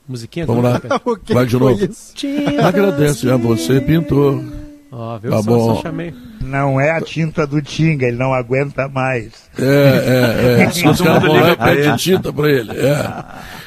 Musiquinha 0.09 0.47
Vamos 0.47 0.63
lá. 0.63 0.81
Vai 1.29 1.45
de 1.45 1.55
novo. 1.55 1.77
Agradece 2.65 3.29
a 3.29 3.37
você, 3.37 3.79
pintor. 3.79 4.43
Ó, 4.91 5.15
oh, 5.15 5.19
viu? 5.19 5.29
Tá 5.29 5.43
só, 5.43 5.43
bom. 5.43 5.75
Só 5.75 5.81
chamei. 5.83 6.11
Não 6.41 6.81
é 6.81 6.89
a 6.89 6.99
tinta 6.99 7.45
do 7.45 7.61
Tinga, 7.61 8.07
ele 8.07 8.17
não 8.17 8.33
aguenta 8.33 8.87
mais. 8.87 9.33
É, 9.59 10.57
é, 10.57 10.63
é. 10.63 10.67
Os 10.89 10.99
caras 10.99 11.21
vão 11.21 11.33
lá 11.35 11.75
e 11.75 11.95
tinta 11.97 12.33
para 12.33 12.49
ele. 12.49 12.71
É. 12.71 13.23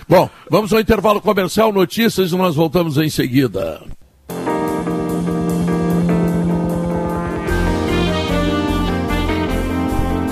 Bom, 0.09 0.29
vamos 0.51 0.73
ao 0.73 0.81
intervalo 0.81 1.21
comercial, 1.21 1.73
notícias 1.73 2.33
e 2.33 2.37
nós 2.37 2.57
voltamos 2.57 2.99
em 2.99 3.09
seguida. 3.09 3.81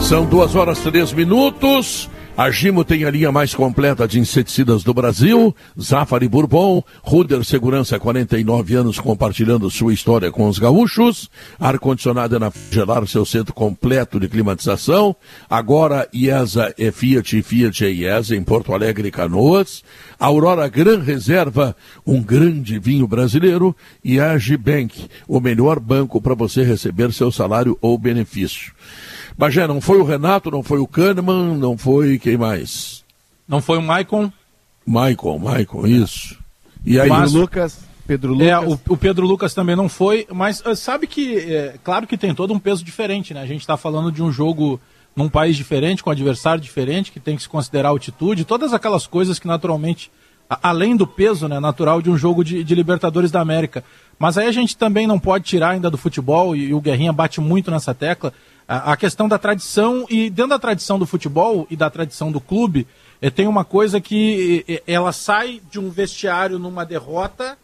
São 0.01 0.25
duas 0.25 0.57
horas 0.57 0.81
três 0.81 1.13
minutos. 1.13 2.11
A 2.41 2.51
Gimo 2.51 2.87
tem 2.87 3.05
a 3.05 3.11
linha 3.11 3.31
mais 3.31 3.55
completa 3.55 4.09
de 4.09 4.19
inseticidas 4.19 4.83
do 4.83 4.95
Brasil, 4.95 5.55
Zafari 5.79 6.27
Bourbon, 6.27 6.83
Ruder 7.03 7.45
Segurança 7.45 8.01
49 8.01 8.77
anos 8.77 8.99
compartilhando 8.99 9.71
sua 9.71 9.93
história 9.93 10.33
com 10.33 10.49
os 10.49 10.59
gaúchos, 10.59 11.29
ar-condicionado 11.59 12.41
na 12.41 12.51
gelar 12.71 13.07
seu 13.07 13.27
centro 13.27 13.53
completo 13.53 14.19
de 14.19 14.27
climatização, 14.27 15.15
agora 15.51 16.09
IESA 16.15 16.75
é 16.79 16.91
Fiat 16.91 17.37
e 17.37 17.43
Fiat 17.43 17.85
é 17.85 17.91
IESA 17.91 18.35
em 18.35 18.43
Porto 18.43 18.73
Alegre 18.73 19.09
e 19.09 19.11
Canoas, 19.11 19.85
Aurora 20.19 20.67
Gran 20.67 21.03
Reserva, 21.03 21.77
um 22.07 22.23
grande 22.23 22.79
vinho 22.79 23.07
brasileiro. 23.07 23.77
E 24.03 24.19
a 24.19 24.31
Agibank, 24.31 25.09
o 25.29 25.41
melhor 25.41 25.79
banco 25.79 26.23
para 26.23 26.35
você 26.35 26.63
receber 26.63 27.13
seu 27.13 27.31
salário 27.31 27.77
ou 27.83 27.99
benefício. 27.99 28.73
Bagé, 29.41 29.67
não 29.67 29.81
foi 29.81 29.97
o 29.97 30.05
Renato, 30.05 30.51
não 30.51 30.63
foi 30.63 30.79
o 30.81 30.87
Kahneman, 30.87 31.57
não 31.57 31.79
foi 31.79 32.19
quem 32.19 32.37
mais? 32.37 33.03
Não 33.49 33.63
foi 33.63 33.79
o 33.79 33.83
Maicon? 33.83 34.31
Maicon, 34.85 35.39
Maicon, 35.39 35.87
isso. 35.87 36.39
E 36.85 37.01
aí, 37.01 37.09
mas, 37.09 37.33
Lucas, 37.33 37.81
Pedro 38.07 38.35
Lucas. 38.35 38.47
É, 38.47 38.59
o, 38.59 38.79
o, 38.91 38.97
Pedro 38.99 39.27
Lucas 39.27 39.55
também 39.55 39.75
não 39.75 39.89
foi, 39.89 40.27
mas 40.31 40.61
uh, 40.61 40.77
sabe 40.77 41.07
que, 41.07 41.39
é, 41.39 41.77
claro 41.83 42.07
que 42.07 42.19
tem 42.19 42.35
todo 42.35 42.53
um 42.53 42.59
peso 42.59 42.85
diferente, 42.85 43.33
né? 43.33 43.41
A 43.41 43.47
gente 43.47 43.63
está 43.63 43.79
falando 43.79 44.13
de 44.13 44.23
um 44.23 44.31
jogo 44.31 44.79
num 45.17 45.27
país 45.27 45.57
diferente, 45.57 46.05
com 46.05 46.11
um 46.11 46.13
adversário 46.13 46.63
diferente, 46.63 47.11
que 47.11 47.19
tem 47.19 47.35
que 47.35 47.43
se 47.43 47.49
considerar 47.49 47.89
altitude, 47.89 48.45
todas 48.45 48.75
aquelas 48.75 49.07
coisas 49.07 49.39
que 49.39 49.47
naturalmente, 49.47 50.13
a, 50.51 50.69
além 50.69 50.95
do 50.95 51.07
peso 51.07 51.49
né, 51.49 51.59
natural 51.59 52.03
de 52.03 52.11
um 52.11 52.17
jogo 52.19 52.45
de, 52.45 52.63
de, 52.63 52.75
Libertadores 52.75 53.31
da 53.31 53.41
América. 53.41 53.83
Mas 54.19 54.37
aí 54.37 54.47
a 54.47 54.53
gente 54.53 54.77
também 54.77 55.07
não 55.07 55.19
pode 55.19 55.45
tirar 55.45 55.71
ainda 55.71 55.89
do 55.89 55.97
futebol, 55.97 56.55
e, 56.55 56.67
e 56.67 56.75
o 56.75 56.81
Guerrinha 56.81 57.11
bate 57.11 57.41
muito 57.41 57.71
nessa 57.71 57.95
tecla, 57.95 58.35
a, 58.71 58.97
questão 58.97 59.27
da 59.27 59.37
tradição 59.37 60.07
e 60.09 60.31
dentro 60.31 60.51
da 60.51 60.59
tradição 60.59 60.97
do 60.97 61.05
futebol 61.05 61.67
e 61.69 61.75
da 61.75 61.91
tradição 61.91 62.31
do 62.31 62.41
clube, 62.41 62.87
é, 63.21 63.29
tem 63.29 63.49
uma 63.49 63.65
coisa 63.65 64.01
que 64.01 64.65
é, 64.69 64.81
ela 64.87 65.11
sai 65.13 65.61
de 65.69 65.81
um 65.81 65.91
vestiário 65.91 66.57
numa 66.57 66.87
derrota 66.87 67.59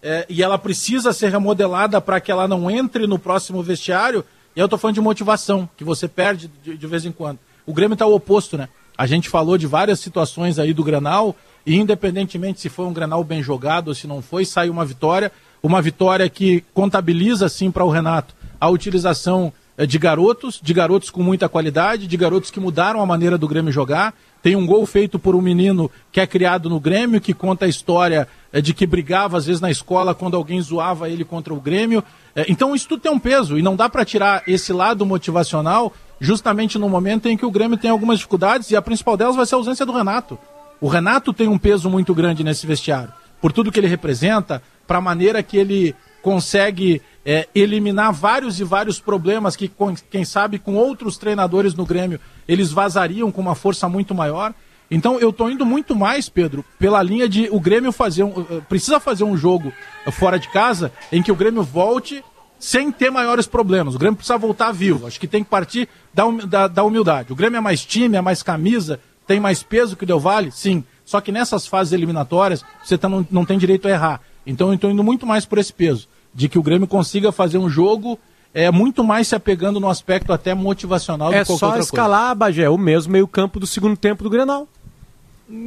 é, 0.00 0.24
e 0.28 0.40
ela 0.40 0.56
precisa 0.56 1.12
ser 1.12 1.30
remodelada 1.30 2.00
para 2.00 2.20
que 2.20 2.30
ela 2.30 2.46
não 2.46 2.70
entre 2.70 3.08
no 3.08 3.18
próximo 3.18 3.60
vestiário. 3.60 4.24
E 4.54 4.60
eu 4.60 4.66
estou 4.66 4.78
falando 4.78 4.94
de 4.94 5.00
motivação, 5.00 5.68
que 5.76 5.82
você 5.82 6.06
perde 6.06 6.48
de, 6.62 6.76
de 6.76 6.86
vez 6.86 7.04
em 7.04 7.10
quando. 7.10 7.40
O 7.66 7.72
Grêmio 7.72 7.94
está 7.94 8.06
o 8.06 8.14
oposto, 8.14 8.56
né? 8.56 8.68
A 8.96 9.04
gente 9.04 9.28
falou 9.28 9.58
de 9.58 9.66
várias 9.66 9.98
situações 9.98 10.60
aí 10.60 10.72
do 10.72 10.84
Granal, 10.84 11.34
e 11.66 11.76
independentemente 11.76 12.60
se 12.60 12.68
foi 12.68 12.84
um 12.84 12.92
Granal 12.92 13.24
bem 13.24 13.42
jogado 13.42 13.88
ou 13.88 13.94
se 13.96 14.06
não 14.06 14.22
foi, 14.22 14.44
sai 14.44 14.70
uma 14.70 14.84
vitória. 14.84 15.32
Uma 15.60 15.82
vitória 15.82 16.28
que 16.30 16.62
contabiliza, 16.72 17.48
sim, 17.48 17.68
para 17.70 17.84
o 17.84 17.90
Renato 17.90 18.32
a 18.62 18.68
utilização 18.68 19.52
de 19.86 19.98
garotos, 19.98 20.60
de 20.62 20.74
garotos 20.74 21.10
com 21.10 21.22
muita 21.22 21.48
qualidade, 21.48 22.06
de 22.06 22.16
garotos 22.16 22.50
que 22.50 22.60
mudaram 22.60 23.00
a 23.00 23.06
maneira 23.06 23.38
do 23.38 23.48
Grêmio 23.48 23.72
jogar. 23.72 24.14
Tem 24.42 24.56
um 24.56 24.66
gol 24.66 24.84
feito 24.84 25.18
por 25.18 25.34
um 25.34 25.40
menino 25.40 25.90
que 26.10 26.20
é 26.20 26.26
criado 26.26 26.68
no 26.68 26.78
Grêmio, 26.78 27.20
que 27.20 27.32
conta 27.32 27.64
a 27.64 27.68
história 27.68 28.28
é, 28.52 28.60
de 28.60 28.74
que 28.74 28.86
brigava 28.86 29.38
às 29.38 29.46
vezes 29.46 29.60
na 29.60 29.70
escola 29.70 30.14
quando 30.14 30.36
alguém 30.36 30.60
zoava 30.60 31.08
ele 31.08 31.24
contra 31.24 31.54
o 31.54 31.60
Grêmio. 31.60 32.04
É, 32.34 32.44
então 32.48 32.74
isso 32.74 32.88
tudo 32.88 33.02
tem 33.02 33.12
um 33.12 33.18
peso 33.18 33.58
e 33.58 33.62
não 33.62 33.76
dá 33.76 33.88
para 33.88 34.04
tirar 34.04 34.42
esse 34.46 34.72
lado 34.72 35.06
motivacional 35.06 35.92
justamente 36.20 36.78
no 36.78 36.88
momento 36.88 37.28
em 37.28 37.36
que 37.36 37.46
o 37.46 37.50
Grêmio 37.50 37.78
tem 37.78 37.90
algumas 37.90 38.18
dificuldades 38.18 38.70
e 38.70 38.76
a 38.76 38.82
principal 38.82 39.16
delas 39.16 39.36
vai 39.36 39.46
ser 39.46 39.54
a 39.54 39.58
ausência 39.58 39.86
do 39.86 39.92
Renato. 39.92 40.38
O 40.80 40.88
Renato 40.88 41.32
tem 41.32 41.48
um 41.48 41.58
peso 41.58 41.88
muito 41.88 42.14
grande 42.14 42.44
nesse 42.44 42.66
vestiário, 42.66 43.12
por 43.40 43.52
tudo 43.52 43.70
que 43.70 43.78
ele 43.78 43.86
representa, 43.86 44.62
para 44.86 44.98
a 44.98 45.00
maneira 45.00 45.42
que 45.42 45.56
ele 45.56 45.94
consegue 46.22 47.02
é, 47.24 47.48
eliminar 47.54 48.12
vários 48.12 48.58
e 48.60 48.64
vários 48.64 48.98
problemas 49.00 49.56
que, 49.56 49.70
quem 50.10 50.24
sabe, 50.24 50.58
com 50.58 50.74
outros 50.74 51.18
treinadores 51.18 51.74
no 51.74 51.84
Grêmio, 51.84 52.20
eles 52.46 52.70
vazariam 52.70 53.30
com 53.30 53.40
uma 53.40 53.54
força 53.54 53.88
muito 53.88 54.14
maior. 54.14 54.54
Então 54.90 55.18
eu 55.18 55.30
estou 55.30 55.50
indo 55.50 55.64
muito 55.64 55.96
mais, 55.96 56.28
Pedro, 56.28 56.64
pela 56.78 57.02
linha 57.02 57.28
de 57.28 57.48
o 57.50 57.58
Grêmio 57.58 57.92
fazer 57.92 58.24
um, 58.24 58.46
eh, 58.50 58.60
precisa 58.68 59.00
fazer 59.00 59.24
um 59.24 59.36
jogo 59.36 59.72
fora 60.10 60.38
de 60.38 60.48
casa 60.48 60.92
em 61.10 61.22
que 61.22 61.32
o 61.32 61.36
Grêmio 61.36 61.62
volte 61.62 62.22
sem 62.58 62.92
ter 62.92 63.10
maiores 63.10 63.46
problemas. 63.46 63.94
O 63.94 63.98
Grêmio 63.98 64.16
precisa 64.16 64.36
voltar 64.36 64.70
vivo. 64.70 65.06
Acho 65.06 65.18
que 65.18 65.26
tem 65.26 65.42
que 65.42 65.48
partir 65.48 65.88
da, 66.12 66.24
da, 66.46 66.68
da 66.68 66.84
humildade. 66.84 67.32
O 67.32 67.36
Grêmio 67.36 67.56
é 67.56 67.60
mais 67.60 67.84
time, 67.84 68.16
é 68.16 68.20
mais 68.20 68.42
camisa, 68.42 69.00
tem 69.26 69.40
mais 69.40 69.62
peso 69.62 69.96
que 69.96 70.04
o 70.04 70.06
Del 70.06 70.20
Valle? 70.20 70.52
Sim. 70.52 70.84
Só 71.04 71.20
que 71.20 71.32
nessas 71.32 71.66
fases 71.66 71.92
eliminatórias, 71.92 72.62
você 72.84 72.98
tá, 72.98 73.08
não, 73.08 73.26
não 73.30 73.44
tem 73.46 73.58
direito 73.58 73.88
a 73.88 73.90
errar. 73.90 74.20
Então 74.46 74.68
eu 74.68 74.74
estou 74.74 74.90
indo 74.90 75.02
muito 75.02 75.26
mais 75.26 75.46
por 75.46 75.58
esse 75.58 75.72
peso 75.72 76.06
de 76.34 76.48
que 76.48 76.58
o 76.58 76.62
Grêmio 76.62 76.86
consiga 76.86 77.30
fazer 77.30 77.58
um 77.58 77.68
jogo 77.68 78.18
é 78.54 78.70
muito 78.70 79.02
mais 79.02 79.28
se 79.28 79.34
apegando 79.34 79.80
no 79.80 79.88
aspecto 79.88 80.32
até 80.32 80.54
motivacional 80.54 81.32
é 81.32 81.38
do 81.38 81.40
que 81.40 81.46
qualquer 81.46 81.66
outra 81.66 81.78
coisa. 81.78 81.82
É 81.82 81.88
só 81.88 81.94
escalar, 81.94 82.34
Bagé, 82.34 82.68
o 82.68 82.76
mesmo 82.76 83.12
meio 83.12 83.26
campo 83.26 83.58
do 83.58 83.66
segundo 83.66 83.96
tempo 83.96 84.22
do 84.22 84.30
Grenal. 84.30 84.68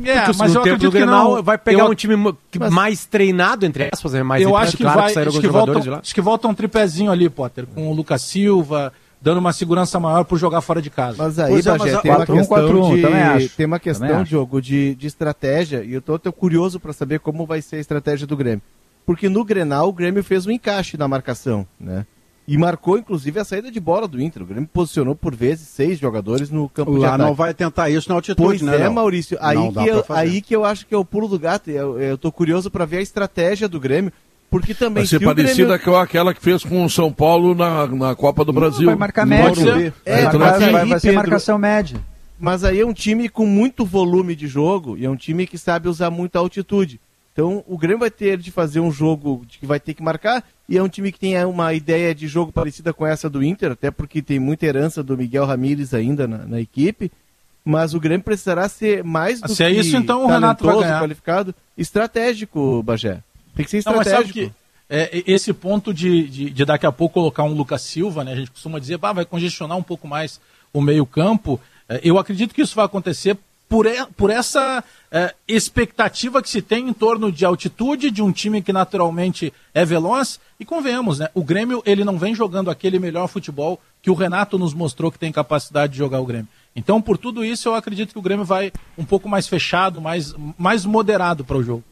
É, 0.03 0.21
Porque 0.21 0.37
mas 0.37 0.55
eu 0.55 0.61
tempo 0.61 0.79
do 0.79 0.91
Grenal 0.91 1.43
vai 1.43 1.57
pegar 1.57 1.83
eu... 1.83 1.91
um 1.91 1.95
time 1.95 2.15
mas... 2.57 2.73
mais 2.73 3.05
treinado, 3.05 3.65
entre 3.65 3.89
aspas, 3.91 4.13
né? 4.13 4.23
mais 4.23 4.41
Eu 4.41 4.55
acho 4.55 4.77
que 4.77 4.83
claro 4.83 5.01
vai, 5.01 5.13
que 5.13 5.19
acho 5.19 5.39
que, 5.39 5.47
voltam, 5.47 5.99
acho 5.99 6.15
que 6.15 6.21
volta 6.21 6.47
um 6.47 6.53
tripézinho 6.53 7.11
ali, 7.11 7.29
Potter, 7.29 7.67
com 7.67 7.91
o 7.91 7.93
Lucas 7.93 8.23
Silva, 8.23 8.91
dando 9.21 9.37
uma 9.37 9.53
segurança 9.53 9.99
maior 9.99 10.23
por 10.23 10.39
jogar 10.39 10.61
fora 10.61 10.81
de 10.81 10.89
casa. 10.89 11.17
Mas 11.19 11.37
aí, 11.37 11.59
é, 11.59 11.61
Bagé, 11.61 11.97
tem, 11.97 12.11
uma 12.11 12.25
questão 12.25 12.95
de, 12.95 13.49
tem 13.49 13.65
uma 13.65 13.79
questão, 13.79 14.23
de 14.23 14.29
jogo, 14.29 14.61
de, 14.61 14.95
de 14.95 15.07
estratégia, 15.07 15.83
e 15.83 15.93
eu 15.93 16.01
tô, 16.01 16.17
tô 16.17 16.33
curioso 16.33 16.79
para 16.79 16.93
saber 16.93 17.19
como 17.19 17.45
vai 17.45 17.61
ser 17.61 17.75
a 17.75 17.79
estratégia 17.79 18.25
do 18.25 18.35
Grêmio 18.35 18.63
porque 19.05 19.29
no 19.29 19.43
Grenal 19.43 19.89
o 19.89 19.93
Grêmio 19.93 20.23
fez 20.23 20.45
um 20.45 20.51
encaixe 20.51 20.97
na 20.97 21.07
marcação, 21.07 21.67
né? 21.79 22.05
E 22.47 22.57
marcou, 22.57 22.97
inclusive, 22.97 23.39
a 23.39 23.43
saída 23.43 23.71
de 23.71 23.79
bola 23.79 24.07
do 24.07 24.21
Inter. 24.21 24.43
O 24.43 24.45
Grêmio 24.45 24.69
posicionou 24.71 25.15
por 25.15 25.35
vezes 25.35 25.67
seis 25.67 25.97
jogadores 25.97 26.51
no 26.51 26.69
campo 26.69 26.91
Lá 26.91 26.99
de 26.99 27.05
ataque. 27.05 27.23
não 27.23 27.33
vai 27.33 27.53
tentar 27.55 27.89
isso 27.89 28.07
na 28.07 28.15
altitude, 28.15 28.59
pois 28.59 28.61
né? 28.61 28.81
é, 28.81 28.89
Maurício. 28.89 29.35
Aí 29.41 29.57
que, 29.71 29.87
eu, 29.87 30.05
aí 30.09 30.41
que 30.41 30.55
eu 30.55 30.63
acho 30.63 30.85
que 30.85 30.93
é 30.93 30.97
o 30.97 31.03
pulo 31.03 31.27
do 31.27 31.39
gato. 31.39 31.71
Eu, 31.71 31.99
eu 31.99 32.17
tô 32.17 32.31
curioso 32.31 32.69
para 32.69 32.85
ver 32.85 32.97
a 32.97 33.01
estratégia 33.01 33.67
do 33.67 33.79
Grêmio. 33.79 34.13
Porque 34.47 34.75
também. 34.75 35.03
Vai 35.03 35.07
ser 35.07 35.19
parecida 35.19 35.75
Grêmio... 35.75 35.83
com 35.83 35.97
aquela 35.97 36.35
que 36.35 36.41
fez 36.41 36.63
com 36.63 36.85
o 36.85 36.89
São 36.89 37.11
Paulo 37.11 37.55
na, 37.55 37.87
na 37.87 38.15
Copa 38.15 38.45
do 38.45 38.53
Brasil. 38.53 38.85
Vai 38.85 38.95
marcar 38.95 39.25
média. 39.25 39.91
É, 40.05 40.25
vai, 40.25 40.37
vai, 40.37 40.71
vai, 40.71 40.85
vai 40.85 40.99
ser 40.99 41.13
marcação 41.13 41.57
média. 41.57 41.99
Mas 42.39 42.63
aí 42.63 42.79
é 42.79 42.85
um 42.85 42.93
time 42.93 43.27
com 43.27 43.45
muito 43.45 43.83
volume 43.83 44.35
de 44.35 44.45
jogo 44.45 44.95
e 44.97 45.05
é 45.05 45.09
um 45.09 45.15
time 45.15 45.47
que 45.47 45.57
sabe 45.57 45.89
usar 45.89 46.11
muita 46.11 46.37
altitude. 46.37 46.99
Então 47.35 47.61
o 47.67 47.77
Grêmio 47.77 47.99
vai 47.99 48.09
ter 48.09 48.37
de 48.37 48.49
fazer 48.49 48.79
um 48.79 48.89
jogo 48.89 49.45
que 49.45 49.65
vai 49.65 49.77
ter 49.77 49.93
que 49.93 50.01
marcar, 50.01 50.41
e 50.69 50.77
é 50.77 50.81
um 50.81 50.87
time 50.87 51.11
que 51.11 51.19
tem 51.19 51.43
uma 51.43 51.73
ideia 51.73 52.15
de 52.15 52.29
jogo 52.29 52.49
parecida 52.49 52.93
com 52.93 53.05
essa 53.05 53.29
do 53.29 53.43
Inter, 53.43 53.73
até 53.73 53.91
porque 53.91 54.21
tem 54.21 54.39
muita 54.39 54.65
herança 54.65 55.03
do 55.03 55.17
Miguel 55.17 55.45
Ramírez 55.45 55.93
ainda 55.93 56.25
na, 56.25 56.37
na 56.37 56.61
equipe. 56.61 57.11
Mas 57.65 57.93
o 57.93 57.99
Grêmio 57.99 58.23
precisará 58.23 58.69
ser 58.69 59.03
mais 59.03 59.41
do 59.41 59.53
Se 59.53 59.63
é 59.63 59.69
isso, 59.69 59.97
então 59.97 60.23
o 60.23 60.27
Renato 60.27 60.63
vai 60.63 60.79
ganhar. 60.79 61.01
qualificado, 61.01 61.53
estratégico, 61.77 62.81
Bagé. 62.83 63.21
Tem 63.53 63.65
que 63.65 63.71
ser 63.71 63.79
estratégico. 63.79 64.39
Não, 64.39 64.51
é, 64.87 65.23
esse 65.25 65.51
ponto 65.51 65.93
de, 65.93 66.27
de, 66.29 66.49
de, 66.51 66.63
daqui 66.65 66.85
a 66.85 66.91
pouco 66.91 67.15
colocar 67.15 67.43
um 67.43 67.53
Lucas 67.53 67.81
Silva, 67.81 68.23
né? 68.23 68.31
A 68.31 68.35
gente 68.35 68.51
costuma 68.51 68.79
dizer, 68.79 68.99
ah, 69.01 69.13
vai 69.13 69.25
congestionar 69.25 69.77
um 69.77 69.83
pouco 69.83 70.07
mais 70.07 70.39
o 70.71 70.79
meio-campo. 70.79 71.59
É, 71.89 71.99
eu 72.03 72.17
acredito 72.17 72.53
que 72.53 72.61
isso 72.61 72.75
vai 72.75 72.85
acontecer 72.85 73.35
por, 73.67 73.85
por 74.15 74.29
essa 74.29 74.83
é, 75.11 75.33
expectativa 75.47 76.41
que 76.41 76.49
se 76.49 76.61
tem 76.61 76.87
em 76.87 76.93
torno 76.93 77.31
de 77.31 77.45
altitude, 77.45 78.11
de 78.11 78.21
um 78.21 78.31
time 78.31 78.61
que 78.61 78.73
naturalmente 78.73 79.51
é 79.73 79.83
veloz. 79.83 80.39
E 80.59 80.65
convenhamos, 80.65 81.19
né? 81.19 81.29
O 81.33 81.43
Grêmio 81.43 81.81
ele 81.85 82.03
não 82.03 82.17
vem 82.17 82.35
jogando 82.35 82.69
aquele 82.69 82.99
melhor 82.99 83.27
futebol 83.27 83.79
que 84.01 84.11
o 84.11 84.13
Renato 84.13 84.57
nos 84.57 84.73
mostrou 84.73 85.11
que 85.11 85.19
tem 85.19 85.31
capacidade 85.31 85.93
de 85.93 85.97
jogar 85.97 86.19
o 86.19 86.25
Grêmio. 86.25 86.47
Então, 86.75 87.01
por 87.01 87.17
tudo 87.17 87.43
isso, 87.43 87.69
eu 87.69 87.75
acredito 87.75 88.11
que 88.11 88.19
o 88.19 88.21
Grêmio 88.21 88.45
vai 88.45 88.71
um 88.97 89.05
pouco 89.05 89.29
mais 89.29 89.47
fechado, 89.47 90.01
mais, 90.01 90.35
mais 90.57 90.85
moderado 90.85 91.43
para 91.43 91.57
o 91.57 91.63
jogo. 91.63 91.83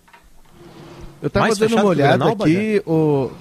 Eu 1.22 1.28
estava 1.28 1.56
dando 1.56 1.74
uma 1.74 1.86
olhada 1.86 2.18
Grenal, 2.18 2.38
aqui. 2.42 2.84
O... 2.86 3.32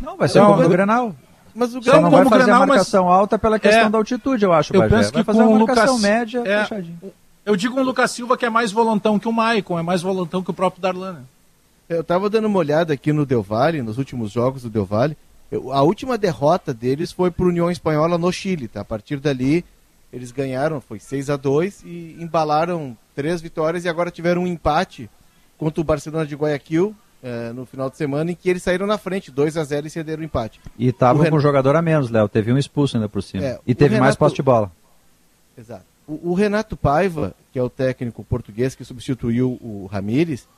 Não, 0.00 0.16
vai 0.16 0.28
ser 0.28 0.38
não, 0.38 0.64
o 0.64 0.68
Grenal. 0.68 1.16
Mas 1.52 1.74
o 1.74 1.80
Grêmio 1.80 2.02
não 2.02 2.10
vai 2.10 2.24
fazer 2.24 2.44
Grenal, 2.44 2.62
a 2.62 2.66
marcação 2.66 3.04
mas... 3.06 3.14
alta 3.14 3.38
pela 3.38 3.58
questão 3.58 3.86
é... 3.86 3.90
da 3.90 3.98
altitude, 3.98 4.44
eu 4.44 4.52
acho. 4.52 4.74
Eu 4.74 4.88
penso 4.88 5.10
que 5.10 5.16
vai 5.16 5.24
fazer 5.24 5.42
uma 5.42 5.58
marcação 5.58 5.96
Lucas... 5.96 6.00
média 6.00 6.42
é... 6.46 6.62
fechadinho. 6.62 7.12
Eu 7.44 7.56
digo 7.56 7.78
um 7.78 7.82
Lucas 7.82 8.10
Silva 8.12 8.36
que 8.36 8.46
é 8.46 8.50
mais 8.50 8.70
volantão 8.70 9.18
que 9.18 9.26
o 9.26 9.32
Maicon, 9.32 9.78
é 9.78 9.82
mais 9.82 10.02
volantão 10.02 10.42
que 10.42 10.50
o 10.50 10.54
próprio 10.54 10.80
Darlan. 10.80 11.12
Né? 11.14 11.22
Eu 11.88 12.00
estava 12.02 12.30
dando 12.30 12.46
uma 12.46 12.58
olhada 12.58 12.92
aqui 12.92 13.12
no 13.12 13.26
Del 13.26 13.42
Valle, 13.42 13.82
nos 13.82 13.98
últimos 13.98 14.30
jogos 14.30 14.62
do 14.62 14.70
Del 14.70 14.84
Valle. 14.84 15.16
Eu, 15.50 15.72
a 15.72 15.82
última 15.82 16.16
derrota 16.16 16.72
deles 16.72 17.10
foi 17.10 17.30
para 17.30 17.44
União 17.44 17.70
Espanhola 17.70 18.16
no 18.16 18.32
Chile. 18.32 18.68
Tá? 18.68 18.82
A 18.82 18.84
partir 18.84 19.16
dali, 19.16 19.64
eles 20.12 20.30
ganharam, 20.30 20.80
foi 20.80 21.00
6 21.00 21.30
a 21.30 21.36
2 21.36 21.82
e 21.84 22.16
embalaram 22.20 22.96
três 23.14 23.40
vitórias 23.40 23.84
e 23.84 23.88
agora 23.88 24.10
tiveram 24.10 24.42
um 24.42 24.46
empate 24.46 25.10
contra 25.58 25.80
o 25.80 25.84
Barcelona 25.84 26.24
de 26.24 26.36
Guayaquil 26.36 26.94
é, 27.22 27.52
no 27.52 27.66
final 27.66 27.90
de 27.90 27.96
semana, 27.96 28.30
em 28.32 28.34
que 28.34 28.48
eles 28.50 28.62
saíram 28.62 28.86
na 28.86 28.98
frente, 28.98 29.30
2 29.30 29.56
a 29.56 29.64
0 29.64 29.86
e 29.86 29.90
cederam 29.90 30.22
o 30.22 30.24
empate. 30.24 30.60
E 30.78 30.88
estavam 30.88 31.28
com 31.28 31.36
um 31.36 31.40
jogador 31.40 31.76
a 31.76 31.82
menos, 31.82 32.10
Léo. 32.10 32.28
Teve 32.28 32.52
um 32.52 32.58
expulso 32.58 32.96
ainda 32.96 33.08
por 33.08 33.22
cima. 33.22 33.44
É, 33.44 33.60
e 33.66 33.74
teve 33.74 33.94
Renato... 33.94 34.04
mais 34.04 34.16
posse 34.16 34.36
de 34.36 34.42
bola. 34.42 34.72
Exato. 35.56 35.91
O, 36.06 36.30
o, 36.30 36.34
Renato 36.34 36.76
Paiva, 36.76 37.34
que 37.52 37.58
é 37.58 37.62
o 37.62 37.70
técnico 37.70 38.24
português 38.24 38.74
que 38.74 38.84
substituiu 38.84 39.58
o 39.60 39.86
Ramires, 39.90 40.48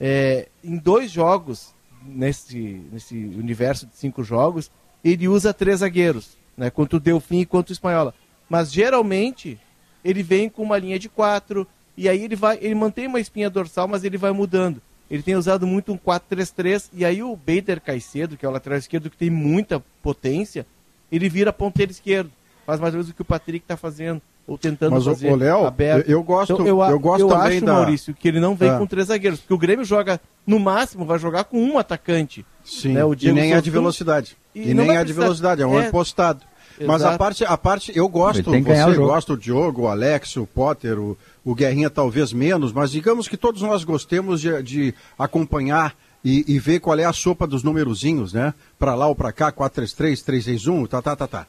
é, 0.00 0.48
em 0.62 0.76
dois 0.76 1.10
jogos, 1.10 1.74
nesse, 2.04 2.82
nesse 2.92 3.16
universo 3.16 3.86
de 3.86 3.96
cinco 3.96 4.22
jogos, 4.22 4.70
ele 5.04 5.28
usa 5.28 5.52
três 5.54 5.80
zagueiros, 5.80 6.36
né, 6.56 6.70
quanto 6.70 6.96
o 6.96 7.00
Delfim 7.00 7.40
e 7.40 7.46
quanto 7.46 7.70
o 7.70 7.72
Espanhola. 7.72 8.14
Mas 8.48 8.72
geralmente 8.72 9.58
ele 10.04 10.22
vem 10.22 10.48
com 10.48 10.62
uma 10.62 10.78
linha 10.78 10.98
de 10.98 11.08
quatro, 11.08 11.66
e 11.96 12.08
aí 12.08 12.24
ele 12.24 12.36
vai, 12.36 12.58
ele 12.60 12.74
mantém 12.74 13.06
uma 13.06 13.20
espinha 13.20 13.48
dorsal, 13.48 13.88
mas 13.88 14.04
ele 14.04 14.18
vai 14.18 14.32
mudando. 14.32 14.82
Ele 15.10 15.22
tem 15.22 15.36
usado 15.36 15.66
muito 15.66 15.92
um 15.92 15.98
4-3-3, 15.98 16.90
e 16.92 17.04
aí 17.04 17.22
o 17.22 17.36
Bader 17.36 17.80
Caicedo, 17.80 18.36
que 18.36 18.44
é 18.44 18.48
o 18.48 18.52
lateral 18.52 18.78
esquerdo 18.78 19.10
que 19.10 19.16
tem 19.16 19.30
muita 19.30 19.82
potência, 20.02 20.66
ele 21.10 21.28
vira 21.28 21.52
ponteiro 21.52 21.92
esquerdo. 21.92 22.30
Faz 22.66 22.80
mais 22.80 22.94
ou 22.94 22.98
menos 22.98 23.10
o 23.10 23.14
que 23.14 23.22
o 23.22 23.26
Patrick 23.26 23.64
está 23.64 23.76
fazendo, 23.76 24.20
ou 24.46 24.58
tentando 24.58 24.92
Mas 24.92 25.04
fazer. 25.04 25.30
Mas 25.30 25.34
o 25.34 25.38
Léo, 25.38 25.74
eu, 25.78 26.00
eu, 26.06 26.22
gosto, 26.22 26.52
então, 26.52 26.66
eu, 26.66 26.80
eu 26.82 26.98
gosto 26.98 27.22
eu 27.22 27.28
também 27.28 27.56
acho, 27.56 27.66
da... 27.66 27.72
Maurício, 27.72 28.14
que 28.14 28.28
ele 28.28 28.40
não 28.40 28.54
vem 28.54 28.70
ah. 28.70 28.78
com 28.78 28.86
três 28.86 29.08
zagueiros, 29.08 29.40
porque 29.40 29.54
o 29.54 29.58
Grêmio 29.58 29.84
joga, 29.84 30.20
no 30.46 30.58
máximo, 30.58 31.04
vai 31.04 31.18
jogar 31.18 31.44
com 31.44 31.62
um 31.62 31.78
atacante. 31.78 32.44
Sim, 32.64 32.92
né? 32.92 33.04
o 33.04 33.14
Diego 33.14 33.36
e 33.36 33.40
nem 33.40 33.52
é 33.54 33.60
de 33.60 33.70
velocidade. 33.70 34.36
E, 34.54 34.70
e 34.70 34.74
nem 34.74 34.96
é 34.96 35.04
de 35.04 35.12
velocidade, 35.12 35.62
é 35.62 35.66
um 35.66 35.78
é... 35.78 35.90
postado. 35.90 36.42
Mas 36.86 37.02
a 37.02 37.16
parte, 37.16 37.44
a 37.44 37.56
parte, 37.56 37.92
eu 37.94 38.08
gosto, 38.08 38.50
você 38.50 38.96
gosta 38.96 39.32
o 39.32 39.36
Diogo, 39.36 39.82
o 39.82 39.88
Alex, 39.88 40.36
o 40.36 40.46
Potter, 40.46 40.98
o, 40.98 41.16
o 41.44 41.54
Guerrinha 41.54 41.88
talvez 41.88 42.32
menos, 42.32 42.72
mas 42.72 42.90
digamos 42.90 43.28
que 43.28 43.36
todos 43.36 43.62
nós 43.62 43.84
gostemos 43.84 44.40
de, 44.40 44.60
de 44.60 44.94
acompanhar 45.16 45.94
e, 46.24 46.44
e, 46.48 46.58
ver 46.58 46.80
qual 46.80 46.98
é 46.98 47.04
a 47.04 47.12
sopa 47.12 47.46
dos 47.46 47.62
numerozinhos, 47.62 48.32
né? 48.32 48.54
Para 48.78 48.94
lá 48.94 49.06
ou 49.06 49.14
para 49.14 49.30
cá, 49.30 49.52
433, 49.52 50.22
361, 50.22 50.86
tá, 50.86 51.02
tá, 51.02 51.14
tá, 51.14 51.28
tá. 51.28 51.46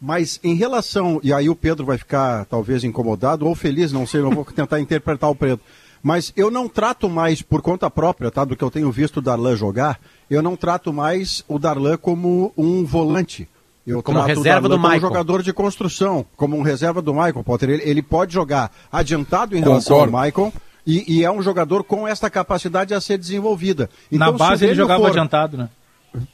Mas 0.00 0.38
em 0.44 0.54
relação, 0.54 1.20
e 1.22 1.32
aí 1.32 1.48
o 1.48 1.56
Pedro 1.56 1.84
vai 1.84 1.98
ficar 1.98 2.44
talvez 2.44 2.84
incomodado 2.84 3.46
ou 3.46 3.54
feliz, 3.54 3.90
não 3.90 4.06
sei, 4.06 4.20
não 4.20 4.30
vou 4.30 4.44
tentar 4.44 4.78
interpretar 4.80 5.30
o 5.30 5.34
Pedro. 5.34 5.60
Mas 6.02 6.32
eu 6.36 6.50
não 6.50 6.68
trato 6.68 7.08
mais, 7.08 7.42
por 7.42 7.60
conta 7.60 7.90
própria, 7.90 8.30
tá? 8.30 8.44
Do 8.44 8.54
que 8.54 8.62
eu 8.62 8.70
tenho 8.70 8.90
visto 8.92 9.16
o 9.16 9.22
Darlan 9.22 9.56
jogar, 9.56 9.98
eu 10.30 10.40
não 10.40 10.56
trato 10.56 10.92
mais 10.92 11.44
o 11.48 11.58
Darlan 11.58 11.96
como 11.96 12.52
um 12.56 12.84
volante 12.84 13.48
eu 13.88 14.02
como 14.02 14.20
reserva 14.20 14.68
do 14.68 14.76
Michael. 14.78 15.00
Como 15.00 15.12
jogador 15.14 15.42
de 15.42 15.50
construção, 15.50 16.26
como 16.36 16.58
um 16.58 16.62
reserva 16.62 17.00
do 17.00 17.14
Michael 17.14 17.42
Potter. 17.42 17.70
Ele, 17.70 17.82
ele 17.84 18.02
pode 18.02 18.34
jogar 18.34 18.70
adiantado 18.92 19.56
em 19.56 19.60
relação 19.60 20.00
ao 20.00 20.06
Michael. 20.06 20.52
E, 20.86 21.18
e, 21.18 21.24
é 21.24 21.30
um 21.30 21.42
jogador 21.42 21.82
com 21.84 22.06
esta 22.06 22.30
capacidade 22.30 22.94
a 22.94 23.00
ser 23.00 23.18
desenvolvida. 23.18 23.90
Então, 24.12 24.32
Na 24.32 24.38
base 24.38 24.64
ele 24.64 24.74
jogava 24.74 25.00
for... 25.00 25.10
adiantado, 25.10 25.56
né? 25.56 25.68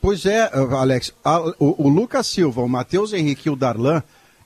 Pois 0.01 0.25
é, 0.27 0.51
Alex. 0.53 1.13
A, 1.25 1.41
o, 1.41 1.87
o, 1.87 1.89
Lucas 1.89 2.27
Silva, 2.27 2.63
o 2.63 2.69
Matheus 2.69 3.13
Henrique 3.13 3.49
e 3.49 3.51
o 3.51 3.57
Darlan, 3.57 4.03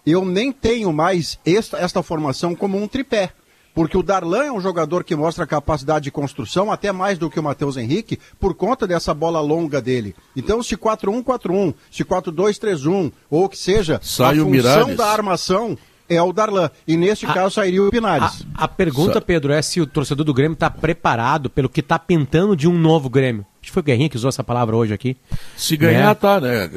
eu 0.06 0.24
nem 0.24 0.52
tenho 0.52 0.92
mais 0.92 1.38
esta, 1.44 1.78
esta 1.78 2.02
formação 2.02 2.54
como 2.54 2.80
um 2.80 2.88
tripé. 2.88 3.32
Porque 3.74 3.96
o 3.96 4.02
Darlan 4.02 4.44
é 4.44 4.52
um 4.52 4.60
jogador 4.60 5.04
que 5.04 5.14
mostra 5.14 5.46
capacidade 5.46 6.04
de 6.04 6.10
construção, 6.10 6.72
até 6.72 6.90
mais 6.90 7.16
do 7.16 7.30
que 7.30 7.38
o 7.38 7.42
Matheus 7.42 7.76
Henrique, 7.76 8.18
por 8.40 8.52
conta 8.54 8.88
dessa 8.88 9.14
bola 9.14 9.40
longa 9.40 9.80
dele. 9.80 10.16
Então, 10.34 10.60
se 10.62 10.76
4-1-4-1, 10.76 11.74
se 11.88 12.04
4-2-3-1, 12.04 13.12
ou 13.30 13.44
o 13.44 13.48
que 13.48 13.56
seja, 13.56 14.00
Sai 14.02 14.34
a 14.34 14.42
função 14.42 14.50
Miralles. 14.50 14.96
da 14.96 15.06
armação 15.06 15.78
é 16.08 16.20
o 16.20 16.32
Darlan. 16.32 16.70
E 16.88 16.96
neste 16.96 17.26
a, 17.26 17.32
caso 17.32 17.54
sairia 17.54 17.84
o 17.84 17.90
Pinares. 17.90 18.44
A, 18.54 18.64
a 18.64 18.68
pergunta, 18.68 19.20
Pedro, 19.20 19.52
é 19.52 19.62
se 19.62 19.80
o 19.80 19.86
torcedor 19.86 20.24
do 20.24 20.34
Grêmio 20.34 20.54
está 20.54 20.70
preparado 20.70 21.48
pelo 21.48 21.68
que 21.68 21.80
está 21.80 21.98
pintando 21.98 22.56
de 22.56 22.66
um 22.66 22.76
novo 22.76 23.08
Grêmio. 23.08 23.46
Acho 23.68 23.72
que 23.72 23.74
foi 23.74 23.82
o 23.82 23.84
Guerrinha 23.84 24.08
que 24.08 24.16
usou 24.16 24.30
essa 24.30 24.42
palavra 24.42 24.74
hoje 24.74 24.94
aqui. 24.94 25.16
Se 25.54 25.76
ganhar, 25.76 26.08
né? 26.08 26.14
tá, 26.14 26.40
né? 26.40 26.70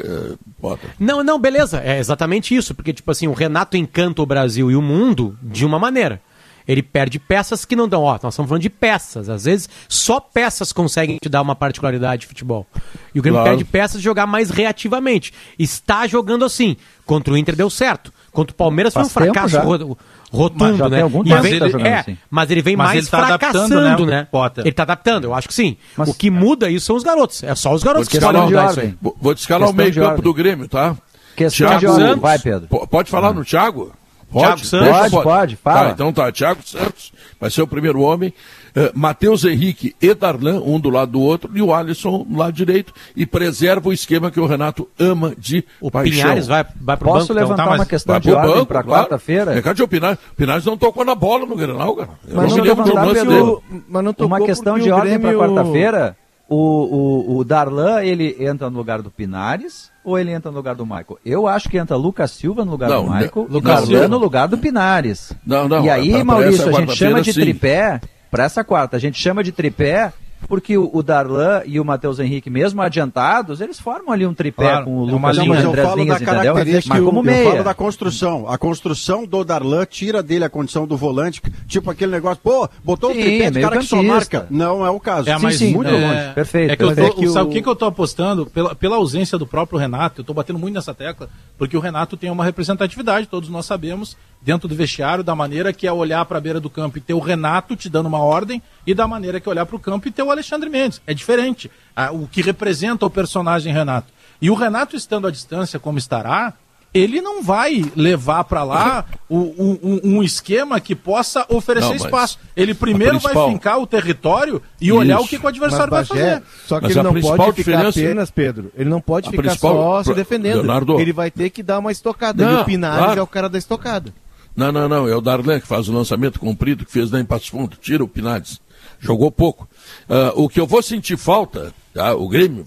Bota. 0.59 0.87
Não, 0.99 1.23
não, 1.23 1.39
beleza. 1.39 1.79
É 1.79 1.97
exatamente 1.99 2.53
isso. 2.53 2.75
Porque, 2.75 2.91
tipo 2.91 3.09
assim, 3.09 3.27
o 3.27 3.33
Renato 3.33 3.77
encanta 3.77 4.21
o 4.21 4.25
Brasil 4.25 4.69
e 4.69 4.75
o 4.75 4.81
mundo 4.81 5.37
de 5.41 5.65
uma 5.65 5.79
maneira. 5.79 6.21
Ele 6.67 6.83
perde 6.83 7.17
peças 7.17 7.63
que 7.63 7.77
não 7.77 7.87
dão. 7.87 8.03
Ó, 8.03 8.19
nós 8.21 8.33
estamos 8.33 8.49
falando 8.49 8.61
de 8.61 8.69
peças. 8.69 9.29
Às 9.29 9.45
vezes, 9.45 9.69
só 9.87 10.19
peças 10.19 10.73
conseguem 10.73 11.17
te 11.21 11.29
dar 11.29 11.41
uma 11.41 11.55
particularidade 11.55 12.21
de 12.21 12.27
futebol. 12.27 12.67
E 13.15 13.19
o 13.19 13.21
Grêmio 13.21 13.39
claro. 13.39 13.51
perde 13.51 13.63
peças 13.63 13.99
de 13.99 14.03
jogar 14.03 14.27
mais 14.27 14.49
reativamente. 14.49 15.33
Está 15.57 16.05
jogando 16.07 16.43
assim. 16.43 16.75
Contra 17.05 17.33
o 17.33 17.37
Inter 17.37 17.55
deu 17.55 17.69
certo. 17.69 18.11
Contra 18.31 18.53
o 18.53 18.55
Palmeiras 18.55 18.93
Faz 18.93 19.11
foi 19.11 19.23
um 19.23 19.33
fracasso 19.33 19.97
rotundo, 20.31 20.89
né? 20.89 21.03
mas, 21.25 21.45
ele, 21.45 21.69
tá 21.69 21.79
é, 21.81 21.99
assim. 21.99 22.17
mas 22.29 22.49
ele 22.49 22.61
vem 22.61 22.75
mas 22.75 22.87
mais 22.87 22.97
ele 22.99 23.07
tá 23.07 23.25
fracassando, 23.25 24.05
né? 24.05 24.27
Potter. 24.31 24.63
Ele 24.63 24.69
está 24.69 24.83
adaptando, 24.83 25.25
eu 25.25 25.33
acho 25.33 25.47
que 25.47 25.53
sim. 25.53 25.75
Mas, 25.97 26.09
o 26.09 26.13
que 26.13 26.31
muda 26.31 26.69
isso 26.69 26.85
são 26.85 26.95
os 26.95 27.03
garotos. 27.03 27.43
É 27.43 27.53
só 27.53 27.73
os 27.73 27.83
garotos 27.83 28.07
que 28.07 28.19
podem 28.19 28.41
mudar 28.43 28.71
isso 28.71 28.79
aí. 28.79 28.95
Vou 29.01 29.35
te 29.35 29.39
escalar 29.39 29.69
o 29.69 29.73
meio 29.73 29.93
campo 29.93 30.21
do 30.21 30.33
Grêmio, 30.33 30.67
tá? 30.67 30.95
Questão 31.35 31.67
Thiago 31.67 31.79
de 31.79 31.87
ordem. 31.87 32.05
Santos, 32.05 32.21
vai, 32.21 32.39
Pedro. 32.39 32.67
Pode 32.87 33.09
falar 33.09 33.33
no 33.33 33.43
Thiago? 33.43 33.91
Pode, 34.31 34.65
Santos. 34.65 34.87
Pode, 34.87 35.11
pode, 35.11 35.23
pode, 35.23 35.55
fala. 35.57 35.87
Tá, 35.87 35.91
então 35.91 36.13
tá, 36.13 36.31
Thiago 36.31 36.61
Santos 36.65 37.11
vai 37.39 37.49
ser 37.49 37.61
o 37.61 37.67
primeiro 37.67 37.99
homem. 37.99 38.33
Uh, 38.75 38.91
Matheus 38.93 39.43
Henrique 39.43 39.95
e 40.01 40.13
Darlan, 40.13 40.61
um 40.61 40.79
do 40.79 40.89
lado 40.89 41.11
do 41.11 41.21
outro, 41.21 41.51
e 41.53 41.61
o 41.61 41.73
Alisson 41.73 42.25
do 42.27 42.37
lado 42.37 42.53
direito, 42.53 42.93
e 43.15 43.25
preserva 43.25 43.89
o 43.89 43.93
esquema 43.93 44.31
que 44.31 44.39
o 44.39 44.45
Renato 44.45 44.87
ama 44.99 45.33
de 45.37 45.65
o 45.79 45.91
paixão. 45.91 46.11
Pinhares 46.11 46.47
vai, 46.47 46.65
vai 46.79 46.97
pro 46.97 47.09
Posso 47.09 47.27
banco, 47.27 47.39
levantar 47.39 47.63
então, 47.63 47.73
tá, 47.73 47.79
uma 47.79 47.85
questão 47.85 48.19
de 48.19 48.31
ordem 48.31 48.65
para 48.65 48.83
claro. 48.83 49.03
quarta-feira? 49.03 49.57
É 49.57 49.73
de 49.73 49.83
o 49.83 49.87
Pinares, 49.87 50.19
Pinares 50.35 50.65
não 50.65 50.77
tocou 50.77 51.05
na 51.05 51.15
bola 51.15 51.45
no 51.45 51.55
Grenal, 51.55 51.95
cara. 51.95 52.09
Eu 52.27 52.35
mas 52.35 52.49
não, 52.49 52.57
não 52.57 52.63
levantar 52.63 53.13
pelo, 53.13 53.63
mas 53.87 54.03
não 54.03 54.13
tocou 54.13 54.27
uma 54.27 54.45
questão 54.45 54.77
de 54.77 54.91
ordem 54.91 55.17
Grêmio... 55.17 55.37
para 55.37 55.47
quarta-feira, 55.47 56.17
o, 56.51 56.57
o, 56.57 57.37
o 57.37 57.43
Darlan, 57.45 58.03
ele 58.03 58.35
entra 58.39 58.69
no 58.69 58.77
lugar 58.77 59.01
do 59.01 59.09
Pinares, 59.09 59.89
ou 60.03 60.19
ele 60.19 60.31
entra 60.31 60.51
no 60.51 60.57
lugar 60.57 60.75
do 60.75 60.85
Michael? 60.85 61.17
Eu 61.25 61.47
acho 61.47 61.69
que 61.69 61.77
entra 61.77 61.95
Lucas 61.95 62.31
Silva 62.31 62.65
no 62.65 62.71
lugar 62.71 62.89
não, 62.89 63.05
do 63.05 63.11
Michael 63.11 63.47
e 63.49 63.61
Darlan 63.61 64.07
no 64.09 64.17
lugar 64.17 64.47
do 64.47 64.57
Pinares. 64.57 65.31
Não, 65.45 65.69
não. 65.69 65.85
E 65.85 65.89
aí, 65.89 66.11
pra, 66.11 66.23
Maurício, 66.25 66.67
a 66.67 66.73
gente 66.73 66.95
chama 66.95 67.21
de 67.21 67.31
sim. 67.31 67.39
tripé, 67.39 68.01
para 68.31 68.45
essa 68.45 68.63
quarta, 68.63 68.95
a 68.95 68.99
gente 68.99 69.21
chama 69.21 69.43
de 69.43 69.51
tripé 69.51 70.11
porque 70.47 70.77
o, 70.77 70.89
o 70.93 71.03
Darlan 71.03 71.61
e 71.65 71.79
o 71.79 71.85
Matheus 71.85 72.19
Henrique, 72.19 72.49
mesmo 72.49 72.81
adiantados, 72.81 73.61
eles 73.61 73.79
formam 73.79 74.11
ali 74.11 74.25
um 74.25 74.33
tripé 74.33 74.63
claro, 74.63 74.85
com 74.85 75.03
o 75.03 75.09
é 75.09 75.11
Lucas 75.11 75.35
Silva 75.35 75.59
entre 75.59 75.81
as 75.81 75.95
linhas, 75.95 76.21
entendeu? 76.21 76.55
Mas 76.87 77.03
como 77.03 77.23
meia. 77.23 77.43
Eu 77.43 77.51
falo 77.51 77.63
da 77.63 77.73
construção. 77.73 78.47
A 78.47 78.57
construção 78.57 79.25
do 79.25 79.43
Darlan 79.43 79.85
tira 79.85 80.21
dele 80.21 80.43
a 80.43 80.49
condição 80.49 80.87
do 80.87 80.97
volante, 80.97 81.41
tipo 81.67 81.89
aquele 81.89 82.11
negócio, 82.11 82.41
pô, 82.43 82.67
botou 82.83 83.11
sim, 83.11 83.19
um 83.19 83.21
tripé 83.21 83.51
de 83.51 83.61
cara 83.61 83.77
que 83.77 83.85
só 83.85 84.01
marca. 84.01 84.47
Não 84.49 84.85
é 84.85 84.89
o 84.89 84.99
caso. 84.99 85.29
É, 85.29 85.37
mas 85.37 85.57
sim, 85.57 85.73
muito 85.73 85.89
é, 85.89 85.91
longe. 85.91 86.33
Perfeito. 86.33 86.71
É 86.71 86.75
que 86.75 86.83
eu 86.83 86.95
tô, 86.95 87.01
é 87.01 87.09
que 87.11 87.27
sabe 87.29 87.49
o 87.49 87.51
que, 87.51 87.61
que 87.61 87.69
eu 87.69 87.75
tô 87.75 87.85
apostando? 87.85 88.45
Pela, 88.45 88.75
pela 88.75 88.95
ausência 88.97 89.37
do 89.37 89.47
próprio 89.47 89.79
Renato, 89.79 90.21
eu 90.21 90.25
tô 90.25 90.33
batendo 90.33 90.59
muito 90.59 90.75
nessa 90.75 90.93
tecla, 90.93 91.29
porque 91.57 91.75
o 91.75 91.79
Renato 91.79 92.17
tem 92.17 92.29
uma 92.29 92.43
representatividade, 92.43 93.27
todos 93.27 93.49
nós 93.49 93.65
sabemos, 93.65 94.17
dentro 94.41 94.67
do 94.67 94.75
vestiário, 94.75 95.23
da 95.23 95.35
maneira 95.35 95.71
que 95.71 95.85
é 95.85 95.93
olhar 95.93 96.25
para 96.25 96.37
a 96.37 96.41
beira 96.41 96.59
do 96.59 96.69
campo 96.69 96.97
e 96.97 97.01
ter 97.01 97.13
o 97.13 97.19
Renato 97.19 97.75
te 97.75 97.89
dando 97.89 98.07
uma 98.07 98.19
ordem, 98.19 98.61
e 98.85 98.93
da 98.93 99.07
maneira 99.07 99.39
que 99.39 99.49
olhar 99.49 99.65
para 99.65 99.75
o 99.75 99.79
campo 99.79 100.07
e 100.07 100.11
ter 100.11 100.23
o 100.23 100.31
Alexandre 100.31 100.69
Mendes. 100.69 101.01
É 101.05 101.13
diferente. 101.13 101.69
Ah, 101.95 102.11
o 102.11 102.27
que 102.27 102.41
representa 102.41 103.05
o 103.05 103.09
personagem 103.09 103.73
Renato. 103.73 104.11
E 104.41 104.49
o 104.49 104.55
Renato 104.55 104.95
estando 104.95 105.27
à 105.27 105.31
distância 105.31 105.79
como 105.79 105.97
estará, 105.97 106.53
ele 106.93 107.21
não 107.21 107.41
vai 107.41 107.85
levar 107.95 108.43
para 108.43 108.63
lá 108.63 109.05
o, 109.29 109.37
o, 109.37 110.01
um 110.03 110.21
esquema 110.21 110.79
que 110.79 110.93
possa 110.93 111.45
oferecer 111.47 111.89
não, 111.89 111.95
espaço. 111.95 112.37
Ele 112.55 112.73
primeiro 112.73 113.13
principal... 113.13 113.45
vai 113.45 113.53
fincar 113.53 113.79
o 113.79 113.87
território 113.87 114.61
e 114.79 114.87
Isso. 114.87 114.97
olhar 114.97 115.19
o 115.19 115.27
que, 115.27 115.39
que 115.39 115.45
o 115.45 115.47
adversário 115.47 115.91
mas, 115.91 116.07
vai 116.07 116.17
fazer. 116.17 116.43
Só 116.65 116.79
que 116.79 116.87
mas 116.87 116.95
ele 116.95 117.03
não 117.03 117.37
pode 117.37 117.63
ficar 117.63 117.87
apenas, 117.87 118.31
Pedro, 118.31 118.71
ele 118.75 118.89
não 118.89 118.99
pode 118.99 119.27
a 119.27 119.31
ficar 119.31 119.43
principal... 119.43 119.73
só 119.73 120.03
se 120.03 120.13
defendendo. 120.13 120.55
Leonardo... 120.55 120.99
Ele 120.99 121.13
vai 121.13 121.31
ter 121.31 121.49
que 121.49 121.63
dar 121.63 121.79
uma 121.79 121.91
estocada. 121.91 122.43
Não, 122.43 122.59
e 122.59 122.61
o 122.61 122.65
Pinares 122.65 122.97
claro. 122.97 123.19
é 123.19 123.23
o 123.23 123.27
cara 123.27 123.47
da 123.47 123.57
estocada. 123.57 124.13
Não, 124.53 124.69
não, 124.71 124.89
não. 124.89 125.07
É 125.07 125.15
o 125.15 125.21
Darlan 125.21 125.61
que 125.61 125.67
faz 125.67 125.87
o 125.87 125.93
lançamento 125.93 126.39
comprido 126.39 126.85
que 126.85 126.91
fez 126.91 127.09
lá 127.09 127.19
em 127.19 127.25
Passo 127.25 127.51
Fundo. 127.51 127.77
Tira 127.79 128.03
o 128.03 128.07
Pinares. 128.07 128.59
Jogou 129.01 129.31
pouco. 129.31 129.67
Uh, 130.07 130.43
o 130.43 130.47
que 130.47 130.59
eu 130.59 130.67
vou 130.67 130.81
sentir 130.83 131.17
falta, 131.17 131.73
tá? 131.91 132.13
o 132.13 132.29
Grêmio, 132.29 132.63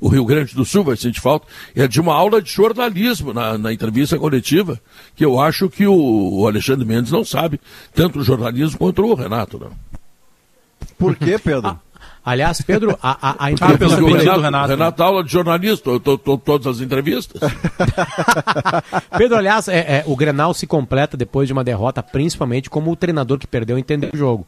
o 0.00 0.08
Rio 0.08 0.24
Grande 0.24 0.54
do 0.54 0.64
Sul 0.64 0.82
vai 0.82 0.96
sentir 0.96 1.20
falta, 1.20 1.46
é 1.76 1.86
de 1.86 2.00
uma 2.00 2.14
aula 2.14 2.40
de 2.40 2.50
jornalismo 2.50 3.34
na, 3.34 3.58
na 3.58 3.70
entrevista 3.70 4.18
coletiva, 4.18 4.80
que 5.14 5.22
eu 5.22 5.38
acho 5.38 5.68
que 5.68 5.86
o, 5.86 5.94
o, 5.94 6.48
Alexandre 6.48 6.86
Mendes 6.86 7.12
não 7.12 7.22
sabe, 7.22 7.60
tanto 7.94 8.20
o 8.20 8.24
jornalismo 8.24 8.78
quanto 8.78 9.04
o 9.04 9.14
Renato. 9.14 9.58
Não. 9.58 9.72
Por 10.98 11.14
quê, 11.16 11.38
Pedro? 11.38 11.78
Ah, 12.26 12.30
aliás, 12.30 12.62
Pedro, 12.62 12.98
a, 13.02 13.30
a, 13.30 13.44
a 13.46 13.52
entrevista 13.52 13.96
ah, 13.96 14.00
do 14.00 14.06
Renato, 14.06 14.40
Renato, 14.40 14.68
Renato 14.70 15.02
aula 15.02 15.22
de 15.22 15.30
jornalista, 15.30 15.90
eu 15.90 16.00
tô, 16.00 16.16
tô, 16.16 16.38
todas 16.38 16.66
as 16.66 16.80
entrevistas. 16.80 17.38
Pedro, 19.18 19.36
aliás, 19.36 19.68
é, 19.68 19.98
é, 19.98 20.04
o 20.06 20.16
Grenal 20.16 20.54
se 20.54 20.66
completa 20.66 21.18
depois 21.18 21.46
de 21.46 21.52
uma 21.52 21.62
derrota, 21.62 22.02
principalmente 22.02 22.70
como 22.70 22.90
o 22.90 22.96
treinador 22.96 23.38
que 23.38 23.46
perdeu 23.46 23.78
entendeu 23.78 24.08
o 24.14 24.16
jogo 24.16 24.46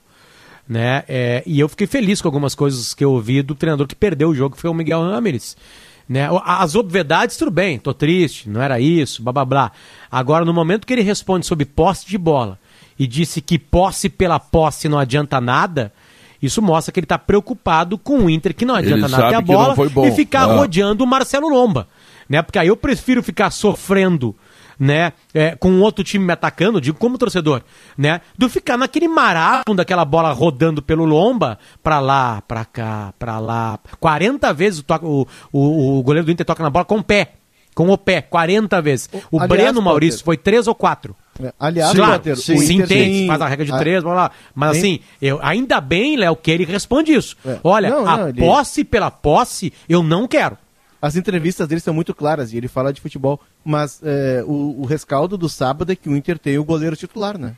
né? 0.68 1.04
É, 1.08 1.42
e 1.46 1.60
eu 1.60 1.68
fiquei 1.68 1.86
feliz 1.86 2.20
com 2.20 2.28
algumas 2.28 2.54
coisas 2.54 2.92
que 2.94 3.04
eu 3.04 3.12
ouvi 3.12 3.42
do 3.42 3.54
treinador 3.54 3.86
que 3.86 3.94
perdeu 3.94 4.30
o 4.30 4.34
jogo, 4.34 4.56
que 4.56 4.60
foi 4.60 4.70
o 4.70 4.74
Miguel 4.74 5.02
Ramírez. 5.02 5.56
Né? 6.08 6.28
As 6.44 6.74
obviedades, 6.74 7.36
tudo 7.36 7.50
bem, 7.50 7.78
tô 7.78 7.92
triste, 7.92 8.48
não 8.48 8.62
era 8.62 8.78
isso, 8.78 9.22
blá 9.22 9.32
blá 9.32 9.44
blá. 9.44 9.72
Agora, 10.10 10.44
no 10.44 10.54
momento 10.54 10.86
que 10.86 10.92
ele 10.92 11.02
responde 11.02 11.46
sobre 11.46 11.64
posse 11.64 12.06
de 12.06 12.16
bola 12.16 12.58
e 12.98 13.06
disse 13.06 13.40
que 13.40 13.58
posse 13.58 14.08
pela 14.08 14.38
posse 14.38 14.88
não 14.88 14.98
adianta 14.98 15.40
nada, 15.40 15.92
isso 16.40 16.62
mostra 16.62 16.92
que 16.92 17.00
ele 17.00 17.04
está 17.04 17.18
preocupado 17.18 17.98
com 17.98 18.20
o 18.20 18.30
Inter, 18.30 18.54
que 18.54 18.64
não 18.64 18.74
adianta 18.74 19.06
ele 19.06 19.12
nada 19.12 19.28
ter 19.28 19.34
a 19.34 19.40
bola 19.40 19.74
e 20.06 20.12
ficar 20.12 20.42
ah. 20.42 20.56
rodeando 20.56 21.02
o 21.02 21.06
Marcelo 21.06 21.48
Lomba. 21.48 21.88
Né? 22.28 22.40
Porque 22.42 22.58
aí 22.58 22.68
eu 22.68 22.76
prefiro 22.76 23.22
ficar 23.22 23.50
sofrendo 23.50 24.34
né, 24.78 25.12
é, 25.32 25.54
com 25.56 25.80
outro 25.80 26.04
time 26.04 26.24
me 26.24 26.32
atacando, 26.32 26.80
digo 26.80 26.98
como 26.98 27.18
torcedor, 27.18 27.62
né, 27.96 28.20
do 28.36 28.48
ficar 28.48 28.76
naquele 28.76 29.08
marasmo 29.08 29.74
daquela 29.74 30.04
bola 30.04 30.32
rodando 30.32 30.82
pelo 30.82 31.04
lomba, 31.04 31.58
pra 31.82 32.00
lá, 32.00 32.42
pra 32.42 32.64
cá, 32.64 33.12
pra 33.18 33.38
lá. 33.38 33.78
40 34.00 34.52
vezes 34.52 34.84
o, 35.02 35.26
o, 35.52 35.98
o 35.98 36.02
goleiro 36.02 36.26
do 36.26 36.32
Inter 36.32 36.46
toca 36.46 36.62
na 36.62 36.70
bola 36.70 36.84
com 36.84 36.98
o 36.98 37.04
pé, 37.04 37.32
com 37.74 37.90
o 37.90 37.98
pé, 37.98 38.22
40 38.22 38.80
vezes. 38.80 39.10
O, 39.30 39.38
Aliás, 39.38 39.48
Breno 39.48 39.82
Maurício 39.82 40.24
foi 40.24 40.36
três 40.36 40.66
ou 40.66 40.74
quatro. 40.74 41.14
É, 41.42 41.52
aliás, 41.60 41.90
sim, 41.90 41.98
claro, 41.98 42.12
Potter, 42.14 42.36
sim, 42.36 42.56
sim 42.58 42.82
tem, 42.86 43.26
faz 43.26 43.40
a 43.42 43.46
regra 43.46 43.66
de 43.66 43.72
a... 43.72 43.78
três, 43.78 44.02
vamos 44.02 44.16
lá. 44.16 44.30
Mas 44.54 44.72
tem... 44.72 44.80
assim, 44.80 45.00
eu, 45.20 45.38
ainda 45.42 45.80
bem, 45.80 46.16
Léo, 46.16 46.34
que 46.36 46.50
ele 46.50 46.64
responde 46.64 47.12
isso. 47.12 47.36
É. 47.44 47.58
Olha, 47.62 47.90
não, 47.90 48.08
a 48.08 48.16
não, 48.16 48.28
ele... 48.30 48.40
posse 48.40 48.82
pela 48.82 49.10
posse, 49.10 49.72
eu 49.88 50.02
não 50.02 50.26
quero. 50.26 50.56
As 51.00 51.16
entrevistas 51.16 51.68
dele 51.68 51.80
são 51.80 51.92
muito 51.92 52.14
claras 52.14 52.52
e 52.52 52.56
ele 52.56 52.68
fala 52.68 52.92
de 52.92 53.00
futebol. 53.00 53.40
Mas 53.68 54.00
é, 54.04 54.44
o, 54.46 54.82
o, 54.82 54.84
rescaldo 54.84 55.36
do 55.36 55.48
sábado 55.48 55.90
é 55.90 55.96
que 55.96 56.08
o 56.08 56.16
Inter 56.16 56.38
tem 56.38 56.56
o 56.56 56.62
goleiro 56.62 56.94
titular, 56.94 57.36
né? 57.36 57.56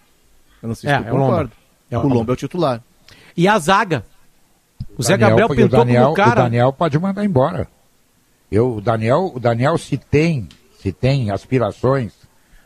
Eu 0.63 0.69
não 0.69 0.75
sei 0.75 0.89
se 0.89 0.97
é, 0.97 1.03
tu 1.03 1.07
é 1.07 1.11
concorda. 1.11 1.53
É 1.91 1.99
o, 1.99 2.01
o 2.01 2.09
Lomba 2.09 2.33
é 2.33 2.35
o 2.35 2.37
titular. 2.37 2.83
E 3.37 3.47
a 3.47 3.59
zaga? 3.59 4.07
O, 4.97 5.01
o 5.01 5.03
Zé 5.03 5.19
Daniel, 5.19 5.37
Gabriel 5.37 5.49
pintou 5.49 5.81
o 5.81 5.85
Daniel, 5.85 6.05
como 6.05 6.17
cara. 6.17 6.41
O 6.41 6.45
Daniel 6.45 6.73
pode 6.73 6.99
mandar 6.99 7.25
embora. 7.27 7.69
Eu, 8.51 8.77
o 8.77 8.81
Daniel, 8.81 9.31
o 9.35 9.39
Daniel 9.39 9.77
se 9.77 9.99
tem, 9.99 10.49
se 10.81 10.93
tem 10.93 11.31
aspirações, 11.31 12.15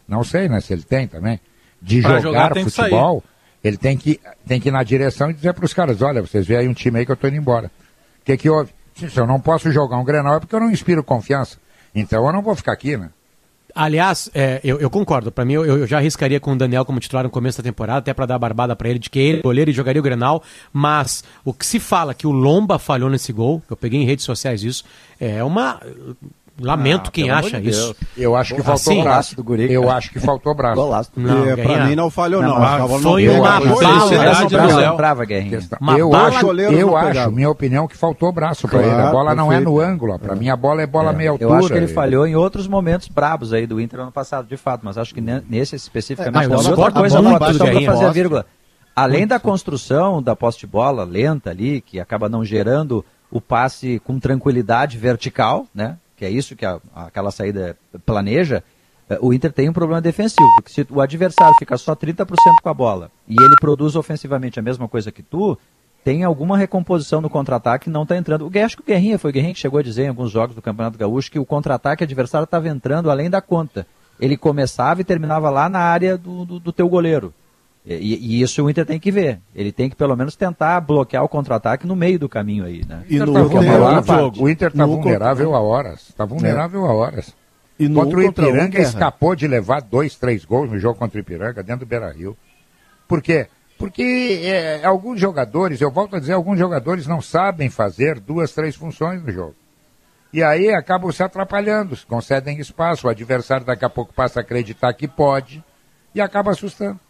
não 0.07 0.23
sei, 0.23 0.49
né, 0.49 0.61
se 0.61 0.73
ele 0.73 0.85
tem 0.85 1.09
também, 1.09 1.41
de 1.81 2.01
jogar, 2.01 2.21
jogar 2.21 2.57
futebol, 2.59 3.25
ele 3.65 3.77
tem 3.77 3.97
que, 3.97 4.21
tem 4.47 4.61
que 4.61 4.69
ir 4.69 4.73
na 4.73 4.85
direção 4.85 5.31
e 5.31 5.35
dizer 5.35 5.53
para 5.53 5.65
os 5.65 5.75
caras, 5.75 6.01
olha, 6.01 6.21
vocês 6.21 6.47
veem 6.47 6.61
aí 6.61 6.69
um 6.69 6.75
time 6.75 7.01
aí 7.01 7.05
que 7.05 7.11
eu 7.11 7.15
estou 7.15 7.29
indo 7.29 7.39
embora. 7.39 7.73
O 8.21 8.25
que 8.25 8.37
que 8.37 8.49
houve? 8.49 8.71
Se 8.95 9.19
eu 9.19 9.27
não 9.27 9.41
posso 9.41 9.73
jogar 9.73 9.99
um 9.99 10.05
Grenal 10.05 10.37
é 10.37 10.39
porque 10.41 10.55
eu 10.55 10.61
não 10.61 10.71
inspiro 10.71 11.03
confiança. 11.03 11.59
Então 11.93 12.25
eu 12.25 12.33
não 12.33 12.41
vou 12.41 12.55
ficar 12.55 12.73
aqui, 12.73 12.97
né? 12.97 13.11
Aliás, 13.75 14.31
é, 14.35 14.61
eu, 14.63 14.79
eu, 14.81 14.91
concordo. 14.91 15.33
Para 15.33 15.45
mim, 15.45 15.55
eu, 15.55 15.65
eu, 15.65 15.87
já 15.87 15.99
arriscaria 15.99 16.39
com 16.39 16.53
o 16.53 16.57
Daniel 16.57 16.85
como 16.85 17.01
titular 17.01 17.25
no 17.25 17.31
começo 17.31 17.59
da 17.59 17.65
temporada, 17.65 17.99
até 17.99 18.15
para 18.15 18.27
dar 18.27 18.35
a 18.37 18.39
barbada 18.39 18.77
para 18.77 18.89
ele 18.89 18.99
de 18.99 19.09
que 19.09 19.19
ele 19.19 19.43
goleiro 19.43 19.71
e 19.71 19.75
jogaria 19.75 20.01
o 20.01 20.03
Grenal. 20.03 20.43
Mas 20.73 21.25
o 21.45 21.53
que 21.53 21.65
se 21.65 21.81
fala 21.81 22.15
que 22.15 22.27
o 22.27 22.31
Lomba 22.31 22.79
falhou 22.79 23.09
nesse 23.09 23.33
gol, 23.33 23.63
eu 23.71 23.77
peguei 23.77 24.01
em 24.01 24.05
redes 24.05 24.25
sociais 24.25 24.63
isso, 24.63 24.85
é 25.19 25.43
uma 25.43 25.81
Lamento 26.61 27.09
ah, 27.09 27.11
quem 27.11 27.31
acha 27.31 27.61
de 27.61 27.71
isso. 27.71 27.97
Eu 28.17 28.37
acho 28.37 28.55
que 28.55 28.63
faltou 28.63 28.93
assim, 28.93 29.03
braço 29.03 29.37
do 29.37 29.43
Guri. 29.43 29.73
Eu 29.73 29.91
acho 29.91 30.11
que 30.11 30.21
faltou 30.21 30.55
braço. 30.55 30.77
Golaço. 30.77 31.11
Não, 31.17 31.49
e, 31.49 31.57
pra 31.57 31.87
mim 31.87 31.95
não 31.95 32.11
falhou 32.11 32.43
não. 32.43 32.59
não. 32.59 32.89
Foi 33.01 33.27
não 33.27 33.41
uma 33.41 33.61
bala. 33.61 34.97
Trava, 34.97 35.25
eu 35.97 36.15
acho, 36.15 36.47
eu 36.71 36.97
acho, 36.97 37.31
minha 37.31 37.51
opinião, 37.51 37.89
que 37.89 37.97
faltou 37.97 38.31
braço 38.33 38.69
claro, 38.69 38.87
pra 38.87 38.95
ele. 38.95 39.09
A 39.09 39.11
bola 39.11 39.35
não 39.35 39.53
é 39.53 39.61
no 39.61 39.81
ângulo. 39.81 40.19
Pra 40.19 40.35
é. 40.35 40.39
mim 40.39 40.51
a 40.51 40.57
bola 40.57 40.83
é 40.83 40.87
bola 40.87 41.11
é. 41.11 41.17
meia 41.17 41.31
altura. 41.31 41.51
Eu 41.51 41.55
acho 41.55 41.69
que 41.69 41.75
ele 41.75 41.89
falhou 41.89 42.27
em 42.27 42.37
outros 42.37 42.69
momentos 42.69 43.09
brabos 43.09 43.53
aí 43.53 43.67
do 43.67 43.81
Inter 43.81 44.01
ano 44.01 44.13
passado, 44.13 44.47
de 44.47 44.57
fato. 44.57 44.83
Mas 44.85 44.99
acho 44.99 45.15
que 45.15 45.21
nesse 45.21 45.75
especificamente. 45.75 46.45
É, 46.45 46.49
mas 46.49 46.67
outra 46.69 46.93
coisa, 46.93 47.23
só 47.23 47.39
pra 47.39 47.55
fazer 47.55 48.05
a 48.05 48.13
vírgula. 48.13 48.47
Além 48.95 49.27
da 49.27 49.41
construção 49.41 50.23
da 50.23 50.37
poste 50.37 50.67
bola 50.67 51.03
lenta 51.05 51.51
ali, 51.51 51.81
que 51.81 51.99
acaba 51.99 52.29
não 52.29 52.45
gerando 52.45 53.03
o 53.31 53.41
passe 53.41 53.99
com 54.05 54.19
tranquilidade 54.19 54.99
vertical, 54.99 55.67
né? 55.75 55.97
Que 56.23 56.27
é 56.27 56.31
isso 56.31 56.55
que 56.55 56.65
a, 56.65 56.79
aquela 56.95 57.33
saída 57.33 57.77
planeja, 58.07 58.63
eh, 59.11 59.19
o 59.21 59.35
Inter 59.35 59.53
tem 59.53 59.69
um 59.69 59.73
problema 59.73 60.01
defensivo, 60.01 60.49
porque 60.55 60.71
se 60.71 60.87
o 60.89 61.01
adversário 61.01 61.53
fica 61.59 61.77
só 61.77 61.97
30% 61.97 62.27
com 62.63 62.69
a 62.69 62.75
bola 62.75 63.11
e 63.27 63.35
ele 63.43 63.57
produz 63.61 63.97
ofensivamente 63.97 64.61
a 64.61 64.63
mesma 64.63 64.87
coisa 64.87 65.11
que 65.11 65.21
tu, 65.21 65.59
tem 66.05 66.23
alguma 66.23 66.57
recomposição 66.57 67.21
no 67.21 67.29
contra-ataque 67.29 67.91
não 67.91 68.05
está 68.05 68.17
entrando. 68.17 68.47
O, 68.47 68.65
acho 68.65 68.77
que 68.77 68.83
o 68.85 68.87
Guerrinha 68.87 69.19
foi 69.19 69.31
o 69.31 69.35
Guerrinha 69.35 69.53
que 69.53 69.59
chegou 69.59 69.81
a 69.81 69.83
dizer 69.83 70.05
em 70.05 70.09
alguns 70.11 70.31
jogos 70.31 70.55
do 70.55 70.63
Campeonato 70.63 70.97
Gaúcho 70.97 71.29
que 71.29 71.41
o 71.41 71.45
contra-ataque 71.45 72.05
adversário 72.05 72.45
estava 72.45 72.69
entrando 72.69 73.11
além 73.11 73.29
da 73.29 73.41
conta. 73.41 73.85
Ele 74.21 74.37
começava 74.37 75.01
e 75.01 75.05
terminava 75.05 75.51
lá 75.51 75.69
na 75.69 75.81
área 75.81 76.17
do, 76.17 76.45
do, 76.45 76.61
do 76.61 76.73
teu 76.73 76.89
goleiro. 76.89 77.35
E, 77.85 78.39
e, 78.39 78.43
isso 78.43 78.63
o 78.63 78.71
Inter 78.71 78.87
tem 78.87 79.01
que 79.01 79.11
ver. 79.11 79.41
Ele 79.55 79.73
tem 79.73 79.91
que 79.91 79.97
pelo 79.97 80.17
menos 80.17 80.37
tentar 80.37 80.81
bloquear 80.81 81.25
o 81.25 81.29
contra-ataque 81.29 81.87
no 81.87 81.97
meio 81.97 82.19
do 82.19 82.29
caminho 82.29 82.65
aí, 82.65 82.85
né? 82.87 83.03
E 83.09 83.19
no, 83.19 83.33
tá 83.33 83.41
jogo, 83.41 84.43
o 84.43 84.49
Inter 84.49 84.69
está 84.69 84.87
vulnerável 84.87 85.47
contra... 85.47 85.59
a 85.59 85.63
horas. 85.63 86.09
Está 86.09 86.25
vulnerável 86.25 86.87
é. 86.87 86.89
a 86.89 86.93
horas. 86.93 87.35
E 87.79 87.89
no 87.89 88.01
contra 88.01 88.19
o 88.19 88.23
Ipiranga 88.23 88.79
um, 88.79 88.83
escapou 88.83 89.35
de 89.35 89.49
levar 89.49 89.83
dois, 89.83 90.15
três 90.15 90.45
gols 90.45 90.71
no 90.71 90.79
jogo 90.79 90.97
contra 90.97 91.19
o 91.19 91.21
Ipiranga 91.21 91.63
dentro 91.63 91.85
do 91.85 91.89
Beira 91.89 92.13
Rio. 92.13 92.37
Por 93.09 93.21
quê? 93.21 93.49
Porque 93.77 94.43
é, 94.45 94.85
alguns 94.85 95.19
jogadores, 95.19 95.81
eu 95.81 95.91
volto 95.91 96.15
a 96.15 96.21
dizer, 96.21 96.35
alguns 96.35 96.59
jogadores 96.59 97.05
não 97.09 97.21
sabem 97.21 97.69
fazer 97.69 98.21
duas, 98.21 98.53
três 98.53 98.77
funções 98.77 99.21
no 99.25 99.33
jogo. 99.33 99.57
E 100.33 100.41
aí 100.41 100.73
acabam 100.73 101.11
se 101.11 101.23
atrapalhando, 101.23 101.99
concedem 102.07 102.61
espaço, 102.61 103.09
o 103.09 103.11
adversário 103.11 103.67
daqui 103.67 103.85
a 103.85 103.91
pouco 103.91 104.15
passa 104.15 104.39
a 104.39 104.43
acreditar 104.43 104.95
que 104.95 105.09
pode 105.09 105.63
e 106.15 106.21
acaba 106.21 106.53
assustando. 106.53 107.01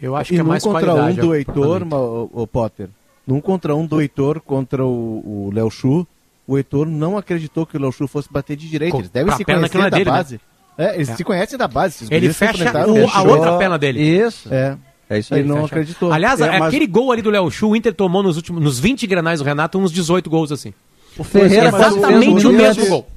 Eu 0.00 0.14
acho 0.14 0.32
e 0.32 0.36
que 0.36 0.40
é 0.40 0.44
mais 0.44 0.62
contra 0.62 0.94
um 0.94 1.14
do 1.14 1.34
Heitor, 1.34 1.82
o, 1.82 2.30
o, 2.32 2.46
Potter. 2.46 2.88
Num 3.26 3.40
contra 3.40 3.74
um 3.74 3.84
do 3.84 4.00
Heitor 4.00 4.40
contra 4.40 4.84
o, 4.84 5.50
Léo 5.52 5.70
Chu, 5.70 6.06
o 6.46 6.56
Heitor 6.56 6.86
não 6.86 7.18
acreditou 7.18 7.66
que 7.66 7.76
o 7.76 7.80
Léo 7.80 7.92
Chu 7.92 8.06
fosse 8.06 8.28
bater 8.30 8.56
de 8.56 8.68
direita. 8.68 8.96
Eles 8.96 9.10
devem 9.10 9.34
se 9.36 9.44
conhecer 9.44 9.78
da 9.78 9.88
dele, 9.90 10.04
né? 10.04 10.10
base. 10.10 10.34
Né? 10.34 10.40
É, 10.78 10.94
eles 10.94 11.08
é. 11.08 11.16
se 11.16 11.24
conhecem 11.24 11.58
da 11.58 11.66
base. 11.66 12.06
Ele 12.10 12.32
fecha 12.32 12.64
o, 12.86 13.10
a 13.10 13.22
outra 13.22 13.58
perna 13.58 13.76
dele. 13.76 14.00
Isso. 14.00 14.52
É. 14.52 14.76
É 15.10 15.18
isso 15.18 15.34
aí. 15.34 15.40
Ele 15.40 15.48
não 15.48 15.56
fecha. 15.56 15.66
acreditou. 15.66 16.12
Aliás, 16.12 16.40
é, 16.40 16.56
aquele 16.58 16.86
gol 16.86 17.10
ali 17.10 17.22
do 17.22 17.30
Léo 17.30 17.50
Chu, 17.50 17.70
o 17.70 17.76
Inter 17.76 17.94
tomou 17.94 18.22
nos 18.22 18.36
últimos 18.36 18.62
nos 18.62 18.78
20 18.78 19.06
granais 19.06 19.40
do 19.40 19.44
Renato 19.44 19.78
uns 19.78 19.90
18 19.90 20.30
gols 20.30 20.52
assim. 20.52 20.72
O 21.16 21.24
Ferreira 21.24 21.70
quase 21.70 21.98
exatamente 21.98 22.46
o 22.46 22.52
mesmo 22.52 22.86
gol. 22.86 23.08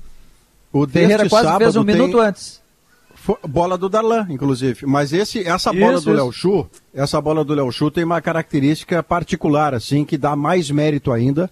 O 0.74 0.88
Ferreira 0.88 1.30
quase 1.30 1.58
fez 1.58 1.76
um 1.76 1.84
minuto 1.84 2.20
antes 2.20 2.61
bola 3.48 3.78
do 3.78 3.90
Darlan, 3.90 4.28
inclusive. 4.30 4.86
Mas 4.86 5.14
esse, 5.14 5.48
essa 5.48 5.72
bola 5.72 5.96
isso, 5.96 6.06
do 6.06 6.14
Léo 6.14 6.32
Chu, 6.32 6.68
essa 6.94 7.20
bola 7.22 7.44
do 7.44 7.54
Léo 7.54 7.72
Chu 7.72 7.92
tem 7.92 8.04
uma 8.04 8.22
característica 8.22 9.02
particular, 9.04 9.74
assim, 9.74 10.04
que 10.04 10.18
dá 10.18 10.36
mais 10.36 10.70
mérito 10.72 11.12
ainda 11.12 11.50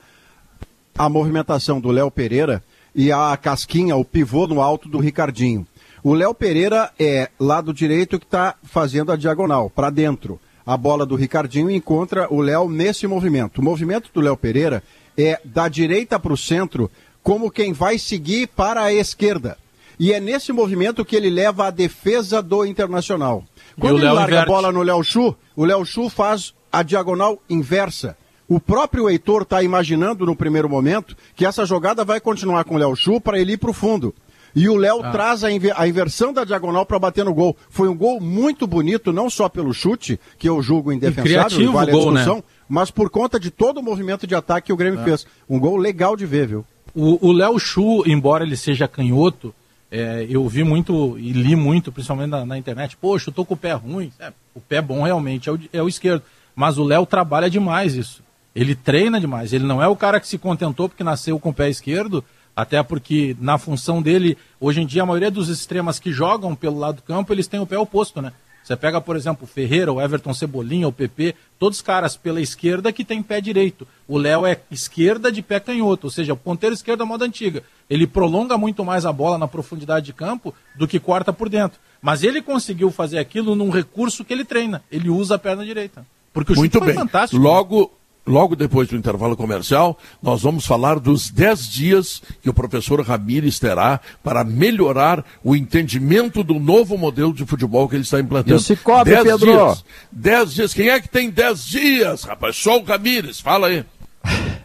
à 0.97 1.07
movimentação 1.07 1.79
do 1.79 1.91
Léo 1.91 2.11
Pereira 2.11 2.63
e 2.93 3.11
a 3.11 3.37
casquinha, 3.37 3.95
o 3.95 4.03
pivô 4.03 4.47
no 4.47 4.61
alto 4.61 4.89
do 4.89 4.99
Ricardinho. 4.99 5.65
O 6.03 6.13
Léo 6.13 6.33
Pereira 6.33 6.91
é 6.99 7.29
lado 7.39 7.73
direito 7.73 8.19
que 8.19 8.25
está 8.25 8.55
fazendo 8.63 9.11
a 9.11 9.15
diagonal, 9.15 9.69
para 9.69 9.89
dentro. 9.89 10.39
A 10.65 10.77
bola 10.77 11.05
do 11.05 11.15
Ricardinho 11.15 11.69
encontra 11.69 12.27
o 12.31 12.41
Léo 12.41 12.69
nesse 12.69 13.07
movimento. 13.07 13.59
O 13.59 13.63
movimento 13.63 14.09
do 14.13 14.21
Léo 14.21 14.37
Pereira 14.37 14.83
é 15.17 15.39
da 15.43 15.67
direita 15.67 16.19
para 16.19 16.33
o 16.33 16.37
centro, 16.37 16.89
como 17.21 17.51
quem 17.51 17.73
vai 17.73 17.97
seguir 17.97 18.47
para 18.47 18.83
a 18.83 18.93
esquerda. 18.93 19.57
E 19.99 20.13
é 20.13 20.19
nesse 20.19 20.53
movimento 20.53 21.03
que 21.03 21.15
ele 21.15 21.29
leva 21.29 21.67
a 21.67 21.71
defesa 21.71 22.41
do 22.41 22.65
Internacional. 22.65 23.43
Quando 23.77 23.97
ele 23.97 24.05
larga 24.05 24.35
inverte. 24.35 24.43
a 24.43 24.45
bola 24.45 24.71
no 24.71 24.81
Léo 24.81 25.03
Chu, 25.03 25.35
o 25.55 25.65
Léo 25.65 25.83
Chu 25.83 26.09
faz 26.09 26.53
a 26.71 26.81
diagonal 26.83 27.37
inversa. 27.49 28.15
O 28.47 28.59
próprio 28.59 29.09
Heitor 29.09 29.41
está 29.41 29.61
imaginando 29.61 30.25
no 30.25 30.35
primeiro 30.35 30.69
momento 30.69 31.15
que 31.35 31.45
essa 31.45 31.65
jogada 31.65 32.05
vai 32.05 32.19
continuar 32.21 32.63
com 32.63 32.75
o 32.75 32.77
Léo 32.77 32.95
Chu 32.95 33.19
para 33.19 33.37
ele 33.37 33.53
ir 33.53 33.57
para 33.57 33.69
o 33.69 33.73
fundo. 33.73 34.15
E 34.55 34.67
o 34.69 34.77
Léo 34.77 35.01
ah. 35.03 35.11
traz 35.11 35.43
a, 35.43 35.51
inver 35.51 35.73
a, 35.75 35.87
inversão 35.87 36.33
da 36.33 36.43
diagonal 36.43 36.85
para 36.85 36.97
bater 36.97 37.23
no 37.23 37.33
gol. 37.33 37.55
Foi 37.69 37.87
um 37.87 37.95
gol 37.95 38.19
muito 38.19 38.65
bonito, 38.65 39.11
não 39.13 39.29
só 39.29 39.47
pelo 39.47 39.73
chute, 39.73 40.19
que 40.37 40.49
eu 40.49 40.61
julgo 40.61 40.91
indefensável, 40.91 41.71
vale 41.71 41.91
gol, 41.91 42.09
a 42.09 42.13
discussão, 42.13 42.35
né? 42.37 42.43
mas 42.67 42.89
por 42.89 43.09
conta 43.09 43.39
de 43.39 43.51
todo 43.51 43.79
o 43.79 43.83
movimento 43.83 44.25
de 44.25 44.33
ataque 44.33 44.67
que 44.67 44.73
o 44.73 44.77
Grêmio 44.77 44.99
ah. 45.01 45.03
fez. 45.03 45.27
Um 45.47 45.59
gol 45.59 45.77
legal 45.77 46.15
de 46.15 46.25
ver, 46.25 46.47
viu? 46.47 46.65
O 46.95 47.31
Léo 47.31 47.59
Chu, 47.59 48.03
embora 48.07 48.43
ele 48.43 48.57
seja 48.57 48.87
canhoto, 48.87 49.53
é, 49.91 50.27
eu 50.29 50.47
vi 50.47 50.63
muito 50.63 51.17
e 51.17 51.31
li 51.31 51.55
muito, 51.55 51.91
principalmente 51.91 52.29
na, 52.29 52.45
na 52.45 52.57
internet, 52.57 52.95
poxa, 52.97 53.29
eu 53.29 53.33
tô 53.33 53.43
com 53.43 53.55
o 53.55 53.57
pé 53.57 53.73
ruim. 53.73 54.11
É, 54.19 54.31
o 54.53 54.61
pé 54.61 54.81
bom 54.81 55.01
realmente 55.01 55.49
é 55.49 55.51
o, 55.51 55.59
é 55.73 55.81
o 55.81 55.87
esquerdo. 55.87 56.23
Mas 56.55 56.77
o 56.77 56.83
Léo 56.83 57.05
trabalha 57.05 57.49
demais 57.49 57.95
isso. 57.95 58.21
Ele 58.53 58.75
treina 58.75 59.19
demais. 59.19 59.53
Ele 59.53 59.65
não 59.65 59.81
é 59.81 59.87
o 59.87 59.95
cara 59.95 60.19
que 60.19 60.27
se 60.27 60.37
contentou 60.37 60.89
porque 60.89 61.03
nasceu 61.03 61.39
com 61.39 61.49
o 61.49 61.53
pé 61.53 61.69
esquerdo, 61.69 62.23
até 62.55 62.83
porque 62.83 63.35
na 63.39 63.57
função 63.57 64.01
dele, 64.01 64.37
hoje 64.59 64.81
em 64.81 64.85
dia, 64.85 65.03
a 65.03 65.05
maioria 65.05 65.31
dos 65.31 65.49
extremas 65.49 65.99
que 65.99 66.11
jogam 66.11 66.55
pelo 66.55 66.77
lado 66.77 66.97
do 66.97 67.03
campo, 67.03 67.33
eles 67.33 67.47
têm 67.47 67.59
o 67.59 67.65
pé 67.65 67.77
oposto, 67.77 68.21
né? 68.21 68.33
Você 68.69 68.77
pega, 68.77 69.01
por 69.01 69.15
exemplo, 69.15 69.45
o 69.45 69.47
Ferreira, 69.47 69.91
o 69.91 69.99
Everton 69.99 70.31
Cebolinha, 70.31 70.87
o 70.87 70.91
PP, 70.91 71.33
todos 71.57 71.81
caras 71.81 72.15
pela 72.15 72.39
esquerda 72.39 72.93
que 72.93 73.03
tem 73.03 73.23
pé 73.23 73.41
direito. 73.41 73.87
O 74.07 74.15
Léo 74.15 74.45
é 74.45 74.59
esquerda 74.69 75.31
de 75.31 75.41
pé 75.41 75.59
canhoto, 75.59 76.05
ou 76.05 76.11
seja, 76.11 76.33
o 76.33 76.37
ponteiro 76.37 76.75
esquerdo 76.75 77.01
é 77.01 77.05
moda 77.05 77.25
antiga. 77.25 77.63
Ele 77.89 78.05
prolonga 78.05 78.59
muito 78.59 78.85
mais 78.85 79.07
a 79.07 79.11
bola 79.11 79.39
na 79.39 79.47
profundidade 79.47 80.05
de 80.05 80.13
campo 80.13 80.53
do 80.75 80.87
que 80.87 80.99
corta 80.99 81.33
por 81.33 81.49
dentro. 81.49 81.79
Mas 81.99 82.21
ele 82.21 82.43
conseguiu 82.43 82.91
fazer 82.91 83.17
aquilo 83.17 83.55
num 83.55 83.71
recurso 83.71 84.23
que 84.23 84.31
ele 84.31 84.45
treina. 84.45 84.83
Ele 84.91 85.09
usa 85.09 85.33
a 85.33 85.39
perna 85.39 85.65
direita. 85.65 86.05
Porque 86.31 86.53
o 86.53 86.55
muito 86.55 86.79
bem. 86.79 86.93
fantástico. 86.93 87.41
Logo, 87.41 87.91
Logo 88.29 88.55
depois 88.55 88.87
do 88.87 88.95
intervalo 88.95 89.35
comercial, 89.35 89.97
nós 90.21 90.43
vamos 90.43 90.63
falar 90.63 90.99
dos 90.99 91.31
10 91.31 91.67
dias 91.67 92.21
que 92.43 92.49
o 92.49 92.53
professor 92.53 93.01
Ramires 93.01 93.57
terá 93.57 93.99
para 94.23 94.43
melhorar 94.43 95.25
o 95.43 95.55
entendimento 95.55 96.43
do 96.43 96.59
novo 96.59 96.95
modelo 96.95 97.33
de 97.33 97.43
futebol 97.43 97.89
que 97.89 97.95
ele 97.95 98.03
está 98.03 98.19
implantando. 98.19 98.53
E 98.53 98.57
o 98.57 98.59
Cicobi, 98.59 99.09
dez 99.09 99.23
Pedro? 99.23 99.51
Dias. 99.51 99.85
10 100.11 100.53
dias. 100.53 100.73
Quem 100.75 100.89
é 100.89 101.01
que 101.01 101.09
tem 101.09 101.31
10 101.31 101.65
dias, 101.65 102.23
rapaz? 102.23 102.55
Só 102.55 102.77
o 102.77 102.83
Ramires. 102.83 103.39
Fala 103.39 103.67
aí. 103.67 103.83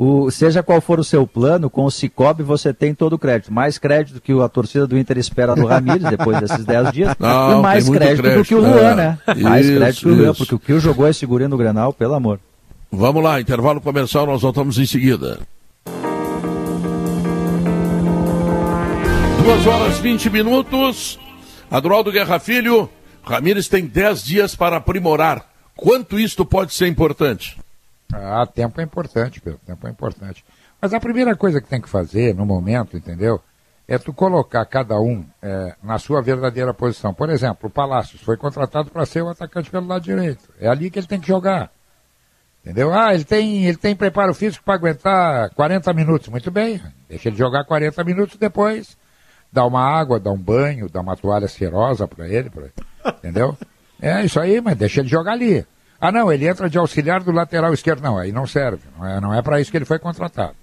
O, 0.00 0.30
seja 0.30 0.62
qual 0.62 0.80
for 0.80 1.00
o 1.00 1.02
seu 1.02 1.26
plano, 1.26 1.68
com 1.68 1.84
o 1.84 1.90
Cicobi 1.90 2.44
você 2.44 2.72
tem 2.72 2.94
todo 2.94 3.14
o 3.14 3.18
crédito. 3.18 3.52
Mais 3.52 3.78
crédito 3.78 4.20
que 4.20 4.30
a 4.32 4.48
torcida 4.48 4.86
do 4.86 4.96
Inter 4.96 5.18
espera 5.18 5.56
do 5.56 5.66
Ramires 5.66 6.04
depois 6.08 6.38
desses 6.38 6.64
10 6.64 6.92
dias. 6.92 7.16
Não, 7.18 7.58
e 7.58 7.62
mais 7.62 7.88
crédito, 7.88 8.22
crédito, 8.22 8.38
do 8.38 8.44
que 8.44 8.54
o 8.54 8.60
Luan, 8.60 8.92
é. 8.92 8.94
né? 8.94 9.18
Mais 9.42 9.66
isso, 9.66 9.76
crédito 9.76 10.00
que 10.02 10.08
o 10.08 10.14
Luan, 10.14 10.34
porque 10.34 10.54
o 10.54 10.58
que 10.60 10.78
jogou 10.78 11.08
esse 11.08 11.26
guri 11.26 11.48
no 11.48 11.56
Granal, 11.56 11.92
pelo 11.92 12.14
amor. 12.14 12.38
Vamos 12.90 13.22
lá, 13.22 13.40
intervalo 13.40 13.80
comercial, 13.80 14.26
nós 14.26 14.42
voltamos 14.42 14.78
em 14.78 14.86
seguida. 14.86 15.40
Duas 19.42 19.66
horas 19.66 19.98
20 19.98 20.30
minutos. 20.30 21.18
Adroaldo 21.70 22.10
Guerra 22.10 22.38
Filho, 22.38 22.88
Ramires 23.22 23.68
tem 23.68 23.86
10 23.86 24.24
dias 24.24 24.56
para 24.56 24.78
aprimorar. 24.78 25.46
Quanto 25.76 26.18
isto 26.18 26.46
pode 26.46 26.72
ser 26.72 26.88
importante? 26.88 27.58
Ah, 28.12 28.46
tempo 28.46 28.80
é 28.80 28.84
importante, 28.84 29.40
Pedro. 29.40 29.60
Tempo 29.66 29.86
é 29.86 29.90
importante. 29.90 30.42
Mas 30.80 30.94
a 30.94 31.00
primeira 31.00 31.36
coisa 31.36 31.60
que 31.60 31.68
tem 31.68 31.80
que 31.80 31.88
fazer 31.88 32.34
no 32.34 32.46
momento, 32.46 32.96
entendeu? 32.96 33.40
É 33.86 33.98
tu 33.98 34.12
colocar 34.12 34.64
cada 34.64 34.98
um 34.98 35.24
é, 35.42 35.74
na 35.82 35.98
sua 35.98 36.22
verdadeira 36.22 36.72
posição. 36.72 37.12
Por 37.12 37.28
exemplo, 37.28 37.68
o 37.68 37.70
Palácios 37.70 38.22
foi 38.22 38.36
contratado 38.36 38.90
para 38.90 39.04
ser 39.04 39.22
o 39.22 39.28
atacante 39.28 39.70
pelo 39.70 39.86
lado 39.86 40.02
direito. 40.02 40.48
É 40.58 40.68
ali 40.68 40.90
que 40.90 40.98
ele 40.98 41.06
tem 41.06 41.20
que 41.20 41.28
jogar. 41.28 41.70
Entendeu? 42.64 42.92
Ah, 42.92 43.14
ele 43.14 43.24
tem, 43.24 43.64
ele 43.64 43.76
tem 43.76 43.96
preparo 43.96 44.34
físico 44.34 44.64
para 44.64 44.74
aguentar 44.74 45.50
40 45.50 45.92
minutos. 45.92 46.28
Muito 46.28 46.50
bem. 46.50 46.80
Deixa 47.08 47.28
ele 47.28 47.36
jogar 47.36 47.64
40 47.64 48.04
minutos 48.04 48.36
depois. 48.36 48.96
Dá 49.50 49.64
uma 49.64 49.82
água, 49.82 50.20
dá 50.20 50.30
um 50.30 50.38
banho, 50.38 50.88
dá 50.90 51.00
uma 51.00 51.16
toalha 51.16 51.48
cheirosa 51.48 52.06
para 52.06 52.28
ele, 52.28 52.50
pra, 52.50 52.66
entendeu? 53.12 53.56
É 54.00 54.24
isso 54.24 54.38
aí, 54.38 54.60
mas 54.60 54.76
deixa 54.76 55.00
ele 55.00 55.08
jogar 55.08 55.32
ali. 55.32 55.66
Ah, 56.00 56.12
não, 56.12 56.32
ele 56.32 56.46
entra 56.46 56.70
de 56.70 56.78
auxiliar 56.78 57.20
do 57.20 57.32
lateral 57.32 57.74
esquerdo. 57.74 58.00
Não, 58.00 58.16
aí 58.16 58.30
não 58.30 58.46
serve. 58.46 58.84
Não 58.96 59.04
é, 59.04 59.20
não 59.20 59.34
é 59.34 59.42
para 59.42 59.60
isso 59.60 59.72
que 59.72 59.76
ele 59.76 59.84
foi 59.84 59.98
contratado. 59.98 60.54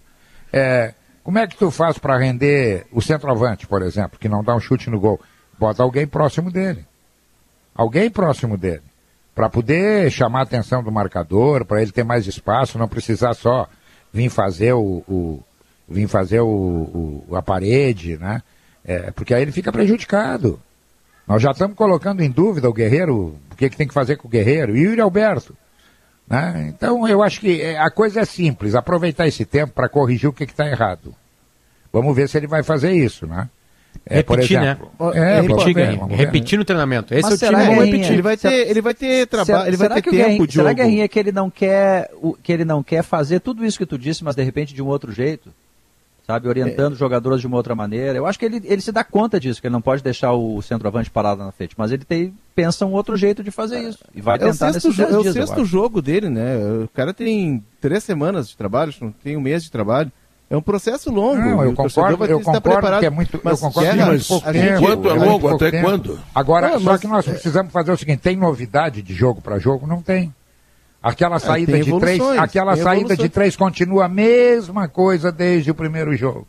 É, 0.54 0.93
como 1.22 1.38
é 1.38 1.46
que 1.46 1.58
tu 1.58 1.70
faz 1.70 1.98
para 1.98 2.18
render 2.18 2.86
o 2.93 3.02
centroavante, 3.02 3.68
por 3.68 3.82
exemplo, 3.82 4.18
que 4.18 4.30
não 4.30 4.41
dá 4.41 4.56
um 4.56 4.60
chute 4.62 4.89
no 4.89 5.00
gol? 5.00 5.20
Bota 5.60 5.84
alguém 5.84 6.08
próximo 6.08 6.50
dele. 6.50 6.86
Alguém 7.76 8.10
próximo 8.10 8.58
dele. 8.58 8.84
Para 9.36 9.49
poder 9.49 10.09
chamar 10.09 10.39
a 10.39 10.43
atenção 10.43 10.81
do 10.81 10.91
marcador, 10.91 11.65
para 11.65 11.81
ele 11.81 11.91
ter 11.91 12.05
mais 12.05 12.25
espaço, 12.25 12.79
não 12.79 12.88
precisar 12.88 13.33
só 13.33 13.67
vir 14.11 14.29
fazer 14.29 14.73
o, 14.73 15.03
o 15.07 15.43
vir 15.88 16.07
fazer 16.07 16.39
o, 16.39 16.47
o, 17.27 17.36
a 17.36 17.41
parede, 17.41 18.17
né? 18.17 18.41
É, 18.83 19.11
porque 19.11 19.33
aí 19.33 19.41
ele 19.41 19.51
fica 19.51 19.71
prejudicado. 19.71 20.59
Nós 21.27 21.41
já 21.41 21.51
estamos 21.51 21.75
colocando 21.75 22.21
em 22.21 22.29
dúvida 22.29 22.69
o 22.69 22.73
Guerreiro, 22.73 23.36
o 23.51 23.55
que, 23.55 23.69
que 23.69 23.77
tem 23.77 23.88
que 23.88 23.93
fazer 23.93 24.15
com 24.15 24.27
o 24.27 24.31
Guerreiro, 24.31 24.75
e 24.75 24.86
o 24.86 24.89
Yuri 24.91 25.01
Alberto. 25.01 25.55
Né? 26.27 26.67
Então 26.69 27.07
eu 27.07 27.21
acho 27.21 27.39
que 27.39 27.61
é, 27.61 27.77
a 27.79 27.89
coisa 27.89 28.21
é 28.21 28.25
simples, 28.25 28.73
aproveitar 28.73 29.27
esse 29.27 29.43
tempo 29.43 29.73
para 29.73 29.89
corrigir 29.89 30.29
o 30.29 30.33
que 30.33 30.43
está 30.43 30.67
errado. 30.67 31.13
Vamos 31.91 32.15
ver 32.15 32.29
se 32.29 32.38
ele 32.38 32.47
vai 32.47 32.63
fazer 32.63 32.91
isso, 32.93 33.25
né? 33.27 33.49
É, 34.06 34.16
repetir, 34.18 34.60
né? 34.60 34.78
É, 35.14 35.41
repetir, 35.41 35.74
ver, 35.74 36.00
repetir 36.10 36.60
no 36.60 36.66
treinamento. 36.66 37.14
Esse 37.14 37.24
Mas 37.24 37.41
é 37.41 37.48
o 37.48 37.50
time. 37.50 37.66
Vamos 37.66 37.86
repetir. 37.86 38.12
Ele 38.14 38.22
vai 38.22 38.38
ter, 38.38 38.70
ele 38.70 38.82
vai 38.82 38.93
ter 38.93 39.28
trabalho, 39.28 39.68
ele 39.68 39.78
vai 39.78 40.02
ter 40.02 40.10
tempo 40.10 40.48
de 40.48 40.54
Será, 40.54 40.74
Guerrinha, 40.74 41.08
que 41.08 41.20
ele 41.20 41.32
não 41.32 41.50
quer, 41.50 42.10
que 42.43 42.52
ele 42.52 42.66
não 42.66 42.84
quer 42.84 43.04
fazer 43.04 43.39
tudo 43.39 43.66
isso 43.66 43.78
que 43.78 43.86
tu 43.86 43.98
disse, 43.98 44.24
mas 44.24 44.36
de 44.36 44.43
repente 44.43 44.74
de 44.74 44.82
um 44.82 44.88
outro 44.88 45.12
jeito? 45.12 45.52
sabe, 46.26 46.48
orientando 46.48 46.93
é. 46.93 46.98
jogadores 46.98 47.39
de 47.39 47.48
uma 47.48 47.58
outra 47.58 47.76
maneira. 47.76 48.18
Eu 48.18 48.26
acho 48.26 48.39
que 48.39 48.46
ele, 48.46 48.62
ele 48.66 48.82
se 48.82 48.91
dá 48.91 49.04
conta 49.04 49.39
disso, 49.39 49.62
que 49.62 49.68
ele 49.68 49.74
não 49.74 49.82
pode 49.82 50.02
deixar 50.02 50.34
o 50.34 50.62
centroavante 50.62 51.10
parado 51.10 51.43
na 51.43 51.52
frente, 51.52 51.76
mas 51.78 51.91
ele 51.91 52.04
tem, 52.04 52.34
pensa 52.56 52.86
um 52.86 52.93
outro 52.93 53.16
jeito 53.16 53.43
de 53.43 53.52
fazer 53.52 53.80
isso. 53.88 54.00
E 54.14 54.22
vai 54.22 54.39
tentar 54.39 54.68
é 54.68 54.70
o 54.70 54.74
sexto, 54.74 54.88
nesses 54.88 55.00
É 55.00 55.18
o 55.18 55.34
sexto 55.34 55.66
jogo 55.66 56.02
dele, 56.02 56.30
né? 56.30 56.58
O 56.84 56.89
cara 56.89 57.14
tem 57.14 57.64
três 57.80 58.04
semanas 58.04 58.50
de 58.50 58.58
trabalho, 58.58 58.93
tem 59.24 59.38
um 59.38 59.41
mês 59.41 59.64
de 59.64 59.72
trabalho. 59.72 60.12
É 60.50 60.56
um 60.56 60.62
processo 60.62 61.12
longo. 61.12 61.41
Não, 61.41 61.64
eu 61.64 61.74
concordo, 61.74 62.26
eu 62.26 62.39
concordo 62.39 63.00
que 63.00 63.06
é 63.06 63.10
muito, 63.10 63.41
mas, 63.43 63.60
eu 63.60 63.68
concordo 63.68 63.89
que 63.89 64.02
é 64.02 64.06
muito 64.06 64.28
pouco 64.28 64.52
tempo. 64.52 64.80
Quanto 64.80 65.10
é 65.10 65.14
longo, 65.14 65.48
até 65.56 65.72
tempo. 65.72 65.86
quando? 65.86 66.20
Agora, 66.36 66.70
não, 66.70 66.80
só 66.80 66.98
que 66.98 67.08
nós 67.08 67.26
precisamos 67.26 67.74
fazer 67.74 67.91
o 67.91 67.98
seguinte, 67.98 68.20
tem 68.20 68.36
novidade 68.36 69.02
de 69.02 69.14
jogo 69.14 69.41
para 69.41 69.58
jogo? 69.58 69.88
Não 69.88 70.02
tem. 70.02 70.34
Aquela 71.02 71.38
é, 71.38 71.39
saída 71.39 71.80
de 71.80 72.00
três, 72.00 72.22
aquela 72.38 72.76
saída 72.78 73.16
de 73.16 73.30
três 73.30 73.56
continua 73.56 74.06
a 74.06 74.10
mesma 74.10 74.88
coisa 74.88 75.32
desde 75.32 75.72
o 75.72 75.76
primeiro 75.76 76.16
jogo. 76.16 76.48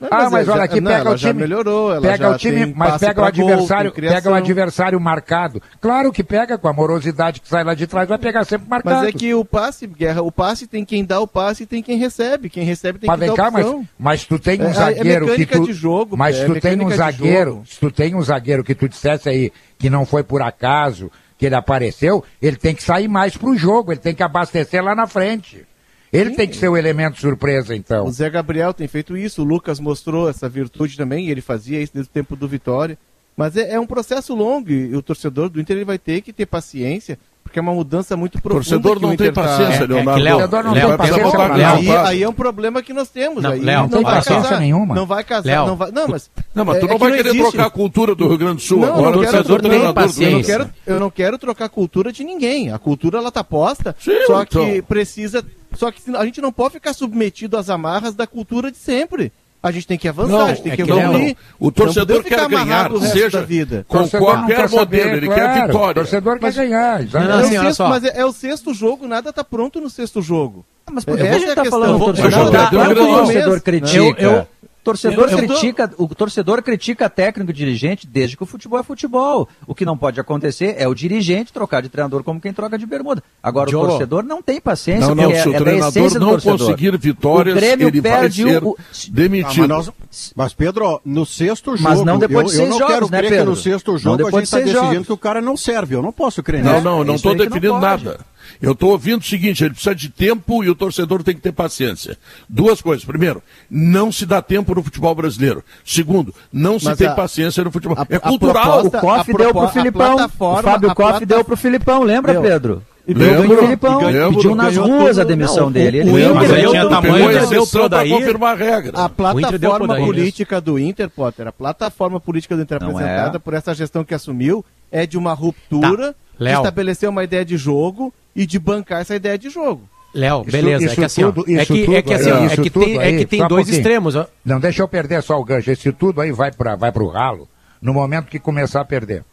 Não, 0.00 0.08
ah, 0.10 0.30
mas, 0.30 0.48
olha 0.48 0.62
aqui, 0.62 0.80
não, 0.80 0.90
pega 0.90 1.10
o 1.10 1.16
time. 1.16 1.32
melhorou, 1.34 2.00
pega 2.00 2.30
o 2.30 2.38
time, 2.38 2.72
mas 2.74 2.98
pega 2.98 3.20
o 3.20 3.24
adversário, 3.24 3.92
gol, 3.92 4.00
pega 4.00 4.30
o 4.30 4.34
adversário 4.34 5.00
marcado. 5.00 5.62
Claro 5.78 6.10
que 6.10 6.24
pega 6.24 6.56
com 6.56 6.68
a 6.68 6.72
morosidade 6.72 7.40
que 7.40 7.46
sai 7.46 7.62
lá 7.62 7.74
de 7.74 7.86
trás, 7.86 8.08
vai 8.08 8.16
pegar 8.16 8.44
sempre 8.44 8.66
marcado. 8.66 8.96
Mas 8.96 9.08
é 9.08 9.12
que 9.12 9.34
o 9.34 9.44
passe, 9.44 9.86
guerra, 9.86 10.22
o 10.22 10.32
passe 10.32 10.66
tem 10.66 10.86
quem 10.86 11.04
dá 11.04 11.20
o 11.20 11.26
passe 11.26 11.64
e 11.64 11.66
tem 11.66 11.82
quem 11.82 11.98
recebe. 11.98 12.48
Quem 12.48 12.64
recebe 12.64 12.98
tem 12.98 13.08
mas 13.08 13.20
quem 13.20 13.28
dá 13.28 13.34
cá, 13.36 13.50
mas, 13.50 13.66
mas 13.98 14.24
tu 14.24 14.38
tem 14.38 14.58
um 14.62 14.68
é, 14.68 14.70
é 14.70 14.72
zagueiro 14.72 15.32
é 15.32 15.36
que 15.36 15.46
tu, 15.46 15.66
de 15.66 15.72
jogo, 15.74 16.16
mas 16.16 16.38
é, 16.38 16.46
tu 16.46 16.58
tem 16.58 16.80
um 16.80 16.90
zagueiro, 16.90 17.62
se 17.66 17.78
tu 17.78 17.90
tem 17.90 18.14
um 18.14 18.22
zagueiro 18.22 18.64
que 18.64 18.74
tu 18.74 18.88
dissesse 18.88 19.28
aí 19.28 19.52
que 19.78 19.90
não 19.90 20.06
foi 20.06 20.22
por 20.22 20.40
acaso, 20.40 21.10
que 21.36 21.44
ele 21.44 21.54
apareceu, 21.54 22.24
ele 22.40 22.56
tem 22.56 22.74
que 22.74 22.82
sair 22.82 23.08
mais 23.08 23.36
para 23.36 23.50
o 23.50 23.56
jogo, 23.56 23.92
ele 23.92 24.00
tem 24.00 24.14
que 24.14 24.22
abastecer 24.22 24.82
lá 24.82 24.94
na 24.94 25.06
frente. 25.06 25.66
Ele 26.12 26.30
Sim. 26.30 26.36
tem 26.36 26.48
que 26.48 26.56
ser 26.56 26.68
o 26.68 26.76
elemento 26.76 27.20
surpresa, 27.20 27.74
então. 27.74 28.06
O 28.06 28.10
Zé 28.10 28.28
Gabriel 28.28 28.74
tem 28.74 28.88
feito 28.88 29.16
isso, 29.16 29.42
o 29.42 29.44
Lucas 29.44 29.78
mostrou 29.78 30.28
essa 30.28 30.48
virtude 30.48 30.96
também, 30.96 31.28
ele 31.28 31.40
fazia 31.40 31.80
isso 31.80 31.94
desde 31.94 32.10
o 32.10 32.12
tempo 32.12 32.34
do 32.34 32.48
Vitória. 32.48 32.98
Mas 33.36 33.56
é, 33.56 33.74
é 33.74 33.80
um 33.80 33.86
processo 33.86 34.34
longo 34.34 34.70
e 34.70 34.94
o 34.94 35.00
torcedor 35.00 35.48
do 35.48 35.60
Inter 35.60 35.76
ele 35.76 35.84
vai 35.84 35.98
ter 35.98 36.20
que 36.20 36.32
ter 36.32 36.46
paciência 36.46 37.18
porque 37.50 37.58
é 37.58 37.62
uma 37.62 37.74
mudança 37.74 38.16
muito 38.16 38.40
profunda. 38.40 38.60
O 38.60 38.80
torcedor 38.80 39.00
não 39.00 39.16
tem 39.16 39.32
tá- 39.32 39.42
paciência, 39.42 39.80
tá... 39.80 39.94
Leonardo. 39.94 40.18
É, 40.18 40.20
é 40.20 40.24
Léo, 40.24 40.38
não 40.62 40.72
tem 40.72 40.96
paciência. 40.96 41.74
Aí, 41.74 41.90
aí, 41.90 42.22
é 42.22 42.28
um 42.28 42.32
problema 42.32 42.80
que 42.80 42.92
nós 42.92 43.08
temos. 43.08 43.42
Não, 43.42 43.50
aí 43.50 43.60
Léo, 43.60 43.82
não, 43.82 43.88
tem 43.88 44.02
paciência 44.02 44.42
casar, 44.42 44.60
nenhuma. 44.60 44.94
Não 44.94 45.04
vai 45.04 45.24
casar, 45.24 45.50
Léo, 45.50 45.66
não 45.66 45.76
vai. 45.76 45.90
Não, 45.90 46.08
mas. 46.08 46.30
Não, 46.54 46.64
mas 46.64 46.78
tu 46.78 46.86
não 46.86 46.94
é 46.94 46.98
vai 46.98 47.12
querer 47.12 47.36
trocar 47.36 47.66
a 47.66 47.70
cultura 47.70 48.14
do 48.14 48.28
Rio 48.28 48.38
Grande 48.38 48.56
do 48.56 48.62
Sul 48.62 48.80
não, 48.80 48.94
agora. 48.94 49.18
O 49.18 49.22
torcedor 49.22 49.60
tem 49.60 49.92
paciência. 49.92 50.52
Eu 50.52 50.58
não, 50.58 50.64
quero, 50.64 50.70
eu 50.86 51.00
não 51.00 51.10
quero 51.10 51.38
trocar 51.38 51.64
a 51.64 51.68
cultura 51.68 52.12
de 52.12 52.22
ninguém. 52.22 52.72
A 52.72 52.78
cultura 52.78 53.18
ela 53.18 53.32
tá 53.32 53.42
posta, 53.42 53.96
Sim, 53.98 54.12
só 54.26 54.42
então. 54.42 54.64
que 54.64 54.80
precisa. 54.82 55.44
Só 55.74 55.90
que 55.90 56.02
a 56.16 56.24
gente 56.24 56.40
não 56.40 56.52
pode 56.52 56.74
ficar 56.74 56.92
submetido 56.92 57.56
às 57.56 57.68
amarras 57.68 58.14
da 58.14 58.26
cultura 58.26 58.70
de 58.70 58.78
sempre. 58.78 59.32
A 59.62 59.70
gente 59.70 59.86
tem 59.86 59.98
que 59.98 60.08
avançar, 60.08 60.32
não, 60.32 60.46
a 60.46 60.48
gente 60.54 60.62
tem 60.62 60.72
é 60.72 60.76
que, 60.76 60.84
que 60.84 60.90
evoluir. 60.90 61.36
O 61.58 61.70
torcedor 61.70 62.22
quer 62.24 62.48
ganhar, 62.48 62.90
seja 63.12 63.42
vida. 63.42 63.84
com 63.86 64.08
qualquer 64.08 64.68
modelo, 64.68 64.68
saber, 64.70 65.16
ele 65.16 65.26
claro, 65.26 65.42
quer 65.42 65.66
vitória. 65.66 65.90
O 65.90 65.94
torcedor 65.94 66.38
mas, 66.40 66.54
quer 66.54 66.68
ganhar. 66.68 67.04
Não, 67.04 67.24
não, 67.24 67.30
é 67.30 67.42
assim, 67.42 67.60
sexto, 67.60 67.82
mas 67.84 68.04
é, 68.04 68.20
é, 68.20 68.24
o 68.24 68.32
sexto 68.32 68.72
jogo, 68.72 69.06
nada 69.06 69.28
está 69.28 69.44
pronto 69.44 69.78
no 69.78 69.90
sexto 69.90 70.22
jogo. 70.22 70.64
Ah, 70.86 70.92
mas 70.92 71.04
por 71.04 71.16
que 71.16 71.26
a 71.26 71.38
gente 71.38 71.48
está 71.48 71.64
falando 71.66 71.98
do 71.98 72.04
torcedor? 72.06 72.48
O 72.90 72.94
torcedor 72.94 73.60
critica. 73.60 74.22
Eu, 74.22 74.48
Torcedor 74.82 75.28
eu, 75.30 75.38
eu 75.38 75.38
critica, 75.38 75.88
tô... 75.88 76.04
O 76.04 76.14
torcedor 76.14 76.62
critica 76.62 77.08
técnico 77.08 77.50
e 77.50 77.54
dirigente 77.54 78.06
desde 78.06 78.36
que 78.36 78.42
o 78.42 78.46
futebol 78.46 78.78
é 78.78 78.82
futebol. 78.82 79.48
O 79.66 79.74
que 79.74 79.84
não 79.84 79.96
pode 79.96 80.18
acontecer 80.18 80.74
é 80.78 80.88
o 80.88 80.94
dirigente 80.94 81.52
trocar 81.52 81.82
de 81.82 81.88
treinador 81.88 82.24
como 82.24 82.40
quem 82.40 82.52
troca 82.52 82.78
de 82.78 82.86
bermuda. 82.86 83.22
Agora, 83.42 83.68
o 83.68 83.72
torcedor 83.72 84.22
não 84.22 84.42
tem 84.42 84.60
paciência, 84.60 85.08
não, 85.08 85.14
não, 85.14 85.30
é, 85.30 85.42
se 85.42 85.48
o 85.48 85.54
é 85.54 85.58
treinador 85.58 86.18
não 86.18 86.40
conseguir 86.40 86.96
vitórias, 86.98 87.56
o 87.56 87.60
Grêmio 87.60 87.88
ele 87.88 88.00
perde 88.00 88.44
vai 88.44 88.52
ser 88.52 88.64
o... 88.64 88.76
demitido. 89.10 89.72
Ah, 89.72 89.76
mas, 89.76 90.32
mas, 90.34 90.54
Pedro, 90.54 91.00
no 91.04 91.26
sexto 91.26 91.76
jogo, 91.76 91.88
mas 91.88 92.02
não 92.04 92.18
depois 92.18 92.46
de 92.46 92.52
seis 92.52 92.60
eu, 92.60 92.66
eu 92.66 92.70
não 92.70 92.78
jogos, 92.78 92.94
quero 92.94 93.10
né, 93.10 93.18
crer 93.18 93.30
Pedro? 93.30 93.44
que 93.44 93.50
no 93.50 93.56
sexto 93.56 93.98
jogo 93.98 94.26
a 94.26 94.30
gente 94.30 94.42
está 94.44 94.58
decidindo 94.58 94.82
jogos. 94.82 95.06
que 95.06 95.12
o 95.12 95.18
cara 95.18 95.40
não 95.40 95.56
serve. 95.56 95.94
Eu 95.94 96.02
não 96.02 96.12
posso 96.12 96.42
crer 96.42 96.62
nisso. 96.62 96.74
Não, 96.74 96.80
não, 96.80 97.04
não 97.04 97.14
estou 97.16 97.34
definindo 97.34 97.78
nada. 97.78 98.20
Eu 98.60 98.72
estou 98.72 98.90
ouvindo 98.90 99.20
o 99.20 99.24
seguinte: 99.24 99.62
ele 99.62 99.70
precisa 99.70 99.94
de 99.94 100.08
tempo 100.08 100.62
e 100.64 100.70
o 100.70 100.74
torcedor 100.74 101.22
tem 101.22 101.34
que 101.34 101.40
ter 101.40 101.52
paciência. 101.52 102.18
Duas 102.48 102.80
coisas. 102.80 103.04
Primeiro, 103.04 103.42
não 103.70 104.10
se 104.10 104.24
dá 104.26 104.40
tempo 104.40 104.74
no 104.74 104.82
futebol 104.82 105.14
brasileiro. 105.14 105.64
Segundo, 105.84 106.34
não 106.52 106.78
se 106.78 106.86
Mas 106.86 106.98
tem 106.98 107.08
a, 107.08 107.14
paciência 107.14 107.62
no 107.64 107.70
futebol. 107.70 107.96
A, 107.98 108.06
é 108.08 108.18
cultural. 108.18 108.86
o 108.86 108.90
Koff 108.90 109.32
deu 109.32 109.52
pro 109.52 109.68
Filipão. 109.68 110.16
O 110.38 110.62
Fábio 110.62 110.94
Koff 110.94 111.26
deu 111.26 111.44
pro 111.44 111.56
Filipão, 111.56 112.02
lembra, 112.02 112.32
deu. 112.32 112.42
Pedro? 112.42 112.82
E 113.06 113.14
lembro, 113.14 113.54
o 113.54 113.58
Filipão, 113.58 113.98
ganhou, 113.98 114.32
pediu 114.32 114.54
nas 114.54 114.76
ruas 114.76 115.18
a 115.18 115.24
demissão 115.24 115.64
não, 115.64 115.72
dele. 115.72 115.98
Ele 115.98 116.10
o, 116.10 116.14
o 116.14 116.18
Inter 116.44 116.70
tinha 116.70 116.88
tamanho 116.88 117.40
de 117.40 117.46
deu 117.46 117.66
para 117.66 118.08
confirmar 118.08 118.52
a 118.52 118.56
regra. 118.56 119.04
A 119.04 119.08
plataforma 119.08 119.96
política 119.96 120.60
do 120.60 120.78
Inter, 120.78 121.10
Potter, 121.10 121.48
a 121.48 121.52
plataforma 121.52 122.20
política 122.20 122.54
do 122.54 122.62
Inter 122.62 122.80
não 122.80 122.90
apresentada 122.90 123.36
é. 123.36 123.40
por 123.40 123.54
essa 123.54 123.74
gestão 123.74 124.04
que 124.04 124.14
assumiu 124.14 124.64
é 124.92 125.06
de 125.06 125.18
uma 125.18 125.32
ruptura, 125.32 126.14
tá. 126.38 126.44
de 126.44 126.52
estabelecer 126.52 127.08
uma 127.08 127.24
ideia 127.24 127.44
de 127.44 127.56
jogo 127.56 128.12
e 128.34 128.46
de 128.46 128.58
bancar 128.58 129.00
essa 129.00 129.14
ideia 129.14 129.38
de 129.38 129.50
jogo. 129.50 129.88
Léo, 130.12 130.42
beleza, 130.42 130.84
isso, 130.84 130.92
é 130.92 130.96
que 130.96 131.04
assim, 131.04 131.22
tudo, 131.22 131.40
é 131.40 131.64
que, 131.64 131.84
tudo, 131.84 131.96
é 131.96 132.02
que 132.02 132.14
assim, 132.14 132.30
é, 132.30 132.56
que 132.56 132.70
tem, 132.70 132.98
aí, 132.98 133.14
é 133.14 133.18
que 133.18 133.26
tem 133.26 133.46
dois 133.46 133.68
um 133.68 133.72
extremos. 133.72 134.16
Ó. 134.16 134.26
Não, 134.44 134.58
deixa 134.58 134.82
eu 134.82 134.88
perder 134.88 135.22
só 135.22 135.38
o 135.40 135.44
gancho. 135.44 135.70
Esse 135.70 135.92
tudo 135.92 136.20
aí 136.20 136.32
vai 136.32 136.50
para 136.50 136.74
vai 136.74 136.90
o 136.94 137.06
ralo 137.06 137.48
no 137.80 137.94
momento 137.94 138.26
que 138.26 138.38
começar 138.38 138.80
a 138.80 138.84
perder. 138.84 139.24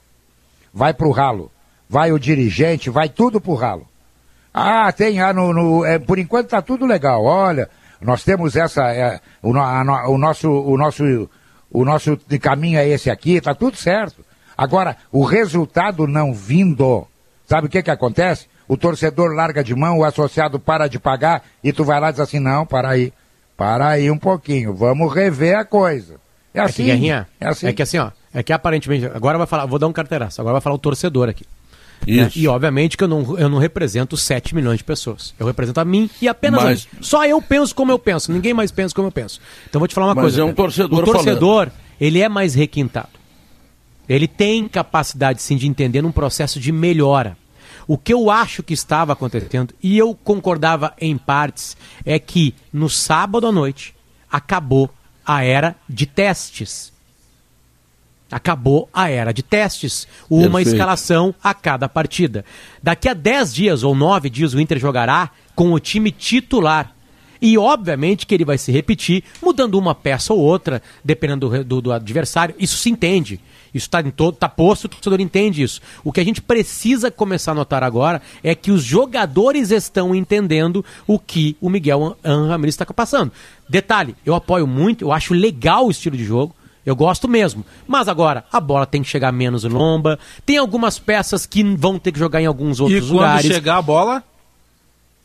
Vai 0.73 0.93
para 0.93 1.07
o 1.07 1.11
ralo. 1.11 1.51
Vai 1.89 2.11
o 2.11 2.19
dirigente, 2.19 2.89
vai 2.89 3.09
tudo 3.09 3.41
para 3.41 3.51
o 3.51 3.55
ralo. 3.55 3.87
Ah, 4.53 4.91
tem, 4.91 5.19
ah, 5.19 5.33
no, 5.33 5.53
no 5.53 5.85
é, 5.85 5.97
por 5.97 6.19
enquanto 6.19 6.45
está 6.45 6.61
tudo 6.61 6.85
legal. 6.85 7.23
Olha, 7.23 7.69
nós 8.01 8.23
temos 8.23 8.55
essa, 8.55 8.91
é, 8.91 9.19
o, 9.41 9.55
a, 9.57 10.09
o, 10.09 10.17
nosso, 10.17 10.49
o, 10.49 10.77
nosso, 10.77 11.29
o 11.71 11.85
nosso 11.85 12.17
caminho 12.41 12.77
é 12.77 12.87
esse 12.87 13.09
aqui, 13.09 13.35
está 13.35 13.55
tudo 13.55 13.77
certo. 13.77 14.25
Agora, 14.57 14.97
o 15.11 15.23
resultado 15.23 16.07
não 16.07 16.33
vindo, 16.33 17.07
sabe 17.47 17.67
o 17.67 17.69
que 17.69 17.83
que 17.83 17.91
acontece? 17.91 18.47
O 18.67 18.75
torcedor 18.75 19.33
larga 19.33 19.63
de 19.63 19.73
mão, 19.75 19.99
o 19.99 20.03
associado 20.03 20.59
para 20.59 20.87
de 20.87 20.99
pagar 20.99 21.43
e 21.63 21.71
tu 21.71 21.83
vai 21.83 21.99
lá 21.99 22.09
e 22.09 22.11
diz 22.11 22.19
assim, 22.19 22.39
não, 22.39 22.65
para 22.65 22.89
aí, 22.89 23.13
para 23.55 23.89
aí 23.89 24.11
um 24.11 24.17
pouquinho, 24.17 24.73
vamos 24.73 25.13
rever 25.13 25.57
a 25.57 25.65
coisa. 25.65 26.15
É 26.53 26.61
assim. 26.61 26.83
É 26.83 26.85
que, 26.85 26.91
Guerrinha, 26.91 27.27
é, 27.39 27.47
assim. 27.47 27.67
é 27.67 27.73
que 27.73 27.81
assim, 27.81 27.97
ó, 27.97 28.11
é 28.33 28.43
que 28.43 28.51
aparentemente, 28.51 29.05
agora 29.05 29.37
vai 29.37 29.47
falar, 29.47 29.65
vou 29.65 29.79
dar 29.79 29.87
um 29.87 29.93
carteiraço, 29.93 30.41
agora 30.41 30.53
vai 30.53 30.61
falar 30.61 30.75
o 30.75 30.79
torcedor 30.79 31.29
aqui. 31.29 31.45
Né? 32.05 32.29
E 32.35 32.47
obviamente 32.47 32.95
que 32.95 33.03
eu 33.03 33.07
não, 33.07 33.37
eu 33.39 33.49
não 33.49 33.57
represento 33.57 34.15
7 34.15 34.53
milhões 34.53 34.77
de 34.77 34.83
pessoas. 34.83 35.33
Eu 35.39 35.47
represento 35.47 35.79
a 35.79 35.85
mim 35.85 36.09
e 36.21 36.27
apenas 36.27 36.63
Mas... 36.63 36.87
um. 36.99 37.03
Só 37.03 37.25
eu 37.25 37.41
penso 37.41 37.73
como 37.73 37.91
eu 37.91 37.97
penso, 37.97 38.31
ninguém 38.31 38.53
mais 38.53 38.71
pensa 38.71 38.93
como 38.93 39.07
eu 39.07 39.11
penso. 39.11 39.41
Então 39.67 39.79
vou 39.79 39.87
te 39.87 39.95
falar 39.95 40.07
uma 40.07 40.15
Mas 40.15 40.23
coisa. 40.23 40.41
É 40.41 40.43
um 40.43 40.53
torcedor 40.53 40.99
o 40.99 41.03
torcedor, 41.03 41.67
falando. 41.67 41.73
ele 41.99 42.21
é 42.21 42.29
mais 42.29 42.53
requintado. 42.53 43.09
Ele 44.07 44.27
tem 44.27 44.67
capacidade 44.67 45.41
sim 45.41 45.57
de 45.57 45.67
entender 45.67 46.01
num 46.01 46.11
processo 46.11 46.59
de 46.59 46.71
melhora. 46.71 47.35
O 47.87 47.97
que 47.97 48.13
eu 48.13 48.29
acho 48.29 48.61
que 48.61 48.73
estava 48.73 49.13
acontecendo, 49.13 49.73
e 49.81 49.97
eu 49.97 50.13
concordava 50.13 50.93
em 50.99 51.17
partes, 51.17 51.77
é 52.05 52.19
que 52.19 52.53
no 52.71 52.89
sábado 52.89 53.47
à 53.47 53.51
noite 53.51 53.95
acabou 54.29 54.89
a 55.25 55.43
era 55.43 55.75
de 55.87 56.05
testes. 56.05 56.91
Acabou 58.29 58.89
a 58.93 59.09
era 59.09 59.31
de 59.31 59.41
testes. 59.41 60.05
Uma 60.29 60.57
Perfeito. 60.57 60.69
escalação 60.71 61.33
a 61.41 61.53
cada 61.53 61.87
partida. 61.87 62.43
Daqui 62.83 63.07
a 63.07 63.13
10 63.13 63.53
dias 63.53 63.83
ou 63.83 63.95
9 63.95 64.29
dias 64.29 64.53
o 64.53 64.59
Inter 64.59 64.77
jogará 64.77 65.31
com 65.55 65.71
o 65.71 65.79
time 65.79 66.11
titular. 66.11 66.93
E 67.41 67.57
obviamente 67.57 68.25
que 68.25 68.33
ele 68.33 68.43
vai 68.43 68.57
se 68.57 68.71
repetir, 68.71 69.23
mudando 69.41 69.75
uma 69.75 69.95
peça 69.95 70.33
ou 70.33 70.39
outra, 70.39 70.81
dependendo 71.03 71.49
do, 71.49 71.63
do, 71.63 71.81
do 71.81 71.91
adversário. 71.93 72.55
Isso 72.59 72.77
se 72.77 72.89
entende. 72.89 73.39
Isso 73.73 73.87
está 73.87 74.01
em 74.01 74.11
tá 74.39 74.49
posto, 74.49 74.85
o 74.85 74.89
torcedor 74.89 75.19
entende 75.19 75.61
isso. 75.61 75.81
O 76.03 76.11
que 76.11 76.19
a 76.19 76.23
gente 76.23 76.41
precisa 76.41 77.11
começar 77.11 77.51
a 77.51 77.55
notar 77.55 77.83
agora 77.83 78.21
é 78.43 78.55
que 78.55 78.71
os 78.71 78.83
jogadores 78.83 79.71
estão 79.71 80.15
entendendo 80.15 80.83
o 81.05 81.19
que 81.19 81.55
o 81.61 81.69
Miguel 81.69 82.17
Ramirez 82.23 82.73
está 82.73 82.85
passando. 82.85 83.31
Detalhe, 83.67 84.15
eu 84.25 84.33
apoio 84.33 84.65
muito, 84.65 85.05
eu 85.05 85.11
acho 85.11 85.33
legal 85.33 85.87
o 85.87 85.91
estilo 85.91 86.17
de 86.17 86.23
jogo. 86.23 86.55
Eu 86.85 86.95
gosto 86.95 87.27
mesmo. 87.27 87.65
Mas 87.85 88.07
agora, 88.07 88.45
a 88.49 88.61
bola 88.61 88.85
tem 88.85 89.03
que 89.03 89.09
chegar 89.09 89.29
menos 89.33 89.65
lomba. 89.65 90.17
Tem 90.45 90.57
algumas 90.57 90.97
peças 90.97 91.45
que 91.45 91.61
vão 91.61 91.99
ter 91.99 92.13
que 92.13 92.19
jogar 92.19 92.41
em 92.41 92.45
alguns 92.45 92.79
outros 92.79 93.09
lugares. 93.09 93.43
E 93.43 93.49
quando 93.49 93.53
chegar 93.53 93.77
a 93.77 93.81
bola, 93.81 94.23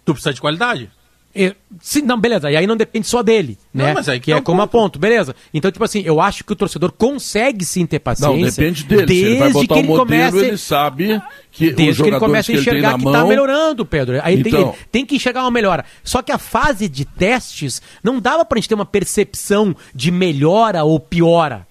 tu 0.04 0.12
precisa 0.12 0.34
de 0.34 0.40
qualidade. 0.40 0.90
Eu, 1.34 1.54
sim, 1.80 2.02
não, 2.02 2.20
beleza. 2.20 2.50
E 2.50 2.56
aí 2.56 2.66
não 2.66 2.76
depende 2.76 3.06
só 3.06 3.22
dele, 3.22 3.56
né? 3.72 3.86
Não, 3.86 3.94
mas 3.94 4.08
aí 4.08 4.20
que, 4.20 4.26
que 4.26 4.32
é, 4.32 4.36
é 4.36 4.40
como 4.42 4.58
ponto. 4.58 4.68
a 4.68 4.80
ponto, 4.80 4.98
beleza. 4.98 5.34
Então, 5.52 5.72
tipo 5.72 5.82
assim, 5.82 6.02
eu 6.04 6.20
acho 6.20 6.44
que 6.44 6.52
o 6.52 6.56
torcedor 6.56 6.92
consegue 6.92 7.64
sim 7.64 7.86
ter 7.86 8.00
paciência. 8.00 8.36
Não, 8.36 8.44
depende 8.44 8.84
dele. 8.84 9.06
Desde 9.06 9.24
Se 9.24 9.30
ele 9.30 9.38
vai 9.38 9.52
botar 9.52 9.74
que 9.74 9.80
ele 9.80 9.88
modelo, 9.88 10.06
comece, 10.06 10.46
ele 10.46 10.58
sabe 10.58 11.22
que 11.50 11.70
desde 11.70 12.02
que 12.02 12.08
ele 12.10 12.18
comece 12.18 12.52
a 12.52 12.54
enxergar 12.54 12.98
que, 12.98 13.04
que 13.04 13.12
tá 13.12 13.24
melhorando, 13.24 13.86
Pedro. 13.86 14.20
Aí 14.22 14.40
então, 14.40 14.70
tem, 14.70 14.78
tem 14.92 15.06
que 15.06 15.16
enxergar 15.16 15.40
uma 15.40 15.50
melhora. 15.50 15.86
Só 16.04 16.20
que 16.20 16.30
a 16.30 16.38
fase 16.38 16.86
de 16.86 17.06
testes 17.06 17.80
não 18.04 18.20
dava 18.20 18.44
pra 18.44 18.58
gente 18.58 18.68
ter 18.68 18.74
uma 18.74 18.86
percepção 18.86 19.74
de 19.94 20.10
melhora 20.10 20.84
ou 20.84 21.00
piora. 21.00 21.66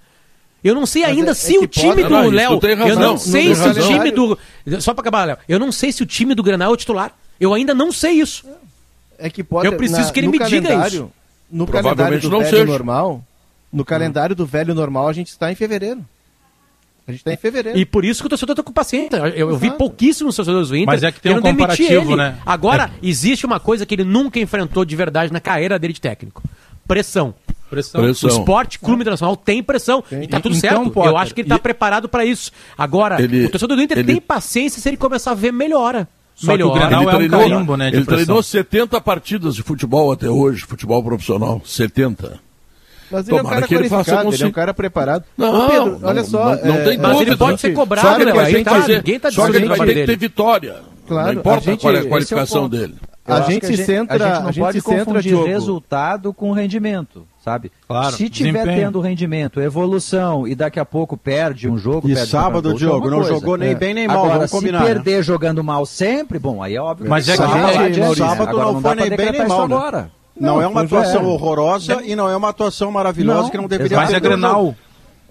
Eu 0.63 0.73
não 0.73 0.87
sei 0.87 1.03
ainda 1.03 1.31
é, 1.31 1.35
se 1.35 1.55
é 1.55 1.59
o 1.59 1.67
time 1.67 2.03
pode... 2.03 2.29
do 2.29 2.29
Léo. 2.31 2.59
Eu 2.87 2.95
não 2.95 3.17
sei 3.17 3.49
não, 3.49 3.55
se 3.55 3.67
o 3.67 3.73
time 3.83 4.11
do. 4.11 4.37
Só 4.79 4.93
pra 4.95 5.01
acabar, 5.01 5.25
Léo. 5.25 5.37
Eu 5.47 5.59
não 5.59 5.71
sei 5.71 5.91
se 5.91 6.01
o 6.01 6.05
time 6.05 6.33
do 6.33 6.41
Granal 6.41 6.71
é 6.71 6.73
o 6.73 6.77
titular. 6.77 7.15
Eu 7.39 7.53
ainda 7.53 7.73
não 7.73 7.91
sei 7.91 8.13
isso 8.13 8.45
é 9.21 9.29
que 9.29 9.43
pode. 9.43 9.67
Eu 9.67 9.77
preciso 9.77 10.01
na, 10.01 10.11
que 10.11 10.19
ele 10.19 10.27
me 10.27 10.39
diga 10.39 10.87
isso. 10.87 11.11
No 11.49 11.67
calendário 11.67 12.19
do 12.19 12.29
velho 12.29 12.49
seja. 12.49 12.65
normal, 12.65 13.23
no 13.71 13.85
calendário 13.85 14.35
do 14.35 14.45
velho 14.45 14.73
normal, 14.73 15.07
a 15.07 15.13
gente 15.13 15.27
está 15.27 15.51
em 15.51 15.55
fevereiro. 15.55 16.03
A 17.07 17.11
gente 17.11 17.21
está 17.21 17.33
em 17.33 17.37
fevereiro. 17.37 17.77
E 17.77 17.85
por 17.85 18.05
isso 18.05 18.21
que 18.21 18.27
o 18.27 18.29
torcedor 18.29 18.53
está 18.53 18.63
com 18.63 18.71
paciência. 18.71 19.17
Eu, 19.17 19.49
eu 19.49 19.57
vi 19.57 19.71
pouquíssimos 19.71 20.35
torcedores 20.35 20.69
do 20.69 20.75
Inter. 20.75 20.87
Mas 20.87 21.03
é 21.03 21.11
que 21.11 21.19
tem 21.19 21.35
um 21.35 21.41
comparativo, 21.41 22.15
né? 22.15 22.37
Agora, 22.45 22.91
é. 22.93 23.07
existe 23.07 23.45
uma 23.45 23.59
coisa 23.59 23.85
que 23.85 23.95
ele 23.95 24.03
nunca 24.03 24.39
enfrentou 24.39 24.85
de 24.85 24.95
verdade 24.95 25.33
na 25.33 25.39
carreira 25.39 25.77
dele 25.77 25.93
de 25.93 26.01
técnico: 26.01 26.41
pressão. 26.87 27.33
Pressão. 27.69 28.01
pressão. 28.01 28.29
O 28.29 28.33
esporte 28.33 28.77
clube 28.79 28.99
é. 28.99 29.01
internacional 29.01 29.35
tem 29.35 29.63
pressão. 29.63 30.01
Tem. 30.01 30.23
E 30.23 30.27
tá 30.27 30.39
tudo 30.39 30.55
então, 30.55 30.69
certo. 30.69 30.91
Potter, 30.91 31.11
eu 31.11 31.17
acho 31.17 31.33
que 31.33 31.41
ele 31.41 31.47
está 31.47 31.55
e... 31.55 31.59
preparado 31.59 32.07
para 32.07 32.23
isso. 32.23 32.51
Agora, 32.77 33.21
ele, 33.21 33.45
o 33.45 33.49
torcedor 33.49 33.77
do 33.77 33.83
Inter 33.83 33.99
ele... 33.99 34.07
tem 34.07 34.21
paciência 34.21 34.81
se 34.81 34.87
ele 34.87 34.97
começar 34.97 35.31
a 35.31 35.35
ver 35.35 35.51
melhora. 35.51 36.07
Só 36.41 36.53
melhor. 36.53 36.71
que 36.71 36.77
o 36.77 36.79
Grenal 36.79 37.01
ele 37.01 37.09
é 37.09 37.13
um 37.13 37.17
treinou, 37.17 37.39
carimbo, 37.39 37.77
né? 37.77 37.87
ele 37.89 38.05
treinou 38.05 38.41
70 38.41 38.99
partidas 38.99 39.55
de 39.55 39.61
futebol 39.61 40.11
até 40.11 40.27
hoje, 40.27 40.65
futebol 40.65 41.03
profissional. 41.03 41.61
70. 41.63 42.39
Mas 43.11 43.27
ele 43.27 43.37
Tomara 43.37 43.43
é 43.43 43.45
um 43.45 43.49
cara 43.49 43.67
que 43.67 43.75
ele 43.75 43.89
faça 43.89 44.23
ele 44.23 44.43
é 44.43 44.47
um 44.47 44.51
cara 44.51 44.73
preparado. 44.73 45.23
Não, 45.37 45.53
Ô, 45.53 45.69
Pedro, 45.69 45.99
não, 45.99 46.09
olha 46.09 46.23
só. 46.23 46.55
Não, 46.55 46.65
não 46.65 46.75
é, 46.75 46.83
tem 46.83 46.97
mas 46.97 47.11
dúvida. 47.11 47.31
ele 47.31 47.37
pode 47.37 47.61
ser 47.61 47.73
cobrado, 47.73 48.25
né? 48.25 48.33
Ninguém 48.33 48.63
tá, 48.63 48.87
ninguém 48.87 49.19
tá 49.19 49.31
Só 49.31 49.51
que 49.51 49.57
ele 49.57 49.67
vai 49.67 49.79
ter 49.85 49.93
que 49.93 50.05
ter 50.05 50.17
vitória. 50.17 50.75
Claro, 51.07 51.33
não 51.33 51.39
importa 51.41 51.61
gente, 51.61 51.81
qual 51.81 51.93
é 51.93 51.99
a 51.99 52.05
qualificação 52.05 52.65
é 52.65 52.69
dele. 52.69 52.95
A 53.37 53.41
gente, 53.41 53.65
se 53.65 53.77
centra, 53.77 54.15
a 54.15 54.33
gente 54.33 54.43
não 54.43 54.51
gente 54.51 54.63
pode 54.63 54.81
confundir 54.81 55.43
resultado 55.43 56.33
com 56.33 56.51
rendimento, 56.51 57.25
sabe? 57.43 57.71
Claro, 57.87 58.15
se 58.15 58.29
tiver 58.29 58.51
desempenho. 58.51 58.85
tendo 58.85 58.99
rendimento, 58.99 59.61
evolução 59.61 60.47
e 60.47 60.55
daqui 60.55 60.79
a 60.79 60.85
pouco 60.85 61.15
perde 61.15 61.69
um 61.69 61.77
jogo, 61.77 62.09
e 62.09 62.13
perde 62.13 62.29
sábado, 62.29 62.73
Diogo, 62.73 63.09
não 63.09 63.17
coisa. 63.17 63.33
jogou 63.33 63.57
nem 63.57 63.71
é. 63.71 63.75
bem 63.75 63.93
nem 63.93 64.07
mal, 64.07 64.17
Agora, 64.17 64.33
vamos 64.35 64.51
combinar. 64.51 64.79
se 64.79 64.83
né? 64.83 64.93
perder 64.93 65.17
né? 65.17 65.23
jogando 65.23 65.63
mal 65.63 65.85
sempre, 65.85 66.39
bom, 66.39 66.61
aí 66.61 66.75
é 66.75 66.81
óbvio. 66.81 67.09
Mas 67.09 67.27
é 67.27 67.31
que 67.31 67.37
sábado, 67.37 68.15
sábado 68.15 68.57
não, 68.57 68.73
não 68.73 68.81
foi 68.81 68.95
nem 68.95 69.09
bem 69.09 69.31
nem 69.31 69.47
mal, 69.47 69.67
né? 69.67 69.75
agora. 69.75 70.11
Não, 70.39 70.55
não, 70.55 70.61
é 70.61 70.67
uma 70.67 70.81
atuação 70.81 71.21
é. 71.21 71.25
horrorosa 71.25 72.01
e 72.03 72.15
não 72.15 72.29
é 72.29 72.35
uma 72.35 72.49
atuação 72.49 72.91
maravilhosa 72.91 73.43
não, 73.43 73.49
que 73.49 73.57
não 73.57 73.67
deveria 73.67 73.97
Mas 73.97 74.13
é 74.13 74.19
Grenal. 74.19 74.75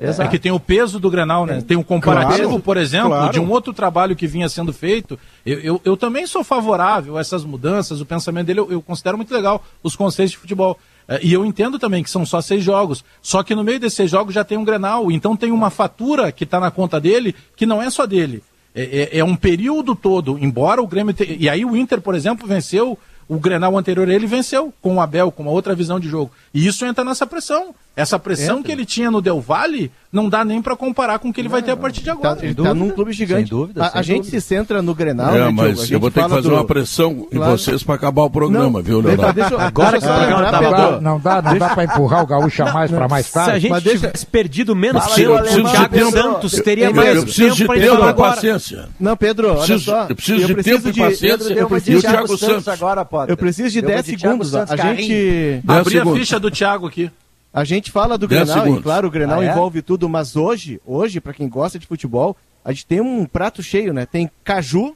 Exato. 0.00 0.28
É 0.28 0.30
que 0.30 0.38
tem 0.38 0.50
o 0.50 0.58
peso 0.58 0.98
do 0.98 1.10
Grenal, 1.10 1.44
né? 1.44 1.60
Tem 1.60 1.76
um 1.76 1.82
comparativo, 1.82 2.48
claro, 2.48 2.62
por 2.62 2.76
exemplo, 2.78 3.10
claro. 3.10 3.32
de 3.32 3.38
um 3.38 3.50
outro 3.50 3.74
trabalho 3.74 4.16
que 4.16 4.26
vinha 4.26 4.48
sendo 4.48 4.72
feito. 4.72 5.18
Eu, 5.44 5.60
eu, 5.60 5.80
eu, 5.84 5.96
também 5.96 6.26
sou 6.26 6.42
favorável 6.42 7.18
a 7.18 7.20
essas 7.20 7.44
mudanças, 7.44 8.00
o 8.00 8.06
pensamento 8.06 8.46
dele, 8.46 8.60
eu, 8.60 8.72
eu 8.72 8.80
considero 8.82 9.18
muito 9.18 9.32
legal 9.34 9.62
os 9.82 9.94
conceitos 9.94 10.32
de 10.32 10.38
futebol. 10.38 10.78
É, 11.06 11.20
e 11.22 11.32
eu 11.32 11.44
entendo 11.44 11.78
também 11.78 12.02
que 12.02 12.08
são 12.08 12.24
só 12.24 12.40
seis 12.40 12.64
jogos. 12.64 13.04
Só 13.20 13.42
que 13.42 13.54
no 13.54 13.62
meio 13.62 13.78
desses 13.78 13.96
seis 13.96 14.10
jogos 14.10 14.32
já 14.32 14.42
tem 14.42 14.56
um 14.56 14.64
Grenal. 14.64 15.10
Então 15.10 15.36
tem 15.36 15.52
uma 15.52 15.68
fatura 15.68 16.32
que 16.32 16.44
está 16.44 16.58
na 16.58 16.70
conta 16.70 16.98
dele 16.98 17.34
que 17.54 17.66
não 17.66 17.82
é 17.82 17.90
só 17.90 18.06
dele. 18.06 18.42
É, 18.74 19.10
é, 19.12 19.18
é 19.18 19.24
um 19.24 19.36
período 19.36 19.94
todo, 19.94 20.38
embora 20.38 20.80
o 20.80 20.86
Grêmio. 20.86 21.12
Te... 21.12 21.36
E 21.38 21.48
aí 21.48 21.64
o 21.64 21.76
Inter, 21.76 22.00
por 22.00 22.14
exemplo, 22.14 22.46
venceu 22.46 22.96
o 23.28 23.38
Grenal 23.38 23.76
anterior, 23.78 24.08
ele 24.08 24.26
venceu 24.26 24.72
com 24.80 24.96
o 24.96 25.00
Abel, 25.00 25.30
com 25.30 25.42
uma 25.42 25.52
outra 25.52 25.74
visão 25.74 26.00
de 26.00 26.08
jogo. 26.08 26.32
E 26.52 26.66
isso 26.66 26.84
entra 26.84 27.04
nessa 27.04 27.26
pressão. 27.26 27.74
Essa 27.96 28.18
pressão 28.18 28.58
entra. 28.58 28.64
que 28.64 28.72
ele 28.72 28.86
tinha 28.86 29.10
no 29.10 29.20
Del 29.20 29.40
Valle 29.40 29.90
não 30.12 30.28
dá 30.28 30.44
nem 30.44 30.60
para 30.60 30.74
comparar 30.76 31.18
com 31.18 31.28
o 31.28 31.32
que 31.32 31.40
ele 31.40 31.48
não, 31.48 31.52
vai 31.52 31.62
ter 31.62 31.70
a 31.70 31.76
partir 31.76 32.00
de 32.00 32.06
tá, 32.06 32.12
agora. 32.12 32.36
Tá, 32.36 32.42
ele 32.42 32.52
está 32.52 32.74
num 32.74 32.90
clube 32.90 33.12
gigante. 33.12 33.48
Sem 33.48 33.58
dúvida, 33.58 33.84
a, 33.84 33.98
a 34.00 34.02
gente 34.02 34.26
se 34.26 34.40
centra 34.40 34.82
no 34.82 34.94
Grenal, 34.94 35.34
é, 35.34 35.40
né, 35.40 35.50
mas 35.50 35.90
eu 35.90 36.00
vou 36.00 36.10
ter 36.10 36.22
que 36.24 36.28
fazer 36.28 36.48
do... 36.48 36.54
uma 36.54 36.64
pressão 36.64 37.14
claro. 37.30 37.52
em 37.52 37.56
vocês 37.56 37.82
para 37.82 37.94
acabar 37.94 38.22
o 38.22 38.30
programa, 38.30 38.78
não, 38.78 38.82
viu, 38.82 39.00
Leonardo? 39.00 39.34
Deixa, 39.34 39.56
agora 39.60 40.00
que 40.00 40.06
o 40.06 40.08
programa 40.08 40.50
tá 40.50 40.60
não, 40.60 41.00
não 41.00 41.20
dá, 41.20 41.42
não 41.42 41.58
dá 41.58 41.68
para 41.70 41.84
empurrar 41.84 42.24
o 42.24 42.26
gaúcho 42.26 42.62
a 42.62 42.72
mais 42.72 42.90
para 42.90 43.08
mais 43.08 43.30
tarde. 43.30 43.50
Se 43.50 43.56
a 43.56 43.58
gente 43.60 43.70
mas 43.70 43.82
deixa... 43.82 43.98
tivesse 43.98 44.26
perdido 44.26 44.74
menos 44.74 45.04
tempo, 45.14 45.34
o 45.34 45.70
Thiago 45.70 46.10
Santos 46.10 46.52
teria 46.62 46.90
mais 46.90 47.16
eu 47.16 47.22
preciso 47.22 47.56
de 47.56 47.66
tempo 47.68 48.08
e 48.08 48.14
paciência. 48.14 48.88
Não, 48.98 49.16
Pedro, 49.16 49.56
olha 49.56 49.78
só. 49.78 50.06
Eu 50.08 50.16
preciso 50.16 50.46
de 50.46 50.54
tempo 50.62 50.88
e 50.88 50.92
paciência 50.92 51.52
e 51.86 51.96
o 51.96 52.00
Thiago 52.00 52.36
Santos 52.36 52.68
agora, 52.68 53.06
Eu 53.28 53.36
preciso 53.36 53.70
de 53.70 53.82
10 53.82 54.06
segundos. 54.06 54.54
A 54.54 54.76
gente... 54.76 55.60
Abri 55.66 56.00
a 56.00 56.06
ficha 56.06 56.40
do 56.40 56.50
Thiago 56.50 56.86
aqui. 56.86 57.10
A 57.52 57.64
gente 57.64 57.90
fala 57.90 58.16
do 58.16 58.28
Grenal, 58.28 58.76
e 58.76 58.82
claro, 58.82 59.08
o 59.08 59.10
Grenal 59.10 59.40
ah, 59.40 59.44
é? 59.44 59.50
envolve 59.50 59.82
tudo, 59.82 60.08
mas 60.08 60.36
hoje, 60.36 60.80
hoje, 60.86 61.20
para 61.20 61.34
quem 61.34 61.48
gosta 61.48 61.78
de 61.78 61.86
futebol, 61.86 62.36
a 62.64 62.70
gente 62.70 62.86
tem 62.86 63.00
um 63.00 63.26
prato 63.26 63.62
cheio, 63.62 63.92
né? 63.92 64.06
Tem 64.06 64.30
Caju 64.44 64.94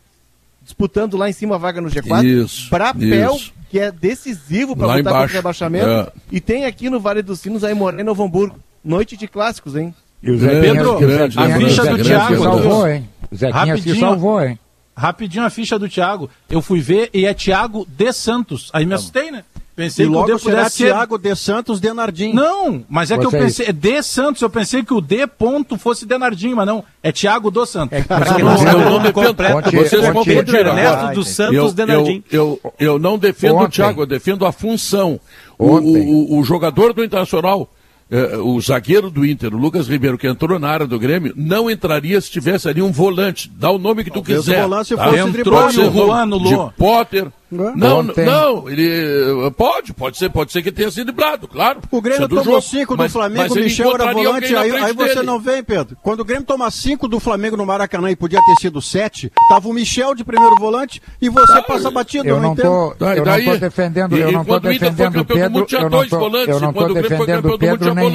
disputando 0.62 1.16
lá 1.16 1.28
em 1.28 1.32
cima 1.32 1.56
a 1.56 1.59
vaga 1.59 1.81
no 1.81 1.90
G4, 1.90 2.24
isso, 2.24 2.70
Brapel, 2.70 3.35
isso. 3.35 3.52
que 3.68 3.78
é 3.78 3.93
decisivo 3.93 4.74
para 4.74 4.94
lutar 4.94 5.12
contra 5.12 5.31
o 5.31 5.32
rebaixamento, 5.32 5.86
é. 5.86 6.12
e 6.31 6.40
tem 6.40 6.64
aqui 6.64 6.89
no 6.89 7.01
Vale 7.01 7.22
dos 7.22 7.40
Sinos 7.40 7.62
aí 7.64 7.74
Moreno 7.74 8.05
Novo 8.05 8.24
Hamburgo. 8.24 8.59
Noite 8.82 9.16
de 9.16 9.26
clássicos, 9.26 9.76
hein? 9.76 9.94
E 10.22 10.31
o 10.31 10.39
Zé 10.39 10.60
Pedro, 10.60 10.98
grande, 10.98 11.39
a 11.39 11.59
ficha 11.59 11.85
do 11.85 12.02
Thiago 12.02 12.43
salvou, 12.43 12.89
hein? 12.89 13.09
Zequinha 13.35 13.76
se 13.78 13.98
salvou, 13.98 14.43
hein? 14.43 14.59
Rapidinho 14.97 15.44
a 15.44 15.51
ficha 15.51 15.78
do 15.78 15.89
Thiago. 15.89 16.31
Eu 16.48 16.62
fui 16.62 16.81
ver 16.81 17.10
e 17.12 17.26
é 17.26 17.35
Thiago 17.35 17.86
de 17.89 18.12
Santos. 18.12 18.70
Aí 18.72 18.85
me 18.85 18.90
tá 18.90 18.97
assustei, 18.97 19.31
né? 19.31 19.44
Pensei 19.76 20.06
e 20.06 20.09
logo 20.09 20.26
que 20.26 20.32
o 20.32 20.36
D 20.36 20.42
será 20.42 20.68
ser... 20.68 20.84
Thiago 20.86 21.18
de 21.18 21.34
Santos 21.34 21.80
Denardim. 21.80 22.32
Não, 22.32 22.84
mas 22.88 23.10
é 23.10 23.18
que 23.18 23.26
eu 23.26 23.30
pensei, 23.30 23.66
é 23.66 23.72
de 23.72 24.02
Santos, 24.02 24.40
eu 24.40 24.48
pensei 24.48 24.84
que 24.84 24.94
o 24.94 25.01
D 25.01 25.26
ponto 25.26 25.76
fosse 25.76 26.06
Denardim, 26.06 26.55
mas 26.55 26.66
não, 26.66 26.84
é 27.02 27.10
Thiago 27.10 27.51
do 27.51 27.66
Santos. 27.66 27.98
É, 27.98 28.05
mas 28.09 28.30
eu, 28.30 28.44
não, 28.44 28.80
eu 28.80 28.90
não 28.90 29.02
defendo, 29.02 29.72
vocês 29.72 30.12
confundiram. 30.12 30.78
Ernesto 30.78 31.14
dos 31.14 31.28
Santos 31.28 31.74
Denardim. 31.74 32.22
Eu, 32.30 32.60
eu, 32.62 32.74
eu, 32.78 32.98
não 32.98 33.18
defendo 33.18 33.56
Ontem. 33.56 33.64
o 33.64 33.70
Thiago, 33.70 34.02
eu 34.02 34.06
defendo 34.06 34.46
a 34.46 34.52
função. 34.52 35.18
O, 35.59 35.76
o, 35.76 36.38
o, 36.38 36.44
jogador 36.44 36.92
do 36.92 37.05
Internacional 37.05 37.68
eh, 38.10 38.36
o 38.36 38.60
zagueiro 38.60 39.10
do 39.10 39.24
Inter, 39.24 39.55
o 39.55 39.59
Lucas 39.59 39.88
Ribeiro, 39.88 40.18
que 40.18 40.26
entrou 40.26 40.59
na 40.59 40.68
área 40.68 40.86
do 40.86 40.98
Grêmio, 40.98 41.32
não 41.36 41.70
entraria 41.70 42.20
se 42.20 42.30
tivesse 42.30 42.68
ali 42.68 42.82
um 42.82 42.92
volante. 42.92 43.51
Dá 43.56 43.70
o 43.70 43.78
nome 43.78 44.05
que 44.05 44.10
tu 44.10 44.14
Talvez 44.14 44.40
quiser. 44.40 44.60
O 44.60 44.68
volante 44.68 44.96
tá? 44.96 45.05
fosse 45.05 45.18
Entrou 45.18 45.66
o 45.66 46.06
Juan, 46.06 46.28
de 46.28 46.76
Potter. 46.76 47.28
Não, 47.55 48.02
não, 48.02 48.68
ele 48.68 49.51
pode, 49.56 49.93
pode 49.93 50.18
ser, 50.18 50.31
pode 50.31 50.52
ser 50.52 50.62
que 50.62 50.72
tenha 50.72 50.90
sido 50.90 51.05
driblado, 51.14 51.47
claro. 51.47 51.81
O 51.90 52.01
Grêmio 52.01 52.24
é 52.24 52.28
tomou 52.28 52.44
jogo, 52.44 52.60
cinco 52.62 52.94
do 52.94 52.98
mas, 53.02 53.12
Flamengo, 53.12 53.55
o 53.55 53.56
Michel 53.56 53.94
era 53.94 54.12
volante, 54.12 54.56
aí, 54.56 54.70
aí 54.70 54.93
você 54.93 55.22
não 55.22 55.39
vem, 55.39 55.62
Pedro. 55.62 55.97
Quando 56.02 56.20
o 56.20 56.24
Grêmio 56.24 56.44
toma 56.44 56.70
cinco 56.70 57.06
do 57.06 57.20
Flamengo 57.20 57.56
no 57.56 57.64
Maracanã 57.64 58.10
e 58.10 58.16
podia 58.16 58.40
ter 58.44 58.56
sido 58.60 58.82
sete, 58.82 59.31
tava 59.48 59.68
o 59.68 59.72
Michel 59.72 60.14
de 60.14 60.24
primeiro 60.24 60.56
volante 60.56 61.01
e 61.20 61.28
você 61.28 61.55
tá, 61.55 61.62
passa 61.62 61.90
batido, 61.90 62.28
eu 62.28 62.40
não, 62.40 62.56
tô, 62.56 62.94
eu 62.98 63.24
não 63.24 63.44
tô 63.44 63.56
defendendo, 63.56 64.16
eu 64.16 64.32
não 64.32 64.44
tô 64.44 64.60
defendendo 64.60 65.20
o 65.20 65.24
Pedro, 65.24 65.66
eu 65.70 65.90
não 65.90 66.09
tô, 66.09 66.36
eu 66.36 66.60
não 66.60 66.72
tô 66.72 66.89
defendendo 66.89 67.55
o 67.55 67.59
Pedro 67.59 67.94
nem, 67.94 68.12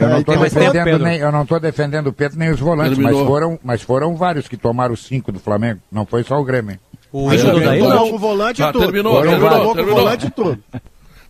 eu 0.00 0.08
não 0.08 0.22
tô 0.22 0.36
defendendo 0.36 0.98
nem, 0.98 1.18
eu 1.18 1.32
não 1.32 1.46
tô 1.46 1.58
defendendo 1.58 2.06
o 2.08 2.12
Pedro 2.12 2.38
nem 2.38 2.50
os 2.50 2.60
volantes, 2.60 2.98
mas 2.98 3.18
foram, 3.18 3.58
mas 3.62 3.82
foram 3.82 4.16
vários 4.16 4.48
que 4.48 4.56
tomaram 4.56 4.96
cinco 4.96 5.30
do 5.30 5.38
Flamengo, 5.38 5.80
não 5.90 6.04
foi 6.04 6.24
só 6.24 6.38
o 6.38 6.44
Grêmio. 6.44 6.78
O 7.12 7.28
Ângelo 7.28 7.60
daí? 7.60 7.80
Não, 7.80 8.10
com 8.10 8.16
o 8.16 8.18
volante 8.18 8.62
e 8.62 8.72
tudo. 8.72 8.78
Terminou, 8.78 9.22
terminou, 9.22 9.50
terminou. 9.50 9.74
Com 9.74 9.80
o 9.82 9.94
volante 9.94 10.26
e 10.26 10.30
tudo. 10.30 10.58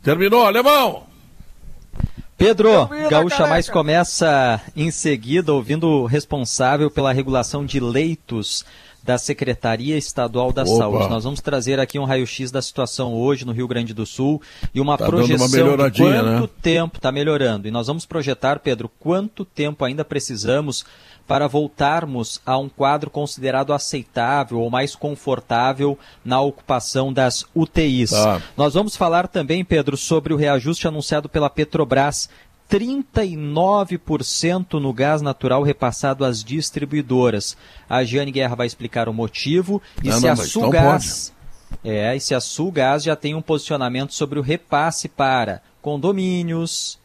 Terminou, 0.03 0.47
alemão. 0.47 1.03
Pedro, 2.39 2.89
Gaúcha 3.09 3.37
careca. 3.37 3.47
Mais 3.47 3.71
começa 3.71 4.61
em 4.75 4.91
seguida 4.91 5.53
ouvindo 5.53 5.87
o 5.87 6.07
responsável 6.07 6.91
pela 6.91 7.13
regulação 7.13 7.65
de 7.65 7.79
leitos 7.79 8.65
da 9.03 9.19
Secretaria 9.19 9.97
Estadual 9.97 10.53
da 10.53 10.63
Opa. 10.63 10.77
Saúde. 10.77 11.09
Nós 11.09 11.25
vamos 11.25 11.41
trazer 11.41 11.81
aqui 11.81 11.99
um 11.99 12.05
raio-x 12.05 12.51
da 12.51 12.63
situação 12.63 13.15
hoje 13.15 13.45
no 13.45 13.53
Rio 13.53 13.67
Grande 13.67 13.93
do 13.93 14.07
Sul 14.07 14.41
e 14.75 14.81
uma 14.81 14.97
tá 14.97 15.07
projeção 15.07 15.47
uma 15.47 15.91
de 15.91 16.03
quanto 16.03 16.43
né? 16.43 16.49
tempo 16.61 16.97
está 16.99 17.11
melhorando. 17.11 17.67
E 17.67 17.71
nós 17.71 17.87
vamos 17.87 18.07
projetar, 18.07 18.61
Pedro, 18.61 18.91
quanto 19.01 19.45
tempo 19.45 19.85
ainda 19.85 20.05
precisamos 20.05 20.85
para 21.33 21.49
voltarmos 21.49 22.43
a 22.45 22.59
um 22.59 22.69
quadro 22.69 23.09
considerado 23.09 23.73
aceitável 23.73 24.61
ou 24.61 24.69
mais 24.69 24.95
confortável 24.95 25.99
na 26.23 26.39
ocupação 26.43 27.11
das 27.11 27.47
UTIs. 27.55 28.11
Tá. 28.11 28.43
Nós 28.55 28.75
vamos 28.75 28.97
falar 28.97 29.27
também, 29.27 29.65
Pedro, 29.65 29.97
sobre 29.97 30.35
o 30.35 30.37
reajuste 30.37 30.87
anunciado 30.87 31.31
pela 31.31 31.49
Petrobras 31.49 32.29
39% 32.71 34.75
no 34.75 34.93
gás 34.93 35.23
natural 35.23 35.63
repassado 35.63 36.23
às 36.23 36.45
distribuidoras. 36.45 37.57
A 37.89 38.05
Giane 38.05 38.31
Guerra 38.31 38.55
vai 38.55 38.67
explicar 38.67 39.09
o 39.09 39.15
motivo 39.15 39.81
e 40.05 40.11
não, 40.11 40.19
se 40.19 40.27
não, 40.27 40.33
a 40.33 40.37
Sulgás 40.37 41.33
é, 41.83 42.15
e 42.15 42.21
se 42.21 42.35
a 42.35 42.41
Sulgás 42.41 43.03
já 43.03 43.17
tem 43.17 43.35
um 43.35 43.41
posicionamento 43.41 44.13
sobre 44.13 44.39
o 44.39 44.43
repasse 44.43 45.09
para 45.09 45.63
condomínios, 45.81 46.99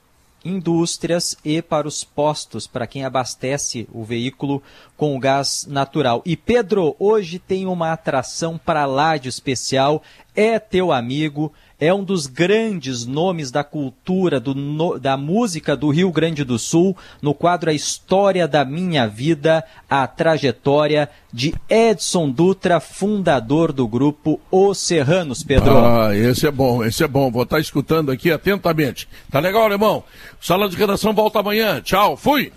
indústrias 0.48 1.38
e 1.44 1.62
para 1.62 1.88
os 1.88 2.04
postos, 2.04 2.66
para 2.66 2.88
quem 2.88 3.04
abastece 3.04 3.88
o 3.92 4.04
veículo 4.04 4.64
com 4.96 5.16
o 5.16 5.20
gás 5.20 5.68
natural. 5.70 6.22
E 6.26 6.36
Pedro, 6.36 6.96
hoje 6.98 7.40
tem 7.40 7.66
uma 7.66 7.92
atração 7.92 8.58
para 8.58 8.86
lá 8.86 9.18
de 9.18 9.30
especial, 9.30 10.02
é 10.36 10.58
teu 10.60 10.92
amigo, 10.92 11.52
é 11.80 11.94
um 11.94 12.04
dos 12.04 12.26
grandes 12.26 13.06
nomes 13.06 13.52
da 13.52 13.64
cultura, 13.64 14.40
do, 14.40 14.56
no, 14.56 14.98
da 14.98 15.16
música 15.16 15.76
do 15.76 15.90
Rio 15.90 16.12
Grande 16.12 16.44
do 16.44 16.58
Sul, 16.58 16.98
no 17.22 17.34
quadro 17.34 17.70
A 17.70 17.74
História 17.74 18.48
da 18.48 18.66
Minha 18.66 19.08
Vida, 19.08 19.64
a 19.90 20.08
trajetória 20.08 21.10
de 21.32 21.54
Edson 21.70 22.30
Dutra, 22.32 22.80
fundador 22.80 23.72
do 23.72 23.88
grupo 23.88 24.40
Os 24.50 24.80
Serranos, 24.80 25.44
Pedro. 25.44 25.78
Ah, 25.78 26.16
esse 26.16 26.48
é 26.48 26.52
bom, 26.52 26.84
esse 26.84 27.04
é 27.04 27.08
bom. 27.08 27.30
Vou 27.30 27.44
estar 27.44 27.60
escutando 27.60 28.12
aqui 28.12 28.32
atentamente. 28.32 29.08
Tá 29.30 29.40
legal, 29.40 29.64
alemão? 29.64 30.04
Sala 30.42 30.68
de 30.68 30.76
redação 30.76 31.14
volta 31.14 31.40
amanhã. 31.40 31.80
Tchau, 31.82 32.18
fui! 32.18 32.52